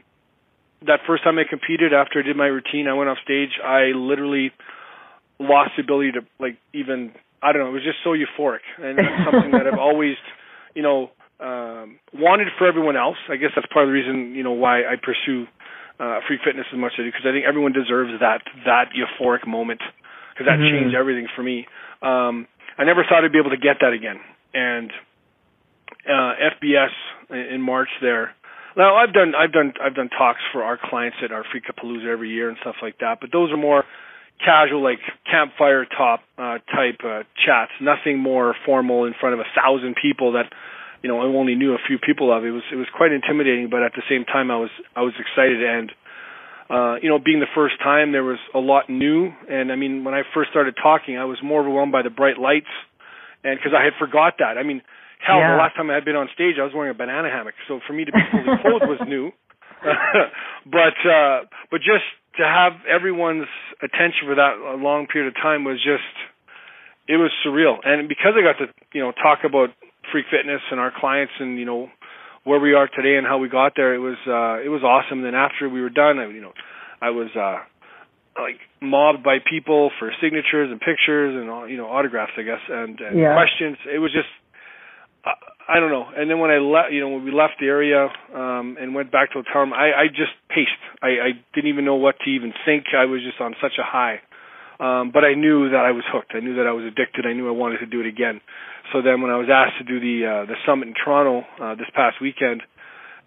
that 0.86 1.00
first 1.06 1.24
time 1.24 1.38
I 1.38 1.44
competed 1.44 1.92
after 1.92 2.20
I 2.20 2.22
did 2.22 2.36
my 2.36 2.46
routine, 2.46 2.86
I 2.86 2.94
went 2.94 3.10
off 3.10 3.18
stage. 3.24 3.58
I 3.62 3.90
literally 3.94 4.52
lost 5.40 5.72
the 5.76 5.82
ability 5.82 6.12
to 6.12 6.24
like 6.38 6.56
even 6.72 7.12
I 7.42 7.52
don't 7.52 7.62
know. 7.62 7.68
It 7.70 7.72
was 7.72 7.84
just 7.84 8.02
so 8.02 8.14
euphoric, 8.14 8.62
and 8.78 8.98
that's 8.98 9.18
something 9.24 9.52
that 9.52 9.66
I've 9.66 9.78
always, 9.78 10.16
you 10.74 10.82
know, 10.82 11.10
um, 11.40 11.98
wanted 12.14 12.48
for 12.58 12.66
everyone 12.66 12.96
else. 12.96 13.16
I 13.28 13.36
guess 13.36 13.50
that's 13.54 13.66
part 13.72 13.84
of 13.84 13.88
the 13.88 13.94
reason 13.94 14.34
you 14.34 14.42
know 14.42 14.52
why 14.52 14.80
I 14.80 14.96
pursue 15.00 15.46
uh, 16.00 16.20
freak 16.26 16.40
fitness 16.44 16.66
as 16.72 16.78
much 16.78 16.92
as 16.98 17.00
I 17.00 17.02
do 17.04 17.10
because 17.12 17.26
I 17.26 17.32
think 17.32 17.44
everyone 17.46 17.72
deserves 17.72 18.10
that 18.20 18.42
that 18.66 18.90
euphoric 18.94 19.46
moment 19.46 19.80
because 20.32 20.46
that 20.46 20.58
Mhm. 20.58 20.70
changed 20.70 20.94
everything 20.94 21.28
for 21.34 21.42
me. 21.42 21.66
Um, 22.02 22.46
I 22.76 22.84
never 22.84 23.04
thought 23.04 23.24
I'd 23.24 23.32
be 23.32 23.38
able 23.38 23.50
to 23.50 23.56
get 23.56 23.80
that 23.80 23.92
again, 23.92 24.20
and 24.54 24.92
uh, 26.06 26.34
FBS 26.58 26.92
in 27.30 27.60
March 27.60 27.90
there. 28.00 28.34
Now 28.76 28.96
I've 28.96 29.12
done 29.12 29.34
I've 29.34 29.52
done 29.52 29.74
I've 29.82 29.94
done 29.94 30.08
talks 30.08 30.40
for 30.52 30.62
our 30.62 30.78
clients 30.78 31.18
at 31.22 31.32
our 31.32 31.44
Free 31.50 31.60
Freakapalooza 31.60 32.06
every 32.06 32.30
year 32.30 32.48
and 32.48 32.58
stuff 32.60 32.76
like 32.80 32.98
that, 32.98 33.18
but 33.20 33.32
those 33.32 33.50
are 33.50 33.56
more 33.56 33.84
casual 34.44 34.82
like 34.82 35.00
campfire 35.28 35.84
top 35.84 36.20
uh, 36.38 36.58
type 36.72 37.00
uh, 37.04 37.22
chats, 37.44 37.72
nothing 37.80 38.18
more 38.18 38.54
formal 38.64 39.04
in 39.04 39.14
front 39.18 39.34
of 39.34 39.40
a 39.40 39.48
thousand 39.54 39.96
people 40.00 40.32
that 40.32 40.52
you 41.02 41.08
know 41.08 41.20
I 41.20 41.24
only 41.24 41.54
knew 41.54 41.74
a 41.74 41.82
few 41.86 41.98
people 41.98 42.34
of. 42.36 42.44
It 42.44 42.50
was 42.50 42.62
it 42.72 42.76
was 42.76 42.86
quite 42.96 43.12
intimidating, 43.12 43.68
but 43.70 43.82
at 43.82 43.92
the 43.94 44.02
same 44.08 44.24
time 44.24 44.50
I 44.50 44.56
was 44.56 44.70
I 44.96 45.02
was 45.02 45.14
excited 45.18 45.62
and 45.62 45.92
uh, 46.70 46.96
you 47.00 47.08
know, 47.08 47.18
being 47.18 47.40
the 47.40 47.48
first 47.54 47.80
time, 47.82 48.12
there 48.12 48.24
was 48.24 48.36
a 48.54 48.58
lot 48.58 48.90
new. 48.90 49.32
And 49.48 49.72
I 49.72 49.76
mean, 49.76 50.04
when 50.04 50.12
I 50.12 50.20
first 50.34 50.50
started 50.50 50.76
talking, 50.76 51.16
I 51.16 51.24
was 51.24 51.38
more 51.42 51.60
overwhelmed 51.60 51.92
by 51.92 52.02
the 52.02 52.10
bright 52.10 52.36
lights, 52.36 52.68
and 53.42 53.56
because 53.58 53.72
I 53.72 53.82
had 53.84 53.94
forgot 53.98 54.34
that. 54.40 54.58
I 54.58 54.62
mean, 54.64 54.82
hell, 55.24 55.38
Yeah. 55.40 55.52
the 55.52 55.56
last 55.56 55.76
time 55.76 55.88
I 55.88 55.94
had 55.94 56.04
been 56.04 56.16
on 56.16 56.28
stage, 56.34 56.56
I 56.60 56.64
was 56.64 56.74
wearing 56.74 56.90
a 56.90 56.94
banana 56.94 57.30
hammock. 57.30 57.54
So 57.68 57.80
for 57.86 57.94
me 57.94 58.04
to 58.04 58.12
be 58.12 58.20
fully 58.30 58.52
clothed 58.60 58.84
was 58.86 59.00
new. 59.08 59.32
but 60.66 60.98
uh, 61.08 61.48
but 61.70 61.80
just 61.80 62.04
to 62.36 62.44
have 62.44 62.72
everyone's 62.84 63.48
attention 63.80 64.26
for 64.28 64.34
that 64.34 64.60
long 64.78 65.06
period 65.06 65.28
of 65.28 65.36
time 65.40 65.64
was 65.64 65.78
just 65.80 66.04
it 67.08 67.16
was 67.16 67.32
surreal. 67.46 67.78
And 67.82 68.08
because 68.08 68.34
I 68.36 68.42
got 68.44 68.58
to 68.60 68.68
you 68.92 69.00
know 69.00 69.12
talk 69.12 69.40
about 69.48 69.70
freak 70.12 70.26
fitness 70.30 70.60
and 70.70 70.80
our 70.80 70.92
clients 70.94 71.32
and 71.38 71.58
you 71.58 71.64
know 71.64 71.88
where 72.44 72.60
we 72.60 72.72
are 72.72 72.88
today 72.88 73.16
and 73.16 73.26
how 73.26 73.38
we 73.38 73.48
got 73.48 73.72
there, 73.76 73.94
it 73.94 73.98
was 73.98 74.16
uh, 74.26 74.64
it 74.64 74.68
was 74.68 74.82
awesome. 74.82 75.18
And 75.18 75.26
then 75.26 75.34
after 75.34 75.68
we 75.68 75.80
were 75.80 75.90
done, 75.90 76.18
I, 76.18 76.28
you 76.28 76.40
know, 76.40 76.52
I 77.00 77.10
was 77.10 77.28
uh, 77.36 77.60
like 78.40 78.56
mobbed 78.80 79.22
by 79.22 79.38
people 79.44 79.90
for 79.98 80.12
signatures 80.22 80.70
and 80.70 80.80
pictures 80.80 81.36
and 81.36 81.70
you 81.70 81.76
know 81.76 81.86
autographs, 81.86 82.32
I 82.38 82.42
guess, 82.42 82.62
and, 82.68 82.98
and 83.00 83.18
yeah. 83.18 83.34
questions. 83.34 83.76
It 83.84 83.98
was 83.98 84.12
just 84.12 84.30
I 85.68 85.80
don't 85.80 85.90
know. 85.90 86.08
And 86.16 86.30
then 86.30 86.38
when 86.38 86.50
I 86.50 86.56
left, 86.56 86.92
you 86.92 87.00
know, 87.00 87.10
when 87.10 87.24
we 87.24 87.32
left 87.32 87.60
the 87.60 87.66
area 87.66 88.08
um, 88.34 88.80
and 88.80 88.94
went 88.94 89.12
back 89.12 89.32
to 89.32 89.42
the 89.42 89.48
town, 89.52 89.74
I, 89.74 89.92
I 89.92 90.08
just 90.08 90.32
paced. 90.48 90.80
I, 91.02 91.08
I 91.08 91.30
didn't 91.54 91.68
even 91.68 91.84
know 91.84 91.96
what 91.96 92.16
to 92.24 92.30
even 92.30 92.54
think. 92.64 92.96
I 92.96 93.04
was 93.04 93.20
just 93.20 93.40
on 93.40 93.54
such 93.60 93.76
a 93.78 93.84
high. 93.84 94.24
Um, 94.80 95.10
but 95.12 95.24
I 95.24 95.34
knew 95.34 95.68
that 95.70 95.84
I 95.84 95.90
was 95.90 96.04
hooked. 96.08 96.32
I 96.34 96.40
knew 96.40 96.56
that 96.56 96.66
I 96.66 96.72
was 96.72 96.86
addicted. 96.86 97.26
I 97.26 97.34
knew 97.34 97.48
I 97.48 97.52
wanted 97.52 97.78
to 97.78 97.86
do 97.86 98.00
it 98.00 98.06
again. 98.06 98.40
So 98.92 99.02
then, 99.02 99.20
when 99.22 99.30
I 99.30 99.36
was 99.36 99.48
asked 99.52 99.78
to 99.78 99.84
do 99.84 100.00
the 100.00 100.26
uh, 100.26 100.46
the 100.46 100.56
summit 100.66 100.88
in 100.88 100.94
Toronto 100.94 101.46
uh, 101.60 101.74
this 101.74 101.88
past 101.94 102.20
weekend, 102.20 102.62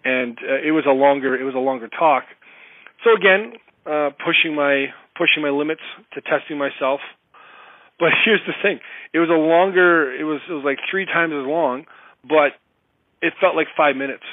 and 0.04 0.38
uh, 0.38 0.66
it 0.66 0.72
was 0.72 0.84
a 0.86 0.92
longer 0.92 1.34
it 1.34 1.44
was 1.44 1.54
a 1.54 1.62
longer 1.62 1.88
talk. 1.88 2.24
So 3.04 3.14
again, 3.14 3.54
uh, 3.86 4.10
pushing 4.24 4.54
my 4.54 4.86
pushing 5.16 5.42
my 5.42 5.50
limits 5.50 5.82
to 6.14 6.20
testing 6.20 6.58
myself. 6.58 7.00
But 7.98 8.10
here's 8.24 8.42
the 8.46 8.54
thing: 8.62 8.80
it 9.12 9.18
was 9.18 9.30
a 9.30 9.38
longer. 9.38 10.12
It 10.12 10.24
was 10.24 10.40
it 10.48 10.52
was 10.52 10.64
like 10.64 10.78
three 10.90 11.06
times 11.06 11.32
as 11.32 11.46
long 11.46 11.86
but 12.24 12.54
it 13.20 13.34
felt 13.40 13.56
like 13.56 13.68
five 13.76 13.96
minutes. 13.96 14.24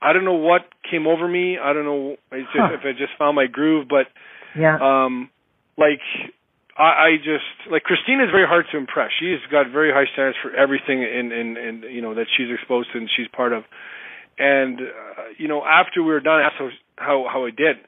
I 0.00 0.12
don't 0.12 0.24
know 0.24 0.34
what 0.34 0.62
came 0.88 1.06
over 1.06 1.26
me. 1.26 1.58
I 1.58 1.72
don't 1.72 1.84
know 1.84 2.16
if, 2.32 2.46
huh. 2.52 2.74
if 2.74 2.80
I 2.84 2.92
just 2.92 3.18
found 3.18 3.34
my 3.34 3.46
groove, 3.46 3.86
but 3.88 4.06
yeah, 4.56 4.78
um, 4.80 5.30
like 5.76 6.00
I, 6.78 6.82
I 6.82 7.16
just 7.18 7.44
like 7.70 7.82
Christina 7.82 8.24
is 8.24 8.30
very 8.30 8.46
hard 8.46 8.66
to 8.70 8.78
impress. 8.78 9.10
She's 9.18 9.42
got 9.50 9.66
very 9.70 9.90
high 9.90 10.06
standards 10.12 10.38
for 10.40 10.54
everything 10.54 11.02
in 11.02 11.32
in, 11.32 11.56
in 11.58 11.82
you 11.90 12.00
know 12.00 12.14
that 12.14 12.26
she's 12.36 12.46
exposed 12.54 12.88
to 12.92 12.98
and 12.98 13.10
she's 13.10 13.26
part 13.28 13.52
of. 13.52 13.64
And 14.38 14.78
uh, 14.80 15.34
you 15.36 15.48
know, 15.48 15.66
after 15.66 16.02
we 16.02 16.14
were 16.14 16.20
done, 16.20 16.40
I 16.40 16.46
asked 16.46 16.56
how 16.58 16.70
how, 16.96 17.26
how 17.26 17.46
I 17.46 17.50
did. 17.50 17.82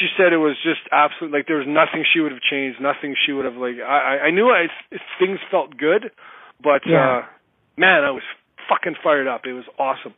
She 0.00 0.08
said 0.18 0.32
it 0.32 0.42
was 0.42 0.56
just 0.64 0.80
absolute 0.90 1.30
like 1.30 1.46
there 1.46 1.60
was 1.60 1.68
nothing 1.68 2.02
she 2.08 2.20
would 2.20 2.32
have 2.32 2.40
changed, 2.40 2.80
nothing 2.80 3.14
she 3.14 3.32
would 3.32 3.44
have 3.44 3.60
like. 3.60 3.76
I 3.84 4.26
I 4.26 4.30
knew 4.32 4.48
I 4.48 4.66
things 5.20 5.38
felt 5.50 5.76
good, 5.76 6.10
but 6.64 6.82
yeah. 6.88 7.20
uh 7.20 7.22
man, 7.76 8.02
I 8.02 8.10
was 8.10 8.24
fucking 8.68 8.96
fired 9.04 9.28
up. 9.28 9.42
It 9.44 9.52
was 9.52 9.68
awesome. 9.78 10.14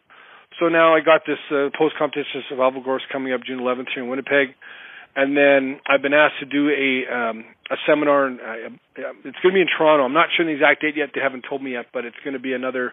So 0.58 0.68
now 0.68 0.94
I 0.94 1.00
got 1.00 1.22
this 1.26 1.38
uh, 1.50 1.70
post 1.76 1.94
competition 1.98 2.42
survival 2.48 2.82
course 2.82 3.02
coming 3.12 3.32
up 3.32 3.42
June 3.46 3.60
11th 3.60 3.94
here 3.94 4.02
in 4.02 4.08
Winnipeg, 4.08 4.54
and 5.16 5.36
then 5.36 5.80
I've 5.86 6.02
been 6.02 6.14
asked 6.14 6.40
to 6.40 6.46
do 6.46 6.68
a 6.70 6.90
um, 7.12 7.44
a 7.70 7.76
seminar. 7.86 8.26
And 8.26 8.40
uh, 8.40 8.70
it's 9.24 9.38
going 9.42 9.52
to 9.52 9.58
be 9.58 9.60
in 9.60 9.68
Toronto. 9.68 10.04
I'm 10.04 10.14
not 10.14 10.28
sure 10.36 10.44
the 10.44 10.52
exact 10.52 10.82
date 10.82 10.96
yet. 10.96 11.10
They 11.14 11.20
haven't 11.20 11.44
told 11.48 11.62
me 11.62 11.72
yet, 11.72 11.86
but 11.92 12.04
it's 12.04 12.18
going 12.24 12.34
to 12.34 12.42
be 12.42 12.52
another. 12.52 12.92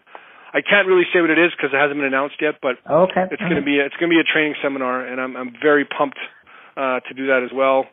I 0.53 0.61
can't 0.61 0.87
really 0.87 1.03
say 1.13 1.19
what 1.19 1.29
it 1.29 1.39
is 1.39 1.51
because 1.51 1.75
it 1.75 1.77
hasn't 1.77 1.99
been 1.99 2.07
announced 2.07 2.39
yet, 2.39 2.55
but 2.61 2.79
okay. 2.87 3.27
it's 3.31 3.43
going 3.43 3.59
to 3.59 3.65
be 3.65 3.77
it's 3.77 3.95
going 3.99 4.09
to 4.09 4.15
be 4.15 4.23
a 4.23 4.27
training 4.27 4.55
seminar, 4.63 5.05
and 5.05 5.19
I'm 5.19 5.35
I'm 5.35 5.51
very 5.61 5.85
pumped 5.85 6.19
uh, 6.77 6.99
to 7.03 7.13
do 7.15 7.27
that 7.27 7.43
as 7.43 7.51
well. 7.51 7.85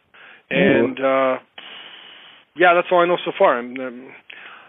And 0.50 0.98
uh, 1.00 1.42
yeah, 2.54 2.74
that's 2.74 2.88
all 2.92 3.00
I 3.00 3.06
know 3.06 3.16
so 3.24 3.32
far. 3.36 3.58
I'm, 3.58 3.74
I'm 3.80 4.12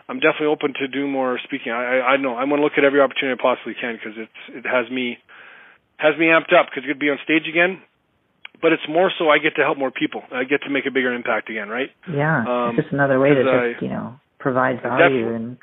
I'm 0.09 0.19
definitely 0.19 0.47
open 0.47 0.73
to 0.79 0.87
do 0.87 1.07
more 1.07 1.39
speaking. 1.43 1.71
I 1.71 1.99
I, 1.99 2.13
I 2.13 2.17
know 2.17 2.35
I 2.35 2.43
want 2.45 2.59
to 2.59 2.63
look 2.63 2.77
at 2.77 2.83
every 2.83 3.01
opportunity 3.01 3.37
I 3.37 3.41
possibly 3.41 3.75
can 3.79 3.95
because 3.95 4.17
it's 4.17 4.41
it 4.49 4.65
has 4.65 4.89
me 4.89 5.17
has 5.97 6.17
me 6.17 6.27
amped 6.27 6.51
up 6.51 6.67
because 6.69 6.83
it 6.83 6.87
could 6.87 6.99
be 6.99 7.09
on 7.09 7.19
stage 7.23 7.47
again. 7.47 7.81
But 8.63 8.71
it's 8.71 8.87
more 8.87 9.11
so 9.19 9.27
I 9.27 9.37
get 9.43 9.59
to 9.59 9.63
help 9.67 9.77
more 9.77 9.91
people. 9.91 10.23
I 10.31 10.45
get 10.45 10.63
to 10.63 10.71
make 10.71 10.87
a 10.87 10.91
bigger 10.91 11.13
impact 11.13 11.49
again, 11.51 11.67
right? 11.67 11.91
Yeah, 12.07 12.47
um, 12.47 12.79
it's 12.79 12.87
just 12.87 12.93
another 12.93 13.19
way 13.19 13.35
to 13.35 13.43
I, 13.43 13.73
just 13.75 13.83
you 13.83 13.89
know 13.89 14.15
provide 14.39 14.81
value 14.81 15.35
and. 15.35 15.57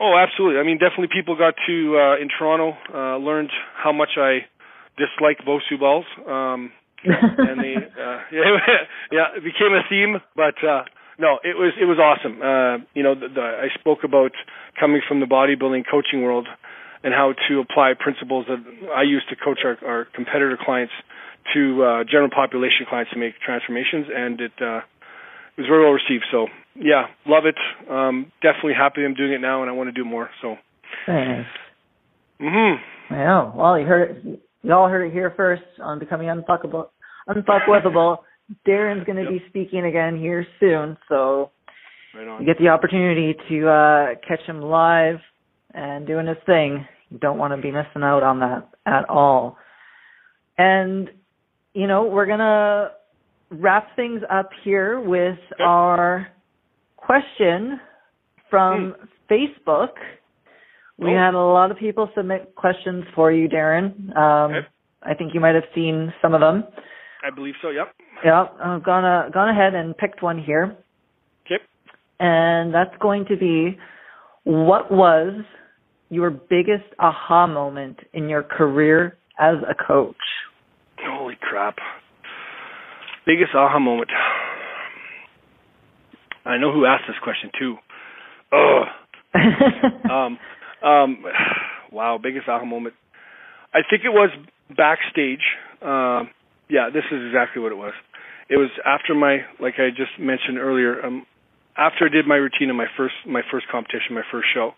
Oh, 0.00 0.16
absolutely. 0.16 0.58
I 0.58 0.64
mean, 0.64 0.80
definitely 0.80 1.12
people 1.12 1.36
got 1.36 1.52
to 1.68 1.76
uh, 1.92 2.16
in 2.16 2.32
Toronto 2.32 2.72
uh, 2.88 3.18
learned 3.20 3.50
how 3.76 3.92
much 3.92 4.16
I 4.16 4.48
dislike 4.96 5.44
Bosu 5.44 5.78
balls. 5.78 6.06
Um, 6.24 6.72
and 7.04 7.60
the 7.60 7.74
uh, 8.00 8.18
yeah, 8.32 8.56
yeah, 9.12 9.36
it 9.36 9.44
became 9.44 9.72
a 9.76 9.84
theme, 9.88 10.16
but 10.34 10.56
uh, 10.64 10.84
no, 11.18 11.38
it 11.44 11.56
was 11.56 11.72
it 11.80 11.84
was 11.84 11.98
awesome. 12.00 12.40
Uh, 12.40 12.84
you 12.94 13.02
know, 13.02 13.14
the, 13.14 13.28
the, 13.28 13.40
I 13.40 13.68
spoke 13.78 14.00
about 14.04 14.32
coming 14.78 15.00
from 15.06 15.20
the 15.20 15.26
bodybuilding 15.26 15.84
coaching 15.90 16.22
world 16.22 16.48
and 17.02 17.14
how 17.14 17.32
to 17.48 17.60
apply 17.60 17.92
principles 17.98 18.46
that 18.48 18.60
I 18.94 19.02
used 19.02 19.28
to 19.30 19.36
coach 19.36 19.60
our, 19.64 19.76
our 19.86 20.06
competitor 20.14 20.58
clients 20.60 20.92
to 21.54 21.84
uh, 21.84 22.04
general 22.04 22.30
population 22.30 22.86
clients 22.88 23.10
to 23.12 23.18
make 23.18 23.34
transformations, 23.44 24.06
and 24.14 24.40
it 24.40 24.52
uh, 24.60 24.80
was 25.56 25.66
very 25.66 25.82
well 25.82 25.92
received. 25.92 26.24
So 26.30 26.46
yeah, 26.74 27.06
love 27.26 27.44
it. 27.46 27.56
Um, 27.90 28.32
definitely 28.42 28.74
happy 28.74 29.04
I'm 29.04 29.14
doing 29.14 29.32
it 29.32 29.40
now, 29.40 29.62
and 29.62 29.70
I 29.70 29.74
want 29.74 29.88
to 29.88 29.92
do 29.92 30.04
more. 30.04 30.30
So. 30.42 30.56
Thanks. 31.06 31.48
Mhm. 32.40 32.76
Well, 33.10 33.52
well, 33.56 33.78
you 33.78 33.86
heard 33.86 34.16
it. 34.16 34.40
You 34.62 34.72
all 34.72 34.88
heard 34.88 35.06
it 35.06 35.12
here 35.12 35.32
first 35.36 35.62
on 35.80 35.98
becoming 35.98 36.28
unfuckable, 36.28 36.88
unfuckwithable. 37.28 38.18
Darren's 38.66 39.04
going 39.06 39.24
to 39.24 39.30
be 39.30 39.42
speaking 39.48 39.84
again 39.84 40.18
here 40.18 40.44
soon, 40.58 40.96
so 41.08 41.50
right 42.14 42.40
you 42.40 42.46
get 42.46 42.58
the 42.58 42.68
opportunity 42.68 43.36
to 43.48 43.68
uh, 43.68 44.06
catch 44.26 44.40
him 44.46 44.60
live 44.60 45.20
and 45.72 46.06
doing 46.06 46.26
his 46.26 46.36
thing. 46.46 46.86
You 47.10 47.18
don't 47.18 47.38
want 47.38 47.54
to 47.54 47.62
be 47.62 47.70
missing 47.70 48.02
out 48.02 48.22
on 48.22 48.40
that 48.40 48.68
at 48.86 49.08
all. 49.08 49.56
And 50.58 51.10
you 51.74 51.86
know, 51.86 52.04
we're 52.04 52.26
gonna 52.26 52.90
wrap 53.50 53.94
things 53.96 54.22
up 54.30 54.50
here 54.64 55.00
with 55.00 55.38
okay. 55.54 55.64
our 55.64 56.28
question 56.96 57.80
from 58.48 58.94
hmm. 58.98 59.34
Facebook. 59.34 59.94
We 60.98 61.12
oh. 61.12 61.16
had 61.16 61.34
a 61.34 61.38
lot 61.38 61.70
of 61.70 61.78
people 61.78 62.10
submit 62.14 62.54
questions 62.56 63.04
for 63.14 63.32
you, 63.32 63.48
Darren. 63.48 64.16
Um, 64.16 64.52
okay. 64.52 64.66
I 65.02 65.14
think 65.14 65.32
you 65.32 65.40
might 65.40 65.54
have 65.54 65.64
seen 65.74 66.12
some 66.20 66.34
of 66.34 66.40
them. 66.40 66.64
I 67.24 67.34
believe 67.34 67.54
so. 67.62 67.70
Yep. 67.70 67.94
Yeah, 68.24 68.46
I've 68.62 68.84
gone 68.84 69.04
uh, 69.04 69.30
gone 69.30 69.48
ahead 69.48 69.74
and 69.74 69.96
picked 69.96 70.22
one 70.22 70.42
here. 70.42 70.76
Okay. 71.46 71.62
And 72.18 72.74
that's 72.74 72.94
going 73.00 73.24
to 73.26 73.36
be 73.36 73.78
what 74.44 74.90
was 74.90 75.42
your 76.10 76.30
biggest 76.30 76.84
aha 76.98 77.46
moment 77.46 77.98
in 78.12 78.28
your 78.28 78.42
career 78.42 79.16
as 79.38 79.56
a 79.68 79.74
coach? 79.74 80.16
Holy 81.06 81.36
crap. 81.40 81.76
Biggest 83.26 83.54
aha 83.54 83.78
moment. 83.78 84.10
I 86.44 86.56
know 86.56 86.72
who 86.72 86.86
asked 86.86 87.04
this 87.06 87.16
question 87.22 87.50
too. 87.58 87.76
Ugh. 88.52 88.86
um, 90.10 90.38
um, 90.82 91.24
wow, 91.92 92.18
biggest 92.22 92.48
aha 92.48 92.64
moment. 92.64 92.94
I 93.72 93.80
think 93.88 94.02
it 94.04 94.10
was 94.10 94.30
backstage. 94.76 95.42
Uh, 95.80 96.24
yeah, 96.68 96.90
this 96.92 97.04
is 97.10 97.26
exactly 97.26 97.62
what 97.62 97.72
it 97.72 97.76
was. 97.76 97.92
It 98.48 98.56
was 98.56 98.70
after 98.84 99.14
my, 99.14 99.38
like 99.60 99.74
I 99.78 99.90
just 99.90 100.18
mentioned 100.18 100.58
earlier, 100.58 101.04
um, 101.04 101.26
after 101.76 102.06
I 102.06 102.08
did 102.08 102.26
my 102.26 102.36
routine 102.36 102.68
in 102.68 102.76
my 102.76 102.86
first 102.96 103.14
my 103.26 103.42
first 103.50 103.66
competition, 103.70 104.14
my 104.14 104.26
first 104.30 104.48
show. 104.52 104.72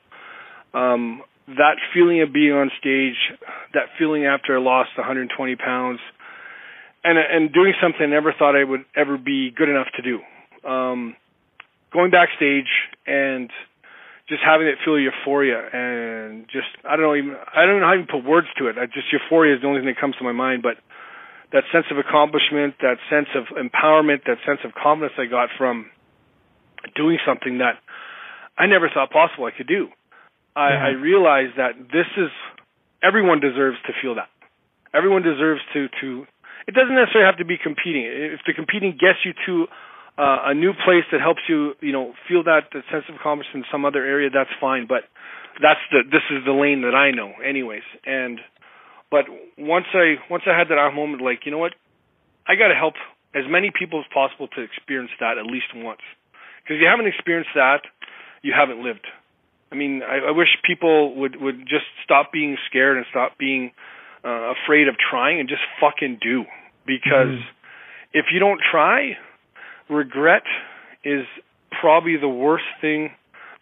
Um, 0.74 1.22
that 1.56 1.76
feeling 1.94 2.22
of 2.22 2.32
being 2.32 2.52
on 2.52 2.70
stage, 2.78 3.16
that 3.74 3.92
feeling 3.98 4.26
after 4.26 4.56
I 4.56 4.60
lost 4.60 4.90
120 4.96 5.56
pounds, 5.56 6.00
and 7.04 7.18
and 7.18 7.52
doing 7.52 7.74
something 7.82 8.02
I 8.02 8.06
never 8.06 8.34
thought 8.36 8.56
I 8.56 8.64
would 8.64 8.84
ever 8.96 9.18
be 9.18 9.50
good 9.50 9.68
enough 9.68 9.88
to 9.96 10.02
do. 10.02 10.20
Um, 10.68 11.16
going 11.92 12.10
backstage 12.10 12.70
and 13.06 13.50
just 14.28 14.40
having 14.44 14.66
it 14.66 14.78
feel 14.84 14.96
of 14.96 15.02
euphoria 15.02 15.60
and 15.60 16.46
just 16.46 16.70
I 16.88 16.96
don't 16.96 17.04
know 17.04 17.16
even 17.16 17.36
I 17.36 17.66
don't 17.66 17.80
know 17.80 17.86
how 17.86 17.98
to 17.98 18.06
put 18.06 18.24
words 18.24 18.46
to 18.58 18.68
it. 18.68 18.76
I 18.78 18.86
just 18.86 19.12
euphoria 19.12 19.56
is 19.56 19.62
the 19.62 19.68
only 19.68 19.80
thing 19.80 19.92
that 19.92 20.00
comes 20.00 20.16
to 20.16 20.24
my 20.24 20.32
mind, 20.32 20.62
but 20.62 20.78
that 21.52 21.64
sense 21.70 21.84
of 21.90 21.98
accomplishment, 21.98 22.80
that 22.80 22.96
sense 23.10 23.28
of 23.36 23.44
empowerment, 23.52 24.24
that 24.24 24.40
sense 24.46 24.60
of 24.64 24.72
confidence 24.72 25.12
I 25.18 25.26
got 25.26 25.50
from 25.58 25.90
doing 26.96 27.18
something 27.26 27.58
that 27.58 27.76
I 28.56 28.66
never 28.66 28.88
thought 28.88 29.10
possible 29.10 29.44
I 29.44 29.52
could 29.56 29.68
do. 29.68 29.88
I, 30.54 30.68
yeah. 30.68 30.86
I 30.86 30.88
realized 30.98 31.56
that 31.56 31.78
this 31.92 32.06
is 32.16 32.30
everyone 33.02 33.40
deserves 33.40 33.76
to 33.86 33.92
feel 34.00 34.14
that. 34.16 34.28
Everyone 34.94 35.22
deserves 35.22 35.60
to 35.72 35.88
to. 36.00 36.26
It 36.68 36.74
doesn't 36.74 36.94
necessarily 36.94 37.26
have 37.26 37.38
to 37.38 37.44
be 37.44 37.58
competing. 37.58 38.06
If 38.06 38.40
the 38.46 38.52
competing 38.54 38.92
gets 38.92 39.18
you 39.24 39.32
to 39.46 39.66
uh, 40.18 40.52
a 40.52 40.54
new 40.54 40.72
place 40.84 41.02
that 41.10 41.20
helps 41.20 41.40
you, 41.48 41.74
you 41.80 41.90
know, 41.90 42.12
feel 42.28 42.44
that, 42.44 42.70
that 42.72 42.84
sense 42.92 43.04
of 43.08 43.16
accomplishment 43.16 43.64
in 43.66 43.72
some 43.72 43.84
other 43.84 44.04
area, 44.04 44.30
that's 44.30 44.52
fine. 44.60 44.86
But 44.86 45.08
that's 45.60 45.80
the 45.90 46.04
this 46.06 46.22
is 46.30 46.44
the 46.44 46.52
lane 46.52 46.82
that 46.82 46.94
I 46.94 47.10
know, 47.10 47.32
anyways. 47.42 47.84
And 48.06 48.40
but 49.10 49.24
once 49.58 49.86
I 49.94 50.16
once 50.30 50.44
I 50.46 50.56
had 50.56 50.68
that 50.68 50.78
aha 50.78 50.94
moment, 50.94 51.22
like 51.22 51.44
you 51.44 51.52
know 51.52 51.58
what, 51.58 51.74
I 52.46 52.54
got 52.54 52.68
to 52.68 52.78
help 52.78 52.94
as 53.34 53.44
many 53.48 53.72
people 53.72 54.00
as 54.00 54.06
possible 54.12 54.48
to 54.48 54.60
experience 54.60 55.10
that 55.20 55.38
at 55.38 55.46
least 55.48 55.72
once. 55.74 56.04
Because 56.62 56.76
if 56.76 56.84
you 56.84 56.88
haven't 56.88 57.08
experienced 57.08 57.50
that, 57.56 57.82
you 58.42 58.52
haven't 58.52 58.84
lived. 58.84 59.08
I 59.72 59.74
mean, 59.74 60.02
I, 60.02 60.28
I 60.28 60.30
wish 60.32 60.48
people 60.66 61.16
would 61.16 61.40
would 61.40 61.60
just 61.60 61.88
stop 62.04 62.30
being 62.32 62.56
scared 62.68 62.98
and 62.98 63.06
stop 63.10 63.38
being 63.38 63.72
uh, 64.24 64.52
afraid 64.52 64.88
of 64.88 64.94
trying 65.10 65.40
and 65.40 65.48
just 65.48 65.62
fucking 65.80 66.18
do 66.20 66.44
because 66.86 67.32
mm-hmm. 67.32 68.12
if 68.12 68.26
you 68.32 68.38
don't 68.38 68.60
try, 68.70 69.16
regret 69.88 70.42
is 71.04 71.24
probably 71.80 72.16
the 72.20 72.28
worst 72.28 72.68
thing 72.80 73.10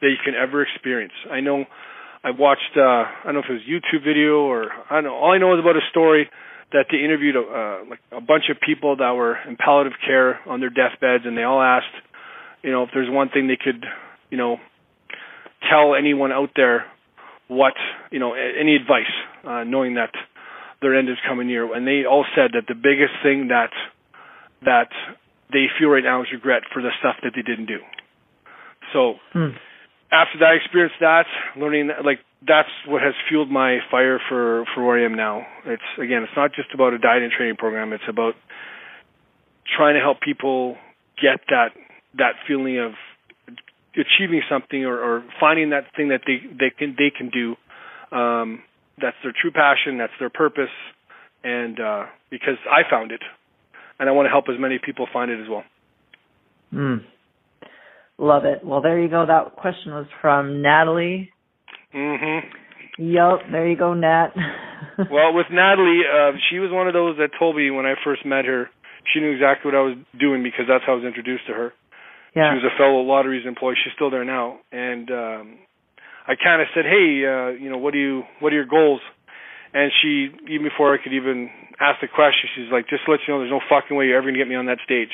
that 0.01 0.09
you 0.09 0.17
can 0.25 0.35
ever 0.35 0.63
experience. 0.63 1.13
I 1.31 1.41
know 1.41 1.65
I 2.25 2.33
watched 2.33 2.77
uh 2.77 2.81
I 2.81 3.23
don't 3.25 3.35
know 3.35 3.41
if 3.41 3.49
it 3.49 3.53
was 3.53 3.63
a 3.63 3.71
YouTube 3.71 4.05
video 4.05 4.41
or 4.41 4.73
I 4.91 4.97
don't 4.97 5.05
know. 5.05 5.15
All 5.15 5.33
I 5.33 5.39
know 5.39 5.55
is 5.55 5.61
about 5.61 5.77
a 5.77 5.87
story 5.91 6.29
that 6.73 6.87
they 6.91 6.99
interviewed 6.99 7.37
a, 7.37 7.41
uh, 7.41 7.91
like 7.91 8.01
a 8.13 8.21
bunch 8.21 8.45
of 8.51 8.57
people 8.61 8.97
that 8.97 9.11
were 9.13 9.37
in 9.49 9.57
palliative 9.57 9.99
care 10.07 10.39
on 10.47 10.61
their 10.61 10.71
deathbeds, 10.71 11.25
and 11.27 11.37
they 11.37 11.43
all 11.43 11.61
asked, 11.61 11.95
you 12.63 12.71
know, 12.71 12.85
if 12.85 12.91
there's 12.95 13.11
one 13.11 13.29
thing 13.29 13.49
they 13.49 13.59
could, 13.59 13.85
you 14.31 14.39
know, 14.39 14.59
tell 15.69 15.95
anyone 15.95 16.33
out 16.33 16.51
there, 16.57 16.87
what, 17.49 17.75
you 18.11 18.19
know, 18.19 18.35
any 18.35 18.77
advice, 18.77 19.11
uh, 19.45 19.65
knowing 19.65 19.95
that 19.95 20.11
their 20.81 20.99
end 20.99 21.09
is 21.09 21.17
coming 21.27 21.49
near, 21.49 21.75
and 21.75 21.87
they 21.87 22.05
all 22.09 22.25
said 22.35 22.53
that 22.55 22.67
the 22.69 22.75
biggest 22.75 23.13
thing 23.23 23.49
that 23.49 23.71
that 24.63 24.91
they 25.53 25.67
feel 25.79 25.89
right 25.89 26.05
now 26.05 26.23
is 26.23 26.29
regret 26.33 26.63
for 26.73 26.81
the 26.81 26.91
stuff 27.01 27.17
that 27.23 27.33
they 27.35 27.43
didn't 27.43 27.67
do. 27.67 27.79
So. 28.93 29.15
Hmm 29.33 29.57
after 30.13 30.39
that 30.39 30.59
experience, 30.59 30.93
that 31.01 31.27
learning 31.57 31.89
that, 31.89 32.05
like 32.05 32.19
that's 32.47 32.71
what 32.87 33.03
has 33.03 33.15
fueled 33.29 33.51
my 33.51 33.79
fire 33.91 34.21
for 34.29 34.65
for 34.75 34.85
where 34.85 34.99
I 34.99 35.05
am 35.05 35.15
now. 35.15 35.47
It's 35.65 35.83
again, 35.99 36.23
it's 36.23 36.37
not 36.37 36.53
just 36.53 36.75
about 36.75 36.93
a 36.93 36.99
diet 36.99 37.23
and 37.23 37.33
training 37.33 37.57
program. 37.57 37.93
It's 37.93 38.09
about 38.09 38.35
trying 39.77 39.95
to 39.95 40.01
help 40.01 40.21
people 40.21 40.77
get 41.21 41.41
that 41.49 41.71
that 42.19 42.35
feeling 42.47 42.79
of 42.79 42.93
achieving 43.95 44.43
something 44.51 44.85
or, 44.85 44.99
or 44.99 45.25
finding 45.39 45.71
that 45.71 45.85
thing 45.97 46.09
that 46.09 46.23
they 46.27 46.39
they 46.59 46.71
can 46.71 46.95
they 46.99 47.11
can 47.11 47.31
do. 47.31 47.57
Um, 48.17 48.63
that's 49.01 49.17
their 49.23 49.33
true 49.41 49.51
passion. 49.51 49.99
That's 49.99 50.13
their 50.19 50.31
purpose. 50.31 50.73
And 51.43 51.81
uh, 51.81 52.05
because 52.31 52.57
I 52.71 52.89
found 52.91 53.13
it, 53.13 53.23
and 53.99 54.09
I 54.09 54.13
want 54.13 54.27
to 54.27 54.31
help 54.31 54.45
as 54.53 54.61
many 54.61 54.79
people 54.85 55.07
find 55.13 55.31
it 55.31 55.41
as 55.41 55.49
well. 55.49 55.65
Mm. 56.73 57.05
Love 58.19 58.45
it. 58.45 58.65
Well, 58.65 58.83
there 58.83 59.01
you 59.01 59.09
go. 59.09 59.25
That 59.27 59.57
question 59.57 59.93
was 59.93 60.07
from 60.21 60.61
Natalie. 60.61 61.31
Mhm. 61.95 62.41
Yep. 62.99 63.51
There 63.51 63.67
you 63.67 63.77
go, 63.77 63.95
Nat. 63.95 64.29
well, 65.11 65.33
with 65.33 65.47
Natalie, 65.51 66.03
uh, 66.05 66.33
she 66.51 66.59
was 66.59 66.71
one 66.71 66.87
of 66.87 66.93
those 66.93 67.17
that 67.17 67.31
told 67.39 67.57
me 67.57 67.71
when 67.71 67.87
I 67.87 67.95
first 68.05 68.27
met 68.27 68.45
her, 68.45 68.69
she 69.13 69.21
knew 69.21 69.33
exactly 69.33 69.73
what 69.73 69.79
I 69.79 69.83
was 69.83 69.97
doing 70.19 70.43
because 70.43 70.67
that's 70.69 70.85
how 70.85 70.93
I 70.93 70.97
was 70.97 71.05
introduced 71.05 71.47
to 71.47 71.55
her. 71.55 71.73
Yeah. 72.35 72.53
She 72.53 72.63
was 72.63 72.73
a 72.73 72.77
fellow 72.79 73.03
lotteries 73.03 73.47
employee. 73.47 73.77
She's 73.83 73.93
still 73.95 74.11
there 74.11 74.25
now, 74.25 74.59
and 74.71 75.11
um, 75.11 75.45
I 76.27 76.35
kind 76.39 76.63
of 76.63 76.69
said, 76.75 76.85
"Hey, 76.85 77.27
uh, 77.27 77.51
you 77.59 77.71
know, 77.71 77.79
what 77.79 77.93
do 77.93 77.99
you, 77.99 78.23
what 78.39 78.53
are 78.53 78.57
your 78.57 78.71
goals?" 78.71 79.01
And 79.73 79.91
she, 80.03 80.31
even 80.51 80.67
before 80.67 80.95
I 80.95 80.99
could 81.03 81.13
even 81.13 81.51
ask 81.79 82.01
the 82.01 82.09
question, 82.09 82.51
she's 82.55 82.71
like, 82.71 82.89
"Just 82.89 83.05
to 83.07 83.11
let 83.11 83.21
you 83.27 83.35
know, 83.35 83.41
there's 83.41 83.51
no 83.51 83.63
fucking 83.69 83.97
way 83.97 84.07
you're 84.07 84.19
ever 84.19 84.27
gonna 84.27 84.39
get 84.39 84.49
me 84.49 84.55
on 84.55 84.67
that 84.67 84.79
stage." 84.85 85.11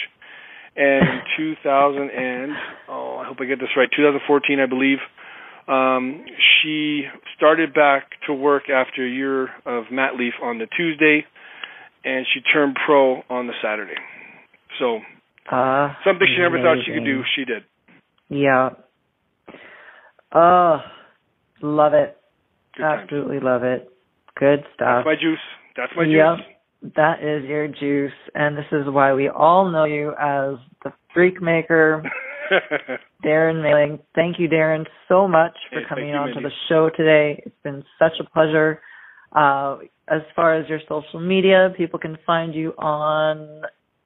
and 0.77 1.09
in 1.39 1.57
2000 1.57 2.11
and 2.11 2.53
oh, 2.89 3.17
I 3.17 3.27
hope 3.27 3.39
I 3.41 3.47
get 3.47 3.59
this 3.59 3.71
right, 3.77 3.89
2014, 3.95 4.61
I 4.61 4.67
believe. 4.67 4.99
Um, 5.69 6.25
she 6.63 7.03
started 7.37 7.75
back 7.75 8.05
to 8.27 8.35
work 8.35 8.71
after 8.71 9.05
a 9.05 9.11
year 9.11 9.49
of 9.65 9.91
mat 9.91 10.15
leaf 10.17 10.35
on 10.43 10.59
the 10.59 10.67
Tuesday, 10.77 11.27
and 12.05 12.25
she 12.33 12.41
turned 12.41 12.77
pro 12.87 13.23
on 13.29 13.49
the 13.49 13.53
Saturday. 13.63 13.99
So 14.79 15.01
uh, 15.51 15.95
something 16.05 16.27
she 16.27 16.41
never 16.41 16.59
thought 16.59 16.79
she 16.85 16.93
could 16.93 17.05
do, 17.05 17.23
she 17.35 17.45
did. 17.45 17.65
Yeah. 18.29 18.71
Oh, 20.35 20.79
love 21.63 21.95
it. 21.95 22.17
Good 22.77 22.85
Absolutely 22.85 23.41
love 23.41 23.63
it. 23.63 23.89
Good 24.39 24.61
stuff. 24.75 25.05
That's 25.05 25.07
my 25.07 25.15
juice. 25.15 25.39
That's 25.77 25.93
my 25.97 26.05
yep. 26.05 26.37
juice. 26.37 26.93
That 26.95 27.23
is 27.23 27.49
your 27.49 27.69
juice, 27.69 28.13
and 28.35 28.57
this 28.57 28.67
is 28.71 28.85
why 28.87 29.15
we 29.15 29.29
all 29.29 29.71
know 29.71 29.85
you 29.85 30.11
as 30.11 30.57
the 30.85 30.93
Freak 31.15 31.41
Maker, 31.41 32.03
Darren 33.25 33.63
Mailing. 33.63 33.99
Thank 34.15 34.39
you, 34.39 34.49
Darren, 34.49 34.85
so 35.09 35.27
much 35.27 35.57
for 35.71 35.81
hey, 35.81 35.87
coming 35.89 36.09
you, 36.11 36.15
on 36.15 36.29
to 36.29 36.41
the 36.41 36.51
show 36.69 36.91
today. 36.95 37.43
It's 37.47 37.57
been 37.65 37.83
such 37.99 38.13
a 38.21 38.25
pleasure. 38.25 38.83
Uh, 39.33 39.79
as 40.09 40.21
far 40.37 40.55
as 40.55 40.69
your 40.69 40.81
social 40.89 41.19
media, 41.19 41.73
people 41.77 41.99
can 41.99 42.19
find 42.27 42.55
you 42.55 42.73
on 42.79 43.63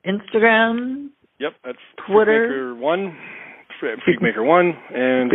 Instagram. 0.07 1.09
Yep, 1.41 1.53
that's 1.65 1.79
Twitter. 2.07 2.75
Freakmaker 2.77 2.79
One, 2.79 3.17
Freakmaker 3.83 4.45
One, 4.45 4.75
and 4.95 5.33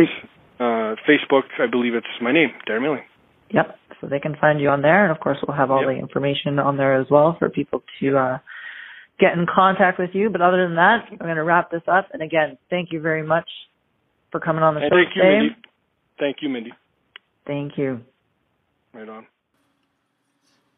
uh, 0.60 0.94
Facebook. 1.02 1.42
I 1.58 1.66
believe 1.68 1.94
it's 1.94 2.06
my 2.22 2.32
name, 2.32 2.50
Darren 2.68 2.82
Mailing. 2.82 3.02
Yep. 3.50 3.76
So 4.00 4.06
they 4.06 4.20
can 4.20 4.36
find 4.40 4.60
you 4.60 4.68
on 4.68 4.82
there, 4.82 5.02
and 5.04 5.10
of 5.10 5.20
course 5.20 5.38
we'll 5.46 5.56
have 5.56 5.72
all 5.72 5.80
yep. 5.80 5.96
the 5.96 5.98
information 5.98 6.60
on 6.60 6.76
there 6.76 7.00
as 7.00 7.08
well 7.10 7.34
for 7.38 7.50
people 7.50 7.82
to 8.00 8.16
uh, 8.16 8.38
get 9.18 9.32
in 9.32 9.46
contact 9.52 9.98
with 9.98 10.10
you. 10.12 10.30
But 10.30 10.42
other 10.42 10.64
than 10.64 10.76
that, 10.76 11.06
I'm 11.10 11.18
going 11.18 11.36
to 11.36 11.44
wrap 11.44 11.72
this 11.72 11.82
up. 11.88 12.08
And 12.12 12.22
again, 12.22 12.56
thank 12.70 12.92
you 12.92 13.00
very 13.00 13.26
much 13.26 13.48
for 14.30 14.38
coming 14.38 14.62
on 14.62 14.74
the 14.74 14.82
and 14.82 14.90
show 14.90 14.96
thank 14.96 15.14
today. 15.14 15.26
You, 15.26 15.42
Mindy. 15.42 15.56
Thank 16.20 16.36
you, 16.40 16.48
Mindy. 16.48 16.72
Thank 17.46 17.78
you. 17.78 18.00
Right 18.92 19.08
on. 19.08 19.26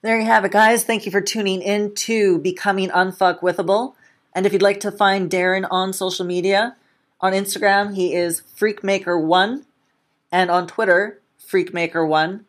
There 0.01 0.19
you 0.19 0.27
have 0.27 0.45
it, 0.47 0.53
guys. 0.53 0.85
Thank 0.85 1.05
you 1.05 1.13
for 1.13 1.21
tuning 1.21 1.61
in 1.61 1.95
to 1.97 2.39
Becoming 2.39 2.89
Unfuckwithable. 2.89 3.95
And 4.39 4.47
if 4.47 4.53
you'd 4.53 4.63
like 4.63 4.79
to 4.81 4.93
find 4.93 5.29
Darren 5.29 5.67
on 5.69 5.93
social 5.93 6.25
media, 6.25 6.77
on 7.21 7.33
Instagram, 7.33 7.97
he 7.97 8.15
is 8.15 8.43
Freakmaker1, 8.57 9.65
and 10.31 10.49
on 10.49 10.69
Twitter, 10.69 11.21
Freakmaker1, 11.45 12.45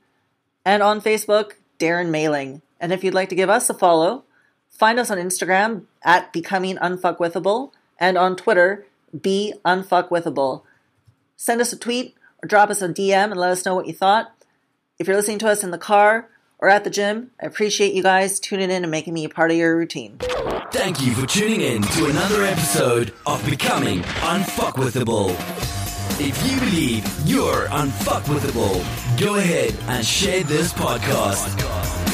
and 0.63 0.83
on 0.83 1.01
Facebook, 1.01 1.53
Darren 1.79 2.11
Mailing. 2.11 2.61
And 2.79 2.93
if 2.93 3.03
you'd 3.03 3.15
like 3.15 3.29
to 3.29 3.35
give 3.35 3.49
us 3.49 3.71
a 3.71 3.73
follow, 3.73 4.23
find 4.69 4.99
us 4.99 5.09
on 5.09 5.17
Instagram 5.17 5.85
at 6.03 6.31
Becoming 6.31 6.77
Unfuckwithable 6.77 7.71
and 7.99 8.19
on 8.19 8.35
Twitter, 8.35 8.85
Be 9.19 9.55
Unfuckwithable. 9.65 10.61
Send 11.37 11.59
us 11.59 11.73
a 11.73 11.79
tweet 11.79 12.13
or 12.43 12.47
drop 12.47 12.69
us 12.69 12.83
a 12.83 12.89
DM 12.89 13.31
and 13.31 13.37
let 13.39 13.49
us 13.49 13.65
know 13.65 13.73
what 13.73 13.87
you 13.87 13.93
thought. 13.93 14.31
If 14.99 15.07
you're 15.07 15.17
listening 15.17 15.39
to 15.39 15.49
us 15.49 15.63
in 15.63 15.71
the 15.71 15.79
car 15.79 16.29
or 16.60 16.69
at 16.69 16.84
the 16.84 16.90
gym, 16.90 17.31
I 17.41 17.45
appreciate 17.45 17.94
you 17.94 18.03
guys 18.03 18.40
tuning 18.40 18.69
in 18.69 18.84
and 18.84 18.91
making 18.91 19.14
me 19.14 19.26
a 19.26 19.30
part 19.30 19.52
of 19.52 19.57
your 19.57 19.76
routine. 19.76 20.18
Thank 20.72 21.02
you 21.02 21.14
for 21.14 21.26
tuning 21.26 21.61
in 21.61 21.81
to 21.81 22.06
another 22.06 22.44
episode 22.44 23.14
of 23.26 23.44
Becoming 23.45 24.02
Unfuckwithable. 24.02 25.31
If 26.22 26.52
you 26.52 26.60
believe 26.60 27.06
you're 27.26 27.68
unfuckwithable, 27.68 29.19
go 29.19 29.36
ahead 29.36 29.73
and 29.88 30.06
share 30.06 30.44
this 30.44 30.73
podcast. 30.73 32.09